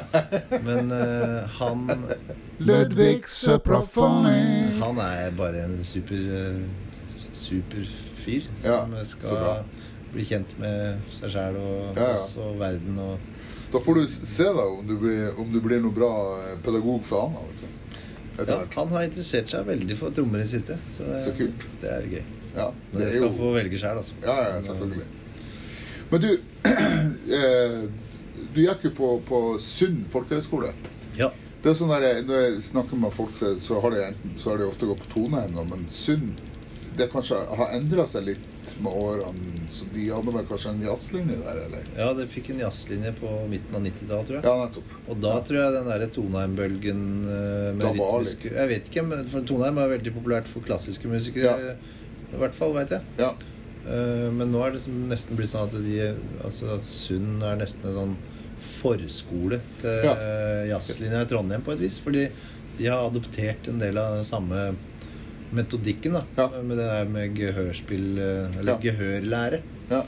Men 0.63 0.93
uh, 0.93 1.59
han 1.59 1.87
Ludvig 2.59 3.27
Søprafoni. 3.27 4.77
Han 4.83 5.01
er 5.01 5.33
bare 5.37 5.65
en 5.65 5.79
super 5.87 6.21
super 7.33 7.87
fyr 8.23 8.45
som 8.61 8.93
ja, 8.93 9.03
skal 9.09 9.63
bli 10.13 10.25
kjent 10.29 10.53
med 10.61 11.01
seg 11.17 11.33
sjæl 11.33 11.55
og 11.57 11.97
Ja, 11.97 12.11
ja. 12.13 12.17
oss 12.19 12.35
og 12.41 12.59
verden 12.61 12.99
og 13.01 13.31
Da 13.73 13.79
får 13.81 13.95
du 13.95 14.07
se 14.07 14.43
da 14.43 14.65
om 14.69 14.87
du 14.87 14.93
blir, 15.01 15.39
om 15.39 15.49
du 15.53 15.59
blir 15.61 15.81
noe 15.81 15.95
bra 15.95 16.11
eh, 16.43 16.57
pedagog 16.61 17.01
for 17.07 17.33
vet 17.33 17.63
du. 17.63 17.69
Ja. 18.53 18.59
Han 18.75 18.93
har 18.93 19.03
interessert 19.05 19.49
seg 19.49 19.65
veldig 19.65 19.97
for 19.97 20.13
trommer 20.13 20.41
i 20.41 20.45
det 20.45 20.51
siste. 20.53 20.77
Så, 20.93 21.05
det, 21.05 21.19
Så 21.21 21.33
kult. 21.37 21.65
det 21.81 21.89
er 21.89 22.07
gøy. 22.09 22.23
Ja, 22.53 22.67
Men 22.91 22.99
det 23.01 23.07
jeg 23.07 23.09
er 23.09 23.17
skal 23.17 23.27
jo 23.27 23.35
få 23.37 23.51
velge 23.55 23.81
sjøl, 23.81 23.99
altså. 24.01 24.17
Ja, 24.21 24.37
ja, 24.47 24.61
selvfølgelig. 24.61 25.05
Men 26.11 26.21
du 26.21 26.29
eh, 27.39 27.77
Du 28.53 28.59
gikk 28.61 28.85
jo 28.85 28.91
på, 28.97 29.09
på 29.25 29.41
Sund 29.61 30.03
folkehøgskole. 30.13 30.73
Ja. 31.17 31.31
Det 31.63 31.71
er 31.71 31.77
sånn 31.79 31.93
der, 31.93 32.21
Når 32.27 32.41
jeg 32.43 32.63
snakker 32.69 32.99
med 32.99 33.13
folk, 33.15 33.33
så, 33.37 33.53
så 33.61 33.79
har 33.81 33.93
de 33.95 34.01
enten, 34.09 34.33
så 34.37 34.51
har 34.51 34.61
de 34.61 34.67
ofte 34.69 34.89
gått 34.89 35.01
på 35.05 35.13
Toneheim, 35.15 35.57
men 35.69 35.85
Sund 35.89 36.41
det 36.97 37.07
kanskje 37.11 37.37
har 37.57 37.71
endra 37.75 38.03
seg 38.09 38.25
litt 38.27 38.73
med 38.83 38.93
årene. 38.93 39.63
Så 39.73 39.85
de 39.93 40.03
hadde 40.13 40.33
vel 40.35 40.45
kanskje 40.49 40.73
en 40.73 40.81
jazzlinje 40.85 41.37
der, 41.41 41.61
eller? 41.65 41.87
ja, 41.97 42.09
det 42.17 42.27
fikk 42.31 42.51
en 42.53 42.59
jazzlinje 42.63 43.13
på 43.19 43.31
midten 43.51 43.75
av 43.79 43.85
90-tallet, 43.87 44.27
tror 44.29 44.37
jeg. 44.37 44.45
Ja, 44.45 44.53
nettopp. 44.65 44.93
Og 45.09 45.21
da 45.23 45.33
tror 45.47 45.59
jeg 45.59 45.73
den 45.77 45.89
der 45.91 46.05
Toneheim-bølgen 46.17 47.01
eh, 47.23 47.71
med 47.77 47.83
Da 47.87 47.93
var 47.97 48.21
litt. 48.27 48.45
Jeg 48.49 48.71
vet 48.73 48.91
ikke, 48.91 49.05
men 49.09 49.25
for 49.31 49.47
Toneheim 49.49 49.81
er 49.83 49.91
veldig 49.97 50.13
populært 50.19 50.51
for 50.51 50.65
klassiske 50.67 51.09
musikere. 51.11 51.55
Ja. 51.73 51.75
I 52.33 52.39
hvert 52.41 52.55
fall, 52.57 52.73
veit 52.77 52.93
jeg. 52.95 53.01
Ja. 53.21 53.33
Eh, 53.83 54.29
Men 54.31 54.53
nå 54.53 54.61
er 54.63 54.71
det 54.71 54.79
liksom 54.81 55.01
nesten 55.11 55.35
blitt 55.37 55.51
sånn 55.51 55.67
at 55.67 55.73
de 55.83 55.97
Altså 56.45 56.77
Sund 56.81 57.43
er 57.43 57.57
nesten 57.59 57.89
en 57.89 57.97
sånn 57.97 58.15
forskole 58.79 59.59
til 59.81 60.05
Ja. 60.07 60.13
jazzlinja 60.71 61.21
i 61.25 61.29
Trondheim 61.29 61.61
på 61.65 61.73
et 61.73 61.79
vis. 61.83 61.99
Fordi 61.99 62.29
de 62.77 62.85
har 62.89 63.05
adoptert 63.09 63.67
en 63.69 63.79
del 63.79 63.97
av 64.01 64.15
den 64.15 64.25
samme 64.25 64.75
metodikken, 65.53 66.17
da. 66.17 66.23
Ja. 66.37 66.47
Med 66.61 66.77
det 66.77 66.85
der 66.89 67.09
med 67.13 67.35
gehørspill 67.37 68.17
eh, 68.19 68.59
Eller 68.59 68.73
Ja. 68.73 68.79
gehørlære. 68.89 69.61
ja. 69.91 70.03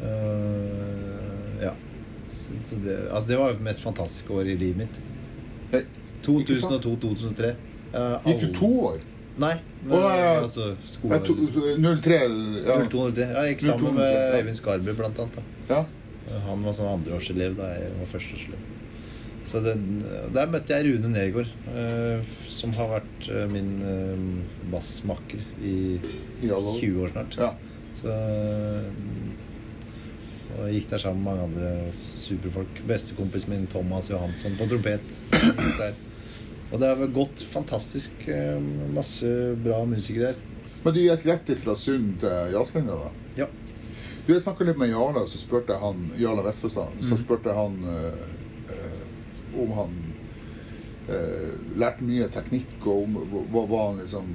Uh, 0.00 1.62
ja. 1.62 1.72
Så, 2.26 2.50
så 2.64 2.76
det, 2.84 2.94
altså 3.12 3.28
det 3.28 3.38
var 3.38 3.52
det 3.52 3.60
mest 3.66 3.82
fantastiske 3.84 4.32
året 4.32 4.54
i 4.54 4.56
livet 4.56 4.76
mitt. 4.84 5.00
Hei. 5.72 5.82
Ikke 6.24 6.56
sant? 6.56 6.84
2002-2003. 6.84 7.50
Gikk 8.26 8.40
du 8.46 8.52
to 8.56 8.70
år? 8.90 8.98
Nei, 9.40 9.54
men, 9.84 9.92
oh, 9.96 10.02
ja, 10.04 10.16
ja. 10.20 10.32
altså 10.42 10.66
Nei, 10.74 10.88
skolen 10.90 11.22
to, 11.24 11.36
03 12.04 12.16
ja. 12.66 12.76
02-03. 12.82 13.20
Ja, 13.20 13.44
jeg 13.46 13.54
gikk 13.54 13.64
sammen 13.68 13.94
med. 13.96 14.34
Øyvind 14.40 14.58
Skarbø, 14.58 14.94
blant 14.98 15.20
annet. 15.22 15.38
Da. 15.68 15.74
ja. 15.74 15.84
Han 16.46 16.60
var 16.66 16.76
sånn 16.76 16.90
andreårselev 16.98 17.56
da 17.58 17.70
jeg 17.74 17.92
var 18.00 18.10
førsteårselev. 18.12 18.66
Så 19.50 19.58
det, 19.64 19.72
der 20.34 20.46
møtte 20.52 20.76
jeg 20.76 20.86
Rune 20.86 21.08
Nergård, 21.10 21.48
eh, 21.74 22.20
som 22.46 22.70
har 22.76 22.92
vært 23.00 23.26
eh, 23.34 23.46
min 23.50 23.70
eh, 23.82 24.20
bassmakker 24.70 25.40
i 25.66 25.74
I 25.98 26.50
20 26.52 27.00
år 27.02 27.10
snart. 27.16 27.34
ja. 27.40 27.50
Så 28.00 28.14
Og 30.50 30.66
jeg 30.66 30.80
gikk 30.80 30.88
der 30.90 31.02
sammen 31.02 31.22
med 31.24 31.30
mange 31.30 31.44
andre 31.48 31.92
superfolk. 32.20 32.80
Bestekompisen 32.88 33.52
min 33.52 33.66
Thomas 33.70 34.08
Johansson 34.10 34.56
på 34.58 34.66
trompet. 34.70 35.04
Og 36.70 36.78
det 36.78 36.88
har 36.90 37.06
gått 37.14 37.42
fantastisk. 37.50 38.12
eh, 38.30 38.58
Masse 38.94 39.30
bra 39.64 39.82
musikere 39.88 40.32
der. 40.32 40.40
Men 40.84 40.94
du 40.96 41.00
gikk 41.02 41.26
rett 41.28 41.50
ifra 41.54 41.74
Sund 41.76 42.18
til 42.22 42.54
jazzlinja, 42.54 42.96
da? 42.96 43.10
Ja. 43.42 43.46
Du, 44.26 44.32
Jeg 44.34 44.42
snakka 44.44 44.64
litt 44.68 44.78
med 44.78 44.92
Jarle, 44.92 45.24
så 45.28 45.38
spurte 45.40 45.74
jeg 45.74 45.82
han 45.82 46.04
Jarle 46.20 46.44
Vestbestad. 46.46 46.94
Så 47.02 47.14
Mhm. 47.16 47.22
spurte 47.24 47.50
jeg 47.50 47.58
han 47.58 47.76
eh, 47.84 48.12
eh, 48.14 48.29
om 49.58 49.72
han 49.76 49.94
eh, 51.08 51.52
lærte 51.80 52.04
mye 52.06 52.28
teknikk, 52.32 52.76
og 52.86 53.04
om 53.04 53.14
hva, 53.52 53.64
hva 53.66 53.84
han 53.88 53.98
liksom 54.02 54.32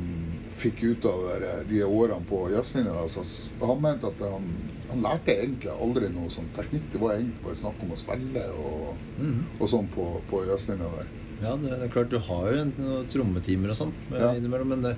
fikk 0.55 0.83
ut 0.87 1.05
av 1.05 1.43
de 1.67 1.81
årene 1.83 2.25
på 2.29 2.45
jazzlinja. 2.53 2.93
da. 2.95 3.65
Han 3.67 3.81
mente 3.83 4.07
at 4.07 4.21
han, 4.23 4.45
han 4.89 5.01
lærte 5.03 5.33
egentlig 5.35 5.71
aldri 5.73 6.09
noe 6.13 6.29
sånn 6.31 6.47
teknikk. 6.55 6.85
Det 6.93 7.01
var 7.01 7.15
egentlig 7.17 7.43
bare 7.43 7.55
snakk 7.59 7.81
om 7.83 7.91
å 7.91 7.99
spille 7.99 8.45
og, 8.55 8.95
Mhm. 9.19 9.43
og 9.59 9.67
sånn 9.69 9.87
på, 9.91 10.05
på 10.29 10.45
jazzlinja 10.47 10.87
der. 10.97 11.07
Ja, 11.41 11.55
det, 11.57 11.69
det 11.69 11.83
er 11.83 11.91
klart 11.91 12.09
du 12.09 12.19
har 12.19 12.51
jo 12.53 12.61
en- 12.61 12.73
noen 12.77 13.07
trommetimer 13.11 13.69
og 13.69 13.75
sånn 13.75 13.93
eh, 14.13 14.19
Ja. 14.21 14.33
innimellom, 14.33 14.67
men 14.69 14.81
det, 14.81 14.95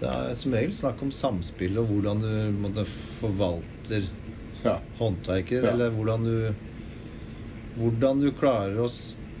det 0.00 0.08
er 0.08 0.34
som 0.34 0.52
regel 0.52 0.72
snakk 0.72 1.02
om 1.02 1.10
samspill 1.12 1.76
og 1.78 1.88
hvordan 1.88 2.20
du 2.20 2.52
måtte, 2.58 2.86
forvalter 3.20 4.08
Ja. 4.64 4.78
håndverket, 4.98 5.62
Ja. 5.62 5.70
eller 5.72 5.90
hvordan 5.90 6.24
du 6.24 6.54
Hvordan 7.78 8.20
du 8.20 8.30
klarer 8.32 8.78
å 8.84 8.88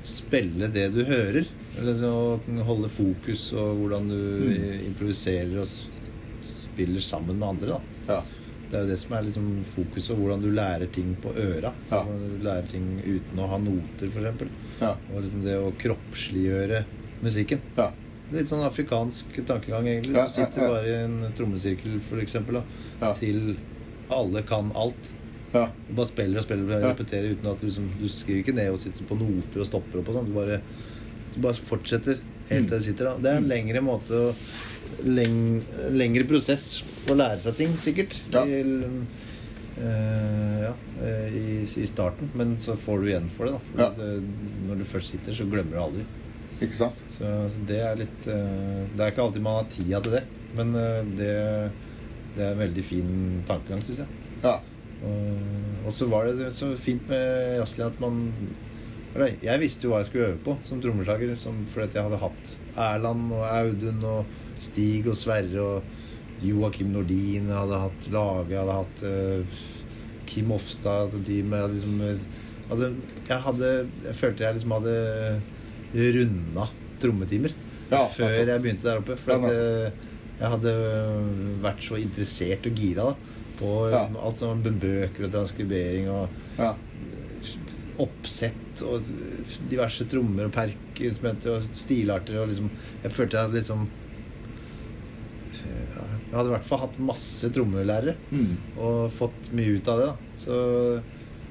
spille 0.04 0.68
det 0.72 0.88
du 0.94 1.04
hører. 1.04 1.46
Eller 1.78 2.02
å 2.06 2.38
holde 2.66 2.88
fokus, 2.92 3.52
og 3.52 3.78
hvordan 3.80 4.08
du 4.08 4.18
Mm. 4.44 4.86
improviserer 4.86 5.58
og 5.60 5.66
spiller 5.66 7.00
sammen 7.00 7.38
med 7.38 7.48
andre. 7.48 7.68
da 8.06 8.14
ja. 8.14 8.22
Det 8.70 8.78
er 8.80 8.82
jo 8.86 8.88
det 8.90 8.98
som 8.98 9.12
er 9.16 9.22
liksom 9.22 9.64
fokus, 9.64 10.10
og 10.10 10.18
hvordan 10.18 10.40
du 10.42 10.50
lærer 10.50 10.86
ting 10.92 11.16
på 11.22 11.32
øra. 11.36 11.72
Ja. 11.90 12.02
Du 12.04 12.38
lærer 12.42 12.66
ting 12.68 13.00
uten 13.04 13.38
å 13.38 13.48
ha 13.48 13.58
noter, 13.58 14.08
f.eks. 14.08 14.48
Ja. 14.80 14.96
Og 15.14 15.22
liksom 15.22 15.42
det 15.44 15.58
å 15.58 15.72
kroppsliggjøre 15.78 16.84
musikken. 17.22 17.60
ja. 17.76 17.90
Litt 18.32 18.46
sånn 18.48 18.64
afrikansk 18.66 19.26
tankegang, 19.46 19.84
egentlig. 19.86 20.14
Du 20.14 20.28
sitter 20.32 20.68
bare 20.68 20.86
i 20.86 21.04
en 21.04 21.32
trommesirkel, 21.36 22.00
Ja. 23.00 23.12
til 23.12 23.56
alle 24.10 24.42
kan 24.42 24.72
alt. 24.74 25.10
Ja. 25.54 25.64
Du 25.88 25.94
bare 25.94 26.10
spiller 26.10 26.40
og 26.40 26.46
spiller 26.46 26.76
og 26.76 26.86
repeterer 26.90 27.34
uten 27.34 27.50
at 27.50 27.60
du 27.62 27.66
liksom 27.68 27.88
Du 28.00 28.06
skriver 28.10 28.42
ikke 28.42 28.56
ned 28.56 28.72
og 28.74 28.80
sitter 28.82 29.06
på 29.08 29.18
noter 29.20 29.62
og 29.62 29.68
stopper 29.70 30.00
opp 30.00 30.10
og 30.10 30.18
sånn. 30.18 30.30
Du 30.30 30.36
bare, 30.36 30.60
du 31.34 31.40
bare 31.44 31.66
fortsetter 31.70 32.22
helt 32.50 32.68
til 32.68 32.74
det 32.76 32.84
sitter. 32.88 33.10
da 33.12 33.22
Det 33.22 33.32
er 33.32 33.42
en 33.42 33.50
lengre 33.50 33.84
måte 33.84 34.18
å 34.18 34.32
leng, 35.06 35.38
Lengre 35.94 36.26
prosess 36.28 36.82
for 37.04 37.14
å 37.14 37.20
lære 37.22 37.40
seg 37.44 37.56
ting, 37.60 37.78
sikkert. 37.80 38.18
Ja. 38.34 38.44
I, 38.44 38.60
eh, 39.78 40.58
ja, 40.64 40.74
eh, 41.02 41.38
i, 41.38 41.46
i 41.62 41.86
starten. 41.88 42.30
Men 42.38 42.56
så 42.62 42.76
får 42.80 43.00
du 43.00 43.08
igjen 43.12 43.30
for 43.36 43.48
det, 43.48 43.56
da. 43.56 43.86
Ja. 43.86 43.88
det, 43.98 44.10
når 44.68 44.82
du 44.82 44.86
først 44.90 45.14
sitter, 45.14 45.36
så 45.36 45.46
glemmer 45.50 45.78
du 45.78 45.82
aldri. 45.86 46.04
Ikke 46.62 46.76
sant? 46.78 47.00
Så, 47.10 47.30
så 47.50 47.64
det 47.66 47.80
er 47.82 47.96
litt 47.98 48.28
eh, 48.30 48.84
Det 48.94 49.02
er 49.02 49.10
ikke 49.10 49.24
alltid 49.24 49.42
man 49.42 49.58
har 49.58 49.72
tida 49.72 50.00
til 50.04 50.14
det, 50.18 50.22
men 50.54 50.70
eh, 50.78 51.00
det, 51.18 51.32
det 52.36 52.44
er 52.46 52.52
en 52.52 52.62
veldig 52.62 52.84
fin 52.86 53.10
tankegang, 53.48 53.82
syns 53.86 54.04
jeg. 54.04 54.22
Ja. 54.44 54.58
Og, 55.04 55.86
og 55.86 55.92
så 55.92 56.08
var 56.10 56.28
det 56.28 56.50
så 56.56 56.70
fint 56.80 57.04
med 57.10 57.58
jazzlinja 57.60 57.90
at 57.92 58.00
man 58.02 58.22
Eller, 59.14 59.36
jeg 59.44 59.62
visste 59.62 59.86
jo 59.86 59.92
hva 59.92 60.00
jeg 60.02 60.08
skulle 60.10 60.30
øve 60.32 60.40
på 60.42 60.56
som 60.66 60.80
trommeslager, 60.82 61.36
fordi 61.70 61.94
jeg 61.94 62.06
hadde 62.08 62.18
hatt 62.18 62.54
Erland 62.74 63.28
og 63.36 63.44
Audun 63.46 64.00
og 64.10 64.32
Stig 64.58 65.06
og 65.06 65.14
Sverre 65.18 65.62
og 65.62 66.42
Joakim 66.42 66.90
Nordin. 66.90 67.46
Jeg 67.46 67.54
hadde 67.54 67.78
hatt 67.84 68.08
Lage, 68.10 68.50
jeg 68.50 68.58
hadde 68.58 68.78
hatt 68.80 69.04
eh, 69.06 69.60
Kim 70.26 70.50
Ofstad 70.56 71.14
de 71.28 71.42
med, 71.46 71.76
liksom, 71.76 72.00
eh, 72.02 72.24
altså, 72.68 72.90
jeg 73.28 73.38
hadde 73.46 73.70
Jeg 74.08 74.16
følte 74.18 74.44
jeg 74.44 74.58
liksom 74.58 74.74
hadde 74.78 74.96
runda 75.94 76.66
trommetimer 77.02 77.54
Ja, 77.92 78.02
før 78.10 78.34
jeg 78.40 78.62
begynte 78.64 78.88
der 78.88 79.02
oppe. 79.02 79.16
For 79.20 79.36
at, 79.36 79.46
eh, 79.52 80.10
jeg 80.40 80.50
hadde 80.56 80.74
vært 81.62 81.84
så 81.86 81.98
interessert 82.00 82.66
og 82.66 82.80
gira 82.80 83.10
da, 83.12 83.33
på 83.58 83.90
Ja. 83.92 84.08
alt 84.22 84.38
som 84.38 84.62
var 84.62 84.72
bøker 84.72 85.24
og 85.28 85.32
transkribering 85.32 86.08
og 86.10 86.28
Ja. 86.58 86.74
oppsett 87.98 88.82
og 88.82 89.02
diverse 89.70 90.04
trommer 90.10 90.46
og 90.48 90.52
perkinstrumenter 90.52 91.56
og 91.60 91.62
stilarter 91.72 92.40
og 92.42 92.48
liksom 92.50 92.70
Jeg 93.04 93.12
følte 93.12 93.36
jeg 93.36 93.46
hadde 93.46 93.58
liksom 93.60 93.88
Jeg 95.54 96.38
hadde 96.40 96.48
i 96.50 96.54
hvert 96.56 96.66
fall 96.66 96.80
hatt 96.82 96.96
masse 96.98 97.48
trommelærere 97.54 98.16
Mm. 98.32 98.56
og 98.76 99.12
fått 99.12 99.52
mye 99.54 99.76
ut 99.78 99.88
av 99.88 99.98
det. 100.00 100.06
da 100.06 100.16
Så 100.36 101.02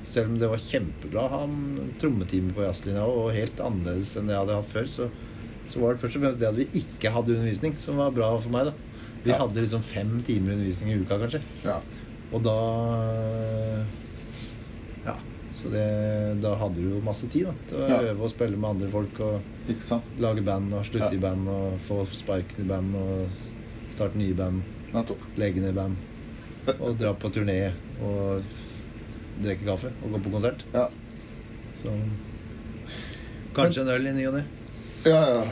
selv 0.04 0.28
om 0.32 0.38
det 0.40 0.50
var 0.50 0.58
kjempebra 0.58 1.22
å 1.24 1.30
ha 1.30 1.48
trommetime 2.00 2.52
på 2.52 2.66
jazzlinja 2.66 3.06
og 3.08 3.32
helt 3.34 3.56
annerledes 3.64 4.18
enn 4.18 4.28
det 4.28 4.34
jeg 4.36 4.42
hadde 4.46 4.58
hatt 4.58 4.74
før, 4.74 4.84
så, 4.92 5.10
så 5.70 5.80
var 5.80 5.94
det 5.94 6.02
først 6.02 6.16
og 6.18 6.22
fremst 6.24 6.40
det 6.40 6.50
at 6.50 6.56
vi 6.60 6.82
ikke 6.82 7.14
hadde 7.14 7.38
undervisning, 7.38 7.78
som 7.80 7.96
var 7.96 8.12
bra 8.12 8.38
for 8.42 8.50
meg. 8.52 8.66
da 8.66 8.74
Vi 9.24 9.30
Ja. 9.32 9.38
hadde 9.38 9.62
liksom 9.62 9.82
fem 9.84 10.24
timer 10.28 10.52
undervisning 10.54 10.92
i 10.92 10.96
uka, 11.02 11.18
kanskje. 11.20 11.42
ja. 11.66 11.80
Og 12.34 12.44
da 12.44 12.56
Ja. 15.06 15.16
Så 15.54 15.70
det, 15.70 16.42
da 16.42 16.56
hadde 16.56 16.76
du 16.82 16.90
jo 16.96 17.02
masse 17.06 17.28
tid 17.30 17.46
da 17.46 17.52
til 17.70 17.78
å 17.78 17.88
Ja. 17.90 18.00
øve 18.12 18.22
og 18.24 18.30
spille 18.30 18.58
med 18.58 18.70
andre 18.70 18.90
folk 18.90 19.20
og 19.20 19.42
lage 20.20 20.42
band 20.44 20.74
og 20.74 20.86
slutte 20.86 21.14
i 21.14 21.18
band 21.20 21.48
og 21.48 21.80
få 21.88 22.06
sparken 22.12 22.66
i 22.66 22.68
band 22.68 22.96
og 22.96 23.28
starte 23.90 24.16
nye 24.18 24.34
band, 24.34 24.62
Nettopp. 24.94 25.20
legge 25.38 25.62
ned 25.62 25.76
band 25.76 25.96
og 26.82 26.98
dra 26.98 27.14
på 27.14 27.30
turné 27.32 27.72
og 28.02 28.42
drikke 29.44 29.66
kaffe 29.66 29.92
og 30.04 30.12
gå 30.12 30.24
på 30.24 30.32
konsert. 30.32 30.64
Ja. 30.74 30.88
Så 31.76 31.90
kanskje 33.54 33.82
en 33.82 33.88
øl 33.90 34.08
i 34.08 34.12
ny 34.14 34.26
og 34.28 34.34
ne. 34.34 34.44
Ja, 35.06 35.22
ja. 35.34 35.44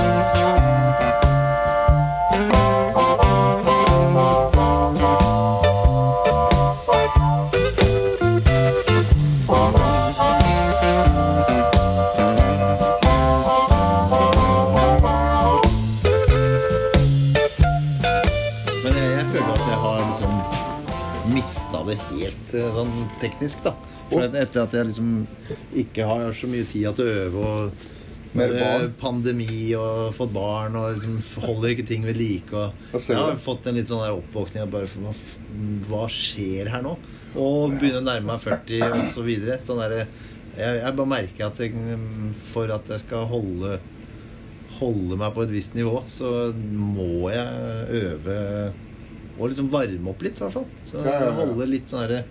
det 21.92 22.00
helt 22.10 22.54
eh, 22.58 22.76
sånn 22.76 22.92
teknisk, 23.20 23.64
da. 23.66 23.76
For 24.10 24.26
etter 24.26 24.66
at 24.66 24.76
jeg 24.76 24.90
liksom 24.90 25.12
ikke 25.84 26.06
har 26.08 26.36
så 26.36 26.50
mye 26.50 26.68
tid 26.68 26.98
til 26.98 27.06
å 27.08 27.18
øve 27.22 27.44
og 27.48 27.88
bare 28.32 28.88
pandemi 29.00 29.74
og 29.76 30.14
fått 30.16 30.32
barn 30.32 30.76
og 30.80 30.94
liksom 30.96 31.18
holder 31.44 31.74
ikke 31.74 31.86
ting 31.88 32.04
ved 32.08 32.20
like. 32.20 32.52
Og 32.52 32.98
Jeg 32.98 33.18
har 33.18 33.40
fått 33.40 33.68
en 33.68 33.76
litt 33.76 33.90
sånn 33.90 34.04
der 34.04 34.16
oppvåkning 34.16 34.72
bare 34.72 34.88
hva, 34.96 35.14
hva 35.88 36.04
skjer 36.12 36.70
her 36.72 36.84
nå? 36.84 36.96
Og 37.32 37.76
begynner 37.78 38.02
å 38.02 38.06
nærme 38.06 38.34
meg 38.34 38.44
40 38.44 38.86
og 38.88 39.02
så 39.12 39.24
videre. 39.24 39.58
Sånn 39.64 39.80
der, 39.80 39.96
jeg, 40.56 40.78
jeg 40.82 40.96
bare 40.98 41.12
merker 41.14 41.48
at 41.48 41.60
jeg, 41.60 41.98
for 42.52 42.72
at 42.72 42.88
jeg 42.92 43.04
skal 43.06 43.28
holde 43.32 43.78
holde 44.82 45.18
meg 45.20 45.34
på 45.34 45.44
et 45.44 45.52
visst 45.52 45.76
nivå, 45.76 46.00
så 46.10 46.50
må 46.56 47.28
jeg 47.32 48.00
øve 48.02 48.38
og 49.38 49.48
liksom 49.48 49.70
varme 49.72 50.10
opp 50.12 50.22
litt, 50.22 50.36
i 50.38 50.44
hvert 50.44 50.56
fall. 50.58 50.66
Så 50.88 51.00
Ja, 51.00 51.12
ja, 51.14 51.26
ja. 51.28 51.32
holde 51.38 51.66
litt 51.70 51.88
sånn 51.92 52.04
herre 52.06 52.24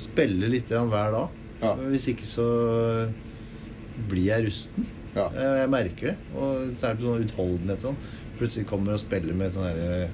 Spille 0.00 0.48
litt 0.48 0.70
hver 0.72 1.12
dag. 1.12 1.28
Ja. 1.60 1.74
Hvis 1.92 2.06
ikke 2.08 2.24
så 2.24 2.46
blir 4.08 4.24
jeg 4.30 4.46
rusten. 4.48 4.86
Ja. 5.12 5.26
Jeg, 5.36 5.48
jeg 5.60 5.70
merker 5.74 6.10
det. 6.12 6.16
Og 6.32 6.72
særlig 6.80 7.04
sånn 7.06 7.26
utholdenhet 7.26 7.84
sånn. 7.84 7.98
Plutselig 8.38 8.66
kommer 8.70 8.96
og 8.96 9.02
spiller 9.02 9.36
med 9.36 9.52
sånn 9.54 9.68
herre 9.68 10.08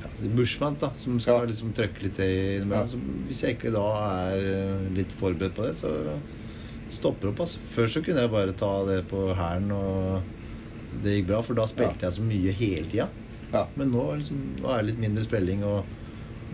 ja, 0.00 0.10
Bushmans, 0.32 0.80
da, 0.80 0.88
som 0.98 1.20
skal 1.22 1.44
liksom 1.50 1.74
trøkke 1.76 2.06
litt 2.06 2.22
i. 2.24 2.30
Hvis 3.28 3.44
jeg 3.44 3.58
ikke 3.58 3.74
da 3.74 3.84
er 4.30 4.46
eh, 4.54 4.86
litt 4.96 5.12
forberedt 5.20 5.54
på 5.58 5.68
det, 5.68 5.74
så 5.78 5.92
stopper 6.92 7.28
det 7.28 7.34
opp. 7.34 7.44
Altså. 7.44 7.60
Før 7.76 7.92
så 7.92 8.02
kunne 8.04 8.24
jeg 8.24 8.32
bare 8.32 8.56
ta 8.56 8.72
det 8.88 9.02
på 9.12 9.26
hælen, 9.36 9.70
og 9.76 11.02
det 11.04 11.18
gikk 11.18 11.28
bra, 11.30 11.42
for 11.44 11.60
da 11.60 11.68
spilte 11.70 12.08
jeg 12.08 12.16
så 12.18 12.24
mye 12.24 12.56
hele 12.56 12.88
tida. 12.88 13.10
Ja. 13.52 13.66
Men 13.76 13.90
nå, 13.92 14.04
liksom, 14.16 14.38
nå 14.62 14.68
er 14.72 14.82
det 14.82 14.86
litt 14.92 14.98
mindre 15.02 15.24
spilling 15.24 15.62
og 15.64 15.84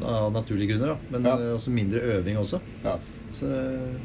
av 0.03 0.33
naturlige 0.33 0.73
grunner, 0.77 0.95
da. 0.95 0.99
Men 1.11 1.25
Ja. 1.25 1.37
eh, 1.39 1.55
også 1.57 1.71
mindre 1.75 2.01
øving 2.01 2.37
også. 2.39 2.61
ja. 2.85 2.99
Så 3.33 3.45
eh, 3.45 3.97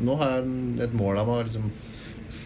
nå 0.00 0.14
har 0.16 0.30
jeg 0.40 0.80
et 0.86 0.94
mål 0.96 1.18
av 1.18 1.28
å 1.28 1.42
liksom 1.44 1.70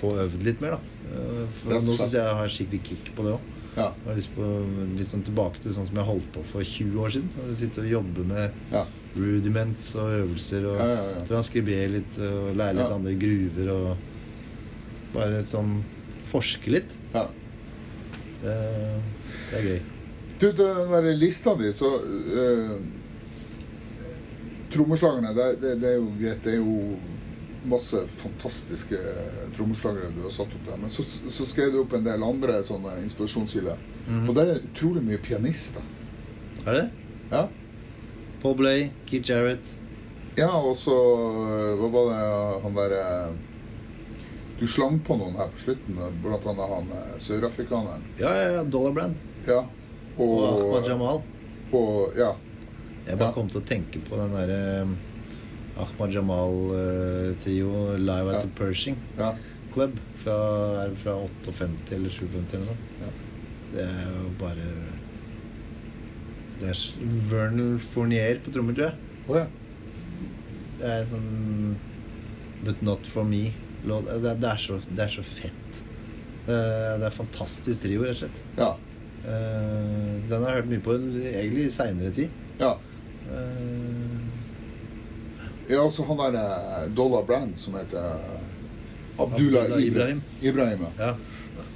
få 0.01 0.15
øvd 0.25 0.43
litt 0.43 0.61
mer, 0.61 0.71
da. 0.71 0.81
Eh, 1.15 1.47
For 1.63 1.81
nå 1.81 1.95
syns 1.97 2.13
jeg 2.13 2.23
jeg 2.25 2.35
har 2.41 2.49
skikkelig 2.49 2.83
kick 2.85 3.13
på 3.17 3.23
det 3.25 3.33
òg. 3.37 3.41
Ja. 3.77 3.89
Jeg 3.91 4.07
har 4.07 4.15
lyst 4.17 4.35
på 4.37 4.49
litt 4.99 5.09
sånn 5.11 5.23
tilbake 5.27 5.61
til 5.63 5.73
sånn 5.75 5.87
som 5.87 5.97
jeg 5.97 6.07
holdt 6.07 6.29
på 6.33 6.43
for 6.47 6.63
20 6.63 6.99
år 7.05 7.11
siden. 7.11 7.55
Sitte 7.55 7.81
og 7.83 7.91
jobbe 7.91 8.25
med 8.27 8.53
Ja. 8.73 8.85
rudiments 9.17 9.95
og 9.97 10.11
øvelser 10.11 10.67
og 10.73 10.77
Ja, 10.79 11.25
transkribere 11.27 11.91
litt 11.91 12.19
og 12.19 12.57
lære 12.57 12.75
litt 12.75 12.93
andre 12.93 13.15
gruver 13.15 13.71
og 13.71 13.97
bare 15.15 15.43
sånn 15.43 15.83
forske 16.31 16.71
litt. 16.71 16.91
ja. 17.15 17.27
Det, 18.43 19.01
det 19.55 19.63
er 19.63 19.71
gøy. 19.71 19.81
Du, 20.41 20.47
den 20.59 20.93
der 20.93 21.11
lista 21.17 21.55
di, 21.57 21.71
så 21.73 21.95
uh, 22.03 22.77
Trommeslagerne, 24.75 25.31
det, 25.37 25.61
det, 25.63 25.75
det 25.81 25.91
er 25.93 26.01
jo 26.01 26.09
greit. 26.19 26.41
Det 26.45 26.57
er 26.57 26.59
jo 26.59 26.79
masse 27.71 28.01
fantastiske 28.19 28.99
trommeslagere 29.57 30.11
du 30.13 30.25
har 30.27 30.33
satt 30.35 30.51
opp 30.53 30.65
der. 30.67 30.81
Men 30.83 30.91
så, 30.93 31.05
så 31.07 31.47
skrev 31.49 31.71
du 31.73 31.79
opp 31.85 31.95
en 31.97 32.05
del 32.05 32.25
andre 32.27 32.59
sånne 32.67 32.97
inspirasjonskilder. 33.05 33.79
Mhm. 34.09 34.27
Og 34.29 34.35
der 34.37 34.51
er 34.53 34.67
utrolig 34.67 35.05
mye 35.07 35.21
pianister. 35.23 35.85
Er 36.67 36.77
det? 36.81 36.85
Ja. 37.31 37.47
Paul 38.43 38.57
Blay, 38.59 38.89
Keith 39.09 39.31
Jarrett. 39.31 39.71
ja, 40.37 40.51
og 40.51 40.75
så 40.77 40.93
eh, 40.93 41.79
Hva 41.79 41.89
var 41.95 42.09
det 42.11 42.25
han 42.65 42.75
derre 42.77 43.05
Du 44.59 44.67
slang 44.69 44.99
på 45.07 45.17
noen 45.17 45.37
her 45.39 45.49
på 45.55 45.63
slutten, 45.63 46.01
blant 46.25 46.45
annet 46.51 46.73
han 46.75 46.91
eh, 46.99 47.15
sørafrikaneren. 47.23 48.05
Ja, 48.19 48.35
ja, 48.35 48.51
ja. 48.59 48.65
Dollar 48.65 48.93
Brand. 48.99 49.15
Ja. 49.47 49.61
Og 50.19 50.35
Ahmad 50.49 50.89
Jamal. 50.89 51.23
og 51.73 52.13
Ja. 52.17 52.33
Jeg 53.07 53.19
bare 53.19 53.29
Ja. 53.29 53.33
kom 53.35 53.49
til 53.51 53.61
å 53.61 53.65
tenke 53.67 54.01
på 54.09 54.17
den 54.17 54.31
derre 54.33 54.87
Ahmad 55.77 56.13
Jamal-trio 56.15 57.97
Live 57.99 58.29
at 58.29 58.35
Ja. 58.35 58.41
the 58.41 58.49
Pershing 58.57 58.97
ja. 59.19 59.35
Club 59.75 59.99
fra, 60.23 60.89
fra 61.03 61.13
58 61.45 61.93
eller 61.93 62.11
57 62.11 62.55
eller 62.55 62.65
noe 62.65 62.67
sånt. 62.67 62.79
Ja. 63.01 63.11
Det 63.75 63.83
er 63.83 64.23
jo 64.23 64.31
bare 64.39 64.71
Det 66.61 66.69
er 66.71 66.77
Vernal 67.29 67.79
Fournier 67.81 68.39
på 68.45 68.53
trommer, 68.55 68.75
tror 68.75 68.85
jeg. 68.87 68.95
Oh, 69.29 69.37
ja. 69.37 69.47
Det 70.79 70.87
er 70.87 71.05
sånn 71.11 71.75
But 72.65 72.81
Not 72.83 73.07
For 73.07 73.25
Me. 73.25 73.51
Det, 73.85 73.91
er- 74.09 74.39
det, 74.41 74.45
er 74.49 74.57
så, 74.57 74.79
det 74.95 74.99
er 75.05 75.09
så 75.09 75.23
fett. 75.25 75.81
Det, 76.47 76.55
er- 76.55 76.99
det 76.99 77.07
er 77.07 77.11
fantastisk 77.11 77.83
trio, 77.83 78.03
rett 78.05 78.11
og 78.13 78.17
slett. 78.23 78.43
Ja. 78.57 78.77
Eh, 79.25 80.29
den 80.29 80.43
har 80.43 80.51
jeg 80.51 80.59
hørt 80.63 80.71
mye 80.73 80.85
på 80.85 80.95
egentlig 80.99 81.67
i 81.69 81.71
seinere 81.73 82.11
tid. 82.15 82.29
ja. 82.61 82.75
Eh, 83.31 84.11
Ja, 85.69 85.79
altså 85.81 86.05
han 86.05 86.19
der 86.21 86.35
eh, 86.37 86.91
Dollar 86.93 87.23
Brand 87.25 87.55
som 87.59 87.75
heter 87.79 88.21
Abdullah 89.19 89.63
Abdullah 89.65 89.81
Ibrahim. 89.87 90.21
Ibrahim. 90.43 90.83
Ja. 90.99 91.07
ja. 91.09 91.15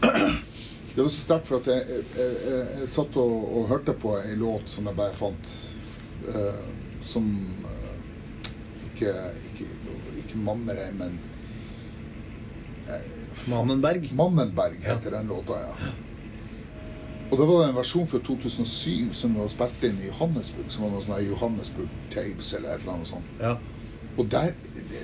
Det 0.95 1.03
var 1.03 1.09
så 1.09 1.21
sterkt, 1.23 1.47
for 1.47 1.57
at 1.61 1.67
jeg, 1.71 1.85
jeg, 1.89 2.05
jeg, 2.19 2.67
jeg 2.81 2.89
satt 2.91 3.17
og, 3.17 3.35
og 3.57 3.69
hørte 3.71 3.95
på 3.95 4.17
ei 4.19 4.35
låt 4.37 4.69
som 4.69 4.89
jeg 4.91 4.99
bare 4.99 5.15
fant 5.15 5.51
eh, 6.35 6.65
Som 7.07 7.29
ikke, 8.89 9.13
ikke, 9.53 9.69
ikke 10.19 10.41
Mammerei, 10.43 10.89
men 10.99 11.15
eh, 12.91 13.07
Mammenberg. 13.49 14.09
Mannenberg 14.13 14.83
heter 14.83 15.15
den 15.15 15.31
låta, 15.31 15.61
ja. 15.63 15.93
Og 17.29 17.37
det 17.37 17.47
var 17.49 17.67
en 17.67 17.77
versjon 17.77 18.07
fra 18.09 18.21
2007 18.25 19.13
som 19.13 19.35
var 19.37 19.51
spilt 19.53 19.83
inn 19.85 19.99
i 20.01 20.09
Johannesburg. 20.09 20.71
Som 20.73 20.87
var 20.87 20.95
noe 20.95 21.05
sånn 21.05 21.27
Johannesburg 21.27 21.91
Tapes 22.13 22.55
eller 22.57 22.81
annet 22.89 23.11
sånt. 23.11 23.35
Ja. 23.41 23.57
Og 24.17 24.31
der 24.33 24.55
det, 24.75 25.03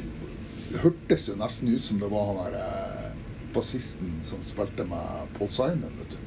det 0.73 0.81
hørtes 0.83 1.29
jo 1.29 1.37
nesten 1.39 1.75
ut 1.75 1.85
som 1.85 2.01
det 2.01 2.09
var 2.11 2.31
han 2.31 2.41
der 2.47 2.57
eh, 2.63 3.11
bassisten 3.55 4.17
som 4.25 4.41
spilte 4.47 4.87
med 4.89 5.35
Paul 5.37 5.53
Simon, 5.53 5.99
vet 6.01 6.17
du. 6.17 6.23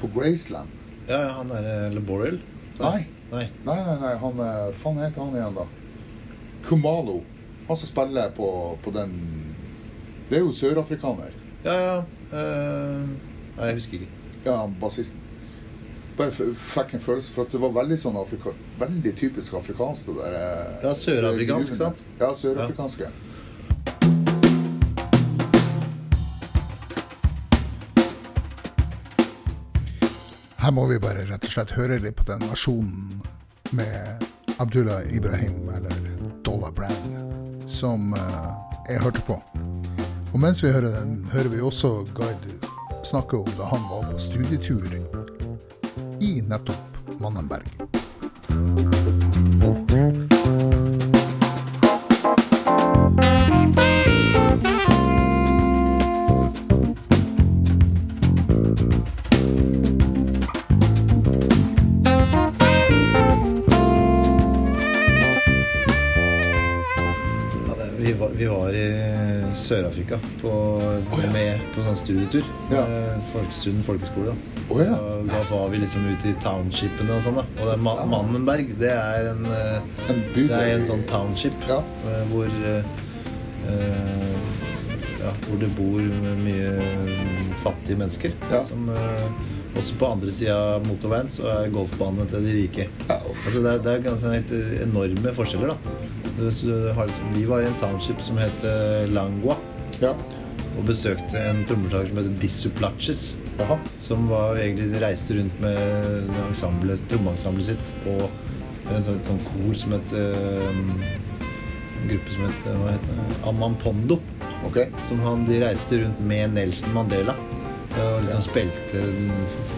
På 0.00 0.08
Graceland. 0.16 0.72
ja, 1.06 1.20
ja, 1.20 1.34
han 1.36 1.52
derre 1.52 1.92
Laboriel. 1.94 2.40
Nei, 2.80 3.04
Nei. 3.32 3.46
Nei, 3.64 3.76
nei, 3.86 3.98
nei, 4.00 4.16
han 4.20 4.40
eh, 4.44 4.72
faen 4.76 4.98
heter 5.00 5.22
han 5.22 5.36
igjen, 5.36 5.54
da? 5.60 5.68
Kumalo. 6.66 7.20
Han 7.68 7.78
som 7.78 7.88
spiller 7.88 8.32
på, 8.36 8.48
på 8.82 8.90
den 8.92 9.14
Det 10.28 10.40
er 10.40 10.42
jo 10.42 10.52
sørafrikaner. 10.56 11.36
Ja, 11.62 11.76
ja. 11.76 11.94
Uh... 12.32 13.06
nei, 13.56 13.68
jeg 13.70 13.78
husker 13.78 14.00
ikke. 14.00 14.21
Ja, 14.44 14.66
bassisten. 14.80 15.20
Bare 16.18 16.30
fikk 16.34 16.92
en 16.94 17.00
følelse 17.00 17.32
for 17.32 17.46
at 17.46 17.52
det 17.54 17.60
var 17.62 17.70
veldig 17.72 17.96
sånn 17.96 18.18
afrika 18.20 18.52
Veldig 18.82 19.14
typisk 19.16 19.54
afrikansk, 19.56 20.10
det 20.10 20.16
der. 20.18 20.34
eh, 20.40 20.82
Ja, 20.84 20.92
sørafrikansk, 20.94 21.76
sant? 21.80 22.02
Ja, 22.20 22.34
sørafrikanske. 22.36 23.08
Her 30.62 30.70
må 30.70 30.84
vi 30.86 30.98
bare 31.02 31.24
rett 31.26 31.42
og 31.48 31.50
slett 31.56 31.72
høre 31.74 31.96
litt 32.02 32.16
på 32.20 32.26
den 32.28 32.42
versjonen 32.46 33.22
med 33.74 34.22
Abdullah 34.62 35.02
Ibrahim, 35.10 35.64
eller 35.74 36.04
Dollar 36.46 36.70
Brand, 36.76 37.64
som 37.66 38.12
eh, 38.14 38.50
jeg 38.92 39.02
hørte 39.02 39.22
på. 39.26 39.38
Og 40.32 40.38
mens 40.40 40.62
vi 40.62 40.70
hører 40.72 40.94
den, 41.00 41.16
hører 41.32 41.50
vi 41.52 41.60
også 41.66 41.90
Guide 42.14 42.54
snakke 43.06 43.36
om 43.36 43.48
da 43.58 43.64
han 43.64 43.80
var 43.90 44.12
på 44.12 44.18
studietur 44.18 45.06
i 46.20 46.42
nettopp 46.42 47.20
Mannenberg. 47.20 47.62
Vi, 67.98 68.12
var, 68.12 68.28
vi 68.28 68.46
var 68.46 68.72
i 68.74 69.54
Sør-Afrika 69.54 70.18
på 70.40 70.50
sånn 71.92 72.00
studietur. 72.02 72.48
Ja. 72.72 72.82
med 72.88 73.22
Folkesund 73.32 73.84
folkeskole. 73.86 74.32
Da. 74.32 74.64
Oh, 74.72 74.80
ja. 74.80 74.96
Da, 74.96 75.16
da 75.28 75.40
var 75.50 75.70
vi 75.72 75.80
liksom 75.82 76.04
ute 76.08 76.30
i 76.30 76.34
townshipene 76.42 77.16
og 77.18 77.22
sånn. 77.24 77.38
da 77.40 77.44
Og 77.60 77.68
det 77.68 77.78
Ma 77.84 77.94
Mannenberg, 78.08 78.70
det 78.80 78.92
er 78.94 79.30
en 79.32 79.44
eh, 79.50 80.10
En 80.12 80.20
by, 80.34 80.44
Det 80.48 80.60
er 80.60 80.74
en 80.78 80.86
sånn 80.88 81.02
township 81.10 81.66
Ja. 81.68 81.80
eh, 82.08 82.22
hvor 82.30 82.46
eh, 82.48 82.92
eh, 83.68 84.36
Ja, 85.22 85.32
hvor 85.46 85.58
det 85.60 85.68
bor 85.76 86.00
mye 86.42 86.70
mm, 86.78 87.52
fattige 87.62 87.98
mennesker. 88.00 88.32
Ja. 88.50 88.62
Som 88.66 88.88
eh, 88.90 89.42
Også 89.78 89.94
på 90.00 90.08
andre 90.14 90.32
sida 90.34 90.56
av 90.76 90.86
motorveien 90.88 91.30
så 91.32 91.46
er 91.48 91.70
golfbanene 91.72 92.26
til 92.28 92.44
de 92.44 92.54
rike. 92.58 92.88
Ja. 93.08 93.18
Altså 93.24 93.62
det, 93.62 93.70
er, 93.74 93.78
det 93.84 93.92
er 93.94 94.02
ganske 94.08 94.32
helt 94.34 94.50
enorme 94.84 95.32
forskjeller, 95.36 95.72
da. 95.72 96.48
Så 96.52 96.74
vi 97.36 97.44
var 97.48 97.62
i 97.62 97.68
en 97.70 97.78
township 97.80 98.20
som 98.24 98.40
het 98.40 98.64
eh, 98.68 99.06
Langua, 99.12 99.56
Ja. 100.02 100.12
Og 100.78 100.86
besøkte 100.88 101.40
en 101.50 101.62
trommeslager 101.68 102.10
som 102.10 102.20
heter 102.20 102.36
Dissuplaches. 102.42 103.22
Som 104.02 104.26
var, 104.30 104.56
egentlig 104.58 105.00
reiste 105.02 105.36
rundt 105.38 105.58
med 105.62 106.30
ensemblet, 106.48 107.02
trommeensemblet 107.10 107.72
sitt 107.72 107.92
og 108.10 108.24
en 108.90 109.04
sånn, 109.06 109.20
sånn 109.28 109.42
kor 109.46 109.76
som 109.78 109.94
het 109.94 110.14
eh, 110.18 110.80
En 112.02 112.08
gruppe 112.10 112.32
som 112.34 112.48
het? 112.88 113.10
Amampondo. 113.46 114.18
Okay. 114.66 114.88
Som 115.06 115.20
han, 115.22 115.44
de 115.46 115.60
reiste 115.62 116.00
rundt 116.02 116.22
med 116.26 116.56
Nelson 116.56 116.94
Mandela. 116.96 117.36
Og 118.00 118.22
liksom 118.24 118.42
spilte 118.44 119.02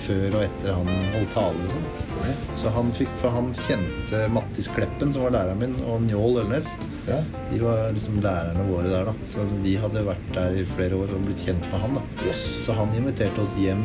før 0.05 0.37
og 0.39 0.43
etter 0.47 0.77
han 0.77 0.91
holdt 1.15 1.33
tale 1.35 1.65
og 1.67 1.73
sånn. 1.73 2.39
Så 2.61 2.71
han 2.77 2.93
fikk, 2.97 3.11
for 3.21 3.35
han 3.35 3.51
kjente 3.67 4.21
Mattis 4.33 4.69
Kleppen, 4.73 5.11
som 5.12 5.27
var 5.27 5.35
læreren 5.35 5.61
min, 5.61 5.75
og 5.91 6.05
Njål 6.07 6.39
Ølnes. 6.45 6.71
Ja. 7.09 7.19
De 7.51 7.59
var 7.61 7.91
liksom 7.93 8.21
lærerne 8.25 8.65
våre 8.71 8.89
der, 8.93 9.11
da. 9.11 9.15
Så 9.29 9.45
de 9.65 9.75
hadde 9.83 10.07
vært 10.07 10.31
der 10.37 10.57
i 10.62 10.65
flere 10.77 10.97
år 11.03 11.12
og 11.17 11.27
blitt 11.27 11.43
kjent 11.45 11.67
med 11.73 11.83
han, 11.85 11.99
da. 11.99 12.05
Yes. 12.29 12.45
Så 12.65 12.77
han 12.79 12.95
inviterte 12.97 13.43
oss 13.45 13.57
hjem. 13.61 13.83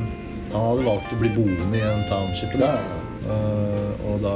Han 0.54 0.64
hadde 0.70 0.86
valgt 0.88 1.12
å 1.14 1.20
bli 1.20 1.34
boende 1.36 1.78
i 1.78 1.84
en 1.90 2.06
township. 2.12 2.54
Da. 2.62 2.74
ja. 2.80 3.06
Uh, 3.20 3.90
og 4.08 4.22
da 4.24 4.32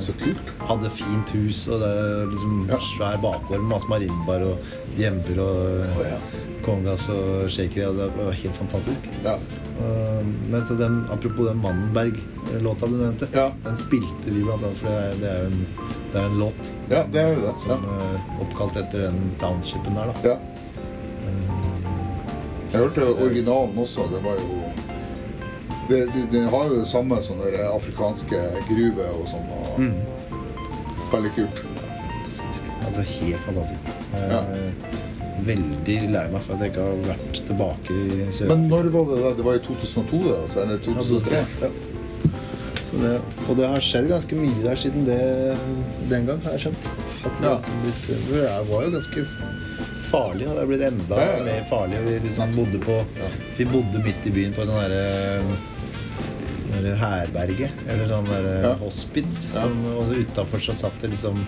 Så 0.00 0.12
kult. 0.20 0.52
hadde 0.68 0.88
fint 0.94 1.32
hus 1.34 1.64
og 1.68 1.80
det 1.82 1.96
liksom 2.30 2.60
Ja. 2.70 2.78
svær 2.94 3.16
bakgård 3.20 3.58
med 3.64 3.72
masse 3.72 3.90
marinbar 3.90 4.44
og 4.46 4.62
gjemmer 4.96 5.40
og 5.42 5.98
oh, 5.98 6.04
ja. 6.06 6.20
Kongas 6.64 7.08
og 7.12 7.48
shakery. 7.50 7.84
Og 7.88 7.94
det 7.98 8.08
var 8.16 8.32
helt 8.32 8.56
fantastisk. 8.56 9.08
Ja. 9.24 9.34
Uh, 9.80 10.20
men 10.50 10.66
så 10.68 10.74
den, 10.76 10.98
apropos 11.12 11.46
den 11.48 11.60
Mannenberg-låta 11.62 12.86
du 12.86 12.96
nevnte, 13.00 13.28
Ja. 13.34 13.46
den 13.64 13.76
spilte 13.80 14.28
vi 14.34 14.42
blant 14.44 14.64
annet, 14.64 14.78
for 14.78 14.88
det 14.88 14.98
er, 15.00 15.14
det 15.22 15.30
jo 15.38 15.46
en, 15.46 15.66
det 16.12 16.22
en 16.26 16.38
låt 16.38 16.72
ja, 16.90 17.04
det 17.12 17.20
er 17.22 17.34
det. 17.40 17.54
som 17.62 17.70
Ja. 17.70 17.78
er 18.04 18.42
oppkalt 18.44 18.76
etter 18.76 19.06
den 19.08 19.30
townshipen 19.40 19.94
der, 19.96 20.12
da. 20.12 20.28
ja. 20.28 20.36
Jeg 22.72 22.80
hørte 22.80 23.06
originalen 23.24 23.78
også. 23.78 24.04
Det 24.12 24.20
var 24.24 24.36
jo 24.38 24.58
det, 25.88 26.04
det 26.30 26.42
har 26.52 26.68
jo 26.70 26.76
det 26.78 26.86
samme 26.86 27.16
som 27.22 27.40
den 27.42 27.56
afrikanske 27.66 28.38
gruve 28.68 29.08
og 29.16 29.24
sånn. 29.28 29.48
Og 29.56 29.80
Mm. 29.80 29.94
Veldig 31.10 31.30
kult. 31.34 31.64
Fantastisk. 31.80 32.64
Altså 32.86 33.00
helt 33.00 33.40
fantastisk. 33.48 33.80
Uh, 34.12 34.20
Ja. 34.30 34.44
Veldig 35.46 35.96
lei 36.12 36.24
meg 36.32 36.42
for 36.46 36.54
at 36.56 36.60
jeg 36.64 36.72
ikke 36.72 36.84
har 36.88 37.00
vært 37.08 37.40
tilbake 37.48 37.94
i 37.94 38.26
sør 38.36 38.50
Men 38.52 38.66
når 38.70 38.90
var 38.94 39.08
det 39.10 39.22
da? 39.24 39.30
Det 39.38 39.46
var 39.46 39.54
i 39.58 39.62
2002, 39.66 40.20
da? 40.26 40.36
Altså, 40.44 40.62
eller 40.64 40.82
2003? 40.84 41.40
Ja. 41.62 41.70
Så 42.90 42.98
det, 43.04 43.10
og 43.48 43.56
det 43.60 43.66
har 43.70 43.84
skjedd 43.86 44.08
ganske 44.10 44.34
mye 44.40 44.62
der 44.64 44.78
siden 44.82 45.04
det 45.06 45.18
den 46.10 46.26
gang, 46.26 46.40
har 46.42 46.56
jeg 46.56 46.64
skjønt. 46.66 46.88
At 47.24 47.36
det, 47.38 47.44
Ja. 47.46 47.54
liksom 47.56 47.82
blitt, 47.84 48.06
det 48.30 48.46
var 48.72 48.82
jo 48.86 48.90
ganske 48.96 49.26
farlig, 50.10 50.46
og 50.48 50.54
det 50.56 50.62
har 50.64 50.66
blitt 50.72 50.86
enda 50.88 51.20
Ja, 51.20 51.36
ja, 51.36 51.44
mer 51.46 51.66
farlig. 51.70 52.00
Vi 52.08 52.16
liksom 52.28 52.54
bodde 52.56 52.80
på 52.82 52.96
Vi 53.58 53.64
bodde 53.70 54.02
midt 54.02 54.26
i 54.26 54.30
byen 54.34 54.52
på 54.56 54.62
en 54.64 54.72
sånn 54.72 54.82
derre 54.82 55.44
sånn 56.70 56.96
herberge, 56.98 57.68
eller 57.88 58.06
sånn 58.10 58.28
der 58.30 58.62
Ja. 58.64 58.74
hospits. 58.82 59.38
Som, 59.54 59.84
og 59.94 60.10
utafor 60.14 60.58
så 60.58 60.74
satt 60.74 61.00
det 61.02 61.10
liksom 61.10 61.38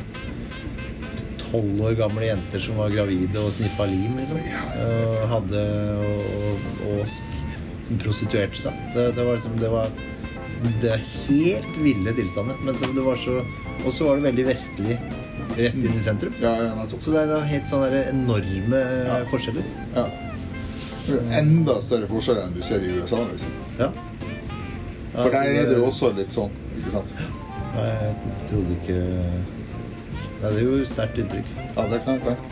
tolv 1.53 1.83
år 1.87 1.95
gamle 2.01 2.25
jenter 2.27 2.63
som 2.65 2.79
var 2.81 2.91
gravide 2.95 3.39
og 3.43 3.53
sniffa 3.55 3.87
lim, 3.91 4.17
liksom. 4.19 4.41
Og 4.87 5.29
hadde 5.37 5.63
og, 6.09 6.33
og, 6.89 6.89
og 6.89 8.01
prostituerte 8.03 8.57
seg. 8.65 8.81
Det, 8.97 9.11
det 9.19 9.27
var 9.29 9.37
liksom 9.39 9.59
Det 9.61 9.71
var 9.77 9.93
det 10.81 10.93
er 10.95 11.01
helt 11.27 11.79
ville 11.83 12.13
tilstander. 12.15 12.59
Men 12.63 12.77
så 12.79 12.91
det 12.95 13.03
var 13.03 13.17
så 13.19 13.41
Og 13.83 13.89
så 13.91 14.05
var 14.07 14.21
det 14.21 14.29
veldig 14.29 14.45
vestlig 14.47 14.99
rett 15.57 15.75
inn 15.75 15.97
i 15.99 16.03
sentrum. 16.05 16.35
Ja, 16.41 16.53
ja. 16.69 16.85
Så 16.93 17.11
det 17.13 17.25
er 17.25 17.43
helt 17.51 17.67
sånne 17.69 18.03
enorme 18.13 18.83
Ja. 19.09 19.17
forskjeller. 19.33 19.67
Ja. 19.97 20.05
Enda 21.35 21.81
større 21.83 22.07
forskjeller 22.09 22.47
enn 22.47 22.55
du 22.55 22.63
ser 22.63 22.85
i 22.87 22.93
USA, 23.01 23.19
liksom. 23.27 23.51
Ja. 23.81 23.91
For 25.17 25.35
der 25.35 25.51
er 25.51 25.67
det 25.69 25.77
jo 25.81 25.89
også 25.91 26.13
litt 26.17 26.33
sånn, 26.33 26.55
ikke 26.79 26.93
sant? 26.95 27.11
Ja, 27.19 27.83
Jeg 27.83 28.47
trodde 28.49 28.79
ikke 28.79 29.01
Ja, 30.43 30.51
det 30.51 30.59
er 30.59 30.67
jo 30.67 30.83
sterkt 30.89 31.19
inntrykk. 31.23 31.51
Ja, 31.77 31.85
det 31.93 32.01
kan 32.05 32.19
jeg 32.19 32.23
tenke. 32.27 32.45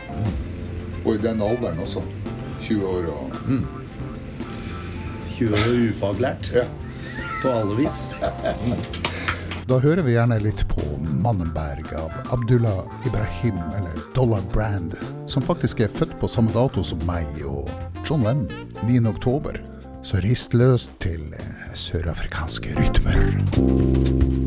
Og 1.05 1.15
i 1.15 1.21
den 1.23 1.41
alderen 1.43 1.79
også. 1.83 2.03
20 2.61 2.85
år 2.87 3.07
og 3.11 3.37
20 5.35 5.53
år 5.57 5.71
ufaglært 5.89 6.51
Ja. 6.55 6.65
på 7.41 7.49
alle 7.49 7.75
vis. 7.83 8.03
Da 9.69 9.77
hører 9.79 10.01
vi 10.03 10.11
gjerne 10.17 10.35
litt 10.41 10.65
på 10.67 10.81
Mannenberg 11.23 11.93
av 11.95 12.11
Abdullah 12.33 12.81
Ibrahim, 13.07 13.55
eller 13.77 14.01
Dollar 14.17 14.41
Brand, 14.51 14.97
som 15.31 15.43
faktisk 15.45 15.79
er 15.85 15.87
født 15.87 16.17
på 16.19 16.27
samme 16.27 16.51
dato 16.51 16.83
som 16.83 16.99
meg 17.07 17.29
og 17.47 17.69
John 18.03 18.25
Lennon, 18.25 18.49
9. 18.89 18.99
oktober. 19.13 19.61
Så 20.03 20.19
rist 20.25 20.53
løs 20.57 20.89
til 20.99 21.21
eh, 21.37 21.71
sørafrikanske 21.77 22.73
rytmer. 22.75 24.41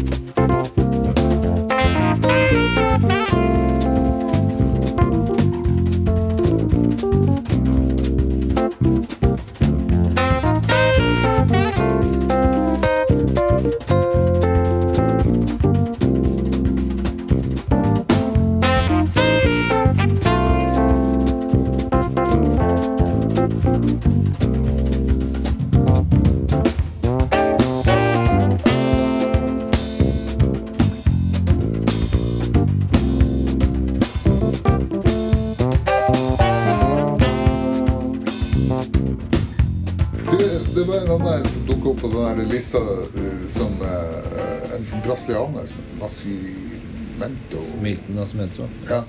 Den 42.30 42.42
der 42.44 42.52
lista 42.54 42.78
eh, 42.78 43.44
som 43.52 43.76
eh, 43.84 44.76
en 44.76 44.86
sånn 44.88 45.04
brasilianer 45.06 45.68
som 45.70 45.90
Nascimento. 46.00 47.64
Milton 47.82 48.16
Nascimento. 48.20 48.68
Ja. 48.90 49.04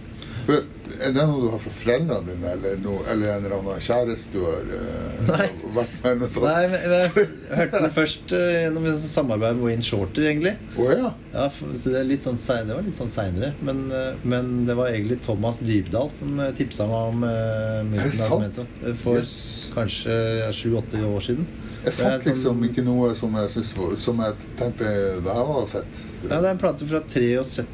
Er 0.45 1.09
det 1.09 1.24
noe 1.26 1.39
du 1.41 1.47
har 1.49 1.57
fra 1.63 1.72
foreldrene 1.74 2.20
dine, 2.28 2.49
eller, 2.53 2.76
noe, 2.84 2.99
eller 3.09 3.32
en 3.34 3.45
eller 3.47 3.55
annen 3.57 3.82
kjæreste 3.82 4.36
du 4.36 4.43
har 4.45 4.68
eh, 4.78 5.24
Nei. 5.26 5.47
vært 5.74 5.95
med? 6.03 6.20
Noe 6.22 6.30
sånt? 6.30 6.45
Nei, 6.45 6.68
men 6.70 6.93
jeg 6.93 7.26
hørte 7.57 7.82
den 7.82 7.95
først 7.95 8.36
uh, 8.38 8.43
gjennom 8.53 8.86
samarbeid 9.01 9.57
med 9.57 9.66
Wayne 9.66 9.88
Shorter, 9.88 10.28
egentlig. 10.30 10.53
Oh, 10.78 10.91
ja. 10.93 11.09
Ja, 11.34 11.47
det, 11.88 12.03
litt 12.11 12.28
sånn, 12.30 12.38
sein- 12.39 12.70
det 12.70 12.78
var 12.78 12.86
litt 12.86 12.99
sånn 12.99 13.09
seinere. 13.11 13.55
Men, 13.66 13.82
men 14.22 14.53
det 14.70 14.78
var 14.78 14.93
egentlig 14.93 15.18
Thomas 15.26 15.57
Dybdahl 15.66 16.13
som 16.16 16.38
tipsa 16.61 16.86
meg 16.93 17.09
om 17.16 17.26
Er 17.32 17.82
Milton? 17.89 18.13
Nascimento. 18.13 18.68
For 19.01 19.18
Yes. 19.24 19.36
kanskje 19.74 20.20
sju-åtte 20.61 21.01
år 21.09 21.26
siden. 21.26 21.49
Jeg 21.86 21.94
fant 21.94 22.26
liksom 22.26 22.42
sånn- 22.44 22.66
ikke 22.70 22.84
noe 22.86 23.14
som 23.16 23.36
jeg, 23.40 23.50
synes, 23.54 23.74
som 24.02 24.20
jeg 24.26 24.34
tenkte 24.60 24.90
det 25.24 25.34
her 25.38 25.46
var 25.50 25.66
fett. 25.70 26.04
Ja, 26.24 26.40
det 26.42 26.46
er 26.48 26.52
en 26.56 26.62
plate 26.62 26.88
fra 26.90 27.02
73, 27.02 27.66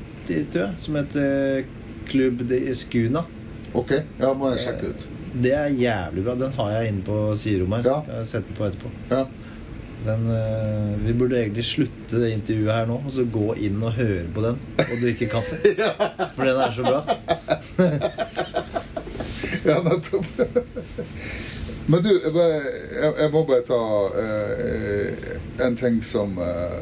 tror 0.52 0.66
jeg, 0.68 0.80
som 0.80 0.96
heter 1.00 1.66
Club 2.12 2.44
de 2.50 2.60
Escuna. 2.72 3.24
Ok, 3.74 3.92
ja, 4.20 4.34
må 4.36 4.52
jeg 4.52 4.60
sjekke 4.66 4.90
ut. 4.92 5.06
Det 5.42 5.54
er 5.56 5.70
jævlig 5.80 6.26
bra. 6.26 6.34
Den 6.36 6.52
har 6.58 6.72
jeg 6.76 6.90
inne 6.92 7.04
på 7.08 7.20
siderommet 7.40 7.86
her. 7.86 7.92
Ja. 7.92 8.18
Jeg 8.20 8.28
sette 8.28 8.48
den 8.52 8.58
på 8.58 8.66
etterpå. 8.68 8.90
Ja. 9.14 9.22
Den, 10.04 10.26
eh, 10.34 10.98
vi 11.06 11.14
burde 11.14 11.38
egentlig 11.38 11.64
slutte 11.64 12.20
det 12.20 12.32
intervjuet 12.34 12.74
her 12.74 12.88
nå 12.90 12.98
og 13.06 13.12
så 13.14 13.24
gå 13.32 13.52
inn 13.62 13.78
og 13.86 13.94
høre 13.94 14.26
på 14.34 14.42
den 14.44 14.58
og 14.82 14.96
drikke 15.04 15.30
kaffe. 15.30 15.56
For 16.36 16.44
den 16.44 16.58
er 16.58 16.72
så 16.76 16.84
bra. 16.84 17.00
Ja, 19.66 19.76
nettopp. 19.86 20.26
Men 21.92 22.04
du, 22.04 22.12
jeg, 22.24 22.32
bare, 22.34 22.60
jeg, 23.02 23.14
jeg 23.20 23.32
må 23.34 23.42
bare 23.48 23.64
ta 23.68 23.80
uh, 24.16 25.32
en 25.66 25.74
ting 25.76 25.98
som 26.06 26.38
uh, 26.40 26.78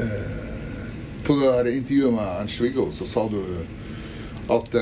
uh, 0.00 0.88
På 1.22 1.36
det 1.38 1.52
der 1.52 1.70
intervjuet 1.70 2.16
med 2.16 2.30
Ernst-Viggo 2.40 2.88
så 2.96 3.06
sa 3.06 3.28
du 3.30 3.38
at 4.50 4.74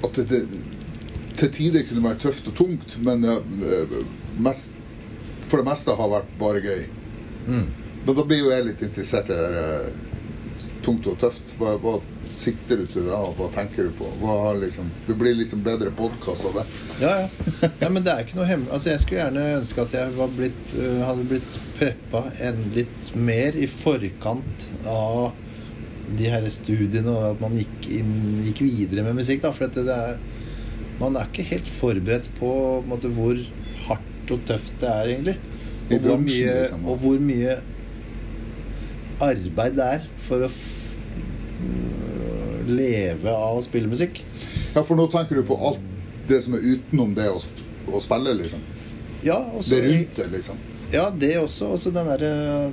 at 0.00 0.14
det, 0.16 0.28
det 0.30 0.44
til 1.36 1.50
tider 1.52 1.82
kunne 1.88 2.04
være 2.04 2.20
tøft 2.22 2.46
og 2.48 2.54
tungt, 2.54 2.94
men 3.04 3.24
mest, 4.38 4.76
for 5.42 5.60
det 5.60 5.66
meste 5.66 5.96
har 5.98 6.12
vært 6.12 6.30
bare 6.38 6.62
gøy. 6.64 6.84
Mm. 7.48 7.66
Men 8.06 8.16
da 8.16 8.24
blir 8.24 8.40
jo 8.44 8.52
jeg 8.52 8.66
litt 8.68 8.84
interessert 8.86 9.32
i 9.32 9.36
det 9.36 9.50
der, 9.56 9.90
tungt 10.86 11.08
og 11.10 11.18
tøft. 11.20 11.52
Hva, 11.58 11.74
hva 11.82 11.98
sikter 12.36 12.80
du 12.80 12.86
til 12.90 13.08
da? 13.08 13.18
Hva 13.36 13.48
tenker 13.54 13.88
du 13.88 13.92
på? 13.98 14.08
Hva 14.20 14.36
har 14.46 14.60
liksom, 14.60 14.90
det 15.06 15.16
blir 15.18 15.36
liksom 15.38 15.62
bedre 15.66 15.92
podkast 15.96 16.46
av 16.50 16.60
det. 16.60 16.64
Ja, 17.02 17.12
ja. 17.24 17.70
ja, 17.82 17.90
men 17.90 18.04
det 18.06 18.12
er 18.12 18.24
ikke 18.24 18.38
noe 18.38 18.48
hemmelig 18.48 18.74
Altså, 18.76 18.90
jeg 18.92 19.02
skulle 19.02 19.20
gjerne 19.22 19.44
ønske 19.58 19.84
at 19.84 19.94
jeg 19.96 20.16
var 20.16 20.34
blitt, 20.36 20.74
øh, 20.78 20.98
hadde 21.08 21.28
blitt 21.30 21.60
preppa 21.78 22.24
en 22.48 22.60
litt 22.76 23.12
mer 23.16 23.56
i 23.56 23.68
forkant 23.70 24.66
av 24.88 25.32
de 26.18 26.26
her 26.30 26.46
studiene, 26.50 27.10
og 27.10 27.26
at 27.34 27.42
man 27.42 27.54
gikk, 27.58 27.90
inn, 28.00 28.14
gikk 28.48 28.64
videre 28.66 29.04
med 29.06 29.20
musikk. 29.20 29.42
da, 29.44 29.52
For 29.54 29.68
dette, 29.68 29.86
det 29.86 29.94
er, 29.94 30.18
man 31.00 31.16
er 31.16 31.30
ikke 31.30 31.46
helt 31.52 31.70
forberedt 31.80 32.26
på, 32.38 32.50
på 32.50 32.90
måte, 32.90 33.12
hvor 33.14 33.38
hardt 33.86 34.34
og 34.34 34.42
tøft 34.48 34.74
det 34.82 34.90
er, 34.90 35.12
egentlig. 35.14 35.36
Og, 35.90 35.94
Og 35.96 36.06
hvor, 36.06 36.20
mye, 36.22 36.56
liksom, 36.60 36.84
og 36.86 37.00
hvor 37.02 37.22
mye 37.22 37.56
arbeid 39.20 39.74
det 39.76 39.86
er 39.98 40.04
for 40.26 40.46
å 40.46 40.50
leve 42.72 43.32
av 43.34 43.58
å 43.58 43.64
spille 43.64 43.90
musikk. 43.90 44.22
Ja, 44.74 44.82
for 44.82 44.96
nå 44.98 45.06
tenker 45.12 45.40
du 45.40 45.46
på 45.46 45.58
alt 45.58 45.82
det 46.30 46.40
som 46.44 46.54
er 46.56 46.66
utenom 46.66 47.14
det 47.16 47.28
å, 47.32 47.38
å 47.90 48.00
spille, 48.02 48.34
liksom. 48.38 48.62
Ja, 49.26 49.38
også, 49.52 49.74
Det 49.76 49.80
rundt 49.86 50.16
det, 50.16 50.28
liksom. 50.32 50.60
Ja, 50.90 51.04
det 51.14 51.34
også. 51.38 51.68
Også 51.76 51.92
den 51.94 52.08
derre 52.10 52.30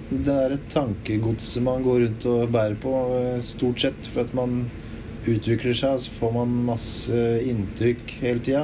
det 0.10 0.24
der 0.26 0.56
tankegodset 0.74 1.62
man 1.66 1.84
går 1.86 2.00
rundt 2.06 2.28
og 2.30 2.54
bærer 2.54 2.78
på, 2.82 2.94
eh, 3.18 3.40
stort 3.46 3.82
sett. 3.84 4.10
For 4.14 4.24
at 4.26 4.34
man 4.38 4.64
utvikler 5.28 5.76
seg, 5.78 6.00
så 6.02 6.16
får 6.22 6.34
man 6.40 6.56
masse 6.70 7.26
inntrykk 7.46 8.16
hele 8.24 8.42
tida. 8.46 8.64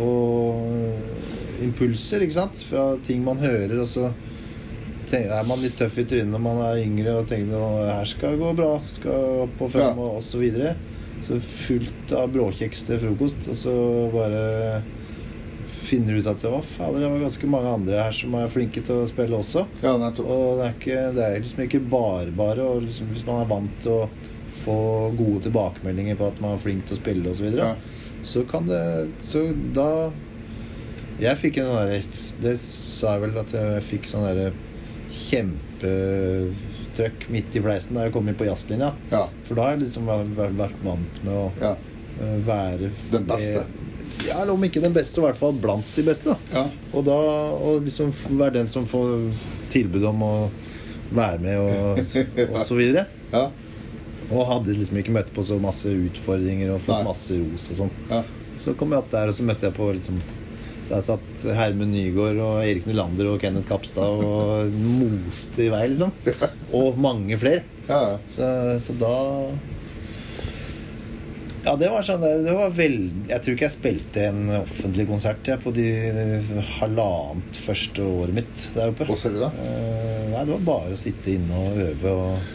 Og 0.00 0.64
eh, 0.72 1.62
impulser, 1.66 2.24
ikke 2.24 2.38
sant? 2.40 2.64
Fra 2.70 2.94
ting 3.06 3.22
man 3.26 3.42
hører, 3.42 3.76
og 3.84 3.90
så 3.90 4.10
tenker, 5.10 5.34
er 5.36 5.46
man 5.48 5.60
litt 5.62 5.76
tøff 5.78 5.98
i 5.98 6.04
trynet 6.08 6.30
når 6.32 6.42
man 6.44 6.62
er 6.64 6.80
yngre 6.84 7.16
og 7.20 7.28
tenker 7.30 7.58
at 7.58 7.82
det 7.84 7.92
her 7.98 8.08
skal 8.14 8.38
gå 8.40 8.54
bra, 8.58 8.70
skal 8.88 9.44
opp 9.46 9.60
og 9.66 9.70
frem, 9.74 9.90
Ja. 9.90 9.92
og, 10.06 10.16
osv. 10.20 10.30
så 10.30 10.38
videre. 10.44 10.72
Så 11.26 11.36
fullt 11.44 12.12
av 12.16 12.30
bråkjeks 12.32 12.86
til 12.88 12.98
frokost, 13.02 13.48
og 13.52 13.56
så 13.60 13.74
bare 14.14 14.82
finner 15.90 16.14
du 16.14 16.20
ut 16.22 16.28
at 16.30 16.44
å, 16.46 16.60
fader, 16.64 17.00
det 17.02 17.08
var 17.10 17.22
ganske 17.24 17.48
mange 17.50 17.72
andre 17.74 17.98
her 18.04 18.14
som 18.14 18.34
er 18.38 18.50
flinke 18.52 18.82
til 18.86 19.02
å 19.02 19.08
spille 19.10 19.36
også. 19.40 19.64
Ja. 19.82 19.94
Og 19.96 20.08
det 20.60 20.66
er, 20.68 20.74
ikke, 20.78 20.98
det 21.16 21.24
er 21.26 21.40
liksom 21.42 21.62
ikke 21.66 21.80
bare 21.90 22.30
bare. 22.36 22.62
Og 22.62 22.84
liksom, 22.86 23.10
hvis 23.14 23.26
man 23.26 23.42
er 23.42 23.50
vant 23.50 23.80
til 23.82 23.92
å 24.04 24.08
få 24.60 24.76
gode 25.18 25.42
tilbakemeldinger 25.48 26.18
på 26.20 26.28
at 26.30 26.40
man 26.44 26.54
er 26.56 26.62
flink 26.62 26.86
til 26.86 26.96
å 26.96 27.00
spille 27.00 27.30
osv., 27.32 27.40
så, 27.40 27.46
videre, 27.48 27.68
Ja. 27.70 27.76
så 28.22 28.42
kan 28.48 28.66
det 28.68 29.08
Så 29.24 29.46
da 29.72 30.10
Jeg 31.20 31.38
fikk 31.40 31.58
en 31.58 31.70
sånn 31.70 31.78
derre 31.80 32.02
Det 32.42 32.52
sa 32.60 33.14
jeg 33.14 33.22
vel 33.22 33.38
at 33.40 33.52
jeg 33.56 33.82
fikk 33.88 34.08
sånn 34.10 34.26
derre 34.28 34.50
kjempetrøkk 35.28 37.18
midt 37.32 37.56
i 37.56 37.60
fleisen 37.64 37.96
da 37.96 38.00
jeg 38.06 38.12
kom 38.14 38.28
inn 38.30 38.38
på 38.38 38.46
jazzlinja. 38.48 38.90
Ja. 39.12 39.24
For 39.46 39.52
da 39.58 39.62
har 39.66 39.72
jeg 39.76 39.82
liksom 39.86 40.04
vært, 40.08 40.76
vant 40.84 41.14
med 41.26 41.34
å 41.34 41.46
ja. 41.60 41.72
eh, 42.20 42.36
være 42.46 42.90
Den 43.12 43.24
beste. 43.28 43.60
Ja, 44.26 44.34
eller 44.42 44.52
om 44.52 44.64
ikke 44.66 44.82
den 44.84 44.92
beste, 44.92 45.20
i 45.20 45.24
hvert 45.24 45.38
fall 45.40 45.54
blant 45.56 45.86
de 45.96 46.02
beste. 46.04 46.34
da 46.34 46.38
ja. 46.58 46.64
og 46.92 47.04
da 47.06 47.14
og 47.56 47.84
liksom 47.86 48.10
være 48.36 48.58
den 48.58 48.68
som 48.68 48.84
får 48.88 49.06
tilbud 49.72 50.04
om 50.10 50.22
å 50.26 50.32
være 51.16 51.38
med 51.42 51.56
og, 51.62 51.98
og 52.52 52.58
så 52.66 52.74
videre. 52.78 53.06
ja. 53.32 53.46
Og 54.30 54.44
hadde 54.46 54.76
liksom 54.78 54.96
ikke 55.00 55.14
møtt 55.16 55.30
på 55.34 55.42
så 55.42 55.56
masse 55.58 55.88
utfordringer 55.90 56.70
og 56.70 56.80
fått 56.84 57.00
Nei. 57.00 57.06
masse 57.08 57.34
ros 57.40 57.64
og 57.72 57.76
sånn. 57.80 57.90
ja. 58.12 58.20
Så 58.60 58.74
kom 58.76 58.92
jeg 58.92 59.00
opp 59.00 59.10
der, 59.10 59.28
og 59.30 59.34
så 59.34 59.42
møtte 59.42 59.66
jeg 59.66 59.74
på 59.74 59.92
liksom 59.96 60.16
Der 60.90 61.02
satt 61.06 61.42
Hermen 61.54 61.92
Nygaard 61.94 62.40
og 62.42 62.56
Erik 62.64 62.86
Nylander 62.88 63.28
og 63.30 63.42
Kenneth 63.42 63.68
Kapstad 63.70 64.24
og 64.26 64.72
moste 64.74 65.68
i 65.68 65.68
vei, 65.70 65.84
liksom. 65.92 66.10
Og 66.74 66.98
mange 66.98 67.38
flere. 67.38 67.62
ja. 67.86 68.16
Så, 68.30 68.48
så 68.82 68.96
da 68.98 69.14
Ja, 71.62 71.74
det 71.76 71.90
var 71.92 72.02
sånn 72.06 72.22
det 72.24 72.54
var 72.56 72.72
veld... 72.74 73.26
Jeg 73.28 73.44
tror 73.44 73.54
ikke 73.54 73.66
jeg 73.68 73.74
spilte 73.76 74.22
en 74.30 74.46
offentlig 74.62 75.04
konsert 75.10 75.46
jeg, 75.46 75.60
på 75.62 75.72
de 75.76 75.86
halvannet 76.80 77.58
første 77.66 78.06
året 78.06 78.38
mitt 78.40 78.64
der 78.74 78.94
oppe. 78.94 79.06
Hvordan 79.10 79.36
det? 79.36 79.42
da? 79.44 79.50
nei, 80.32 80.46
det 80.48 80.56
var 80.56 80.64
bare 80.70 80.96
å 80.96 81.00
sitte 81.00 81.36
inne 81.36 81.60
og 81.60 81.84
øve 81.84 82.16
og 82.22 82.48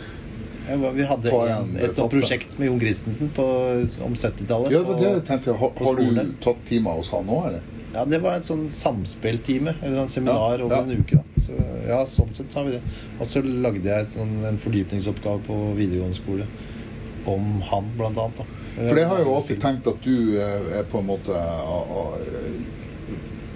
Vi 0.97 1.05
hadde 1.05 1.37
en, 1.53 1.75
et 1.77 1.93
sånt 1.93 2.09
prosjekt 2.09 2.57
med 2.57 2.71
Jon 2.71 2.81
Christensen 2.81 3.29
på, 3.37 3.45
om 4.01 4.17
70-tallet. 4.17 4.73
Ja, 4.73 4.81
det 4.97 5.13
tenkte 5.29 5.53
jeg. 5.53 5.59
Har, 5.61 5.75
har 5.77 6.01
du 6.01 6.35
tatt 6.41 6.65
timer 6.65 6.97
hos 6.97 7.13
han 7.13 7.29
nå, 7.29 7.37
eller? 7.51 7.71
Ja, 7.95 8.03
det 8.05 8.19
var 8.23 8.35
en 8.35 8.43
sånn 8.43 8.65
samspilltime, 8.75 9.73
eller 9.81 10.01
en 10.03 10.09
seminar 10.11 10.59
Ja, 10.59 10.65
over 10.65 10.75
ja. 10.75 10.83
en 10.83 10.99
uke. 11.05 11.21
da 11.21 11.43
så, 11.45 11.59
Ja, 11.87 11.99
sånn 12.09 12.33
sett 12.35 12.53
har 12.57 12.65
vi 12.67 12.75
det. 12.75 12.81
Og 13.19 13.27
så 13.29 13.41
lagde 13.45 13.87
jeg 13.87 14.07
et 14.07 14.15
sånn, 14.17 14.33
en 14.49 14.57
fordypningsoppgave 14.59 15.43
på 15.47 15.59
videregående 15.77 16.17
skole 16.17 16.47
om 17.29 17.61
han, 17.71 17.87
blant 17.97 18.17
annet. 18.21 18.41
da 18.43 18.89
For 18.89 18.99
jeg 18.99 19.07
har 19.07 19.21
jo 19.23 19.35
alltid 19.37 19.61
tenkt 19.63 19.87
at 19.87 20.01
du 20.03 20.35
eh, 20.37 20.67
er 20.81 20.89
på 20.91 20.99
en 20.99 21.07
måte 21.07 21.39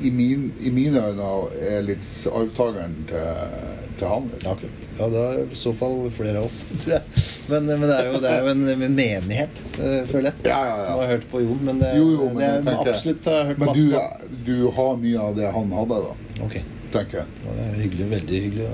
i, 0.01 0.11
min, 0.15 0.51
I 0.63 0.71
mine 0.71 1.01
øyne 1.09 1.29
er 1.59 1.81
litt 1.83 2.05
arvtakeren 2.31 2.93
til, 3.09 3.78
til 3.99 4.07
han. 4.11 4.25
Ja, 4.29 4.35
Liksom. 4.35 4.53
akkurat. 4.55 4.85
Ja, 4.99 5.07
det 5.13 5.21
er 5.25 5.39
i 5.43 5.57
så 5.59 5.73
fall 5.75 5.95
flere 6.15 6.39
av 6.41 6.47
oss, 6.49 6.61
tror 6.81 6.93
jeg. 6.95 7.25
Men, 7.51 7.69
men 7.71 7.85
det 7.89 7.97
er 7.99 8.07
jo, 8.09 8.19
det 8.23 8.31
er 8.33 8.41
jo 8.45 8.51
en, 8.53 8.63
en 8.73 8.95
menighet, 8.97 9.61
eh, 9.77 10.01
føler 10.09 10.29
jeg, 10.31 10.47
Ja, 10.49 10.57
ja, 10.65 10.73
ja. 10.73 10.85
som 10.87 10.99
har 11.03 11.11
hørt 11.13 11.27
på 11.31 11.43
Jon. 11.43 11.61
Men 11.69 11.79
det, 11.83 11.93
Jo, 11.99 12.07
jo, 12.15 12.29
men 12.33 12.41
det 12.65 12.73
er 12.73 12.81
absolutt 12.93 13.29
har 13.31 13.47
hørt 13.51 13.61
Men 13.61 13.71
masse 13.71 13.85
du, 13.85 13.95
på. 13.95 14.41
du 14.49 14.55
har 14.79 14.97
mye 15.03 15.23
av 15.29 15.37
det 15.39 15.51
han 15.55 15.75
hadde, 15.79 16.01
da, 16.07 16.17
Ok, 16.47 16.57
tenker 16.95 17.21
jeg. 17.21 17.27
ja, 17.45 17.55
det 17.59 17.67
er 17.69 17.79
hyggelig. 17.83 18.09
Veldig 18.15 18.41
hyggelig. 18.47 18.67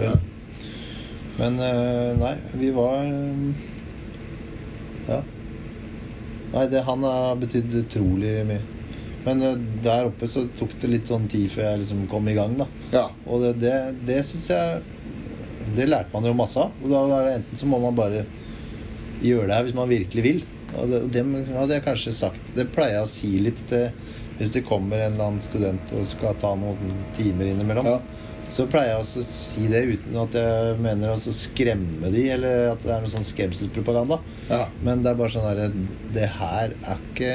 Ja. 0.00 0.14
Men 1.40 1.60
eh, 1.64 2.10
nei, 2.20 2.34
vi 2.60 2.70
var 2.76 2.98
eh, 3.04 3.66
Ja. 5.10 5.20
Nei, 6.52 6.64
det, 6.66 6.80
han 6.86 7.02
har 7.06 7.36
betydd 7.38 7.74
utrolig 7.84 8.40
mye. 8.48 8.60
Men 9.26 9.42
eh, 9.44 9.58
der 9.84 10.08
oppe 10.08 10.28
så 10.30 10.46
tok 10.58 10.76
det 10.82 10.92
litt 10.94 11.10
sånn 11.10 11.28
tid 11.30 11.50
før 11.52 11.68
jeg 11.70 11.82
liksom 11.82 12.06
kom 12.12 12.28
i 12.30 12.36
gang, 12.38 12.56
da. 12.60 12.68
Ja. 12.94 13.06
Og 13.26 13.44
det, 13.44 13.56
det, 13.62 13.74
det 14.08 14.22
syns 14.28 14.50
jeg 14.52 14.80
Det 15.76 15.86
lærte 15.86 16.10
man 16.14 16.26
jo 16.26 16.36
masse 16.36 16.60
av. 16.60 16.72
Og 16.82 16.92
da 16.92 17.02
er 17.18 17.28
det 17.28 17.34
enten 17.40 17.60
så 17.60 17.68
må 17.70 17.82
man 17.82 17.98
bare 17.98 18.24
gjøre 19.20 19.50
det 19.50 19.58
her 19.58 19.68
hvis 19.68 19.76
man 19.76 19.90
virkelig 19.90 20.24
vil. 20.24 20.40
Og 20.78 20.88
det, 20.90 21.02
det 21.12 21.24
hadde 21.50 21.76
jeg 21.76 21.82
kanskje 21.82 22.12
sagt 22.14 22.52
Det 22.54 22.68
pleier 22.70 23.00
jeg 23.00 23.06
å 23.08 23.10
si 23.10 23.30
litt 23.42 23.62
til 23.70 23.90
hvis 24.40 24.54
det 24.54 24.62
kommer 24.64 24.96
en 24.96 25.12
eller 25.12 25.26
annen 25.26 25.42
student 25.44 25.90
og 25.92 26.06
skal 26.08 26.36
ta 26.40 26.54
noen 26.56 26.94
timer 27.12 27.50
innimellom. 27.50 27.84
Ja. 27.84 27.98
Så 28.50 28.64
pleier 28.72 28.94
jeg 28.94 29.02
også 29.02 29.20
å 29.20 29.26
si 29.28 29.66
det 29.68 29.82
uten 29.90 30.16
at 30.22 30.36
jeg 30.40 30.78
mener 30.80 31.12
å 31.12 31.34
skremme 31.36 32.08
de, 32.10 32.22
eller 32.34 32.70
at 32.72 32.80
det 32.82 32.94
er 32.94 33.04
noe 33.04 33.12
sånn 33.12 33.26
skremselspropaganda. 33.28 34.16
Ja. 34.48 34.62
Men 34.80 35.04
det 35.04 35.12
er 35.12 35.18
bare 35.20 35.34
sånn 35.34 35.44
herre 35.44 35.68
Det 36.16 36.30
her 36.38 36.72
er 36.80 37.04
ikke 37.10 37.34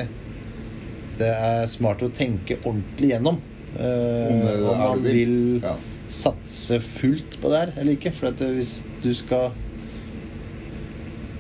Det 1.19 1.29
er 1.31 1.67
smart 1.71 2.01
å 2.03 2.09
tenke 2.11 2.57
ordentlig 2.63 3.13
gjennom 3.13 3.37
uh, 3.77 4.71
Om 4.71 4.81
man 4.81 5.03
vil. 5.05 5.35
Ja. 5.63 5.75
satse 6.11 6.77
fullt 6.83 7.37
på 7.41 7.49
det 7.51 7.61
her 7.63 7.71
eller 7.81 7.95
ikke. 7.97 8.11
For 8.15 8.31
det, 8.31 8.49
hvis 8.57 8.77
du 9.03 9.11
skal 9.17 9.51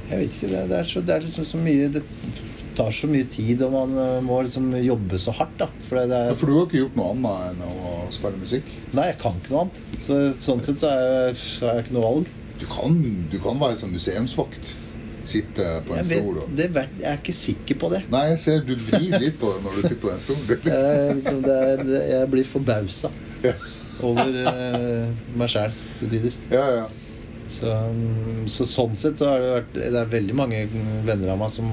Jeg 0.09 0.19
vet 0.19 0.35
ikke. 0.37 0.49
Det, 0.53 0.63
det, 0.71 0.79
er, 0.79 0.89
så, 0.89 1.01
det 1.05 1.15
er 1.15 1.25
liksom 1.25 1.47
så 1.49 1.61
mye 1.61 1.89
Det 1.93 2.03
tar 2.75 2.91
så 2.91 3.07
mye 3.07 3.23
tid, 3.31 3.61
og 3.63 3.71
man 3.71 3.93
eh, 3.95 4.17
må 4.25 4.41
liksom 4.43 4.65
jobbe 4.83 5.15
så 5.21 5.31
hardt, 5.37 5.53
da. 5.61 5.69
For 5.87 5.95
det 6.01 6.09
Ja, 6.11 6.33
er 6.33 6.35
For 6.35 6.51
du 6.51 6.57
har 6.57 6.65
ikke 6.67 6.81
gjort 6.81 6.97
noe 6.99 7.13
annet 7.13 7.53
enn 7.53 7.61
å 7.71 7.93
spille 8.11 8.41
musikk? 8.41 8.73
Nei, 8.91 9.05
jeg 9.13 9.19
kan 9.21 9.37
ikke 9.39 9.53
noe 9.53 9.61
annet. 9.63 9.77
Så, 10.03 10.17
sånn 10.41 10.63
sett 10.65 10.81
så 10.83 10.89
er 10.91 11.05
jeg, 11.05 11.37
så 11.39 11.69
er 11.69 11.77
jeg 11.79 11.85
ikke 11.85 11.95
noe 11.95 12.03
valg. 12.09 12.33
Du 12.59 12.65
kan, 12.71 12.97
du 13.31 13.37
kan 13.43 13.61
være 13.63 13.77
som 13.79 13.95
museumsvakt. 13.95 14.73
Sitte 15.25 15.63
på 15.87 15.95
en 15.95 16.01
Jeg, 16.01 16.09
vet, 16.11 16.21
stol 16.21 16.41
og 16.43 16.51
det 16.57 16.67
vet, 16.75 16.97
jeg 17.01 17.09
er 17.11 17.17
ikke 17.21 17.33
sikker 17.37 17.79
på 17.81 17.89
det. 17.95 18.01
Nei, 18.13 18.23
jeg 18.31 18.41
ser 18.43 18.59
du 18.67 18.75
vrir 18.77 19.15
litt 19.23 19.39
på 19.41 19.53
det 19.55 19.63
når 19.65 19.79
du 19.79 19.81
sitter 19.87 20.01
på 20.03 20.11
den 20.11 20.21
stolen. 20.21 20.43
Liksom. 20.51 20.75
Jeg, 20.75 21.15
liksom, 21.19 21.39
det 21.47 22.01
jeg 22.11 22.29
blir 22.35 22.51
forbausa 22.51 23.11
Ja. 23.45 23.55
over 24.05 24.37
uh, 24.45 25.25
meg 25.39 25.49
sjæl 25.53 25.73
til 25.99 26.13
tider. 26.13 26.37
Ja, 26.53 26.65
ja. 26.81 26.85
Så, 27.55 27.69
mm, 27.69 28.45
så 28.49 28.65
sånn 28.65 28.95
sett 28.97 29.21
så 29.21 29.27
har 29.29 29.43
det 29.43 29.49
vært 29.51 29.75
Det 29.77 29.99
er 29.99 30.07
veldig 30.09 30.33
mange 30.37 30.63
venner 31.05 31.33
av 31.35 31.37
meg 31.43 31.51
som 31.53 31.67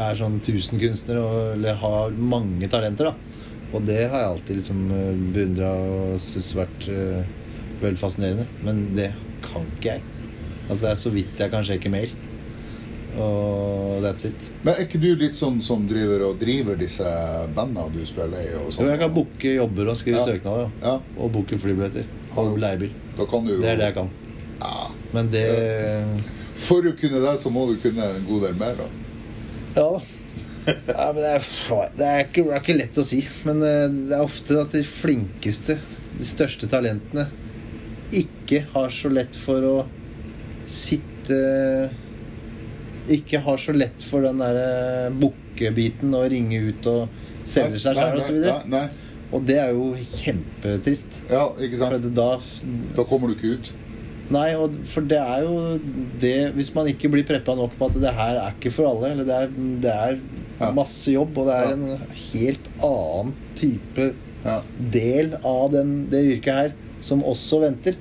er 0.00 0.16
sånn 0.16 0.38
tusenkunstnere 0.40 1.20
og 1.20 1.40
eller 1.58 1.76
har 1.82 2.14
mange 2.16 2.68
talenter, 2.72 3.10
da. 3.10 3.14
Og 3.74 3.84
det 3.86 3.98
har 4.10 4.22
jeg 4.24 4.30
alltid 4.34 4.56
liksom 4.60 4.80
beundra 5.34 5.72
og 5.74 6.16
syntes 6.22 6.54
vært 6.58 6.88
uh, 6.90 7.20
veldig 7.82 8.00
fascinerende. 8.00 8.46
Men 8.66 8.82
det 8.96 9.12
kan 9.44 9.68
ikke 9.76 9.94
jeg. 9.94 10.02
Altså 10.70 10.84
det 10.84 10.90
er 10.92 11.00
så 11.00 11.12
vidt 11.14 11.40
jeg 11.40 11.52
kan 11.52 11.66
sjekke 11.66 11.92
mail. 11.92 12.12
Og 13.18 14.02
that's 14.04 14.24
it. 14.28 14.44
Men 14.62 14.74
er 14.76 14.84
ikke 14.86 15.00
du 15.02 15.08
litt 15.18 15.34
sånn 15.34 15.58
som 15.64 15.86
driver 15.90 16.22
og 16.28 16.38
driver 16.40 16.76
disse 16.78 17.06
bandene 17.56 17.90
du 17.94 18.04
spiller 18.06 18.44
i? 18.44 18.52
og 18.54 18.68
Jo, 18.68 18.74
sånn? 18.76 18.90
jeg 18.92 19.00
kan 19.02 19.14
booke 19.14 19.54
jobber 19.56 19.90
og 19.90 19.96
skrive 19.98 20.20
Ja. 20.20 20.26
søknader. 20.26 20.70
Ja. 20.82 20.94
Og 21.18 21.32
booke 21.32 21.58
flybilletter. 21.58 22.04
Og 22.36 22.58
leiebil. 22.58 22.92
da 23.16 23.26
kan 23.26 23.44
du 23.46 23.54
jo 23.56 23.60
Det 23.60 23.68
er 23.72 23.76
det 23.76 23.88
jeg 23.90 23.94
kan. 23.94 24.10
Ja. 24.60 24.88
Men 25.12 25.30
det 25.30 25.44
For 26.60 26.82
å 26.82 26.92
kunne 26.92 27.20
det, 27.24 27.38
så 27.40 27.50
må 27.50 27.66
du 27.72 27.76
kunne 27.80 28.04
en 28.04 28.24
god 28.28 28.42
del 28.42 28.54
mer, 28.54 28.74
da. 28.76 28.88
Ja 29.76 29.90
da. 29.92 30.00
Ja, 30.66 31.12
men 31.12 31.22
det, 31.22 31.30
er, 31.30 31.44
det, 31.96 32.06
er 32.06 32.24
ikke, 32.26 32.42
det 32.44 32.52
er 32.52 32.60
ikke 32.60 32.76
lett 32.76 32.98
å 33.00 33.04
si. 33.04 33.22
Men 33.44 33.62
eh, 33.64 33.88
det 33.88 34.12
er 34.12 34.20
ofte 34.22 34.58
at 34.60 34.70
de 34.76 34.82
flinkeste, 34.84 35.78
de 36.18 36.24
største 36.28 36.68
talentene, 36.68 37.26
ikke 38.12 38.66
har 38.74 38.90
så 38.92 39.08
lett 39.08 39.34
for 39.40 39.64
å 39.64 39.86
sitte 40.68 41.90
Ikke 43.08 43.40
har 43.40 43.56
så 43.58 43.72
lett 43.72 44.02
for 44.02 44.20
den 44.22 44.38
derre 44.42 45.10
bukkebiten 45.20 46.12
og 46.14 46.30
ringe 46.30 46.60
ut 46.70 46.86
og 46.86 47.08
selge 47.48 47.80
seg 47.82 47.96
sjøl 47.96 48.20
osv. 48.20 48.90
Og 49.30 49.44
det 49.46 49.56
er 49.62 49.70
jo 49.76 49.92
kjempetrist. 50.18 51.20
Ja, 51.30 51.46
ikke 51.62 51.78
sant? 51.78 51.94
For 51.94 52.10
da 52.10 52.30
Da 52.96 53.04
kommer 53.06 53.30
du 53.30 53.34
ikke 53.36 53.54
ut. 53.60 53.70
Nei, 54.30 54.52
for 54.86 55.02
det 55.10 55.18
er 55.18 55.40
jo 55.42 55.80
det 56.22 56.52
Hvis 56.54 56.68
man 56.74 56.86
ikke 56.86 57.08
blir 57.10 57.24
preppa 57.26 57.56
nok 57.58 57.72
på 57.78 57.88
at 57.90 57.96
det 57.98 58.12
her 58.14 58.36
er 58.38 58.52
ikke 58.54 58.70
for 58.74 58.86
alle, 58.90 59.10
eller 59.10 59.24
det 59.26 59.34
er, 59.34 59.48
det 59.82 59.90
er 59.94 60.20
Ja. 60.60 60.70
masse 60.76 61.08
jobb, 61.10 61.38
og 61.38 61.46
det 61.46 61.54
er 61.56 61.68
Ja. 61.68 61.72
en 61.72 61.98
helt 62.32 62.68
annen 62.82 63.34
type 63.56 64.14
Ja. 64.44 64.60
del 64.92 65.34
av 65.44 65.70
den, 65.72 66.06
det 66.10 66.20
yrket 66.36 66.52
her 66.54 66.72
som 67.00 67.22
også 67.24 67.60
venter. 67.62 67.94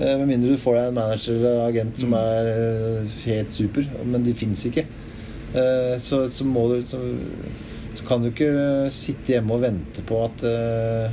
Eh, 0.00 0.14
Med 0.18 0.28
mindre 0.28 0.52
du 0.54 0.60
får 0.62 0.74
deg 0.78 0.88
en 0.88 0.94
manager 0.94 1.34
eller 1.38 1.64
agent 1.68 1.98
som 1.98 2.10
Mm. 2.10 2.18
er 2.20 2.50
eh, 2.52 3.16
helt 3.24 3.50
super, 3.52 3.86
men 4.04 4.24
de 4.24 4.34
fins 4.34 4.64
ikke. 4.66 4.84
Eh, 5.54 5.96
Så, 5.98 6.28
så 6.30 6.44
må 6.44 6.68
du 6.74 6.82
så, 6.82 7.00
så 7.96 8.04
kan 8.06 8.22
du 8.22 8.28
ikke 8.30 8.90
sitte 8.94 9.32
hjemme 9.34 9.54
og 9.56 9.62
vente 9.62 10.02
på 10.06 10.20
at 10.24 10.44
eh, 10.46 11.10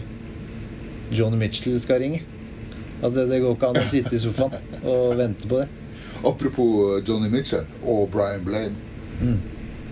Johnny 1.12 1.38
Mitchell 1.38 1.80
skal 1.82 2.00
ringe. 2.00 2.22
Altså, 3.04 3.26
det 3.30 3.42
går 3.42 3.56
ikke 3.56 3.68
an 3.74 3.82
å 3.82 3.88
sitte 3.90 4.16
i 4.16 4.20
sofaen 4.22 4.54
og 4.86 5.18
vente 5.18 5.48
på 5.50 5.60
det. 5.60 5.68
Apropos 6.26 7.02
Johnny 7.06 7.30
Mitchell 7.30 7.66
og 7.84 8.10
Brian 8.14 8.44
Blaine. 8.46 8.76
Mm. 9.22 9.36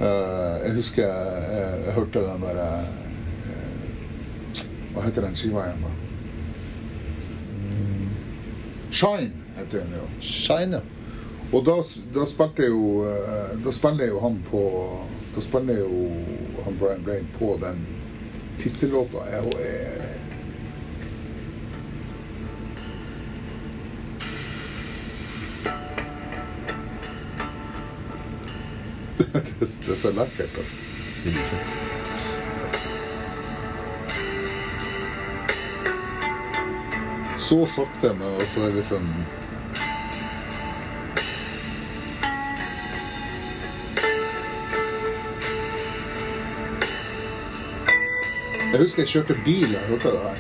Uh, 0.02 0.58
jeg 0.66 0.72
husker 0.76 1.04
jeg, 1.06 1.44
jeg 1.86 1.94
hørte 1.96 2.20
den 2.26 2.42
derre 2.42 2.64
uh, 2.82 4.64
Hva 4.96 5.04
heter 5.06 5.22
den 5.28 5.36
skiva 5.38 5.68
igjen, 5.68 5.84
da? 5.86 5.92
Shine 8.94 9.32
heter 9.58 9.80
den 9.80 9.96
jo. 9.98 10.06
Shine, 10.22 10.76
ja. 10.78 10.82
Og 11.54 11.66
da, 11.66 11.76
da 12.16 12.26
spilte 12.26 12.66
jo 12.66 13.04
eh, 13.06 13.54
Da 13.66 13.72
spiller 13.74 14.10
jo 14.10 14.20
han 14.24 14.40
på 14.50 14.62
Da 15.36 15.42
spiller 15.42 15.80
jo 15.84 16.08
han 16.66 16.78
Brian 16.80 17.04
Blaine 17.06 17.28
på 17.38 17.60
den 17.62 17.86
tittellåta. 18.60 19.18
Og 19.18 19.24
jeg, 19.34 20.02
det, 29.34 29.60
det 29.60 29.92
er 29.92 29.96
så 29.96 30.12
lekkert. 30.14 30.58
Altså. 30.58 31.93
Så 37.44 37.66
sakte, 37.68 38.14
men 38.16 38.38
altså 38.40 38.70
sånn 38.88 39.08
Jeg 48.72 48.80
husker 48.80 49.04
jeg 49.04 49.12
kjørte 49.12 49.36
bil 49.46 49.68
og 49.68 49.90
hørte 49.92 50.14
det 50.16 50.22
her. 50.24 50.40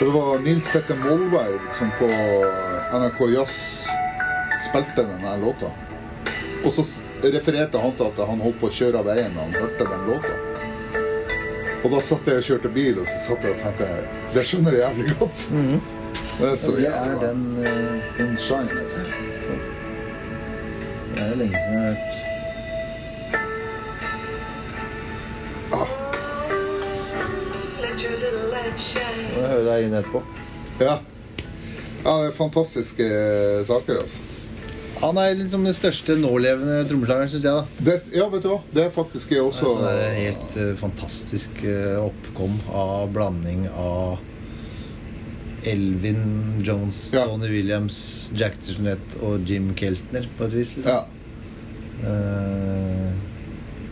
Det 0.00 0.08
var 0.16 0.40
Nils 0.42 0.72
Petter 0.72 0.98
Molvær 1.04 1.52
som 1.76 1.92
på 2.00 2.08
NRK 2.08 3.20
Jazz 3.36 3.58
spilte 4.70 5.04
denne 5.04 5.36
låta. 5.44 5.68
Og 6.64 6.72
så 6.74 6.88
refererte 7.28 7.84
han 7.84 7.92
til 7.98 8.08
at 8.08 8.24
han 8.24 8.40
holdt 8.40 8.58
på 8.64 8.72
å 8.72 8.78
kjøre 8.80 9.04
av 9.04 9.12
veien 9.12 9.36
da 9.36 9.44
han 9.44 9.60
hørte 9.60 9.92
den 9.92 10.08
låta. 10.08 10.49
Og 11.80 11.88
da 11.94 12.00
satt 12.04 12.26
jeg 12.28 12.36
og 12.36 12.44
kjørte 12.44 12.68
bil, 12.74 12.98
og 13.00 13.06
så 13.08 13.18
satt 13.22 13.44
jeg 13.46 13.56
og 13.56 13.60
tenkte 13.64 13.86
Det 14.34 14.42
skjønner 14.46 14.76
jeg 14.76 14.82
jævlig 14.84 15.14
godt. 15.20 15.46
Det 16.40 16.48
er 16.50 16.56
så 16.60 16.72
det 16.76 16.86
er 16.86 16.92
jævla 16.92 17.28
den 17.28 17.40
eh, 17.64 18.08
Den 18.18 18.36
shine. 18.36 18.68
Det 21.14 21.24
er 21.24 21.36
lenge 21.36 21.56
siden 21.56 21.74
jeg 21.74 21.80
har 21.80 21.88
hørt 21.88 22.06
ah. 25.72 25.90
your 28.04 28.16
little 28.16 28.48
light 28.50 28.80
shine. 28.80 29.24
Må 29.34 29.40
jeg 29.40 29.50
høre 29.50 29.64
deg 29.68 29.86
inn 29.86 29.96
etterpå. 30.00 30.22
Ja. 30.80 30.98
ja, 32.04 32.12
det 32.22 32.28
er 32.30 32.36
fantastiske 32.36 33.08
saker, 33.68 34.00
altså. 34.04 34.39
Han 35.00 35.16
er 35.16 35.32
liksom 35.38 35.62
den 35.64 35.72
største 35.76 36.12
nålevende 36.20 36.82
trommeslageren, 36.88 37.30
syns 37.32 37.44
jeg. 37.46 37.52
da 37.56 37.86
Det, 37.86 37.94
ja, 38.18 38.26
vet 38.28 38.42
du 38.44 38.48
hva? 38.52 38.58
Det 38.74 38.82
er 38.84 38.90
faktisk 38.92 39.30
jeg 39.32 39.44
også 39.46 39.70
Sånn 39.70 39.84
der 39.86 40.00
helt 40.18 40.58
uh, 40.60 40.74
fantastisk 40.80 41.62
uh, 41.64 42.02
oppkom 42.04 42.58
av 42.68 43.06
blanding 43.14 43.62
av 43.72 44.18
Elvin 45.68 46.60
Jones, 46.64 46.98
Ja. 47.12 47.26
Tony 47.28 47.48
Williams, 47.52 47.96
Jack 48.36 48.54
DeJohnette 48.64 49.20
og 49.24 49.44
Jim 49.48 49.72
Keltner, 49.76 50.28
på 50.38 50.46
et 50.48 50.54
vis. 50.56 50.74
liksom 50.76 50.92
Ja. 50.92 51.02
uh, 52.04 53.10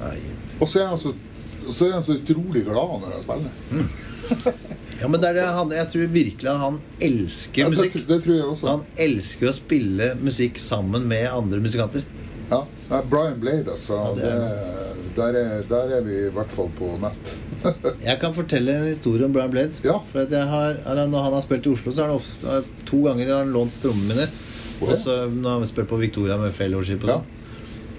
nei, 0.00 0.14
Og 0.61 0.68
så 0.68 0.80
er 0.84 0.88
han 0.92 1.00
så, 1.00 1.12
så 1.68 1.88
er 1.90 1.92
han 1.98 2.04
så 2.06 2.16
utrolig 2.20 2.64
glad 2.68 3.00
når 3.02 3.16
han 3.16 3.24
spiller. 3.24 3.52
Ja, 4.99 5.09
men 5.09 5.20
det 5.22 5.28
er 5.30 5.36
det 5.38 5.44
han, 5.55 5.70
jeg 5.76 5.88
tror 5.92 6.09
virkelig 6.11 6.49
at 6.51 6.59
han 6.62 6.80
elsker 7.07 7.62
Ja, 7.62 7.68
musikk. 7.70 7.92
Det, 7.94 8.07
det 8.09 8.18
tror 8.24 8.34
jeg 8.34 8.49
også. 8.51 8.66
Han 8.72 8.82
elsker 9.07 9.51
å 9.51 9.55
spille 9.55 10.09
musikk 10.18 10.59
sammen 10.62 11.07
med 11.11 11.28
andre 11.30 11.61
musikanter. 11.62 12.03
Ja. 12.51 12.64
Det 12.88 12.96
er 12.96 13.09
Brian 13.12 13.38
Blade, 13.42 13.70
altså. 13.70 13.94
Ja, 13.94 14.11
er 14.11 14.18
det, 14.18 15.14
der, 15.18 15.38
er, 15.38 15.62
der 15.68 15.94
er 15.99 16.05
vi 16.07 16.16
i 16.24 16.32
hvert 16.34 16.51
fall 16.55 16.70
på 16.78 16.90
nett. 17.03 17.34
Jeg 18.09 18.18
kan 18.22 18.34
fortelle 18.36 18.74
en 18.78 18.86
historie 18.88 19.26
om 19.28 19.34
Brian 19.34 19.53
Blade. 19.53 19.76
Ja. 19.84 19.99
For 20.12 20.24
har, 20.53 20.78
Når 21.07 21.26
han 21.28 21.36
har 21.36 21.44
spilt 21.44 21.66
i 21.68 21.72
Oslo, 21.74 21.92
så 21.92 22.05
har 22.07 22.14
han 22.14 22.22
ofte, 22.22 22.61
to 22.88 23.03
ganger 23.07 23.32
har 23.32 23.42
han 23.44 23.53
lånt 23.55 23.76
trommene 23.82 24.14
mine. 24.14 24.28
Å, 24.78 24.86
ja. 24.86 24.94
Og 24.94 24.94
så 25.03 25.18
når 25.28 25.51
han 25.59 25.64
har 25.66 25.70
spilt 25.70 25.90
på 25.90 25.99
Victoria 26.01 26.38
med 26.40 26.55
fellowship 26.57 27.05
og 27.05 27.12
Ja. 27.12 27.18
sånn. 27.20 27.34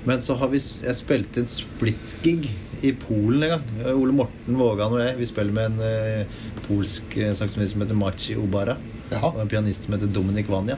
Men 0.07 0.21
så 0.23 0.35
har 0.39 0.47
vi 0.47 0.57
Jeg 0.59 0.95
spilte 0.95 1.41
en 1.43 1.49
split-gig 1.51 2.49
i 2.81 2.91
Polen 2.95 3.43
en 3.43 3.49
gang. 3.49 3.63
Ole 3.95 4.13
Morten 4.15 4.55
Vågan 4.59 4.93
og 4.95 5.01
jeg. 5.03 5.17
Vi 5.19 5.25
spiller 5.29 5.51
med 5.55 5.65
en 5.65 5.79
uh, 5.83 6.39
polsk 6.67 7.17
eh, 7.17 7.33
saksofonist 7.35 7.73
som 7.75 7.81
heter 7.83 7.97
Maci 7.99 8.35
Obara. 8.39 8.77
Jaha. 9.11 9.33
Og 9.33 9.41
en 9.43 9.49
pianist 9.51 9.83
som 9.87 9.95
heter 9.97 10.11
Dominik 10.15 10.47
Vanja. 10.51 10.77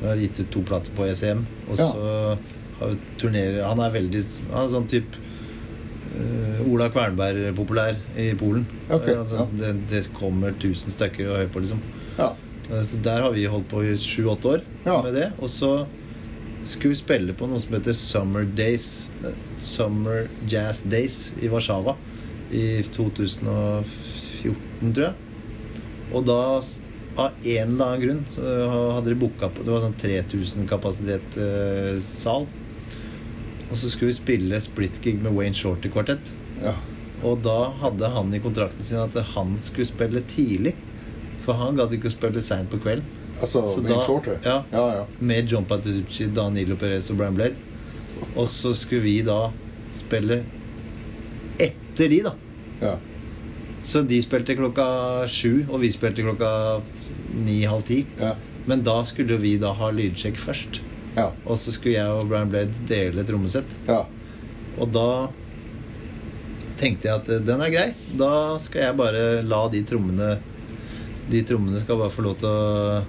Vi 0.00 0.06
har 0.06 0.20
gitt 0.20 0.40
ut 0.42 0.50
to 0.54 0.62
plater 0.68 0.92
på 0.96 1.06
ECM. 1.08 1.44
Og 1.70 1.78
Ja. 1.78 1.86
så 1.88 2.38
har 2.78 2.92
vi 2.92 2.98
turnerer 3.18 3.64
Han 3.66 3.80
er 3.82 3.90
veldig 3.90 4.20
Han 4.52 4.64
er 4.66 4.68
sånn 4.70 4.86
type 4.90 5.16
uh, 6.18 6.60
Ola 6.72 6.88
Kvernberg-populær 6.94 7.96
i 8.18 8.28
Polen. 8.38 8.66
Ok, 8.90 9.08
Eh, 9.08 9.18
altså, 9.20 9.36
ja. 9.42 9.46
det, 9.60 9.72
det 9.90 10.04
kommer 10.16 10.52
tusen 10.60 10.92
stykker 10.94 11.30
og 11.30 11.36
høre 11.42 11.48
på, 11.54 11.60
liksom. 11.64 11.80
Ja. 12.18 12.32
Så 12.84 12.98
der 13.02 13.22
har 13.24 13.32
vi 13.32 13.46
holdt 13.48 13.68
på 13.70 13.80
i 13.86 13.94
sju-åtte 13.96 14.48
år 14.58 14.62
Ja. 14.84 15.00
med 15.02 15.14
det. 15.14 15.30
Og 15.40 15.48
så 15.48 15.86
skulle 16.68 16.92
vi 16.92 17.00
spille 17.00 17.32
på 17.32 17.46
noe 17.48 17.60
som 17.60 17.72
heter 17.78 17.94
Summer 17.96 18.44
Days. 18.44 19.07
Summer 19.60 20.28
Jazz 20.48 20.82
Days 20.88 21.32
i 21.42 21.48
Warszawa 21.52 21.96
i 22.54 22.82
2014, 22.94 24.92
tror 24.94 25.04
jeg. 25.04 25.14
Og 26.16 26.24
da, 26.28 26.38
av 27.18 27.32
en 27.44 27.74
eller 27.74 27.84
annen 27.84 28.02
grunn, 28.04 28.22
så 28.32 28.52
hadde 28.94 29.10
de 29.12 29.18
booka 29.20 29.50
på 29.52 29.64
Det 29.66 29.72
var 29.74 29.82
sånn 29.84 29.96
3000 30.00 30.68
kapasitet 30.70 31.36
eh, 31.42 31.98
sal. 32.04 32.46
Og 33.68 33.76
så 33.76 33.90
skulle 33.92 34.14
vi 34.14 34.16
spille 34.22 34.60
splitgig 34.64 35.18
med 35.20 35.34
Wayne 35.36 35.56
Shorty 35.58 35.90
kvartett. 35.92 36.30
Ja. 36.62 36.72
Og 37.26 37.42
da 37.44 37.58
hadde 37.82 38.08
han 38.14 38.32
i 38.32 38.40
kontrakten 38.40 38.84
sin 38.86 39.00
at 39.02 39.16
han 39.34 39.56
skulle 39.60 39.88
spille 39.90 40.22
tidlig. 40.30 40.72
For 41.44 41.58
han 41.58 41.76
gadd 41.78 41.92
ikke 41.96 42.08
å 42.08 42.14
spille 42.14 42.40
seint 42.44 42.70
på 42.72 42.80
kvelden. 42.80 43.04
Altså 43.38 43.66
Så 43.70 43.82
Wayne 43.84 43.98
da- 43.98 44.06
Shorter? 44.06 44.38
ja. 44.46 44.62
ja, 44.72 44.86
ja. 45.00 45.04
Med 45.20 45.52
John 45.52 45.66
Patucci, 45.68 46.30
Danilo 46.34 46.76
Perez 46.80 47.10
og 47.12 47.20
Brian 47.20 47.36
Blade. 47.36 47.60
Og 48.36 48.46
så 48.50 48.72
skulle 48.76 49.02
vi 49.06 49.16
da 49.26 49.48
spille 49.94 50.42
etter 51.58 52.08
de, 52.12 52.20
da. 52.28 52.34
ja. 52.82 52.96
Så 53.88 54.02
de 54.04 54.18
spilte 54.20 54.52
klokka 54.58 54.84
sju, 55.30 55.64
og 55.70 55.80
vi 55.80 55.88
spilte 55.94 56.22
klokka 56.26 56.50
ni-halv 57.46 57.86
ti. 57.88 58.02
ja. 58.20 58.34
Men 58.68 58.82
da 58.84 58.98
skulle 59.08 59.38
vi 59.40 59.54
da 59.56 59.70
ha 59.72 59.86
lydsjekk 59.96 60.36
først. 60.44 60.80
ja. 61.16 61.30
Og 61.46 61.56
så 61.56 61.72
skulle 61.72 61.94
jeg 61.96 62.06
og 62.12 62.28
Brian 62.28 62.50
Blade 62.52 62.74
dele 62.90 63.24
trommesett. 63.24 63.70
ja. 63.88 64.02
Og 64.78 64.92
da 64.94 65.06
tenkte 66.78 67.08
jeg 67.08 67.16
at 67.18 67.28
eh, 67.32 67.40
den 67.42 67.60
er 67.64 67.72
grei. 67.72 67.86
Da 68.20 68.58
skal 68.62 68.84
jeg 68.84 68.96
bare 69.00 69.22
la 69.42 69.64
de 69.72 69.80
trommene 69.88 70.36
De 71.28 71.40
trommene 71.44 71.80
skal 71.82 71.98
bare 71.98 72.12
få 72.14 72.22
lov 72.24 72.36
til 72.40 72.46
å 72.48 73.00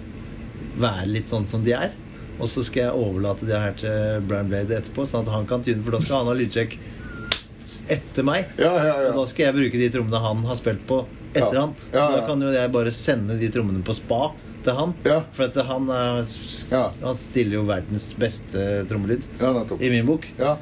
være 0.82 1.06
litt 1.12 1.30
sånn 1.32 1.46
som 1.48 1.62
de 1.64 1.72
er. 1.78 1.94
Og 2.40 2.48
så 2.48 2.64
skal 2.64 2.86
jeg 2.88 2.96
overlate 2.96 3.48
det 3.50 3.60
her 3.60 3.74
til 3.80 4.26
Brian 4.30 4.48
Blade 4.52 4.78
etterpå, 4.80 5.06
sånn 5.10 5.26
at 5.28 5.34
han 5.34 5.48
kan 5.50 5.64
tyne, 5.66 5.84
for 5.84 5.92
da 5.98 6.00
skal 6.04 6.22
han 6.22 6.32
ha 6.32 6.38
lydsjekk 6.40 6.78
etter 7.90 8.26
meg. 8.26 8.46
Ja, 8.58 8.72
ja, 8.78 8.94
ja. 9.04 9.10
Og 9.14 9.24
da 9.24 9.26
skal 9.32 9.50
jeg 9.50 9.58
bruke 9.58 9.82
de 9.82 9.90
trommene 9.94 10.22
han 10.24 10.44
har 10.48 10.60
spilt 10.60 10.86
på 10.90 11.02
etter 11.34 11.54
Ja. 11.56 11.62
han. 11.66 11.74
Så 11.92 11.98
Ja, 11.98 12.06
da 12.16 12.22
kan 12.28 12.42
jo 12.42 12.52
jeg 12.54 12.72
bare 12.72 12.92
sende 12.96 13.38
de 13.40 13.50
trommene 13.54 13.84
på 13.84 13.94
spa 13.98 14.32
til 14.64 14.74
han. 14.76 14.94
For 15.34 15.44
at 15.46 15.56
han, 15.66 15.90
er, 15.90 16.24
han 17.02 17.16
stiller 17.16 17.60
jo 17.60 17.64
verdens 17.68 18.14
beste 18.20 18.86
trommelyd 18.90 19.24
ja 19.40 19.54
i 19.80 19.90
min 19.90 20.06
bok. 20.06 20.28
Ja. 20.40 20.58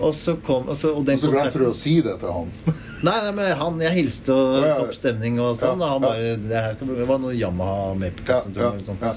Og 0.00 0.14
så 0.14 0.36
kom 0.46 0.68
og 0.68 0.76
så, 0.78 0.92
og 0.94 1.04
den 1.06 1.14
Og 1.18 1.24
så 1.24 1.30
glemte 1.32 1.58
du 1.58 1.66
å 1.66 1.74
si 1.74 2.00
det 2.00 2.18
til 2.20 2.30
han. 2.32 2.52
Nei, 3.06 3.14
nei, 3.22 3.30
men 3.30 3.52
han, 3.54 3.76
jeg 3.82 3.94
hilste 3.94 4.34
og 4.34 4.64
topp 4.64 4.94
stemning 4.98 5.36
og 5.42 5.56
sånn. 5.58 5.78
Og 5.78 5.88
han 5.88 6.02
bare 6.02 6.32
Det 6.42 6.62
her 6.64 6.72
skal 6.74 6.88
Det 6.98 7.06
var 7.06 7.20
noe 7.22 7.34
Yamaha 7.34 7.94
ja, 8.26 8.40
eller 8.42 8.80
sånn. 8.82 8.98
ja. 9.02 9.12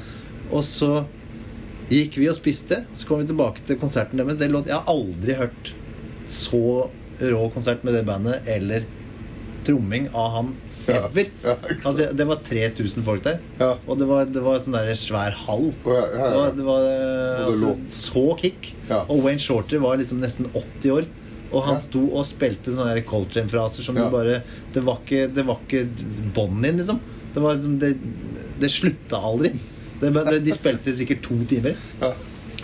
Og 0.52 0.62
så 0.68 1.06
gikk 1.92 2.18
vi 2.22 2.30
og 2.32 2.38
spiste. 2.38 2.84
Så 2.96 3.08
kom 3.08 3.22
vi 3.22 3.30
tilbake 3.30 3.64
til 3.68 3.80
konserten 3.82 4.22
deres. 4.22 4.40
Det 4.40 4.50
låt, 4.52 4.70
jeg 4.72 4.78
har 4.80 4.90
aldri 4.92 5.38
hørt 5.40 5.72
så 6.32 6.90
rå 7.22 7.46
konsert 7.54 7.84
med 7.86 7.94
det 7.98 8.06
bandet 8.08 8.48
eller 8.50 8.86
tromming 9.68 10.08
av 10.18 10.30
han 10.36 10.52
ever. 10.90 11.28
ja, 11.44 11.52
ja, 11.52 11.56
altså, 11.70 11.94
det, 12.00 12.08
det 12.18 12.26
var 12.26 12.40
3000 12.48 13.06
folk 13.06 13.24
der. 13.26 13.42
Ja. 13.60 13.74
Og 13.86 14.00
det 14.00 14.08
var, 14.10 14.26
det 14.26 14.44
var 14.44 14.62
sånn 14.64 14.78
der 14.78 14.94
svær 14.98 15.36
hall. 15.46 15.70
Oh, 15.86 16.00
Det 16.12 16.34
var, 16.34 16.54
det 16.58 16.66
var 16.66 16.88
altså, 17.46 17.74
så 17.94 18.26
kick. 18.42 18.72
Og 19.04 19.22
Wayne 19.26 19.44
Shorter 19.44 19.84
var 19.84 20.00
liksom 20.02 20.24
nesten 20.24 20.50
80 20.54 20.96
år. 20.96 21.10
Og 21.52 21.66
han 21.68 21.82
sto 21.84 22.06
og 22.16 22.24
spilte 22.24 22.72
sånne 22.72 23.02
Coltrane-fraser 23.04 23.84
som 23.84 23.98
du 23.98 24.06
bare 24.08 24.38
Det 24.72 24.80
var 24.88 25.02
ikke, 25.02 25.26
det 25.36 25.44
var 25.44 25.60
ikke 25.66 25.82
bånd 26.38 26.62
din, 26.64 26.80
liksom. 26.80 27.02
Det 27.34 27.44
var 27.44 27.58
liksom 27.58 27.74
Det, 27.82 27.90
det 28.62 28.70
slutta 28.72 29.20
aldri. 29.20 29.52
De 30.02 30.54
spilte 30.56 30.94
sikkert 30.98 31.24
to 31.26 31.38
timer. 31.50 31.78
Ja. 32.02 32.14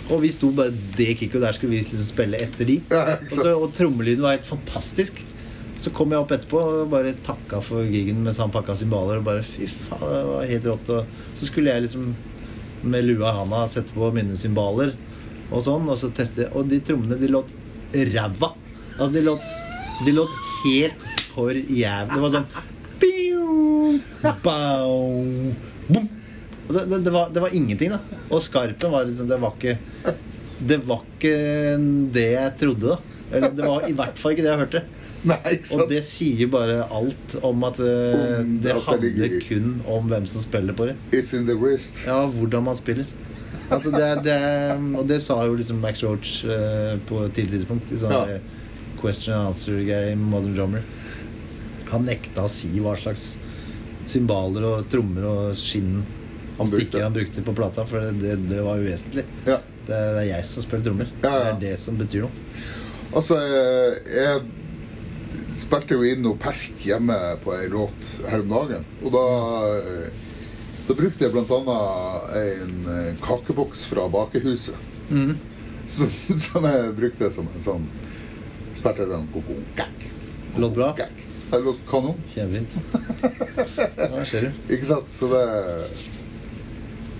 Og 0.08 0.22
vi 0.24 0.30
sto 0.32 0.50
bare 0.56 0.72
det 0.96 1.10
kicket, 1.20 1.40
der 1.42 1.56
skulle 1.56 1.74
vi 1.76 1.82
liksom 1.82 2.06
spille 2.06 2.38
etter 2.40 2.68
de. 2.68 2.78
Ja, 2.90 3.18
og, 3.18 3.32
så, 3.32 3.50
og 3.54 3.74
trommelyden 3.76 4.24
var 4.24 4.38
helt 4.38 4.48
fantastisk. 4.48 5.20
Så 5.78 5.92
kom 5.94 6.10
jeg 6.10 6.18
opp 6.24 6.32
etterpå 6.34 6.58
og 6.58 6.88
bare 6.90 7.12
takka 7.26 7.60
for 7.62 7.86
gigen 7.86 8.24
mens 8.24 8.40
han 8.42 8.50
pakka 8.54 8.74
cymbaler. 8.80 9.20
Og 9.20 9.28
bare 9.28 9.44
fy 9.46 9.68
faen, 9.68 10.08
det 10.10 10.22
var 10.30 10.48
helt 10.50 10.70
rått. 10.72 10.90
Og 10.96 11.36
så 11.38 11.50
skulle 11.50 11.74
jeg 11.74 11.86
liksom 11.86 12.08
med 12.88 13.06
lua 13.06 13.32
i 13.32 13.36
handa 13.40 13.64
sette 13.70 13.94
på 13.94 14.08
mine 14.14 14.36
cymbaler 14.38 14.94
og 15.48 15.62
sånn, 15.64 15.86
og 15.88 15.96
så 15.98 16.10
teste 16.14 16.44
Og 16.54 16.68
de 16.68 16.78
trommene, 16.84 17.16
de 17.18 17.30
låt 17.32 17.50
ræva. 17.94 18.52
Altså, 18.98 19.12
de 19.14 19.22
låt, 19.24 19.46
de 20.06 20.14
låt 20.14 20.34
helt 20.64 21.06
for 21.32 21.52
jævlig. 21.54 22.14
Det 22.14 22.24
var 22.24 22.34
sånn 22.36 22.50
Bow, 22.98 23.98
bow, 24.42 25.54
bom. 25.88 26.08
Altså, 26.68 26.84
det, 26.84 26.98
det, 27.06 27.12
var, 27.14 27.30
det 27.32 27.40
var 27.40 27.54
ingenting, 27.56 27.90
da. 27.94 27.98
Og 28.28 28.42
skarpen 28.44 28.92
var 28.92 29.06
liksom 29.08 29.28
Det 29.30 29.38
var 29.40 29.54
ikke 29.56 29.78
Det 30.68 30.76
var 30.84 31.04
ikke 31.14 31.32
det 32.12 32.26
jeg 32.34 32.56
trodde, 32.60 32.96
da. 32.96 32.98
Eller 33.32 33.52
det 33.56 33.64
var 33.68 33.84
i 33.88 33.92
hvert 33.96 34.18
fall 34.20 34.32
ikke 34.34 34.44
det 34.46 34.50
jeg 34.52 34.60
hørte. 34.62 34.82
Nei, 35.28 35.38
Og 35.74 35.88
det 35.90 36.02
sier 36.06 36.48
bare 36.52 36.76
alt 36.94 37.34
om 37.44 37.64
at 37.66 37.80
eh, 37.82 38.38
Om 38.40 38.52
det 38.62 38.68
det 38.68 38.76
handler 38.86 39.34
kun 39.48 39.72
om 39.90 40.06
hvem 40.12 40.28
som 40.30 40.44
spiller 40.44 40.76
på 40.78 40.86
det. 40.88 40.94
It's 41.12 41.34
in 41.36 41.46
the 41.48 41.56
wrist. 41.58 42.04
Ja, 42.06 42.22
hvordan 42.30 42.64
man 42.70 42.78
spiller. 42.78 43.08
Altså 43.68 43.90
det, 43.92 44.06
det, 44.24 44.36
og 44.96 45.08
det 45.10 45.18
sa 45.20 45.42
jo 45.44 45.56
liksom 45.58 45.82
Max 45.84 46.00
Roach 46.06 46.38
uh, 46.48 46.94
på 47.08 47.24
et 47.26 47.34
tidlig 47.36 47.58
tidspunkt. 47.62 47.90
I 47.92 47.98
sånn 48.00 48.14
Ja. 48.14 48.22
eh, 48.38 48.40
question 49.00 49.34
and 49.36 49.50
answer 49.50 49.82
game, 49.84 50.24
Modern 50.32 50.54
Drummer. 50.56 50.86
Han 51.92 52.06
nekta 52.08 52.46
å 52.46 52.52
si 52.52 52.70
hva 52.80 52.94
slags 53.00 53.34
cymbaler 54.08 54.64
og 54.64 54.86
trommer 54.92 55.26
og 55.28 55.42
skinn 55.58 56.00
Han 56.58 56.70
brukte. 56.70 57.02
han 57.02 57.12
brukte 57.14 57.42
på 57.42 57.54
plata, 57.54 57.86
for 57.86 58.00
det, 58.00 58.36
det, 58.50 58.60
var 58.62 58.78
uvesentlig. 58.78 59.24
Ja. 59.46 59.58
Det, 59.86 59.98
det 59.98 60.22
er 60.24 60.30
jeg 60.32 60.46
som 60.50 60.64
spiller 60.64 60.84
trommer. 60.88 61.10
Ja, 61.22 61.30
ja. 61.30 61.42
Det 61.44 61.50
er 61.50 61.60
det 61.64 61.74
som 61.82 61.98
betyr 62.00 62.26
noe. 62.26 62.46
Altså, 63.16 63.38
jeg 64.04 64.40
spilte 65.58 65.96
jo 65.96 66.06
inn 66.06 66.24
noe 66.26 66.38
perk 66.40 66.82
hjemme 66.84 67.16
på 67.44 67.54
ei 67.56 67.68
låt 67.72 68.10
her 68.28 68.42
om 68.44 68.52
dagen. 68.52 68.84
Og 69.02 69.14
da, 69.14 69.24
da 70.88 70.98
brukte 70.98 71.24
jeg 71.24 71.32
annet 71.34 72.36
en 72.42 72.90
eh, 72.94 73.14
kakeboks 73.24 73.86
fra 73.88 74.08
bakehuset. 74.12 74.76
Som, 75.88 76.12
som 76.36 76.68
jeg 76.68 76.92
brukte 76.98 77.30
som 77.32 77.46
en 77.48 77.62
sånn 77.64 77.88
Spilte 78.76 79.06
den 79.08 79.24
Låt 80.60 80.74
bra. 80.76 80.90
Det 81.50 81.58
låt 81.64 81.78
kanon. 81.88 82.14
Kjempefint. 82.34 82.68
Ja. 83.98 84.20
Ikke 84.70 84.86
sant? 84.86 85.08
Så 85.10 85.26
det, 85.32 85.40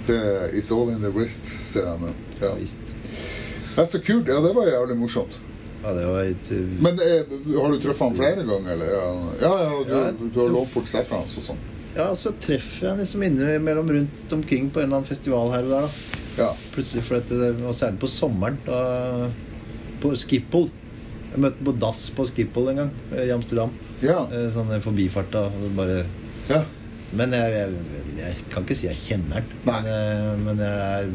det 0.08 0.20
It's 0.58 0.72
all 0.74 0.90
in 0.92 1.02
the 1.04 1.12
wrist, 1.14 1.46
ser 1.46 1.86
jeg 1.86 2.00
nå. 2.02 2.14
Ja. 2.40 2.54
Ja, 2.58 3.82
Det 3.84 3.86
så 3.92 4.00
kult. 4.02 4.28
Ja, 4.28 4.40
det 4.42 4.54
var 4.56 4.66
jævlig 4.66 4.96
morsomt. 4.98 5.38
Ja, 5.84 5.92
det 5.94 6.06
var 6.08 6.24
et 6.26 6.48
uh, 6.50 6.70
Men 6.82 6.98
eh, 6.98 7.34
har 7.54 7.72
du 7.72 7.78
truffet 7.78 8.02
han 8.02 8.16
flere 8.18 8.44
ganger, 8.46 8.72
eller? 8.74 8.88
Ja, 8.90 9.10
ja, 9.40 9.50
ja 9.62 9.82
du, 9.86 9.92
Ja, 9.94 10.30
du 10.34 10.40
har 10.40 10.48
lånt 10.50 10.72
bort 10.74 10.90
settene 10.90 11.20
hans 11.22 11.36
og 11.38 11.46
sånn. 11.52 11.60
Ja, 11.94 12.08
så 12.18 12.32
treffer 12.42 12.84
jeg 12.88 12.90
han 12.92 13.02
liksom 13.02 13.22
innimellom 13.26 13.92
rundt 13.94 14.34
omkring 14.34 14.68
på 14.70 14.82
en 14.82 14.88
eller 14.88 15.00
annen 15.00 15.08
festival 15.08 15.52
her 15.54 15.68
og 15.68 15.72
der, 15.72 15.86
da. 15.86 16.24
Ja. 16.38 16.48
Plutselig, 16.74 17.04
for 17.06 17.18
dette, 17.18 17.52
Og 17.66 17.74
særlig 17.74 18.02
på 18.02 18.10
sommeren, 18.10 18.58
da 18.66 19.30
På 20.02 20.12
Schiphol. 20.18 20.68
Jeg 21.32 21.42
møtte 21.42 21.64
på 21.66 21.74
dass 21.82 22.04
på 22.14 22.26
Schiphol 22.28 22.70
en 22.72 22.82
gang 22.84 22.92
eh, 23.12 23.24
i 23.28 23.32
Amsterdam. 23.34 23.72
Ja. 24.02 24.20
Eh, 24.30 24.48
Sånn 24.54 24.70
forbifart, 24.82 25.30
da. 25.34 25.46
Bare 25.78 26.02
ja. 26.48 26.62
Men 27.16 27.32
jeg, 27.32 27.52
jeg, 27.52 27.76
jeg 28.18 28.42
kan 28.52 28.66
ikke 28.66 28.76
si 28.76 28.88
jeg 28.88 29.00
kjenner 29.00 29.40
den. 29.40 29.62
Men, 29.64 29.86
eh, 29.88 30.32
men 30.42 30.58
jeg 30.60 31.04
er 31.04 31.06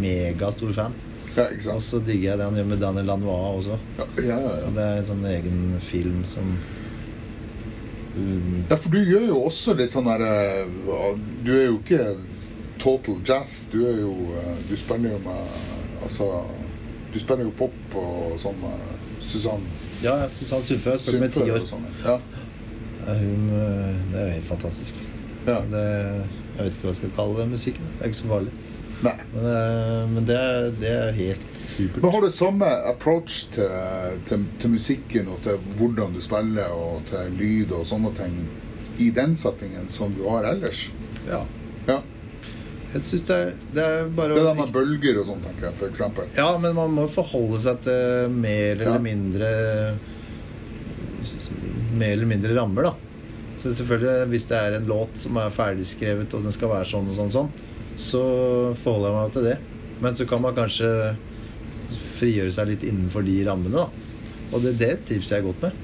megastor 0.00 0.72
fan. 0.76 0.94
Ja, 1.36 1.48
Og 1.74 1.82
så 1.82 1.98
digger 1.98 2.30
jeg 2.30 2.38
det 2.38 2.46
han 2.46 2.56
gjør 2.56 2.68
med 2.70 2.78
Daniel 2.80 3.08
Lanois 3.10 3.66
også. 3.66 3.78
Ja, 3.98 4.04
ja, 4.22 4.36
ja. 4.38 4.54
Så 4.62 4.70
det 4.76 4.84
er 4.86 5.00
en 5.00 5.08
sånn 5.08 5.24
egen 5.26 5.62
film 5.82 6.20
som 6.30 6.52
um... 8.16 8.60
ja, 8.70 8.76
for 8.76 8.94
du 8.94 9.00
gjør 9.02 9.26
jo 9.32 9.40
også 9.48 9.74
litt 9.80 9.90
sånn 9.90 10.06
der 10.06 10.22
eh, 10.28 10.60
Du 11.42 11.50
er 11.56 11.64
jo 11.66 11.80
ikke 11.80 12.04
total 12.78 13.18
jazz. 13.26 13.64
Du 13.72 13.80
er 13.88 13.98
jo 13.98 14.12
eh, 14.38 14.52
Du 14.70 14.76
spiller 14.78 15.16
jo 15.16 15.18
med 15.26 15.58
Altså 16.06 16.28
Du 17.10 17.18
spiller 17.18 17.48
jo 17.48 17.56
pop 17.58 17.98
og 17.98 18.38
sånn 18.38 18.62
med 18.62 18.86
Susanne 19.24 19.82
Ja, 20.04 20.20
Susanne 20.30 20.62
Sundfø. 20.68 20.94
Jeg 20.94 21.02
spilt 21.02 21.24
med 21.24 21.34
ti 21.34 21.50
år. 21.50 21.66
sånn. 21.66 21.84
Ja. 22.04 22.18
Hun, 23.04 23.50
det 23.50 24.20
er 24.20 24.26
jo 24.28 24.32
helt 24.38 24.48
fantastisk. 24.48 25.02
Ja. 25.46 25.58
Det, 25.70 25.82
jeg 26.56 26.64
vet 26.64 26.76
ikke 26.76 26.86
hva 26.86 26.92
jeg 26.92 27.00
skal 27.00 27.12
kalle 27.16 27.38
den 27.42 27.50
musikken. 27.56 27.90
Det 27.98 28.04
er 28.06 28.12
ikke 28.12 28.20
så 28.22 28.30
farlig. 28.30 28.52
Nei. 29.04 29.14
Men, 29.34 29.46
eh, 29.50 30.04
men 30.14 30.26
det, 30.28 30.38
det 30.80 30.90
er 30.94 31.10
helt 31.18 31.58
supert. 31.60 32.02
Men 32.04 32.14
har 32.14 32.22
du 32.24 32.30
samme 32.32 32.68
approach 32.92 33.40
til, 33.52 33.74
til, 34.30 34.46
til 34.62 34.70
musikken 34.72 35.28
og 35.34 35.42
til 35.44 35.58
hvordan 35.76 36.14
du 36.16 36.20
spiller 36.24 36.72
og 36.72 37.02
til 37.10 37.34
lyd 37.40 37.74
og 37.76 37.84
sånne 37.90 38.14
ting 38.16 38.38
i 39.02 39.10
den 39.10 39.34
settingen 39.36 39.88
som 39.92 40.14
du 40.16 40.22
har 40.30 40.46
ellers? 40.54 40.86
Ja. 41.28 41.42
Ja. 41.90 41.98
Jeg 42.94 43.02
syns 43.10 43.24
det, 43.26 43.36
er- 43.42 43.54
det 43.74 43.82
er 43.84 44.08
bare 44.14 44.36
Det 44.38 44.42
der 44.46 44.54
med 44.62 44.72
bølger 44.72 45.16
og 45.20 45.26
sånn, 45.26 45.40
tenker 45.42 45.66
jeg, 45.66 45.88
eksempel. 45.90 46.28
Ja, 46.38 46.52
men 46.62 46.76
man 46.78 46.92
må 46.94 47.08
forholde 47.10 47.58
seg 47.64 47.80
til 47.82 48.30
mer 48.38 48.78
eller 48.78 49.02
mindre 49.02 49.50
Mer 51.98 52.12
eller 52.16 52.26
mindre 52.30 52.54
rammer, 52.56 52.88
da. 52.88 52.94
Så 53.64 53.72
selvfølgelig, 53.72 54.28
hvis 54.28 54.44
det 54.50 54.56
er 54.60 54.74
en 54.76 54.90
låt 54.90 55.16
som 55.16 55.38
er 55.40 55.54
ferdigskrevet, 55.56 56.34
og 56.36 56.44
den 56.44 56.52
skal 56.52 56.68
være 56.68 56.90
sånn 56.90 57.08
og 57.08 57.16
sånn, 57.16 57.32
sånn 57.32 57.54
så 57.96 58.22
forholder 58.82 59.08
jeg 59.08 59.16
meg 59.16 59.34
til 59.34 59.46
det. 59.48 59.56
Men 60.02 60.16
så 60.18 60.26
kan 60.28 60.42
man 60.42 60.56
kanskje 60.56 60.90
frigjøre 62.18 62.54
seg 62.54 62.72
litt 62.72 62.86
innenfor 62.86 63.24
de 63.26 63.38
rammene. 63.46 63.84
da 63.84 64.52
Og 64.52 64.64
det, 64.64 64.74
det 64.80 64.92
trives 65.08 65.30
jeg 65.30 65.46
godt 65.46 65.62
med. 65.64 65.82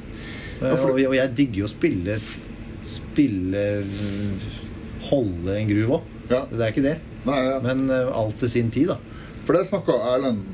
Og, 0.60 0.90
og 0.92 1.16
jeg 1.16 1.34
digger 1.38 1.62
jo 1.62 1.68
å 1.68 1.72
spille 1.72 2.18
Spille 2.84 3.62
Holde 5.06 5.54
en 5.56 5.70
groove 5.70 5.96
òg. 6.00 6.08
Ja. 6.30 6.44
Det 6.50 6.60
er 6.60 6.72
ikke 6.74 6.84
det. 6.84 6.96
Nei, 7.26 7.38
ja. 7.46 7.58
Men 7.64 7.86
eh, 7.92 8.10
alt 8.16 8.36
til 8.40 8.50
sin 8.52 8.70
tid, 8.72 8.92
da. 8.92 8.98
For 9.46 9.56
det 9.56 9.64
snakka 9.68 9.96
Erlend 10.12 10.44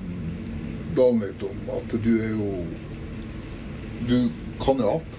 Dahl 0.96 1.18
litt 1.20 1.42
om, 1.44 1.58
at 1.76 1.96
du 2.02 2.12
er 2.14 2.30
jo 2.32 2.50
Du 4.08 4.16
kan 4.62 4.80
jo 4.80 4.96
alt. 4.96 5.18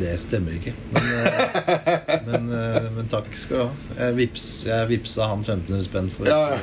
Det 0.00 0.16
stemmer 0.18 0.56
ikke. 0.58 0.72
Men, 0.94 1.04
eh, 1.14 2.20
men, 2.26 2.48
eh, 2.58 2.86
men 2.96 3.08
takk 3.12 3.28
skal 3.38 3.56
du 3.56 3.62
ha. 3.62 3.70
Jeg, 4.00 4.16
vips, 4.18 4.46
jeg 4.66 4.88
vipsa 4.90 5.28
han 5.30 5.44
1500 5.44 5.84
spenn 5.86 6.10
for 6.14 6.26
Ja. 6.26 6.58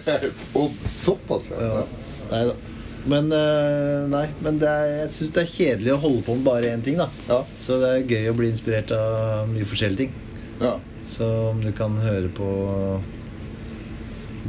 Og 0.60 0.72
såpass, 0.88 1.50
ja. 1.52 1.60
Ja. 1.60 1.84
Nei 2.30 2.42
da. 2.48 2.54
Men, 3.10 3.30
eh, 3.32 4.08
nei, 4.12 4.26
men 4.44 4.58
det 4.60 4.68
er, 4.68 4.86
jeg 5.02 5.12
syns 5.16 5.34
det 5.36 5.42
er 5.44 5.52
kjedelig 5.54 5.92
å 5.94 6.00
holde 6.02 6.24
på 6.26 6.36
med 6.36 6.44
bare 6.48 6.72
én 6.72 6.82
ting. 6.84 6.96
da 7.00 7.08
Ja. 7.28 7.42
Så 7.60 7.78
det 7.82 7.92
er 7.92 8.08
gøy 8.14 8.30
å 8.32 8.36
bli 8.40 8.50
inspirert 8.52 8.92
av 8.96 9.48
mye 9.52 9.68
forskjellige 9.68 10.06
ting. 10.06 10.12
ja. 10.60 10.78
Så 11.10 11.26
om 11.50 11.58
du 11.58 11.72
kan 11.74 11.96
høre 11.98 12.28
på 12.30 12.48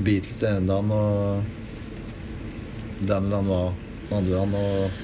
Beatles 0.05 0.37
den 0.43 0.59
ene 0.59 0.67
dagen 0.69 0.91
og 0.93 1.41
Danny 3.09 3.31
Lanois 3.31 3.73
den 4.11 4.17
andre 4.19 4.35
dagen 4.35 4.53
og 4.59 4.99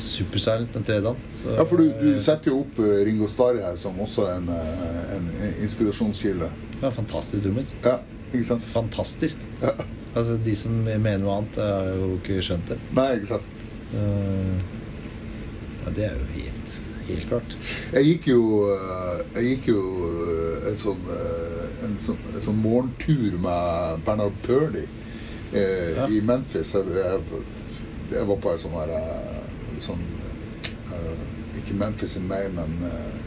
Supersilent 0.00 0.72
den 0.74 0.84
tredje 0.88 1.02
dagen. 1.04 1.16
Så, 1.36 1.54
Ja, 1.58 1.64
for 1.68 1.76
du, 1.80 1.90
du 2.00 2.18
setter 2.22 2.50
jo 2.52 2.60
opp 2.64 2.78
eh, 2.82 3.04
Ringo 3.08 3.28
Starr 3.30 3.60
her 3.62 3.76
som 3.80 3.98
også 4.00 4.26
en, 4.34 4.48
eh, 4.48 5.14
en 5.16 5.30
inspirasjonskilde. 5.66 6.48
Ja, 6.82 6.90
fantastisk 6.96 7.44
trommis. 7.46 7.70
Ja, 7.84 7.98
ikke 8.32 8.44
sant? 8.54 8.64
Fantastisk. 8.72 9.40
Ja. 9.62 9.74
Altså, 10.14 10.36
de 10.44 10.54
som 10.58 10.72
mener 10.84 11.18
noe 11.22 11.36
annet, 11.40 11.58
har 11.60 11.90
jo 11.94 12.12
ikke 12.18 12.40
skjønt 12.42 12.70
det. 12.72 12.78
Nei, 12.96 13.08
ikke 13.20 13.28
sant. 13.34 13.50
Eh, 13.94 14.54
ja, 15.84 15.92
det 15.96 16.04
er 16.08 16.16
jo 16.18 16.26
helt, 16.34 16.78
helt 17.08 17.28
klart. 17.30 17.54
Jeg 17.94 18.08
gikk 18.08 18.26
jo, 18.32 18.40
eh, 18.74 19.20
jeg 19.36 19.44
gikk 19.52 19.68
jo 19.72 19.82
eh, 20.08 20.68
en 20.70 20.80
sånn, 20.80 21.04
eh, 21.14 21.68
en 21.86 21.94
sånn, 22.02 22.18
en 22.34 22.44
sånn 22.48 22.58
morgentur 22.62 23.38
med 23.42 24.02
Bernard 24.06 24.36
Purdy 24.46 24.82
eh, 24.86 25.96
Ja. 25.96 26.06
i 26.10 26.20
Memphis. 26.22 26.74
Jeg, 26.74 26.90
jeg, 26.94 27.42
jeg 28.12 28.26
var 28.28 28.40
på 28.42 28.52
en 28.52 28.60
sånn 28.64 28.76
her 28.80 28.92
eh, 28.98 29.38
sånn, 29.84 30.02
eh, 30.92 31.26
Ikke 31.60 31.74
Memphis 31.74 32.16
in 32.16 32.28
May, 32.28 32.48
men 32.54 32.76
eh, 32.86 33.18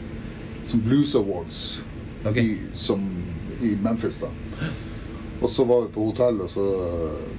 som 0.64 0.80
Blues 0.80 1.14
Awards 1.14 1.82
okay. 2.24 2.42
i, 2.42 2.58
som, 2.74 3.04
i 3.60 3.74
Memphis. 3.82 4.20
da 4.22 4.30
Og 5.42 5.50
så 5.50 5.64
var 5.68 5.84
vi 5.84 5.92
på 5.94 6.06
hotell, 6.08 6.40
og 6.40 6.50
så 6.50 6.64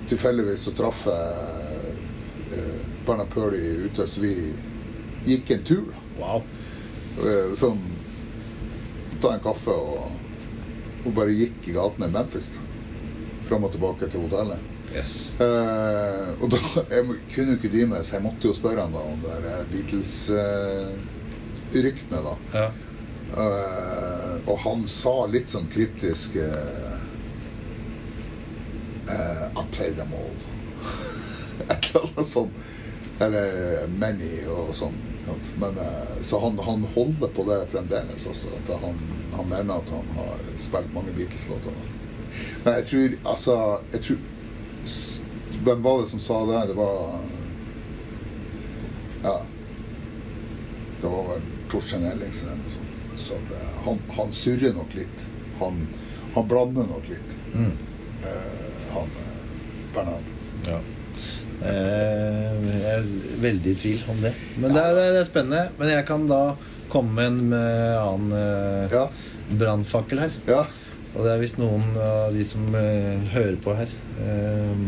tilfeldigvis 0.10 0.68
så 0.68 0.76
traff 0.78 1.06
jeg 1.10 1.96
eh, 2.54 2.80
Bernard 3.06 3.32
Purdy 3.34 3.62
ute, 3.88 4.08
så 4.08 4.22
vi 4.22 4.36
gikk 5.26 5.52
en 5.56 5.64
tur. 5.66 5.86
da 5.92 6.02
Wow. 6.20 6.44
Eh, 7.24 7.54
Sånn 7.58 7.82
Ta 9.24 9.32
en 9.34 9.40
kaffe 9.44 9.72
og, 9.72 10.12
og 11.06 11.14
bare 11.16 11.34
gikk 11.34 11.70
i 11.72 11.76
gatene 11.78 12.10
i 12.10 12.14
Memphis. 12.14 12.50
da. 12.52 12.64
Fram 13.48 13.64
og 13.64 13.72
tilbake 13.72 14.10
til 14.12 14.26
hotellet. 14.26 14.75
Yes. 14.96 15.36
Uh, 15.40 16.28
og 16.40 16.52
da 16.54 16.58
jeg 16.90 17.06
kunne 17.34 17.52
jo 17.52 17.56
ikke 17.60 17.74
dy 17.74 17.82
meg, 17.92 18.02
så 18.08 18.12
jeg 18.16 18.24
måtte 18.24 18.48
jo 18.48 18.54
spørre 18.56 18.82
han 18.86 18.96
da 18.96 19.02
om 19.04 19.20
det 19.26 19.36
der 19.44 19.62
Beatles-ryktene. 19.74 22.20
da. 22.24 22.34
Ja. 22.56 22.68
Uh, 23.36 24.36
og 24.46 24.60
han 24.62 24.86
sa 24.90 25.26
litt 25.30 25.50
sånn 25.50 25.66
kryptisk 25.74 26.36
eh, 26.38 26.98
eh, 29.10 29.46
I 29.50 29.64
play 29.74 29.92
them 29.98 30.14
all. 30.14 30.36
Et 31.72 31.90
eller 31.90 32.06
annet 32.12 32.30
sånt. 32.30 32.54
Eller 33.20 33.88
many 33.96 34.44
og 34.52 34.74
sånn. 34.76 34.98
Men, 35.62 35.78
eh, 35.82 36.16
så 36.22 36.40
han, 36.44 36.60
han 36.68 36.86
holder 36.94 37.30
på 37.34 37.42
det 37.50 37.60
fremdeles. 37.74 38.28
Altså, 38.30 38.54
at 38.60 38.68
han, 38.84 38.98
han 39.34 39.50
mener 39.50 39.74
at 39.80 39.90
han 39.96 40.08
har 40.20 40.36
spilt 40.62 40.94
mange 40.94 41.16
Beatles-låter. 41.18 41.74
Men 42.66 42.82
jeg 42.82 42.86
tror 42.90 43.16
altså 43.32 43.56
jeg 43.94 44.02
tror, 44.06 44.18
Hvem 45.66 45.82
var 45.86 46.02
det 46.02 46.08
som 46.12 46.20
sa 46.22 46.40
det? 46.46 46.68
Det 46.72 46.78
var 46.78 47.20
Ja. 49.24 49.42
Det 51.02 51.08
var 51.08 51.24
vel 51.30 51.42
Torstein 51.72 52.06
Ellingsen 52.06 52.50
eller 52.52 52.62
noe 52.64 52.74
sånt. 52.76 53.22
Så 53.26 53.38
at, 53.40 53.54
han, 53.86 54.00
han 54.18 54.32
surrer 54.36 54.74
nok 54.76 54.94
litt. 54.98 55.24
Han, 55.60 55.86
han 56.36 56.48
blander 56.50 56.88
nok 56.90 57.08
litt. 57.10 57.34
Mm. 57.56 57.72
Eh, 58.26 58.86
han 58.94 59.10
eh, 59.24 59.36
Bernhard. 59.96 60.30
Ja. 60.68 60.80
Eh, 61.66 62.56
jeg 62.70 62.94
er 62.94 63.06
veldig 63.42 63.72
i 63.74 63.80
tvil 63.82 64.04
om 64.12 64.22
det. 64.26 64.34
Men 64.60 64.76
det 64.76 64.84
er, 64.84 64.98
det 65.00 65.22
er 65.24 65.30
spennende. 65.30 65.64
Men 65.80 65.94
jeg 65.94 66.08
kan 66.10 66.28
da 66.30 66.42
komme 66.94 67.16
med 67.16 67.28
en 67.32 67.54
annen 68.02 68.36
eh, 68.40 68.94
Ja. 68.94 69.06
brannfakkel 69.56 70.26
her. 70.26 70.36
Ja. 70.50 70.66
Og 71.16 71.24
det 71.24 71.32
er 71.32 71.40
hvis 71.40 71.58
noen 71.58 71.84
av 72.02 72.34
de 72.36 72.44
som 72.48 72.66
eh, 72.76 73.22
hører 73.32 73.56
på 73.64 73.76
her, 73.78 73.92
eh, 74.20 74.82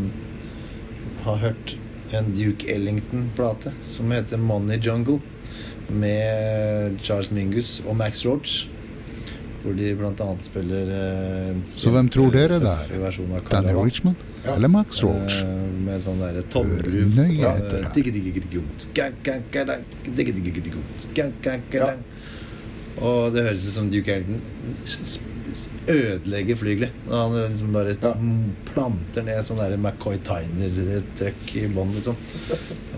har 1.24 1.38
hørt 1.44 1.76
en 2.16 2.30
Duke 2.36 2.68
Ellington-plate 2.72 3.72
som 3.88 4.12
heter 4.12 4.40
Money 4.40 4.80
Jungle, 4.84 5.22
med 5.88 6.98
Charles 7.00 7.30
Mingus 7.32 7.78
og 7.88 7.96
Max 7.96 8.26
Roach. 8.28 8.66
Hvor 9.64 9.72
de 9.76 9.94
blant 10.00 10.20
annet 10.24 10.44
spiller 10.48 10.90
eh, 10.94 11.48
en 11.54 11.62
Så 11.80 11.92
hvem 11.96 12.10
tror 12.12 12.32
dere 12.36 12.60
det 12.60 12.68
er? 12.74 12.92
Danny. 13.50 13.72
Richmond 13.80 14.16
Ja. 14.46 14.54
eller 14.56 14.68
Max 14.72 15.00
Roach? 15.04 15.40
Eh, 15.44 15.64
med 15.88 16.04
sånn 16.04 16.20
derre 16.22 16.44
Hør 16.44 16.52
tommelruv. 16.52 17.16
nøye 17.16 17.40
her. 21.88 21.98
Og 22.98 23.34
det 23.36 23.44
høres 23.48 23.66
ut 23.68 23.74
som 23.80 23.90
Duke 23.92 24.12
Ellington 24.12 24.42
ødelegger 25.88 26.56
flygelet. 26.60 26.92
Han 27.10 27.36
liksom 27.52 27.74
bare 27.74 27.94
Ja. 28.02 28.14
planter 28.74 29.24
ned 29.24 29.44
sånn 29.46 29.58
der 29.62 29.78
McCoy 29.78 30.18
Tyner-trøkk 30.28 31.56
i 31.56 31.68
bånn, 31.74 31.94
liksom. 31.96 32.16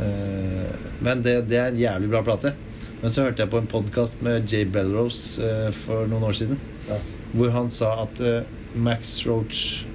Eh, 0.01 0.75
Men 1.01 1.21
det, 1.23 1.35
det 1.49 1.57
er 1.57 1.67
en 1.71 1.77
jævlig 1.79 2.09
bra 2.11 2.21
plate. 2.23 2.53
Men 3.01 3.11
så 3.11 3.23
hørte 3.23 3.43
jeg 3.45 3.51
på 3.53 3.57
en 3.61 3.67
podkast 3.71 4.21
med 4.25 4.49
Jay 4.51 4.65
Belrose 4.65 5.39
eh, 5.43 5.69
for 5.85 6.07
noen 6.11 6.23
år 6.27 6.35
siden. 6.35 6.59
Ja. 6.89 6.97
Hvor 7.33 7.49
han 7.55 7.69
sa 7.71 7.93
at 8.03 8.19
eh, 8.19 8.43
Max 8.75 9.25
Roach 9.27 9.85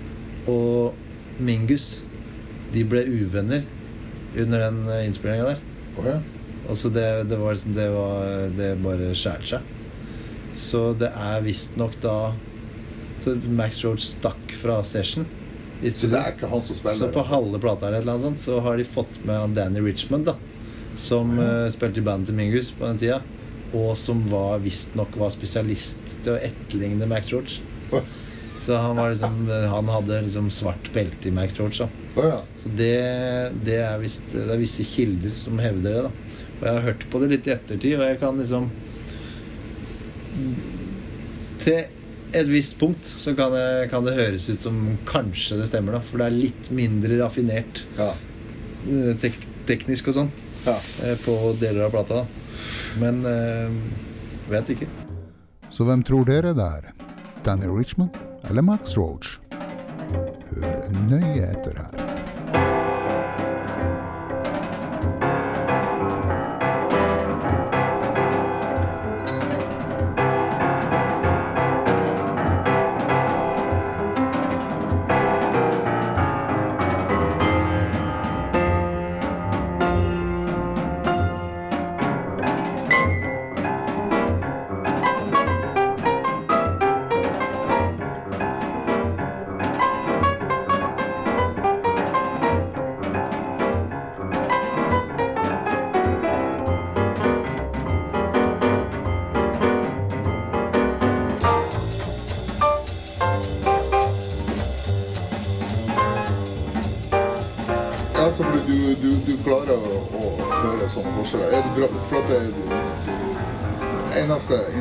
og 0.50 0.94
Mingus 1.38 2.03
De 2.74 2.83
ble 2.84 3.04
uvenner 3.07 3.62
under 4.37 4.58
den 4.64 4.80
innspillinga 5.07 5.45
der. 5.53 5.61
Oh, 5.99 6.07
ja. 6.08 6.16
Altså 6.68 6.91
det, 6.91 7.29
det 7.30 7.37
var 7.38 7.54
liksom 7.54 7.74
Det, 7.76 7.84
var, 7.95 8.49
det 8.57 8.70
bare 8.83 9.12
skjærte 9.14 9.46
seg. 9.53 9.61
Så 10.55 10.93
det 10.99 11.11
er 11.11 11.43
visstnok 11.45 11.97
da 12.03 12.33
Så 13.25 13.35
Max 13.51 13.83
Roach 13.85 14.05
stakk 14.07 14.55
fra 14.61 14.79
session. 14.87 15.26
Så 15.85 16.09
det 16.09 16.18
er 16.18 16.33
ikke 16.33 16.49
han 16.49 16.63
som 16.64 16.76
spiller? 16.76 16.97
så 16.97 17.13
på 17.13 17.25
halve 17.29 17.59
plata 17.61 17.89
eller 17.89 18.05
annet 18.05 18.22
sånt, 18.22 18.41
så 18.41 18.61
har 18.64 18.79
de 18.79 18.85
fått 18.89 19.18
med 19.26 19.37
han 19.37 19.57
Danny 19.57 19.83
Richmond, 19.85 20.29
da. 20.29 20.37
Som 20.97 21.35
eh, 21.43 21.67
spilte 21.72 22.01
i 22.01 22.05
bandet 22.07 22.31
til 22.31 22.39
Mingus 22.39 22.71
på 22.72 22.87
den 22.87 23.01
tida. 23.03 23.18
Og 23.75 23.97
som 23.99 24.22
var 24.31 24.63
visstnok 24.64 25.17
var 25.18 25.33
spesialist 25.35 26.21
til 26.22 26.37
å 26.37 26.41
etterligne 26.41 27.09
Max 27.11 27.33
Roach. 27.35 27.59
Så 28.64 28.79
han, 28.81 28.97
var 28.97 29.11
liksom, 29.13 29.43
han 29.68 29.89
hadde 29.93 30.22
liksom 30.25 30.47
svart 30.55 30.87
belte 30.95 31.29
i 31.29 31.35
Max 31.35 31.59
Roach. 31.61 31.83
Da. 31.83 31.89
ja. 32.31 32.39
Så 32.63 32.71
det, 32.79 32.95
det, 33.67 33.81
er 33.85 33.99
visst, 34.01 34.31
det 34.33 34.47
er 34.47 34.63
visse 34.63 34.87
kilder 34.89 35.35
som 35.37 35.61
hevder 35.61 35.99
det. 35.99 36.05
da 36.07 36.13
Og 36.55 36.63
jeg 36.63 36.79
har 36.79 36.87
hørt 36.87 37.05
på 37.13 37.21
det 37.21 37.33
litt 37.35 37.51
i 37.51 37.53
ettertid, 37.59 37.99
og 37.99 38.07
jeg 38.09 38.21
kan 38.22 38.41
liksom 38.41 38.71
Til 41.64 41.84
et 42.34 42.48
visst 42.50 42.78
punkt 42.80 43.06
så 43.06 43.34
kan 43.38 43.52
det, 43.54 43.66
kan 43.92 44.04
det 44.06 44.16
høres 44.16 44.48
ut 44.50 44.64
som 44.64 44.78
kanskje 45.06 45.61
det 45.61 45.68
stemmer, 45.70 45.94
da 45.98 46.00
For 46.08 46.18
det 46.18 46.26
er 46.26 46.38
litt 46.38 46.70
mindre 46.74 47.20
raffinert 47.22 47.84
Ja. 47.98 48.11
eh, 48.90 49.12
tek 49.22 49.38
teknisk 49.68 50.11
og 50.12 50.16
sånn 50.18 50.32
ja. 50.66 50.74
eh, 51.06 51.14
på 51.24 51.36
deler 51.61 51.86
av 51.86 51.94
plata. 51.94 52.24
da 52.24 53.00
Men 53.00 53.22
øh, 53.24 53.78
vet 54.50 54.74
ikke. 54.74 54.90
Så 55.72 55.86
hvem 55.88 56.02
tror 56.06 56.26
dere 56.28 56.52
det 56.56 56.66
er? 56.80 56.90
Danny 57.46 57.66
Richmond 57.70 58.11
eller 58.48 58.62
Max 58.62 58.96
Roach? 58.98 59.38
Hør 60.54 60.90
nøye 61.08 61.48
etter 61.48 61.80
her. 61.80 62.04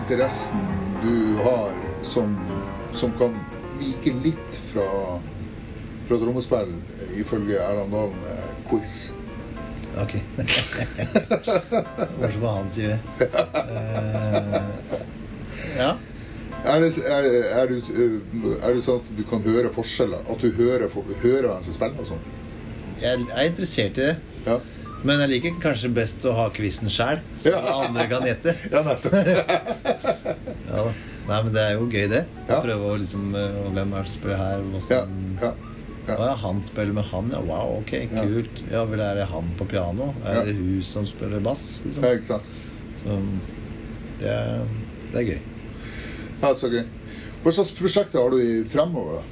Interessen 0.03 0.59
du 1.03 1.35
har 1.43 1.71
som, 2.03 2.35
som 2.93 3.11
kan 3.19 3.35
vike 3.79 4.11
litt 4.23 4.57
fra, 4.71 4.85
fra 6.07 6.17
trommespill, 6.21 6.73
ifølge 7.19 7.59
Erland 7.63 7.91
Dahl, 7.95 8.11
er 8.31 8.49
quiz. 8.69 8.95
Ok. 9.99 10.15
Morsomt 12.19 12.39
hva 12.41 12.53
han 12.57 12.71
sier 12.73 12.95
det. 12.95 13.27
Eh, 13.59 14.59
ja. 15.77 15.91
Er 16.63 16.79
det, 16.79 16.91
er, 17.03 17.27
er, 17.59 17.67
du, 17.67 17.75
er 18.55 18.69
det 18.77 18.83
sånn 18.85 19.01
at 19.01 19.09
du 19.17 19.23
kan 19.27 19.43
høre 19.43 19.71
forskjeller? 19.75 20.23
At 20.31 20.39
du 20.43 20.53
hører, 20.55 20.87
hører 21.21 21.49
hvem 21.51 21.65
som 21.67 21.75
spiller 21.75 21.99
og 22.05 22.13
sånn? 22.13 22.23
Jeg 23.03 23.25
er 23.35 23.49
interessert 23.49 23.99
i 23.99 24.07
det. 24.07 24.15
Ja. 24.47 24.57
Men 25.03 25.19
jeg 25.25 25.33
liker 25.33 25.57
kanskje 25.59 25.89
best 25.91 26.23
å 26.29 26.31
ha 26.37 26.45
quizen 26.55 26.87
sjæl, 26.87 27.19
så 27.43 27.51
Ja. 27.51 27.59
andre 27.83 28.05
kan 28.07 28.23
gjette. 28.23 28.53
ja, 28.71 28.79
nettopp. 28.87 29.13
Ja. 31.33 31.39
Nei, 31.39 31.43
men 31.47 31.53
det 31.55 31.61
er 31.65 31.71
jo 31.79 31.85
gøy, 31.89 32.07
det. 32.11 32.23
Å 32.45 32.49
Ja. 32.51 32.61
prøve 32.61 32.89
å 32.93 32.97
liksom 33.01 33.33
eh, 33.35 33.55
og 33.65 33.73
Hvem 33.73 33.93
er 33.93 34.03
det 34.03 34.09
som 34.11 34.21
spiller 34.21 34.37
her? 34.37 34.59
Ja, 34.89 35.05
Ja. 35.41 35.53
ja, 36.07 36.15
Å 36.15 36.25
ja, 36.27 36.35
han 36.35 36.61
spiller 36.63 36.93
med 36.93 37.05
han, 37.05 37.29
ja. 37.31 37.39
Wow, 37.41 37.77
ok, 37.79 37.93
kult. 38.11 38.61
Ja 38.71 38.83
vel, 38.85 38.99
er 38.99 39.15
det 39.15 39.25
han 39.31 39.49
på 39.57 39.65
piano? 39.67 40.13
Er 40.25 40.35
Ja. 40.35 40.43
det 40.43 40.55
hun 40.55 40.81
som 40.83 41.05
spiller 41.07 41.39
bass? 41.39 41.79
Liksom? 41.85 42.03
ja, 42.03 42.11
ikke 42.13 42.23
sant. 42.23 42.43
Så 43.03 43.17
det 44.19 44.29
er, 44.29 44.61
det 45.11 45.15
er 45.21 45.25
gøy. 45.33 45.39
Ja, 46.43 46.53
så 46.53 46.69
gøy. 46.69 46.85
Hva 47.43 47.51
slags 47.51 47.71
prosjekter 47.71 48.21
har 48.21 48.29
du 48.29 48.37
i 48.37 48.63
fremover, 48.63 49.15
da? 49.15 49.23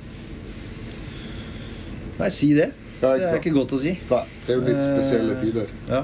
Nei, 2.23 2.29
si 2.29 2.53
det. 2.53 2.73
Ja, 3.01 3.13
det 3.17 3.23
er 3.29 3.39
ikke 3.39 3.53
godt 3.55 3.71
å 3.73 3.79
si. 3.81 3.95
Nei, 4.09 4.25
det 4.47 4.53
er 4.55 4.59
jo 4.59 4.65
litt 4.67 4.81
spesielle 4.83 5.33
Eh, 5.35 5.41
tider. 5.41 5.67
Ja. 5.89 6.03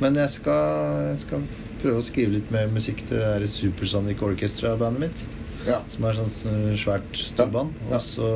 Men 0.00 0.14
jeg 0.16 0.30
skal, 0.30 1.10
jeg 1.10 1.18
skal 1.18 1.42
prøve 1.82 2.00
å 2.02 2.04
skrive 2.06 2.36
litt 2.38 2.50
mer 2.54 2.68
musikk 2.72 3.02
til 3.08 3.16
det 3.18 3.26
der 3.40 3.46
Supersonic 3.50 4.22
Orchestra-bandet 4.22 5.00
mitt. 5.08 5.22
Ja. 5.66 5.80
Som 5.92 6.06
er 6.08 6.16
sånn 6.16 6.30
sånn 6.32 6.78
svært 6.80 7.18
storband. 7.20 7.74
Ja. 7.90 7.98
Og 7.98 8.02
så 8.06 8.30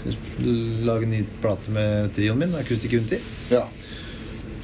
skal 0.00 0.16
vi 0.38 0.54
lage 0.86 1.06
en 1.08 1.14
ny 1.16 1.22
plate 1.42 1.72
med 1.72 2.12
trioen 2.16 2.38
min, 2.42 2.54
Acoustic 2.60 2.92
Unity. 2.98 3.20
ja. 3.50 3.66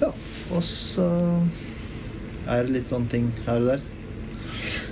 Ja. 0.03 0.09
Og 0.53 0.63
så 0.67 1.05
er 2.51 2.65
det 2.67 2.73
litt 2.75 2.91
sånne 2.91 3.09
ting 3.13 3.29
her 3.47 3.61
og 3.63 3.69
der. 3.71 3.85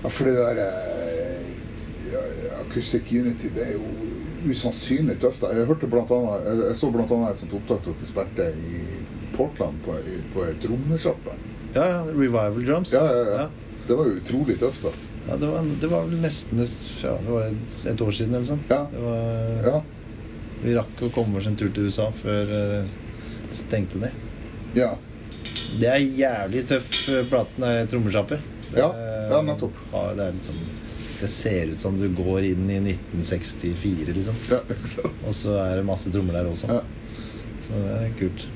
Ja, 0.05 0.09
for 0.09 0.25
det 0.31 0.35
der 0.39 0.61
eh, 0.63 2.61
Acoustic 2.61 3.11
Unity, 3.13 3.51
det 3.55 3.65
er 3.67 3.73
jo 3.75 3.91
usannsynlig 4.51 5.19
tøft. 5.21 5.43
Jeg 5.43 5.67
hørte 5.69 5.91
blant 5.91 6.11
annet, 6.15 6.47
jeg- 6.47 6.77
så 6.79 6.89
annet 7.11 7.31
et 7.35 7.39
sånt 7.43 7.53
opptak 7.59 7.85
dere 7.85 8.07
spilte 8.09 8.47
i 8.55 8.85
Portland 9.37 9.83
på, 9.85 9.99
på 10.35 10.45
ei 10.47 10.55
trommesjappe. 10.63 11.35
Ja, 11.75 11.85
ja. 11.87 12.01
Revival 12.09 12.65
Drums. 12.65 12.93
Ja, 12.93 13.05
ja, 13.15 13.25
ja. 13.41 13.47
Det 13.87 13.97
var 13.99 14.11
jo 14.11 14.19
utrolig 14.21 14.59
tøft, 14.61 14.83
da. 14.87 14.93
Ja, 15.29 15.37
det, 15.37 15.47
var, 15.47 15.67
det 15.81 15.89
var 15.91 16.07
vel 16.09 16.21
nesten 16.23 16.59
ja, 17.03 17.13
det 17.21 17.31
var 17.31 17.51
et, 17.93 18.01
år 18.03 18.15
siden 18.17 18.35
eller 18.35 18.49
sånn. 18.49 18.63
Ja. 18.71 18.83
Det 18.93 19.05
var, 19.05 19.71
Ja. 19.71 19.81
Vi 20.61 20.75
rakk 20.77 20.99
å 21.07 21.09
komme 21.15 21.41
oss 21.41 21.47
en 21.49 21.55
tur 21.57 21.71
til 21.73 21.87
USA 21.89 22.11
før 22.21 22.51
det 22.51 23.55
stengte 23.57 24.01
ned. 24.03 24.27
ja. 24.77 24.97
Det 25.81 25.87
er 25.87 26.03
jævlig 26.03 26.65
tøff 26.67 26.97
eh, 27.09 27.23
plate, 27.31 27.61
nei, 27.63 27.85
trommesjappe. 27.91 28.37
Ja, 28.75 28.89
ja, 29.31 29.39
nettopp. 29.47 29.77
Ja, 29.93 30.03
det 30.19 30.27
liksom 30.35 30.59
Det 31.21 31.29
ser 31.31 31.73
ut 31.73 31.81
som 31.81 31.99
du 32.01 32.09
går 32.17 32.47
inn 32.49 32.71
i 32.71 32.79
1964, 32.93 34.15
liksom. 34.17 34.39
ja? 34.51 34.59
Og 35.29 35.35
så 35.37 35.55
er 35.63 35.77
det 35.79 35.87
masse 35.87 36.11
trommer 36.11 36.39
der 36.39 36.49
også. 36.51 36.71
Ja. 36.71 36.81
Så 37.67 37.83
det 37.85 37.97
er 38.01 38.15
kult. 38.19 38.47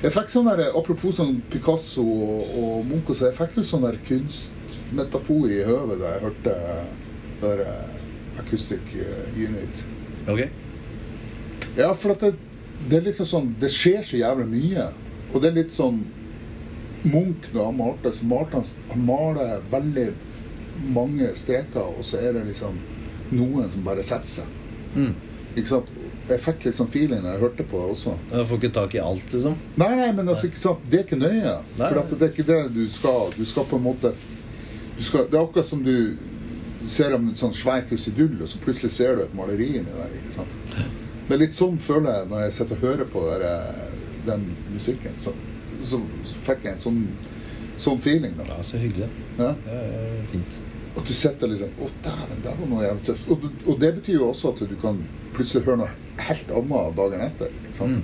Jeg 0.00 0.14
fikk 0.14 0.30
sånn 0.32 0.48
der, 0.48 0.70
Apropos 0.72 1.18
sånn 1.18 1.40
Picasso 1.52 2.04
og, 2.04 2.52
og 2.56 2.76
Munch, 2.88 3.10
så 3.12 3.28
jeg 3.28 3.36
fikk 3.36 3.58
jo 3.60 3.64
sånn 3.68 3.84
der 3.84 3.98
kunstmetafor 4.08 5.50
i 5.52 5.60
høvet 5.68 6.00
da 6.00 6.14
jeg 6.14 6.24
hørte 6.24 6.54
der 7.42 7.64
eh, 7.66 8.40
Acoustic 8.40 8.94
eh, 8.96 9.36
Unit. 9.36 9.82
Ok? 10.30 10.46
Ja, 11.76 11.92
for 11.92 12.14
at 12.14 12.24
det, 12.24 12.32
det 12.88 12.98
er 12.98 13.04
liksom 13.06 13.28
sånn 13.28 13.52
Det 13.60 13.68
skjer 13.70 14.00
så 14.06 14.18
jævlig 14.18 14.48
mye. 14.50 14.88
Og 15.30 15.42
det 15.42 15.50
er 15.50 15.58
litt 15.60 15.74
sånn 15.74 16.00
Munch, 17.04 17.50
når 17.52 17.68
han 17.68 17.78
malte, 17.78 18.12
så 18.12 18.26
malte 18.28 18.58
han 18.60 18.90
Han 18.90 19.04
maler 19.08 19.62
veldig 19.72 20.08
mange 20.96 21.28
streker, 21.36 21.92
og 21.92 22.04
så 22.08 22.22
er 22.24 22.38
det 22.38 22.46
liksom 22.48 22.78
noen 23.36 23.68
som 23.68 23.84
bare 23.84 24.04
setter 24.04 24.40
seg. 24.40 24.54
Mm. 24.96 25.12
Ikke 25.52 25.68
sant? 25.68 25.90
Jeg 26.30 26.42
fikk 26.44 26.66
litt 26.66 26.76
sånn 26.76 26.90
feeling 26.92 27.24
da 27.24 27.34
jeg 27.34 27.42
hørte 27.42 27.64
på 27.66 27.80
også. 27.90 28.12
Jeg 28.30 28.46
får 28.48 28.60
ikke 28.60 28.72
tak 28.76 28.94
i 28.94 29.00
alt, 29.02 29.32
liksom. 29.34 29.56
Nei, 29.80 29.90
nei, 29.98 30.10
men 30.14 30.28
altså, 30.30 30.50
ikke 30.50 30.60
sant? 30.62 30.84
det 30.90 31.00
er 31.00 31.06
ikke 31.08 31.18
nøye. 31.18 31.54
Nei, 31.78 31.88
For 31.88 32.12
det 32.14 32.26
er 32.26 32.34
ikke 32.34 32.48
det 32.50 32.60
du 32.76 32.84
skal. 32.92 33.32
Du 33.34 33.44
skal 33.48 33.66
på 33.70 33.80
en 33.80 33.86
måte 33.88 34.12
du 35.00 35.04
skal, 35.04 35.26
Det 35.30 35.38
er 35.38 35.42
akkurat 35.42 35.66
som 35.66 35.82
du 35.84 36.16
ser 36.88 37.14
en 37.16 37.30
sånn 37.36 37.54
svær 37.56 37.82
krusedull, 37.88 38.38
og 38.40 38.48
så 38.48 38.60
plutselig 38.62 38.92
ser 38.94 39.16
du 39.16 39.24
et 39.24 39.34
maleri 39.36 39.68
inni 39.80 39.94
der. 39.96 40.12
ikke 40.20 40.34
sant? 40.34 40.56
Det 40.70 41.36
er 41.36 41.40
litt 41.42 41.56
sånn 41.56 41.78
føler 41.80 42.18
jeg 42.18 42.30
når 42.30 42.44
jeg 42.44 42.54
sitter 42.56 42.78
og 42.78 42.86
hører 42.88 43.10
på 43.10 43.24
der, 43.30 43.68
den 44.26 44.46
musikken. 44.72 45.16
Så, 45.20 45.34
så 45.86 46.00
fikk 46.46 46.66
jeg 46.66 46.76
en 46.76 46.82
sånn, 46.82 47.00
sånn 47.80 48.00
feeling. 48.02 48.36
da. 48.38 48.48
Ja, 48.50 48.60
så 48.66 48.80
hyggelig. 48.82 49.10
Ja? 49.38 49.54
Det 49.64 49.78
er 49.78 50.20
fint. 50.32 50.58
At 50.90 51.06
du 51.06 51.14
sitter 51.14 51.52
liksom 51.52 51.76
Å, 51.80 51.88
dæven, 52.04 52.40
det 52.42 52.54
var 52.58 52.70
noe 52.72 52.84
jævlig 52.84 53.04
tøft. 53.06 53.28
Og, 53.30 53.44
og 53.64 53.80
det 53.80 53.92
betyr 54.00 54.16
jo 54.18 54.30
også 54.32 54.54
at 54.54 54.64
du 54.72 54.76
kan 54.82 54.98
plutselig 55.36 55.68
høre 55.68 55.84
noe 55.84 55.92
helt 56.28 56.50
annet 56.50 56.96
dagen 56.96 57.20
etter. 57.26 57.50
Mm. 57.80 58.02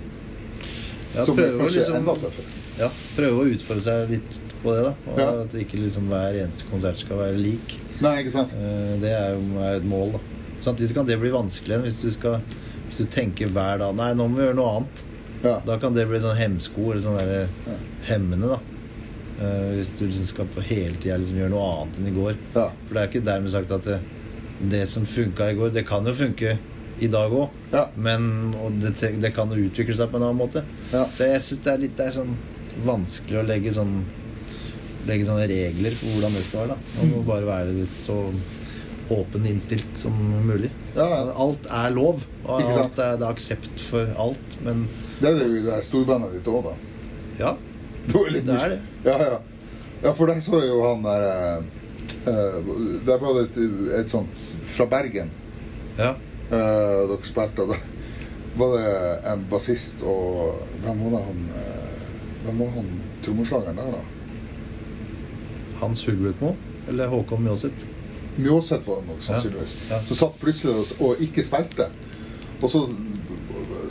Ja, 1.17 1.25
Som 1.25 1.39
er 1.39 1.53
kanskje 1.59 1.79
liksom- 1.81 1.97
enda 1.97 2.15
tøffere. 2.15 2.45
Ja, 2.79 2.89
prøve 3.17 3.41
å 3.41 3.49
utfordre 3.55 3.83
seg 3.83 4.11
litt 4.11 4.39
på 4.63 4.75
det, 4.75 4.83
da. 4.85 4.95
Og 5.13 5.19
Ja. 5.19 5.43
at 5.43 5.53
ikke 5.55 5.79
liksom 5.81 6.09
hver 6.09 6.35
eneste 6.43 6.65
konsert 6.71 6.99
skal 6.99 7.17
være 7.17 7.37
lik. 7.39 7.77
Nei, 8.01 8.23
ikke 8.23 8.31
sant? 8.31 8.53
Eh, 8.53 8.97
Det 9.01 9.11
er 9.11 9.35
jo 9.35 9.61
et 9.61 9.85
mål, 9.85 10.13
da. 10.13 10.19
Samtidig 10.63 10.95
kan 10.95 11.07
det 11.07 11.19
bli 11.21 11.31
vanskelig 11.31 11.83
hvis 11.85 12.03
du 12.03 12.11
skal 12.11 12.41
Hvis 12.89 12.99
du 12.99 13.05
tenker 13.07 13.49
hver 13.49 13.79
dag 13.79 13.95
Nei, 13.97 14.13
nå 14.15 14.29
må 14.31 14.37
vi 14.37 14.43
gjøre 14.45 14.55
noe 14.55 14.77
annet. 14.77 15.03
Ja. 15.43 15.59
Da 15.67 15.77
kan 15.79 15.93
det 15.93 16.07
bli 16.09 16.19
sånn 16.21 16.37
hemsko 16.37 16.93
eller 16.93 17.01
sånn 17.03 17.19
der 17.19 17.49
Ja. 17.67 17.73
hemmende, 18.05 18.49
da. 18.49 18.59
Uh, 19.39 19.75
hvis 19.77 19.91
du 19.99 20.07
liksom 20.07 20.25
skal 20.25 20.45
på 20.47 20.63
hele 20.63 20.95
tida 20.95 21.19
liksom 21.19 21.37
gjøre 21.37 21.51
noe 21.51 21.83
annet 21.83 21.99
enn 21.99 22.07
i 22.07 22.11
går. 22.11 22.37
Ja. 22.55 22.69
For 22.87 22.95
det 22.95 23.03
er 23.03 23.09
ikke 23.21 23.25
dermed 23.25 23.51
sagt 23.51 23.71
at 23.71 23.85
det, 23.85 24.01
det 24.71 24.89
som 24.89 25.05
funka 25.05 25.51
i 25.51 25.55
går, 25.55 25.73
det 25.73 25.87
kan 25.87 26.05
jo 26.07 26.13
funke 26.15 26.59
i 26.99 27.09
dag 27.13 27.33
òg. 27.33 27.55
Ja. 27.73 27.87
Men 27.95 28.53
det, 28.81 29.13
det 29.23 29.33
kan 29.37 29.53
utvikle 29.53 29.97
seg 29.99 30.11
på 30.13 30.21
en 30.21 30.29
annen 30.29 30.41
måte. 30.41 30.65
Ja. 30.93 31.07
Så 31.13 31.29
jeg 31.29 31.43
syns 31.45 31.65
det 31.65 31.73
er 31.73 31.83
litt 31.83 31.97
det 31.99 32.09
er 32.09 32.17
sånn 32.19 32.37
vanskelig 32.87 33.41
å 33.41 33.47
legge 33.47 33.75
sånn 33.77 33.99
Legge 35.07 35.23
sånne 35.29 35.45
regler 35.47 35.95
for 35.95 36.17
hvordan 36.17 36.33
det 36.35 36.41
skal 36.49 36.65
være. 36.65 36.75
da 36.75 36.97
Man 36.99 37.11
må 37.13 37.21
bare 37.29 37.47
være 37.47 37.75
litt 37.77 37.99
så 38.03 38.17
åpen 39.15 39.45
innstilt 39.47 39.93
som 39.95 40.17
mulig. 40.49 40.73
Ja. 40.97 41.07
Alt 41.31 41.69
er 41.71 41.93
lov, 41.95 42.25
og 42.43 42.51
alt 42.57 42.99
er, 42.99 43.15
det 43.21 43.23
er 43.23 43.29
aksept 43.29 43.85
for 43.87 44.11
alt. 44.19 44.57
Men 44.67 44.89
Det 45.21 45.31
er 45.31 45.39
det 45.39 45.63
det 45.69 45.79
storbandet 45.87 46.35
ditt 46.35 46.51
òg, 46.51 46.67
da. 46.67 46.75
ja, 47.39 47.55
Det 48.07 48.25
Det 48.49 48.59
er 48.59 48.75
det. 48.75 48.81
Ja, 49.07 49.17
ja. 49.21 49.39
ja, 50.03 50.13
for 50.13 50.27
der 50.27 50.43
så 50.43 50.65
jo 50.65 50.83
han 50.83 51.07
der 51.07 51.29
uh, 51.31 51.65
eh, 52.27 52.59
Der 53.07 53.23
var 53.23 53.39
det 53.39 53.47
et, 53.47 53.63
et 54.01 54.11
sånt 54.11 54.51
fra 54.75 54.87
Bergen 54.91 55.31
ja. 55.97 56.17
Eh, 56.51 57.03
dere 57.11 57.29
spilte. 57.29 57.67
Da 57.71 57.79
var 58.57 58.77
det 58.77 58.93
en 59.33 59.43
bassist 59.51 60.01
og 60.07 60.63
Hvem 60.85 61.03
var 61.05 61.19
det 61.19 61.25
han 61.27 61.43
eh, 61.61 62.07
Hvem 62.47 62.63
var 62.63 62.71
han 62.79 62.89
trommeslageren 63.27 63.77
der, 63.83 63.99
da? 63.99 64.05
Hans 65.83 66.07
Hulbrutmo 66.07 66.55
eller 66.89 67.11
Håkon 67.11 67.43
Mjåseth. 67.43 67.87
Mjåseth 68.37 68.89
var 68.89 69.01
det 69.01 69.09
nok, 69.09 69.23
sannsynligvis. 69.25 69.73
Ja. 69.91 69.99
Så 70.07 70.15
satt 70.15 70.37
plutselig 70.41 70.77
og, 70.77 70.87
og 71.03 71.23
ikke 71.25 71.43
spilte. 71.45 71.89
Og 72.63 72.71
så 72.71 72.85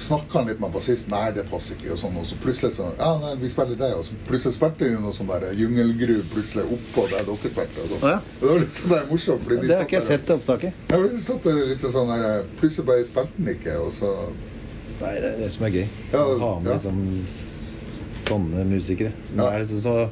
snakka 0.01 0.39
han 0.39 0.47
litt 0.47 0.59
med 0.59 0.72
bassisten. 0.73 1.11
Nei, 1.13 1.31
det 1.35 1.45
passer 1.49 1.76
ikke. 1.76 1.91
Og 1.93 1.99
sånn, 2.01 2.17
og 2.17 2.26
så 2.30 2.35
plutselig 2.43 2.73
så 2.77 2.88
Ja, 2.97 3.11
nei, 3.22 3.35
vi 3.41 3.49
spiller 3.49 3.76
det. 3.80 3.91
Og 3.95 4.03
så 4.07 4.17
plutselig 4.27 4.55
spilte 4.57 4.89
de 4.89 4.99
noe 5.01 5.13
sånn 5.15 5.27
der 5.31 5.53
jungelgru 5.53 6.17
plutselig 6.34 6.65
oppå 6.77 7.07
der 7.11 7.23
dere 7.27 7.38
spilte. 7.53 7.85
Og 7.85 7.93
sånn. 7.93 8.09
Ja. 8.09 8.19
Det 8.41 8.49
var 8.49 8.59
litt 8.59 8.76
sånn 8.76 8.93
der 8.95 9.05
morsomt. 9.11 9.43
Fordi 9.45 9.61
de 9.61 9.67
Det 9.67 9.77
har 9.77 9.85
ikke 9.88 9.99
jeg 9.99 10.07
sett 10.09 10.30
opptaket. 10.35 10.73
Ja, 10.89 10.97
de 11.05 11.19
satt 11.19 11.43
der 11.43 11.61
liksom 11.72 11.91
sånn 11.91 12.13
der 12.13 12.43
Plutselig 12.59 12.85
bare 12.88 13.03
spilte 13.03 13.38
den 13.38 13.53
ikke, 13.55 13.77
og 13.80 13.91
så 13.91 14.11
Nei, 15.01 15.13
det 15.19 15.34
er 15.34 15.39
det 15.43 15.51
som 15.51 15.65
er 15.67 15.73
gøy. 15.76 15.88
Ja, 16.13 16.19
å 16.23 16.38
ha 16.39 16.51
med 16.59 16.72
ja. 16.72 16.77
liksom 16.77 17.26
sånne 18.26 18.63
musikere 18.69 19.11
som 19.22 19.38
Ja. 19.39 19.49
er 19.51 19.59
liksom 19.65 19.80
så 19.84 20.09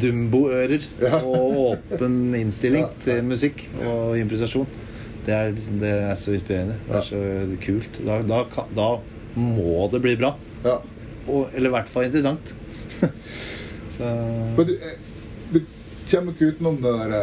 dumboører 0.00 0.82
Ja. 1.02 1.18
og 1.22 1.78
åpen 1.92 2.34
innstilling 2.34 2.86
til 3.04 3.22
musikk 3.22 3.64
og 3.84 4.16
improvisasjon. 4.18 4.66
Det 5.28 5.34
er, 5.36 5.50
liksom, 5.52 5.80
det 5.82 5.88
er 5.92 6.14
så 6.16 6.32
inspirerende. 6.32 6.74
Det 6.86 6.94
er 6.96 7.02
så 7.04 7.56
kult. 7.60 7.98
Da, 8.06 8.14
da, 8.24 8.38
da 8.72 8.86
må 9.36 9.88
det 9.92 10.00
bli 10.00 10.14
bra. 10.16 10.30
Ja. 10.64 10.78
Og, 11.28 11.50
eller 11.52 11.68
i 11.68 11.74
hvert 11.74 11.90
fall 11.92 12.06
interessant. 12.06 12.54
så 13.96 14.08
Men 14.56 14.70
du, 14.70 14.72
eh, 14.72 14.94
du 15.52 15.60
kommer 16.08 16.32
ikke 16.32 16.48
utenom 16.54 16.80
den 16.80 17.02
derre 17.02 17.20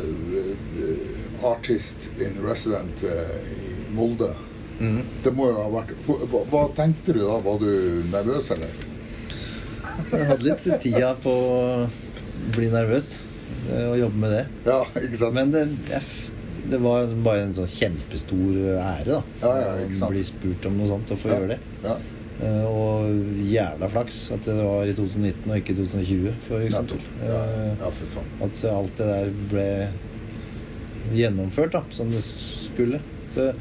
eh, 0.00 0.48
eh, 0.86 1.44
Artist 1.44 2.08
in 2.16 2.40
Resident 2.40 3.04
uh, 3.04 3.36
i 3.44 3.76
Molde. 3.92 4.30
Det 5.24 5.32
må 5.36 5.50
jo 5.50 5.58
ha 5.58 5.68
vært 5.68 5.92
hva, 6.08 6.40
hva 6.48 6.62
tenkte 6.78 7.12
du 7.12 7.20
da? 7.26 7.36
Var 7.44 7.60
du 7.60 7.68
nervøs, 8.08 8.48
eller? 8.56 8.72
Jeg 10.14 10.30
hadde 10.30 10.46
litt 10.48 10.64
tida 10.80 11.12
på 11.20 11.30
å 11.30 11.58
bli 12.56 12.72
nervøs 12.72 13.12
og 13.68 13.98
jobbe 14.00 14.22
med 14.24 14.32
det. 14.32 14.44
Ja, 14.64 14.80
ikke 14.96 15.20
sant? 15.20 15.36
Men 15.36 15.52
det, 15.52 15.66
jeg, 15.92 16.32
det 16.70 16.80
var 16.80 17.10
bare 17.24 17.44
en 17.44 17.54
sånn 17.56 17.70
kjempestor 17.70 18.58
ære, 18.72 19.06
da. 19.10 19.20
Ja, 19.42 19.54
ja, 19.60 19.70
ikke 19.84 19.98
sant. 19.98 20.10
Å 20.10 20.14
bli 20.14 20.26
spurt 20.28 20.68
om 20.70 20.78
noe 20.80 20.90
sånt 20.90 21.12
og 21.14 21.20
få 21.22 21.30
ja. 21.32 21.38
gjøre 21.38 21.56
det. 21.56 21.60
Ja, 21.84 21.96
Uh, 22.34 22.64
Og 22.66 23.44
jævla 23.46 23.86
flaks 23.92 24.16
at 24.34 24.42
det 24.48 24.56
var 24.58 24.88
i 24.90 24.94
2019 24.96 25.44
og 25.52 25.58
ikke 25.60 25.76
2020, 25.78 26.32
for 26.48 26.64
eksempel. 26.64 27.04
Ja, 27.22 27.36
Eh, 27.44 27.68
ja, 27.78 27.90
for 27.94 28.10
faen. 28.16 28.32
At 28.42 28.64
alt 28.72 28.96
det 28.98 29.06
der 29.06 29.30
ble 29.52 29.66
gjennomført 31.14 31.76
da, 31.76 31.84
som 31.94 32.10
det 32.10 32.24
skulle. 32.26 32.98
Så 33.36 33.52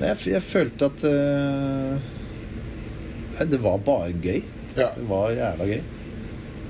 jeg, 0.00 0.16
jeg 0.32 0.42
følte 0.48 0.88
at 0.88 1.04
uh, 1.04 2.08
Nei, 3.36 3.46
det 3.52 3.60
var 3.62 3.78
bare 3.84 4.16
gøy. 4.16 4.42
Ja. 4.76 4.90
Det 4.96 5.04
var 5.08 5.36
jævla 5.36 5.68
gøy. 5.68 5.84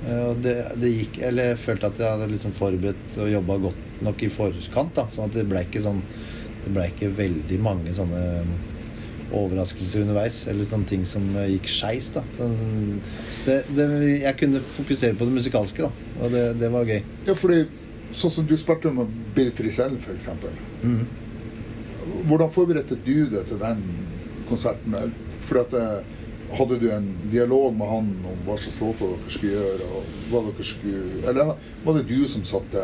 Eh, 0.07 0.25
Og 0.31 0.41
det, 0.45 0.55
det 0.81 0.91
gikk 0.95 1.19
Eller 1.29 1.51
jeg 1.51 1.59
følte 1.61 1.91
at 1.91 1.99
jeg 2.01 2.09
hadde 2.15 2.31
liksom 2.33 2.53
forberedt 2.57 3.19
og 3.21 3.29
jobba 3.33 3.57
godt 3.69 4.03
nok 4.07 4.23
i 4.25 4.31
forkant. 4.33 4.95
da 4.97 5.07
Sånn 5.13 5.29
at 5.29 5.35
det 5.37 5.47
ble 5.51 5.61
ikke 5.67 5.83
sånn 5.85 6.01
Det 6.65 6.73
ble 6.77 6.87
ikke 6.93 7.11
veldig 7.19 7.59
mange 7.65 7.93
sånne 7.97 8.25
overraskelser 9.31 10.03
underveis. 10.03 10.41
Eller 10.51 10.67
sånne 10.67 10.89
ting 10.91 11.05
som 11.07 11.23
gikk 11.47 11.69
skeis. 11.71 12.09
da 12.17 12.23
sånn, 12.37 13.01
det, 13.47 13.61
det, 13.77 13.87
Jeg 14.25 14.37
kunne 14.41 14.63
fokusere 14.79 15.15
på 15.15 15.29
det 15.29 15.37
musikalske, 15.37 15.87
da. 15.87 16.09
Og 16.25 16.33
det, 16.35 16.45
det 16.61 16.71
var 16.75 16.89
gøy. 16.89 17.03
ja, 17.29 17.35
fordi 17.39 17.61
sånn 18.11 18.33
som 18.35 18.47
du 18.51 18.57
spilte 18.59 18.91
med 18.93 19.07
Bill 19.37 19.53
Frisell, 19.55 19.95
eksempel. 20.17 20.51
Mhm. 20.83 21.05
Hvordan 22.27 22.51
forberedte 22.53 22.97
du 23.05 23.29
deg 23.31 23.47
til 23.49 23.61
den 23.61 23.85
konserten? 24.49 24.97
Fordi 25.47 25.61
at 25.63 25.77
eh, 25.79 26.17
Hadde 26.51 26.81
du 26.81 26.89
en 26.91 27.07
dialog 27.31 27.75
med 27.79 27.87
han 27.87 28.11
om 28.27 28.41
hva 28.47 28.57
slags 28.59 28.81
låter 28.83 29.13
dere 29.13 29.35
skulle 29.35 29.61
gjøre? 29.61 29.89
Og 29.95 30.31
hva 30.33 30.43
dere 30.49 30.67
skulle, 30.67 31.23
eller 31.31 31.55
var 31.85 31.99
det 31.99 32.09
du 32.11 32.19
som 32.29 32.47
satte 32.49 32.83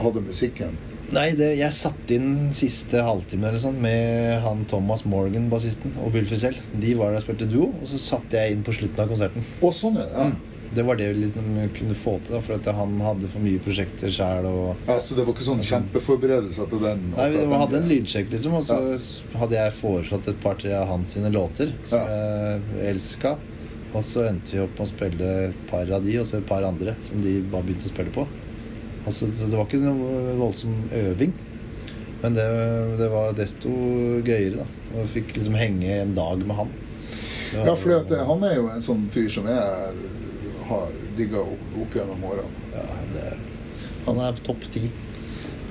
hadde 0.00 0.24
musikken? 0.26 0.74
Nei, 1.14 1.28
det, 1.38 1.52
jeg 1.60 1.74
satte 1.78 2.16
inn 2.16 2.50
siste 2.56 2.98
halvtime 3.06 3.46
eller 3.46 3.62
sånn 3.62 3.78
med 3.78 4.40
han 4.42 4.64
Thomas 4.66 5.04
Morgan, 5.06 5.46
bassisten, 5.52 5.94
og 6.02 6.10
Bill 6.16 6.26
Fussell, 6.26 6.58
De 6.82 6.96
var 6.98 7.14
der 7.14 7.20
og 7.20 7.26
spilte 7.28 7.46
duo, 7.50 7.68
og 7.70 7.86
så 7.92 8.00
satte 8.02 8.40
jeg 8.40 8.56
inn 8.56 8.66
på 8.66 8.74
slutten 8.74 9.04
av 9.04 9.12
konserten. 9.12 9.46
Å, 9.62 9.70
sånn 9.70 10.00
er 10.02 10.10
det. 10.10 10.26
Det 10.74 10.82
var 10.84 10.96
det 10.98 11.06
vi 11.14 11.20
liksom 11.26 11.46
kunne 11.76 11.94
få 11.94 12.16
til, 12.24 12.34
da, 12.34 12.40
for 12.44 12.54
at 12.58 12.66
han 12.74 12.96
hadde 13.00 13.28
for 13.32 13.40
mye 13.44 13.60
prosjekter 13.64 14.10
sjæl. 14.12 14.44
Og... 14.50 14.76
Ja, 14.88 14.96
så 15.00 15.14
det 15.16 15.24
var 15.26 15.32
ikke 15.36 15.46
sånn 15.46 15.62
kjempeforberedelse 15.64 16.66
til 16.68 16.82
den? 16.82 17.04
Nei, 17.16 17.28
vi 17.36 17.60
hadde 17.62 17.78
en 17.80 17.88
lydsjekk, 17.88 18.30
liksom, 18.34 18.56
og 18.58 18.64
så 18.66 18.78
Ja. 18.82 19.38
hadde 19.40 19.56
jeg 19.60 19.76
foreslått 19.78 20.28
et 20.28 20.40
par-tre 20.42 20.72
av 20.76 20.88
hans 20.90 21.14
sine 21.14 21.30
låter 21.32 21.72
som 21.86 22.00
Ja. 22.00 22.06
jeg 22.76 22.96
elska. 22.96 23.36
Og 23.94 24.02
så 24.04 24.26
endte 24.28 24.52
vi 24.52 24.60
opp 24.60 24.74
med 24.78 24.84
å 24.88 24.90
spille 24.90 25.30
et 25.48 25.62
par 25.70 25.88
av 25.94 26.04
de, 26.04 26.18
og 26.20 26.26
så 26.26 26.38
et 26.42 26.46
par 26.48 26.62
andre 26.66 26.96
som 27.00 27.22
de 27.22 27.40
bare 27.40 27.62
begynte 27.62 27.86
å 27.88 27.94
spille 27.94 28.12
på. 28.12 28.26
Altså, 29.06 29.30
så 29.32 29.46
det 29.48 29.56
var 29.56 29.64
ikke 29.70 29.80
noe 29.86 30.34
voldsom 30.36 30.74
øving. 30.92 31.32
Men 32.22 32.34
det, 32.34 32.44
det 32.98 33.08
var 33.12 33.32
desto 33.38 33.70
gøyere, 34.26 34.64
da. 34.64 34.66
Og 34.98 35.08
fikk 35.14 35.36
liksom 35.36 35.54
henge 35.54 36.00
en 36.02 36.14
dag 36.16 36.38
med 36.42 36.56
han. 36.56 36.68
Var 37.54 37.66
Ja, 37.70 37.74
jo- 37.76 38.16
eh, 38.16 38.24
han 38.26 38.44
er 38.44 38.54
jo 38.56 38.68
en 38.68 38.80
sånn 38.82 39.06
fyr 39.14 39.28
som 39.30 39.46
jeg 39.46 39.94
har 40.68 40.94
digga 41.16 41.42
opp, 41.42 41.66
opp 41.82 41.96
gjennom 41.96 42.24
årene. 42.24 42.62
ja, 42.74 42.86
det, 43.14 43.26
Han 44.06 44.20
er 44.22 44.40
topp 44.46 44.68
ti. 44.72 44.86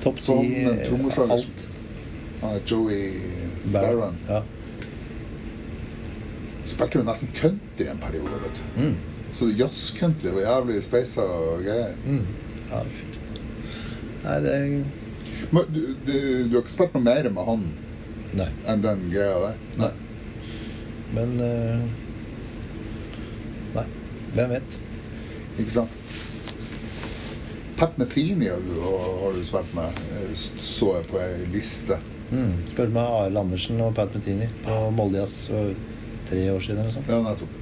Topp 0.02 0.20
ti 0.20 0.36
eh, 0.64 1.30
alt. 1.30 1.66
Han 2.42 2.54
er 2.54 2.60
Joey 2.66 3.20
Barron. 3.72 4.16
Ja. 4.28 4.42
Spilte 6.66 6.98
jo 6.98 7.04
nesten 7.06 7.30
country 7.34 7.86
en 7.90 8.00
periode, 8.02 8.40
vet 8.42 8.60
du. 8.60 8.80
Mm. 8.82 8.96
Så 9.36 9.50
jazzcountry 9.50 10.30
var 10.30 10.46
jævlig 10.46 10.82
speisa 10.84 11.22
og 11.22 11.64
greier. 11.64 11.94
Mm. 12.06 12.24
ja. 12.70 12.84
Nei, 14.26 14.36
det 14.42 14.54
Men 15.50 15.68
du, 15.70 15.80
du, 16.06 16.12
du 16.48 16.56
har 16.56 16.62
ikke 16.64 16.72
spilt 16.72 16.96
noe 16.96 17.04
mer 17.04 17.28
med 17.30 17.46
han 17.46 17.66
Nei. 18.36 18.48
enn 18.66 18.82
den 18.82 19.04
greia 19.12 19.36
der? 19.44 19.60
Nei. 19.78 19.90
Men 21.14 21.36
uh... 21.38 21.84
Nei. 23.76 23.84
Hvem 24.36 24.52
vet? 24.52 24.76
Ikke 25.58 25.72
sant? 25.72 26.02
Pat 27.76 27.96
Metheny 28.00 28.48
har 28.48 28.62
du, 28.64 28.74
har 28.80 29.34
du 29.36 29.42
spilt 29.44 29.74
med, 29.76 29.98
eh, 30.16 30.30
så 30.36 30.94
jeg 30.96 31.08
på 31.10 31.18
ei 31.20 31.44
liste. 31.52 31.98
Mm. 32.30 32.54
Spurte 32.70 32.90
meg 32.94 33.04
Arild 33.18 33.40
Andersen 33.42 33.80
og 33.84 33.92
Pat 33.98 34.14
Metini 34.16 34.48
på 34.64 34.78
Moldejazz 34.96 35.42
for 35.52 35.74
tre 36.30 36.46
år 36.54 36.64
siden. 36.64 36.80
eller 36.82 36.94
sånt. 36.96 37.10
Ja, 37.12 37.20
nettopp. 37.22 37.52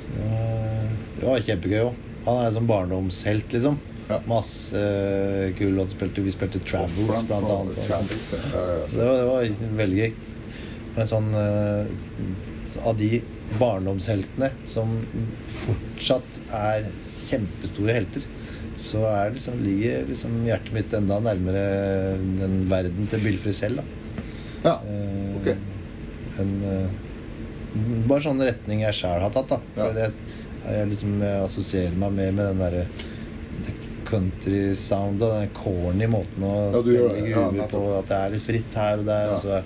Så 0.00 0.14
det 0.16 0.30
var, 0.32 0.88
det 1.20 1.28
var 1.28 1.44
kjempegøy 1.50 1.82
òg. 1.90 2.00
Han 2.24 2.40
er 2.46 2.56
sånn 2.56 2.66
barndomshelt, 2.68 3.52
liksom. 3.54 3.76
Ja. 4.08 4.18
Masse 4.26 4.80
uh, 4.80 5.52
kule 5.58 5.76
låter. 5.76 5.92
Spilte- 5.94 6.24
Vi 6.24 6.32
spilte 6.32 6.60
Travels, 6.64 7.22
blant 7.28 7.44
annet. 7.52 7.78
Travels, 7.86 8.32
ja. 8.32 8.40
Ja, 8.54 8.64
ja. 8.80 8.86
Så 8.88 8.96
det 8.98 9.06
var, 9.06 9.18
det 9.20 9.28
var 9.28 9.76
veldig 9.84 9.98
gøy. 10.00 10.12
Men 10.96 11.10
sånn 11.12 11.28
uh, 11.36 11.92
så 12.68 12.80
Av 12.88 12.96
de 12.98 13.20
barndomsheltene 13.58 14.50
som 14.66 14.90
fortsatt 15.64 16.40
er 16.54 16.88
kjempestore 17.28 17.94
helter, 17.96 18.26
så 18.78 19.02
er 19.10 19.32
liksom, 19.34 19.58
ligger 19.64 20.04
liksom 20.10 20.36
hjertet 20.46 20.74
mitt 20.76 20.92
enda 20.94 21.18
nærmere 21.24 21.62
den 22.38 22.60
verden 22.70 23.08
til 23.10 23.24
Bilfri 23.24 23.52
selv, 23.56 23.82
Da. 24.62 24.70
ja. 24.70 24.76
Eh, 24.86 25.36
ok. 25.40 25.48
En, 26.38 26.52
eh, 26.64 26.88
bare 28.08 28.22
sånn 28.28 28.40
retning 28.42 28.80
jeg 28.84 28.94
sjæl 29.00 29.20
har 29.22 29.30
tatt. 29.34 29.48
da 29.48 29.58
Ja. 29.76 29.88
For 29.88 29.98
jeg, 29.98 30.12
jeg 30.68 30.88
liksom 30.92 31.20
jeg 31.22 31.44
assosierer 31.44 31.96
meg 31.96 32.12
mer 32.12 32.32
med 32.32 32.44
den 32.52 32.58
derre 32.58 32.86
country 34.08 34.74
sound 34.78 35.20
og 35.22 35.34
den 35.36 35.50
corny 35.56 36.06
måten 36.08 36.44
å 36.48 36.52
Ja, 36.72 36.80
spille 36.80 37.08
gruver 37.28 37.56
Ja, 37.58 37.66
på. 37.68 37.82
At 37.98 38.08
det 38.08 38.16
er 38.18 38.30
litt 38.36 38.42
fritt 38.46 38.74
her 38.74 38.98
og 39.02 39.04
der, 39.06 39.26
Ja. 39.26 39.34
og 39.34 39.42
så 39.42 39.62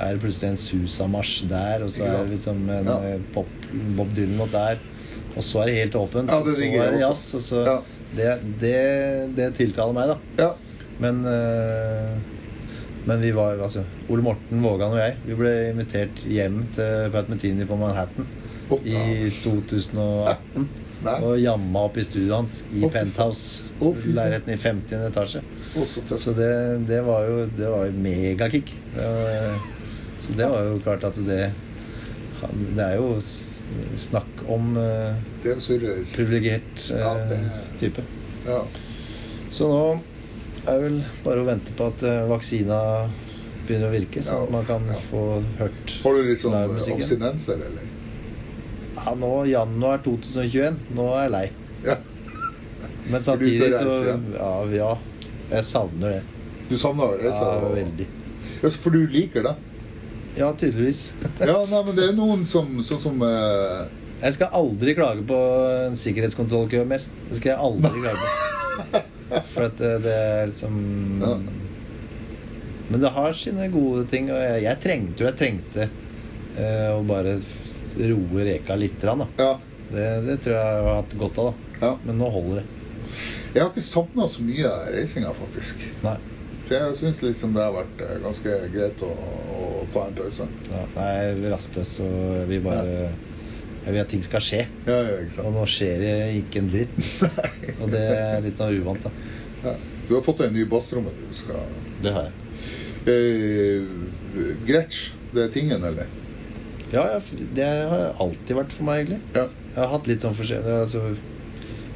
er 0.00 0.14
det 0.16 0.20
plutselig 0.24 0.48
en 0.50 0.56
Susa-marsj 0.58 1.48
der, 1.50 1.84
og 1.86 1.90
så 1.94 2.04
er 2.08 2.24
det 2.24 2.34
liksom 2.38 2.64
en 2.70 2.86
Ja. 2.90 2.96
eh, 3.14 3.20
pop, 3.34 3.46
Bob 3.96 4.10
Dylan-låt 4.16 4.52
der. 4.52 4.78
Og 5.36 5.42
så 5.42 5.62
er 5.62 5.66
det 5.66 5.74
helt 5.76 5.94
åpent. 5.98 6.30
Ja, 6.30 6.40
det 6.42 6.54
så 6.56 6.62
er 6.64 6.90
det 6.92 7.00
jazz. 7.00 7.34
Og 7.34 7.40
så, 7.42 7.64
Ja. 7.66 7.78
det, 8.16 8.38
det, 8.60 9.36
det 9.36 9.54
tiltaler 9.58 9.92
meg, 9.92 10.08
da. 10.08 10.18
ja. 10.44 10.54
Men 11.00 11.24
eh, 11.26 12.14
Men 13.06 13.20
vi 13.20 13.32
var 13.36 13.58
altså 13.60 13.82
Ole 14.08 14.22
Morten 14.22 14.62
Vågan 14.62 14.92
og 14.94 14.96
jeg 14.96 15.16
Vi 15.26 15.34
ble 15.36 15.50
invitert 15.72 16.22
hjem 16.24 16.62
til 16.76 17.10
Pat 17.12 17.28
Metini 17.28 17.66
på 17.68 17.76
Manhattan 17.76 18.24
oh, 18.70 18.78
i 18.86 19.28
2018. 19.42 20.68
Nei. 21.04 21.16
Og 21.20 21.34
jamma 21.42 21.82
opp 21.84 21.98
i 22.00 22.04
studioet 22.06 22.32
hans 22.38 22.62
i 22.72 22.84
oh, 22.86 22.90
penthouse. 22.94 23.66
Oh, 23.82 23.92
leiligheten 24.06 24.54
i 24.54 24.56
50. 24.56 25.02
etasje. 25.10 25.42
Oh, 25.76 25.84
så. 25.84 26.00
Så 26.16 26.32
det, 26.32 26.48
det 26.88 27.02
var 27.04 27.26
jo 27.28 27.42
Det 27.58 27.68
var 27.74 27.90
megakick. 28.06 28.72
Så 30.24 30.36
det 30.38 30.48
var 30.48 30.68
jo 30.68 30.78
klart 30.84 31.04
at 31.04 31.16
det 31.26 31.42
Det 32.74 32.84
er 32.84 32.96
jo 32.96 33.20
snakk 33.98 34.42
om 34.50 34.74
uh, 34.76 35.14
er 35.44 35.60
privilegert 35.60 36.82
uh, 36.90 36.98
Ja, 37.00 37.12
det- 37.30 37.78
type. 37.80 38.02
Ja. 38.46 38.60
Så 39.50 39.68
nå 39.70 39.84
er 40.64 40.80
det 40.80 40.82
vel 40.82 40.98
bare 41.24 41.42
å 41.42 41.46
vente 41.48 41.72
på 41.76 41.88
at 41.88 42.04
uh, 42.04 42.26
vaksina 42.28 42.78
begynner 43.64 43.88
å 43.88 43.94
virke, 43.94 44.20
sånn 44.24 44.42
Ja, 44.42 44.44
at 44.44 44.52
man 44.52 44.68
kan 44.68 44.86
få 45.08 45.24
hørt 45.60 45.96
Har 46.02 46.16
du 46.16 46.28
litt 46.28 46.40
sånn 46.42 46.56
abstinenser, 46.58 47.64
eller? 47.70 47.92
Ja, 48.94 49.14
nå 49.18 49.32
januar 49.48 50.00
2021. 50.04 50.76
Nå 50.96 51.08
er 51.12 51.24
jeg 51.26 51.32
lei. 51.34 51.46
Ja. 51.84 51.96
Men 53.10 53.24
samtidig 53.24 53.72
så 53.76 54.14
ja, 54.36 54.52
ja. 54.72 54.92
Jeg 55.50 55.68
savner 55.68 56.18
det. 56.18 56.22
Du 56.70 56.76
savner 56.80 57.12
å 57.12 57.18
reise? 57.20 57.44
Ja, 57.44 57.72
veldig. 57.74 58.06
For 58.80 58.94
du 58.94 59.02
liker 59.12 59.44
det? 59.44 59.54
Ja, 60.34 60.50
tydeligvis. 60.58 61.12
Ja, 61.38 61.58
nei, 61.70 61.82
men 61.86 61.96
det 61.96 62.08
er 62.08 62.16
noen 62.16 62.44
som 62.48 62.80
sånn 62.82 63.02
som 63.02 63.22
uh... 63.22 63.84
Jeg 64.24 64.36
skal 64.36 64.54
aldri 64.56 64.94
klage 64.96 65.24
på 65.28 65.38
en 65.84 65.98
sikkerhetskontrollkø 66.00 66.84
mer. 66.88 67.04
Det 67.28 67.38
skal 67.38 67.52
jeg 67.52 67.60
aldri 67.68 68.00
klage 68.00 68.22
på. 68.22 69.02
For 69.54 69.66
at 69.66 69.76
det, 69.80 69.92
det 70.04 70.14
er 70.14 70.48
liksom 70.50 70.80
Ja. 71.22 71.36
Men 72.84 73.00
det 73.00 73.12
har 73.14 73.36
sine 73.36 73.68
gode 73.72 74.04
ting, 74.10 74.26
og 74.28 74.36
jeg, 74.42 74.58
jeg 74.66 74.80
trengte 74.82 75.22
jo 75.22 75.28
Jeg 75.30 75.38
trengte 75.40 75.86
uh, 75.88 76.90
å 76.98 77.04
bare 77.08 77.38
roe 77.94 78.48
reka 78.48 78.76
litt. 78.78 78.98
Da. 79.00 79.28
Ja. 79.40 79.52
Det, 79.88 80.08
det 80.26 80.40
tror 80.44 80.56
jeg 80.56 80.74
jeg 80.74 80.84
har 80.88 80.98
hatt 81.00 81.16
godt 81.20 81.40
av. 81.40 81.52
da 81.52 81.86
ja. 81.86 81.98
Men 82.04 82.18
nå 82.18 82.30
holder 82.32 82.62
det. 82.62 82.66
Jeg 83.54 83.62
har 83.62 83.70
ikke 83.70 83.84
savna 83.86 84.28
så 84.30 84.44
mye 84.44 84.70
reisinga, 84.94 85.32
faktisk. 85.36 85.84
Nei. 86.04 86.16
Så 86.64 86.78
jeg 86.78 86.94
syns 86.96 87.18
liksom 87.20 87.52
det 87.56 87.60
har 87.60 87.74
vært 87.76 88.02
eh, 88.06 88.14
ganske 88.24 88.52
greit 88.72 89.02
å, 89.04 89.10
å 89.12 89.64
ta 89.92 90.06
en 90.08 90.14
pause. 90.16 90.46
Ja, 90.70 90.82
jeg 90.96 91.30
er 91.34 91.42
rastløs, 91.52 91.94
og 92.06 92.44
vi 92.48 92.58
bare 92.64 92.94
Jeg 93.84 93.92
vil 93.92 94.00
at 94.00 94.08
ting 94.14 94.22
skal 94.24 94.40
skje. 94.40 94.62
Ja, 94.88 94.96
Og 95.44 95.50
nå 95.52 95.66
skjer 95.68 95.98
det 96.00 96.12
ikke 96.38 96.62
en 96.62 96.70
dritt. 96.72 96.94
Og 97.84 97.90
det 97.92 98.00
er 98.14 98.40
litt 98.46 98.56
sånn 98.56 98.78
uvant, 98.80 99.04
da. 99.04 99.12
Ja. 99.66 99.74
Du 100.08 100.14
har 100.16 100.24
fått 100.24 100.40
deg 100.40 100.50
en 100.50 100.56
ny 100.56 100.64
bassromme 100.68 101.12
du 101.16 101.36
skal 101.36 101.68
Det 102.04 102.12
har 102.12 102.30
jeg. 102.30 102.34
eh, 103.12 104.56
Gretsch, 104.68 105.12
det 105.36 105.46
er 105.46 105.52
tingen, 105.52 105.84
eller? 105.84 106.08
Ja, 106.92 107.04
det 107.56 107.64
har 107.90 108.16
alltid 108.22 108.56
vært 108.56 108.72
for 108.76 108.86
meg, 108.88 109.02
egentlig. 109.04 109.20
Ja. 109.36 109.46
Jeg 109.74 109.80
har 109.82 109.92
hatt 109.98 110.08
litt 110.08 110.24
sånn 110.24 110.36
forskjellig, 110.38 110.74
altså, 110.84 111.04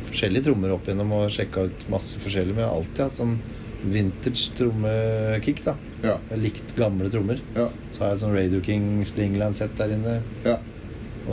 forskjellige 0.08 0.48
trommer 0.48 0.72
opp 0.74 0.88
igjennom 0.88 1.12
og 1.18 1.28
sjekka 1.32 1.66
ut 1.68 1.84
masse 1.92 2.20
forskjellig, 2.20 2.52
men 2.56 2.64
jeg 2.64 2.68
har 2.70 2.80
alltid 2.82 3.02
hatt 3.06 3.18
sånn 3.20 3.34
vintage 3.82 4.50
trommekick, 4.59 5.62
da. 5.66 5.74
Ja. 6.02 6.16
Jeg 6.30 6.42
likt 6.42 6.74
gamle 6.78 7.10
trommer. 7.12 7.40
Ja. 7.56 7.68
Så 7.94 8.05
har 8.05 8.12
jeg 8.14 8.22
sånn 8.24 8.34
Radio 8.36 8.60
King 8.64 8.88
Stingland-sett 9.06 9.76
der 9.78 9.94
inne. 9.96 10.18
Ja. 10.46 10.59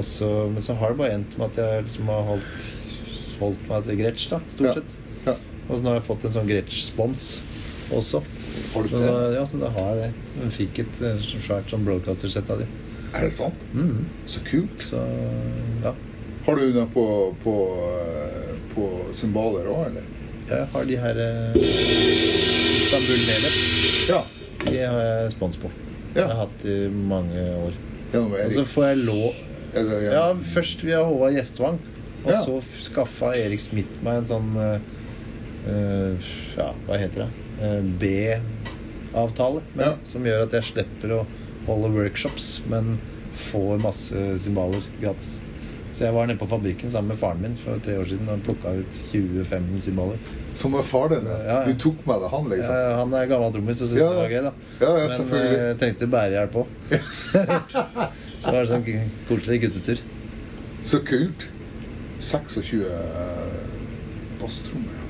Så, 0.03 0.27
men 0.51 0.61
så 0.65 0.75
har 0.75 0.91
det 0.91 0.99
bare 0.99 1.15
endt 1.15 1.37
med 1.39 1.53
at 1.53 1.59
jeg 1.61 1.85
liksom 1.85 2.09
har 2.11 2.25
holdt, 2.27 2.65
holdt 3.39 3.67
meg 3.69 3.85
til 3.87 3.99
Gretsch, 4.01 4.25
da, 4.33 4.41
stort 4.51 4.81
sett. 4.81 4.95
ja. 5.25 5.35
Og 5.65 5.77
så 5.77 5.81
nå 5.81 5.89
har 5.89 5.95
jeg 5.97 6.05
fått 6.05 6.25
en 6.27 6.33
sånn 6.35 6.49
Gretsch-spons 6.49 7.23
også. 7.95 8.19
Så 8.73 8.83
da, 8.91 9.13
ja, 9.33 9.45
så 9.49 9.57
da 9.61 9.69
har 9.73 9.87
jeg 9.95 10.01
det. 10.01 10.25
Jeg 10.43 10.51
fikk 10.59 10.81
et 10.83 10.99
eh, 11.07 11.23
svært 11.45 11.71
sånn 11.71 11.85
broadcaster-sett 11.87 12.51
av 12.53 12.61
de. 12.61 12.67
Er 13.15 13.25
det 13.25 13.31
sant? 13.33 13.63
Mm. 13.73 14.03
Så 14.29 14.43
kult. 14.45 14.85
Så 14.91 15.01
ja. 15.83 15.93
Har 16.45 16.59
du 16.59 16.67
det 16.75 16.85
på, 16.93 17.05
på, 17.41 17.55
eh, 17.87 18.51
på 18.75 18.89
cymbaler 19.17 19.71
òg, 19.71 19.87
eller? 19.89 20.11
Jeg 20.49 20.67
har 20.73 20.85
de 20.85 20.97
her 21.01 21.19
eh, 21.25 21.55
Istanbul 21.59 23.21
Nelet. 23.25 23.57
Ja. 24.09 24.21
De 24.65 24.77
har 24.81 25.01
jeg 25.01 25.31
spons 25.35 25.57
på. 25.61 25.71
Ja. 26.15 26.21
Jeg 26.21 26.27
har 26.31 26.39
hatt 26.45 26.65
i 26.69 26.75
mange 26.93 27.45
år. 27.65 27.73
Og 28.15 28.51
så 28.55 28.63
får 28.69 28.85
jeg 28.91 29.01
lov 29.03 29.33
Ja, 29.75 30.29
først 30.53 30.83
via 30.87 31.01
Håvard 31.03 31.33
Gjestvang. 31.35 31.79
Og 32.25 32.31
Ja. 32.31 32.41
så 32.45 32.57
f- 32.61 32.77
skaffa 32.87 33.33
Erik 33.35 33.59
Smith 33.61 33.99
meg 34.05 34.21
en 34.21 34.29
sånn 34.29 34.53
eh, 34.57 34.79
eh, 35.67 36.29
Ja, 36.57 36.69
hva 36.87 36.97
heter 37.01 37.25
det? 37.25 37.29
Eh, 37.61 37.81
B-avtale. 37.99 39.61
med, 39.75 39.85
Ja. 39.85 39.95
Som 40.07 40.23
gjør 40.25 40.43
at 40.47 40.51
jeg 40.53 40.63
slipper 40.63 41.11
å 41.19 41.25
holde 41.67 41.91
workshops, 41.93 42.61
men 42.69 42.97
får 43.35 43.79
masse 43.81 44.15
symboler 44.39 44.81
gratis. 45.01 45.41
Så 45.95 46.03
jeg 46.03 46.11
var 46.11 46.25
nede 46.27 46.35
på 46.41 46.47
fabrikken 46.51 46.91
sammen 46.91 47.07
med 47.13 47.19
faren 47.21 47.39
min 47.39 47.53
for 47.55 47.79
tre 47.85 47.93
år 48.01 48.05
siden 48.09 48.27
og 48.33 48.41
plukka 48.43 48.67
ut 48.81 48.97
25 49.13 49.77
symboler. 49.85 50.17
Som 50.59 50.73
er 50.75 50.83
far 50.83 51.07
din? 51.13 51.23
Ja, 51.31 51.37
ja. 51.47 51.59
Du 51.69 51.73
tok 51.79 52.01
med 52.09 52.19
deg 52.25 52.29
han, 52.33 52.49
liksom? 52.51 52.73
Ja, 52.75 52.89
han 52.99 53.13
er 53.15 53.29
gammel 53.31 53.53
trommis 53.55 53.79
og 53.81 53.87
syns 53.87 54.01
Ja. 54.01 54.09
det 54.11 54.19
var 54.19 54.27
gøy, 54.33 54.41
da. 54.43 54.51
Ja, 54.81 54.89
ja, 54.99 55.07
Men 55.23 55.39
jeg 55.39 55.55
eh, 55.61 55.71
trengte 55.79 56.05
bærehjelp 56.11 56.53
òg. 56.59 56.67
så 58.43 58.47
var 58.51 58.59
det 58.59 58.67
sånn 58.73 58.83
koselig 59.29 59.59
guttetur. 59.63 59.97
Så 60.85 60.97
kult. 61.07 61.47
26 62.19 62.83
eh, 62.91 63.55
basstrommer. 64.41 64.95
ja. 64.99 65.03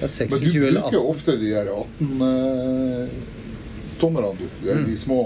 Det 0.00 0.08
er 0.08 0.12
Men 0.32 0.40
du 0.40 0.48
bruker 0.48 0.96
jo 0.96 1.04
ofte 1.12 1.36
de 1.38 1.52
her 1.54 1.68
18-tommerne, 1.76 4.32
du. 4.40 4.46
De, 4.64 4.72
Mm. 4.74 4.84
de 4.88 4.96
små 4.96 5.20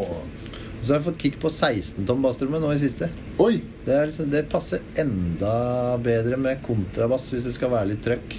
Så 0.87 0.93
har 0.95 1.01
jeg 1.01 1.07
fått 1.09 1.23
kick 1.25 1.37
på 1.43 1.51
16 1.51 2.05
tom 2.07 2.21
bassrommet 2.23 2.63
nå 2.63 2.69
i 2.71 2.79
siste. 2.79 3.09
Oi! 3.43 3.57
Det, 3.87 3.97
liksom, 4.13 4.29
det 4.31 4.45
passer 4.53 4.85
enda 5.03 5.55
bedre 6.03 6.39
med 6.39 6.61
kontrabass 6.67 7.27
hvis 7.35 7.49
det 7.49 7.55
skal 7.57 7.73
være 7.75 7.91
litt 7.95 8.05
trøkk. 8.07 8.37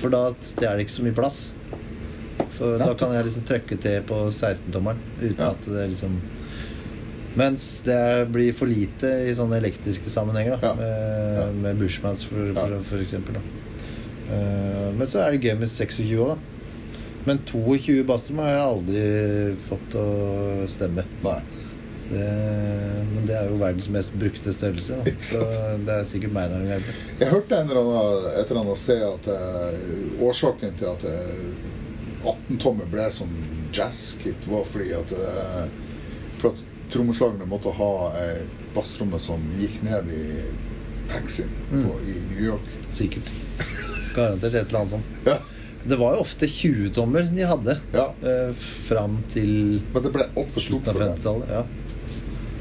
For 0.00 0.12
da 0.14 0.22
stjeler 0.40 0.80
det 0.80 0.86
ikke 0.86 0.96
så 0.96 1.04
mye 1.04 1.16
plass. 1.18 1.40
For 2.56 2.78
da 2.80 2.88
kan 2.98 3.12
jeg 3.16 3.26
liksom 3.28 3.44
trykke 3.48 3.76
til 3.82 4.00
på 4.08 4.22
16-tommeren 4.30 5.00
uten 5.20 5.42
Ja. 5.42 5.50
at 5.52 5.68
det 5.68 5.88
liksom 5.92 6.16
Mens 7.34 7.64
det 7.82 8.28
blir 8.30 8.52
for 8.54 8.70
lite 8.70 9.08
i 9.26 9.32
sånne 9.34 9.56
elektriske 9.58 10.06
sammenhenger, 10.12 10.54
da. 10.62 10.68
Ja. 10.68 10.74
Med, 10.78 11.38
Ja. 11.40 11.46
med 11.64 11.80
Bushmans, 11.80 12.22
for, 12.30 12.52
for, 12.54 12.76
for 12.92 13.02
eksempel. 13.02 13.34
Da. 13.34 13.40
Eh, 14.30 14.92
men 14.94 15.06
så 15.10 15.18
er 15.24 15.32
det 15.34 15.40
gøy 15.42 15.56
med 15.58 15.68
26 15.68 16.14
òg, 16.14 16.36
da. 16.36 16.36
Men 17.26 17.40
22 17.48 18.04
bassrom 18.06 18.38
har 18.38 18.52
jeg 18.52 18.62
aldri 18.68 19.02
fått 19.66 19.96
å 19.98 20.06
stemme. 20.70 21.02
Nei. 21.24 21.40
Det, 22.10 22.24
men 23.14 23.26
det 23.28 23.36
er 23.38 23.48
jo 23.48 23.56
verdens 23.60 23.88
mest 23.94 24.12
brukte 24.20 24.52
størrelse. 24.54 24.98
Da. 25.06 25.12
Så 25.24 25.40
det 25.86 25.94
er 25.94 26.08
sikkert 26.10 26.34
meg 26.36 26.50
det 26.50 26.58
er 26.58 26.64
noe 26.64 26.72
galt 26.74 26.90
med. 26.90 26.98
Jeg 27.22 27.30
hørte 27.32 27.60
en 27.60 27.70
eller 27.72 27.80
annen, 27.82 28.26
et 28.34 28.50
eller 28.50 28.60
annet 28.64 28.80
sted 28.82 29.04
at 29.08 29.30
eh, 29.32 30.20
årsaken 30.28 30.76
til 30.80 30.90
at 30.92 31.06
eh, 31.08 31.48
18-tommer 32.24 32.88
ble 32.92 33.06
som 33.12 33.32
jazzkit, 33.74 34.46
var 34.48 34.64
fordi 34.70 34.92
at, 34.96 35.14
eh, 35.16 35.64
for 36.40 36.52
at 36.52 36.62
trommeslagerne 36.94 37.48
måtte 37.50 37.72
ha 37.78 37.90
ei 38.20 38.36
basstromme 38.76 39.18
som 39.22 39.42
gikk 39.60 39.80
ned 39.86 40.08
i 40.12 40.22
taxien 41.10 41.50
Mm. 41.70 41.88
i 42.06 42.14
New 42.34 42.44
York. 42.44 42.68
Sikkert. 42.94 43.28
Garantert 44.14 44.54
et 44.54 44.68
eller 44.68 44.80
annet 44.84 44.94
sånt. 44.98 45.18
Ja. 45.26 45.38
Det 45.84 45.98
var 46.00 46.14
jo 46.16 46.22
ofte 46.24 46.46
20-tommer 46.48 47.26
de 47.36 47.44
hadde 47.44 47.74
ja. 47.92 48.06
eh, 48.24 48.52
fram 48.88 49.18
til 49.34 49.82
Men 49.92 50.04
det 50.06 50.12
ble 50.14 50.24
altfor 50.32 50.64
stort 50.64 50.86
for 50.88 50.96
dem. 51.02 51.10
50-tallet. 51.18 51.80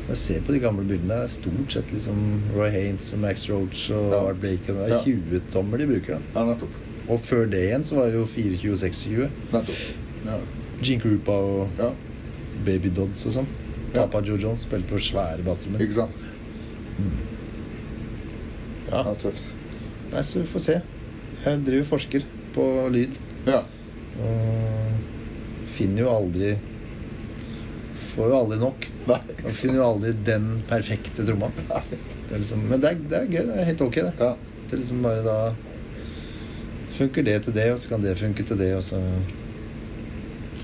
Ja. 0.03 0.09
Jeg 0.13 0.17
ser 0.19 0.41
på 0.43 0.51
de 0.51 0.59
gamle 0.59 0.83
bildene. 0.83 1.15
Det 1.15 1.23
er 1.23 1.31
stort 1.31 1.71
sett 1.77 1.91
liksom 1.95 2.17
Roy 2.55 2.69
Haynes 2.73 3.13
og 3.15 3.19
Max 3.23 3.45
Roach 3.49 3.85
og. 3.95 4.13
Art 4.17 4.41
Blake. 4.43 4.67
Det 4.67 4.89
er 4.91 5.05
20-tommer 5.05 5.79
de 5.79 5.87
bruker. 5.93 6.19
da 6.19 6.39
Ja, 6.41 6.45
nettopp. 6.51 6.79
Og 7.09 7.19
før 7.19 7.45
det 7.51 7.61
igjen 7.67 7.83
så 7.87 7.95
var 7.99 8.11
det 8.11 8.19
jo 8.19 8.25
24 8.27 8.71
og 8.71 8.77
26. 8.83 9.29
nettopp. 9.53 9.81
Ja. 10.27 10.37
Gene 10.83 11.01
Krupa 11.03 11.31
og 11.31 11.79
ja. 11.79 11.89
Baby 12.65 12.91
Dodds 12.95 13.25
og 13.27 13.37
sånn. 13.39 13.47
Ja. 13.93 14.03
Papa 14.03 14.21
Joe 14.25 14.39
Jones 14.41 14.63
spilte 14.67 14.89
på 14.91 14.99
svære 15.03 15.43
basstrommer. 15.45 15.83
Ikke 15.83 15.97
sant? 16.01 16.15
Ja. 18.91 19.03
Ja, 19.07 19.13
tøft. 19.21 19.51
Nei, 20.11 20.21
så 20.27 20.43
vi 20.43 20.49
får 20.51 20.63
se. 20.67 20.75
Jeg 21.43 21.63
driver 21.65 21.85
og 21.85 21.89
forsker 21.95 22.25
på 22.53 22.65
lyd. 22.93 23.15
Ja. 23.47 23.63
Og 24.21 25.67
finner 25.73 26.05
jo 26.05 26.11
aldri 26.13 26.51
Får 28.13 28.29
jo 28.29 28.35
aldri 28.37 28.57
nok. 28.61 28.83
Nei, 29.09 29.19
Man 29.43 29.53
finner 29.57 29.79
jo 29.79 29.85
aldri 29.87 30.11
den 30.27 30.43
perfekte 30.69 31.25
tromma. 31.27 31.49
Det 32.23 32.37
er 32.37 32.41
liksom, 32.41 32.61
men 32.69 32.79
det 32.81 32.87
er, 32.89 32.95
det 33.11 33.17
er 33.19 33.25
gøy. 33.29 33.41
Det 33.45 33.55
er 33.61 33.65
helt 33.67 33.81
ok, 33.85 33.95
det. 33.99 34.13
Ja. 34.17 34.29
Det 34.63 34.73
er 34.73 34.79
liksom 34.81 35.01
bare 35.05 35.21
da 35.25 35.35
Funker 36.93 37.23
det 37.25 37.35
til 37.45 37.53
det, 37.55 37.65
og 37.73 37.79
så 37.81 37.89
kan 37.89 38.03
det 38.05 38.13
funke 38.19 38.43
til 38.45 38.57
det, 38.57 38.69
og 38.77 38.83
så 38.85 38.99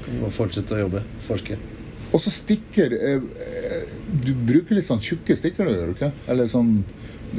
kan 0.06 0.20
man 0.22 0.32
fortsette 0.34 0.76
å 0.78 0.82
jobbe. 0.84 1.02
Forske. 1.28 1.58
Og 2.14 2.20
så 2.22 2.30
stikker 2.34 2.94
eh, 2.98 3.22
eh, 3.46 3.84
Du 4.26 4.32
bruker 4.34 4.76
litt 4.78 4.86
sånn 4.88 5.02
tjukke 5.04 5.36
stikker, 5.38 5.66
du, 5.70 5.74
gjør 5.78 5.88
du 5.92 5.96
ikke? 5.98 6.12
Eller 6.30 6.46
sånn 6.50 6.72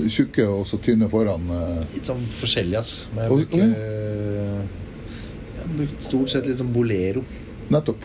tjukke 0.07 0.45
og 0.47 0.67
så 0.71 0.79
tynne 0.83 1.09
foran. 1.11 1.49
eh. 1.55 1.81
Litt 1.97 2.07
sånn 2.11 2.23
forskjellig, 2.39 2.77
altså. 2.83 2.97
Men 3.15 3.21
jeg 3.25 3.31
bruker 3.35 3.59
Jeg 3.65 5.63
har 5.65 5.75
brukt 5.81 6.01
stort 6.07 6.31
sett 6.35 6.47
litt 6.51 6.59
sånn 6.61 6.75
bolero. 6.75 7.23
Nettopp. 7.71 8.03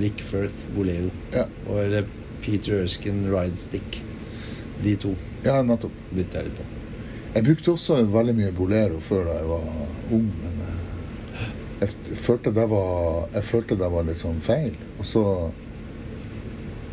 Vic 0.00 0.22
Firth 0.24 0.66
bolero. 0.74 1.12
Ja. 1.34 1.46
Og 1.68 2.10
Peter 2.42 2.82
Erskine 2.82 3.30
ride 3.32 3.58
stick. 3.60 4.00
De 4.82 4.96
to 4.96 5.14
ja, 5.44 5.60
nettopp. 5.62 5.94
bytter 6.10 6.40
jeg 6.40 6.50
litt 6.50 6.58
på. 6.58 6.66
Jeg 7.34 7.44
brukte 7.44 7.72
også 7.74 8.02
veldig 8.08 8.34
mye 8.38 8.52
bolero 8.56 9.00
før 9.04 9.26
da 9.28 9.38
jeg 9.38 9.48
var 9.50 9.64
ung, 10.16 10.28
men 10.42 10.60
eh, 10.64 11.48
jeg, 11.82 12.16
følte 12.18 12.54
det 12.56 12.66
var, 12.70 13.26
jeg 13.34 13.48
følte 13.50 13.78
det 13.78 13.90
var 13.92 14.06
litt 14.06 14.20
sånn 14.20 14.40
feil. 14.42 14.76
Og 14.98 15.06
så 15.06 15.24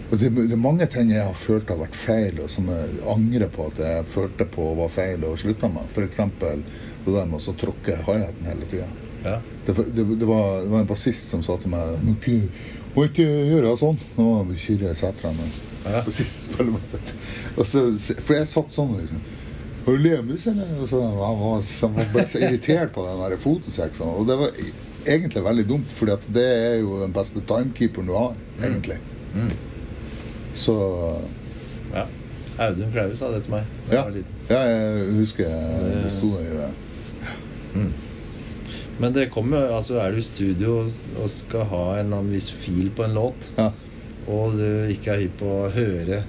og 0.06 0.20
det, 0.22 0.30
det 0.36 0.54
er 0.54 0.62
mange 0.62 0.86
ting 0.92 1.10
jeg 1.10 1.26
har 1.26 1.38
følt 1.38 1.72
har 1.72 1.80
vært 1.80 1.96
feil, 1.98 2.38
og 2.44 2.50
som 2.54 2.68
jeg 2.70 3.00
angrer 3.10 3.50
på 3.52 3.72
at 3.72 3.80
jeg 3.82 4.06
følte 4.14 4.46
på 4.54 4.68
var 4.78 4.92
feil 4.94 5.26
og 5.26 5.40
slutta 5.42 5.70
med. 5.72 5.90
F.eks. 5.90 6.22
det 6.38 6.52
der 7.08 7.26
med 7.32 7.40
å 7.40 7.56
tråkke 7.58 7.98
hi-haten 8.06 8.52
hele 8.52 8.70
tida. 8.70 8.86
Ja. 9.26 9.40
Det, 9.66 9.74
det, 9.74 10.06
det, 10.06 10.28
var, 10.30 10.62
det 10.62 10.70
var 10.70 10.84
en 10.84 10.90
bassist 10.92 11.32
som 11.34 11.42
sa 11.46 11.58
til 11.58 11.74
meg 11.74 11.98
må 12.96 13.08
ikke, 13.10 13.26
gjøre 13.52 13.76
sånn. 13.80 13.98
Nå 14.18 14.26
var 14.30 14.52
jeg 14.56 14.98
setrene. 14.98 15.48
Ja. 15.86 16.02
På 16.06 16.12
siste 16.16 16.66
så, 17.70 17.82
for 18.26 18.34
jeg 18.34 18.48
satt 18.50 18.72
sånn 18.74 18.96
liksom 18.98 19.20
Har 19.86 19.94
du 19.94 20.02
lemus, 20.02 20.48
eller? 20.50 20.72
Og 20.82 20.90
så 20.90 21.02
han 21.04 21.20
var, 21.20 21.60
så 21.62 21.92
han 21.94 22.10
ble 22.10 22.24
så 22.26 22.42
irritert 22.42 22.96
på 22.96 23.06
den 23.06 23.22
der 23.22 23.38
fotoseksen. 23.38 24.10
Og 24.10 24.26
det 24.26 24.40
var 24.40 24.58
egentlig 25.06 25.44
veldig 25.46 25.66
dumt, 25.70 25.92
for 25.94 26.10
det 26.10 26.46
er 26.50 26.80
jo 26.80 26.98
den 27.04 27.14
beste 27.14 27.44
timekeeperen 27.46 28.10
du 28.10 28.16
har, 28.18 28.34
egentlig. 28.58 28.98
Mm. 29.36 29.52
Så 30.58 30.76
ja. 31.94 32.08
Audun 32.66 32.92
Klaus 32.96 33.20
sa 33.20 33.30
det 33.34 33.44
til 33.44 33.52
meg 33.52 33.68
da 33.68 33.92
jeg 33.92 34.00
ja. 34.00 34.04
var 34.08 34.14
liten. 34.16 34.42
ja, 34.50 34.60
jeg 34.72 35.14
husker 35.20 35.56
det 36.02 36.12
sto 36.16 36.32
i 36.40 36.50
det. 36.50 36.72
Men 39.00 39.14
det 39.14 39.30
kommer 39.34 39.66
jo 39.68 39.74
Altså, 39.76 39.98
er 40.00 40.12
du 40.12 40.18
i 40.18 40.22
studio 40.24 40.78
og- 40.86 41.30
skal 41.30 41.66
ha 41.66 41.84
en 42.00 42.14
annen 42.14 42.32
viss 42.32 42.50
fil 42.50 42.90
på 42.96 43.04
en 43.04 43.14
låt, 43.14 43.50
Ja, 43.58 43.72
og 44.28 44.56
du 44.58 44.88
ikke 44.94 45.14
er 45.14 45.20
hypp 45.26 45.38
på 45.40 45.46
å 45.46 45.72
høre 45.74 46.24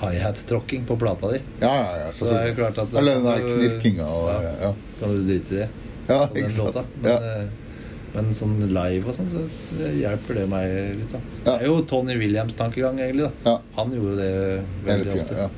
high-hat-tråkking 0.00 0.84
på 0.86 0.96
plata 0.98 1.30
di, 1.32 1.40
ja, 1.60 1.70
ja, 1.74 1.96
ja 2.04 2.08
så 2.12 2.30
er 2.34 2.48
det 2.50 2.56
klart 2.58 2.78
at 2.82 2.94
Eller 2.94 3.14
den 3.14 3.24
der 3.24 3.44
knirkinga 3.48 4.06
og 4.06 4.30
Ja. 4.30 4.52
ja. 4.68 4.72
kan 5.00 5.08
du 5.14 5.22
drite 5.26 5.52
i 5.52 5.58
det. 5.58 5.68
Ja, 6.08 6.26
ikke 6.28 6.50
sant. 6.50 6.74
Men, 7.02 7.12
eh, 7.12 7.44
men 8.14 8.34
sånn 8.34 8.58
live 8.72 9.08
og 9.08 9.14
sånn, 9.14 9.28
så 9.48 9.92
hjelper 10.00 10.34
det 10.34 10.48
meg 10.48 10.96
litt, 10.98 11.12
da. 11.12 11.20
Det 11.44 11.62
er 11.62 11.66
jo 11.66 11.80
Tony 11.82 12.16
Williams-tankegang, 12.18 12.98
egentlig. 12.98 13.30
da 13.44 13.50
Ja. 13.50 13.58
Han 13.76 13.90
gjorde 13.92 14.16
det 14.16 14.64
veldig 14.84 15.14
ofte. 15.20 15.36
Ja. 15.36 15.48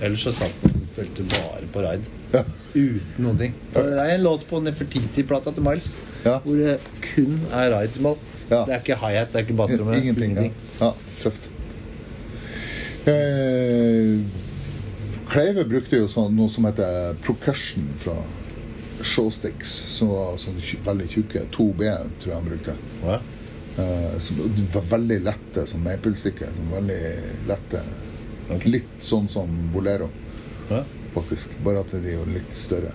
Ellers 0.00 0.24
så 0.24 0.32
satt 0.32 0.52
han 0.62 0.72
og 0.72 0.88
spilte 0.94 1.28
bare 1.28 1.66
på 1.72 1.82
ride. 1.82 2.04
Ja. 2.32 2.42
Uten 2.74 3.22
noen 3.24 3.38
ting. 3.40 3.54
Og 3.74 3.84
Det 3.88 3.98
er 4.02 4.14
en 4.14 4.22
låt 4.26 4.42
på 4.48 4.60
Nefertiti-plata 4.60 5.54
til 5.56 5.62
Miles 5.64 5.94
Ja. 6.24 6.38
hvor 6.44 6.56
det 6.60 6.78
kun 7.14 7.38
er 7.52 7.70
ride-symbol. 7.72 8.18
Ja. 8.50 8.64
Det 8.64 8.74
er 8.74 8.80
ikke 8.82 8.98
hi-hat, 9.00 9.32
det 9.32 9.40
er 9.40 9.46
ikke 9.46 9.56
basstromme. 9.56 9.96
Ingenting. 9.96 10.30
Ingenting. 10.36 10.52
ja, 10.80 10.90
tøft. 11.22 11.48
Eh, 13.08 14.18
Kleive 15.28 15.64
brukte 15.68 15.98
jo 16.00 16.08
sånn, 16.08 16.34
noe 16.36 16.48
som 16.48 16.64
heter 16.68 17.16
procussion 17.24 17.84
fra 18.00 18.14
Showsticks, 19.04 19.70
som 19.92 20.08
var 20.12 20.38
sånn 20.40 20.56
veldig 20.86 21.08
tjukke. 21.12 21.42
2B, 21.54 21.82
tror 22.22 22.32
jeg 22.32 22.34
han 22.38 22.48
brukte. 22.48 22.74
Ja. 23.04 23.18
Eh, 23.78 24.16
som 24.24 24.40
var 24.74 24.86
veldig 24.96 25.20
lette 25.22 25.66
som 25.70 25.84
maple-stikker. 25.84 26.50
Veldig 26.72 27.00
lette. 27.48 27.82
Okay. 28.48 28.72
Litt 28.78 28.96
sånn 29.04 29.28
som 29.30 29.52
bolero, 29.72 30.08
Ja. 30.70 30.82
Faktisk. 31.14 31.54
Bare 31.64 31.80
at 31.84 31.92
de 31.92 32.02
er 32.12 32.18
jo 32.18 32.24
litt 32.32 32.54
større. 32.54 32.92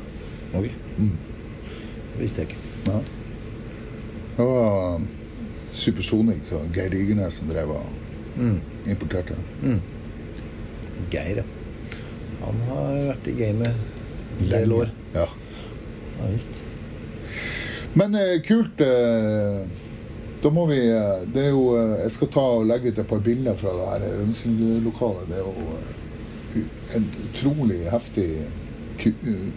Ok. 0.54 0.70
Mm. 0.98 1.12
Det 2.14 2.22
visste 2.22 2.42
jeg 2.44 2.50
ikke. 2.50 2.60
Ja. 2.88 3.00
Det 4.38 4.46
var 4.50 5.02
Supersonic 5.74 6.52
og 6.54 6.68
Geir 6.76 6.94
Igernes 6.94 7.40
som 7.42 7.50
drev 7.54 7.70
og 7.80 7.86
Mm. 8.36 8.56
importerte. 8.90 9.36
Geir, 11.12 11.36
ja. 11.38 11.44
Han 12.44 12.62
har 12.68 12.94
vært 13.12 13.28
i 13.30 13.34
gamet 13.38 13.68
en 14.42 14.50
del 14.50 14.74
år. 14.74 14.90
Ja. 15.14 15.28
Ja 16.20 16.30
visst. 16.32 16.58
Men 17.94 18.16
eh, 18.18 18.40
kult. 18.48 18.82
Eh, 18.82 19.60
da 20.44 20.50
må 20.52 20.66
vi 20.68 20.80
eh, 20.90 21.22
Det 21.34 21.44
er 21.46 21.52
jo 21.54 21.76
eh, 21.78 22.02
Jeg 22.04 22.12
skal 22.12 22.28
ta 22.34 22.42
og 22.58 22.66
legge 22.68 22.90
ut 22.92 22.98
et 23.00 23.08
par 23.08 23.22
bilder 23.24 23.56
fra 23.56 23.70
det 23.78 23.86
her 23.92 24.08
øvingslokalet. 24.18 25.30
Det 25.30 25.38
er 25.38 25.46
jo 25.46 25.68
eh, 25.78 25.94
en 26.96 27.08
utrolig 27.26 27.80
heftig 27.92 28.28
uh, 29.04 29.48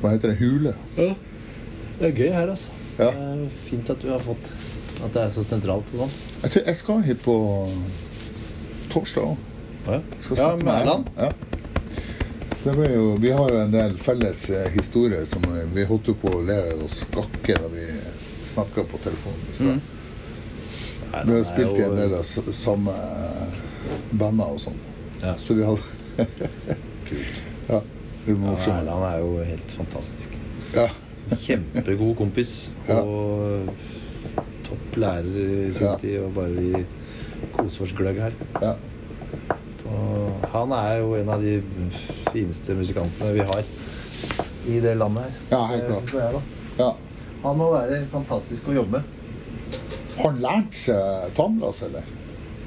Hva 0.00 0.14
heter 0.14 0.32
det? 0.32 0.36
Hule. 0.40 0.74
Ja. 0.96 1.14
Det 2.00 2.08
er 2.08 2.16
gøy 2.16 2.32
her, 2.32 2.50
altså. 2.50 2.68
Ja. 2.98 3.10
Det 3.10 3.28
er 3.28 3.46
fint 3.66 3.90
at 3.92 4.02
du 4.02 4.10
har 4.10 4.22
fått 4.24 4.50
At 5.04 5.14
det 5.14 5.22
er 5.22 5.30
så 5.32 5.44
sentralt 5.44 5.92
og 5.94 6.04
sånn. 6.04 6.18
Jeg 6.42 6.54
tror 6.54 6.66
jeg 6.66 6.76
skal 6.76 7.06
hit 7.06 7.22
på 7.24 7.36
torsdag 8.90 9.30
òg. 9.30 9.46
Ja, 9.86 10.00
Skal 10.20 10.36
ja 10.40 10.50
med 10.60 10.74
Erland. 10.74 11.06
Ja. 11.16 11.30
Så 12.56 12.68
det 12.68 12.76
ble 12.76 12.90
jo, 12.92 13.04
vi 13.16 13.30
har 13.32 13.48
jo 13.48 13.60
en 13.62 13.72
del 13.72 13.94
felles 13.96 14.42
eh, 14.52 14.66
historier 14.74 15.24
som 15.24 15.44
eh, 15.48 15.62
vi 15.72 15.86
holdt 15.88 16.10
på 16.20 16.32
å 16.36 16.42
le 16.44 16.58
og 16.74 16.90
skakke 16.92 17.56
da 17.56 17.70
vi 17.72 17.86
snakka 18.44 18.84
på 18.90 19.00
telefonen. 19.00 19.46
i 19.48 19.54
stad. 19.56 19.78
Mm. 19.78 21.24
Vi 21.30 21.36
har 21.38 21.46
spilt 21.48 21.78
i 21.78 21.86
en 21.86 21.96
del 21.96 22.18
av 22.18 22.52
samme 22.52 22.92
eh, 22.92 23.62
bander 24.12 24.52
og 24.52 24.60
sånn. 24.60 24.76
Ja. 25.22 25.32
Så 25.40 25.56
vi 25.56 25.64
hadde 25.64 25.99
Kult. 26.16 27.42
Ja, 27.68 27.80
Ja. 28.28 28.54
Erland 28.76 29.04
er 29.08 29.18
jo 29.22 29.30
helt 29.44 29.72
fantastisk. 29.78 30.34
Ja. 30.74 30.88
Kjempegod 31.40 32.16
kompis. 32.18 32.70
Ja. 32.88 33.00
Og 33.00 33.70
topp 34.66 34.96
lærer 35.00 35.30
i 35.68 35.72
sin 35.72 35.86
Ja. 35.86 35.94
tid. 35.98 36.18
Og 36.24 36.34
bare 36.34 36.50
vi 36.54 36.84
koser 37.56 37.82
oss 37.86 37.92
gløgg 37.96 38.20
her. 38.20 38.32
ja. 38.62 38.74
Og 39.90 40.44
han 40.52 40.70
er 40.72 40.98
jo 41.00 41.14
en 41.18 41.28
av 41.28 41.40
de 41.42 41.56
fineste 42.32 42.74
musikantene 42.78 43.32
vi 43.34 43.40
har 43.40 43.64
i 44.68 44.80
det 44.80 44.96
landet 45.00 45.22
her. 45.24 45.32
Ja, 45.50 45.64
helt 45.66 45.86
klart. 45.88 46.12
Jeg, 46.12 46.34
jeg, 46.34 46.42
ja. 46.78 46.90
Han 47.42 47.56
må 47.58 47.72
være 47.72 48.04
fantastisk 48.12 48.68
å 48.68 48.74
jobbe 48.76 49.00
med. 49.00 49.02
Har 50.18 50.30
han 50.30 50.40
lært 50.44 50.74
seg 50.76 51.34
tannblass, 51.34 51.82
eller? 51.88 52.02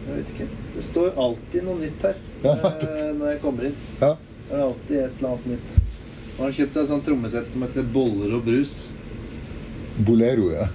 Jeg 0.08 0.16
vet 0.18 0.34
ikke. 0.34 0.48
Det 0.76 0.82
står 0.82 1.14
alltid 1.20 1.64
noe 1.68 1.78
nytt 1.80 2.02
her 2.08 2.16
Ja. 2.44 2.54
eh, 2.54 3.12
når 3.18 3.28
jeg 3.34 3.42
kommer 3.44 3.64
inn. 3.70 3.76
Ja. 4.02 4.16
Det 4.50 4.58
er 4.58 4.64
alltid 4.66 4.98
et 4.98 5.12
eller 5.20 5.30
annet 5.30 5.46
nytt. 5.54 5.70
Han 6.38 6.46
har 6.48 6.56
kjøpt 6.58 6.74
seg 6.74 6.84
et 6.84 6.90
sånt 6.90 7.06
trommesett 7.06 7.52
som 7.54 7.62
heter 7.68 7.84
Boller 7.94 8.34
og 8.40 8.44
brus. 8.48 8.74
Bolero, 10.08 10.48
ja. 10.52 10.66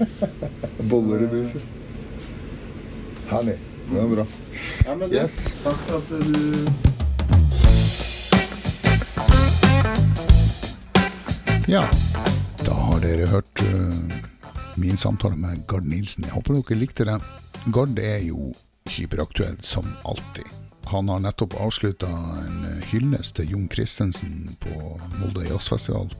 Boller 0.90 1.26
og 1.26 1.34
brus. 1.34 1.56
Herlig. 3.30 3.58
Det 3.90 3.98
var 4.00 4.08
bra. 4.14 4.26
Ja, 4.86 4.94
men 4.96 5.10
du, 5.10 5.16
Yes. 5.16 5.36
takk 5.64 5.76
for 5.86 6.00
at 6.00 6.08
du 6.08 6.66
Ja, 11.70 11.84
da 12.66 12.74
har 12.74 12.98
dere 13.04 13.28
hørt 13.30 13.62
uh, 13.62 13.94
min 14.80 14.96
samtale 14.98 15.36
med 15.38 15.62
Gard 15.70 15.86
Nilsen. 15.86 16.24
Jeg 16.26 16.34
håper 16.34 16.56
dere 16.58 16.78
likte 16.80 17.06
det. 17.06 17.18
Gard 17.74 17.98
er 18.02 18.18
jo 18.26 18.50
hyperaktuell 18.96 19.56
som 19.60 19.86
alltid. 20.04 20.48
Han 20.90 21.08
har 21.08 21.20
nettopp 21.22 21.54
avslutta 21.60 22.08
en 22.44 22.64
eh, 22.66 22.84
hyllest 22.90 23.36
til 23.36 23.50
Jon 23.54 23.68
Christensen 23.72 24.56
på 24.60 25.00
Molde 25.20 25.46
Jazzfestival. 25.46 26.10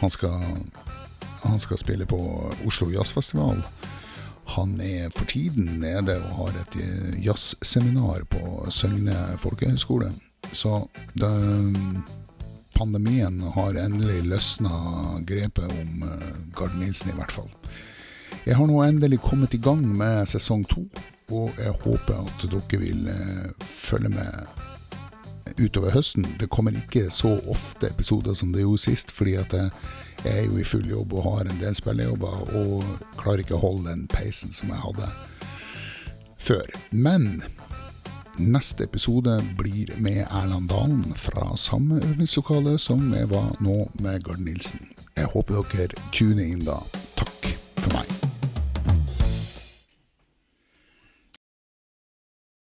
Han 0.00 0.10
skal, 0.10 0.42
han 1.44 1.60
skal 1.62 1.78
spille 1.78 2.06
på 2.06 2.18
Oslo 2.66 2.90
Jazzfestival. 2.90 3.62
Han 4.56 4.80
er 4.80 5.12
for 5.14 5.24
tiden 5.30 5.78
nede 5.84 6.18
og 6.18 6.34
har 6.40 6.58
et 6.64 6.80
eh, 6.82 7.20
jazzseminar 7.24 8.26
på 8.30 8.66
Søgne 8.70 9.36
folkehøgskole. 9.38 10.10
Så 10.52 10.82
det, 11.14 11.30
pandemien 12.74 13.40
har 13.54 13.78
endelig 13.78 14.22
løsna 14.26 14.72
grepet 15.28 15.70
om 15.70 16.02
uh, 16.02 16.32
Gard 16.56 16.74
Nilsen, 16.80 17.12
i 17.12 17.16
hvert 17.16 17.32
fall. 17.32 17.48
Jeg 18.46 18.58
har 18.58 18.66
nå 18.66 18.80
endelig 18.82 19.20
kommet 19.22 19.54
i 19.54 19.60
gang 19.62 19.84
med 19.86 20.26
sesong 20.26 20.64
to, 20.66 20.82
og 21.32 21.58
jeg 21.58 21.72
håper 21.84 22.20
at 22.20 22.44
dere 22.52 22.80
vil 22.82 23.08
eh, 23.08 23.66
følge 23.66 24.12
med 24.12 24.60
utover 25.58 25.92
høsten. 25.92 26.26
Det 26.40 26.50
kommer 26.52 26.76
ikke 26.76 27.08
så 27.10 27.34
ofte 27.50 27.90
episoder 27.90 28.36
som 28.38 28.52
det 28.52 28.64
gjorde 28.64 28.84
sist, 28.84 29.10
fordi 29.12 29.34
at 29.40 29.52
jeg 30.24 30.38
er 30.38 30.44
jo 30.46 30.60
i 30.60 30.64
full 30.64 30.86
jobb 30.88 31.12
og 31.12 31.26
har 31.26 31.50
en 31.50 31.60
del 31.60 31.74
spillejobber, 31.74 32.54
og 32.56 32.84
klarer 33.18 33.42
ikke 33.42 33.58
å 33.58 33.64
holde 33.64 33.90
den 33.90 34.06
peisen 34.12 34.54
som 34.54 34.70
jeg 34.72 34.84
hadde 34.84 35.10
før. 36.38 36.78
Men 36.90 37.42
Neste 38.38 38.84
episode 38.84 39.44
blir 39.58 39.92
med 39.98 40.26
Erland 40.30 40.68
Dalen 40.68 41.14
fra 41.14 41.56
samme 41.56 42.00
øvingslokale 42.00 42.78
som 42.78 43.14
jeg 43.14 43.30
var 43.30 43.56
nå 43.60 43.90
med 44.00 44.24
Gard 44.24 44.40
Nilsen. 44.40 44.88
Jeg 45.16 45.28
håper 45.34 45.60
dere 45.72 46.00
tuner 46.12 46.44
inn 46.44 46.64
da. 46.64 46.80
Takk 47.16 47.52
for 47.76 47.92
meg. 47.92 48.31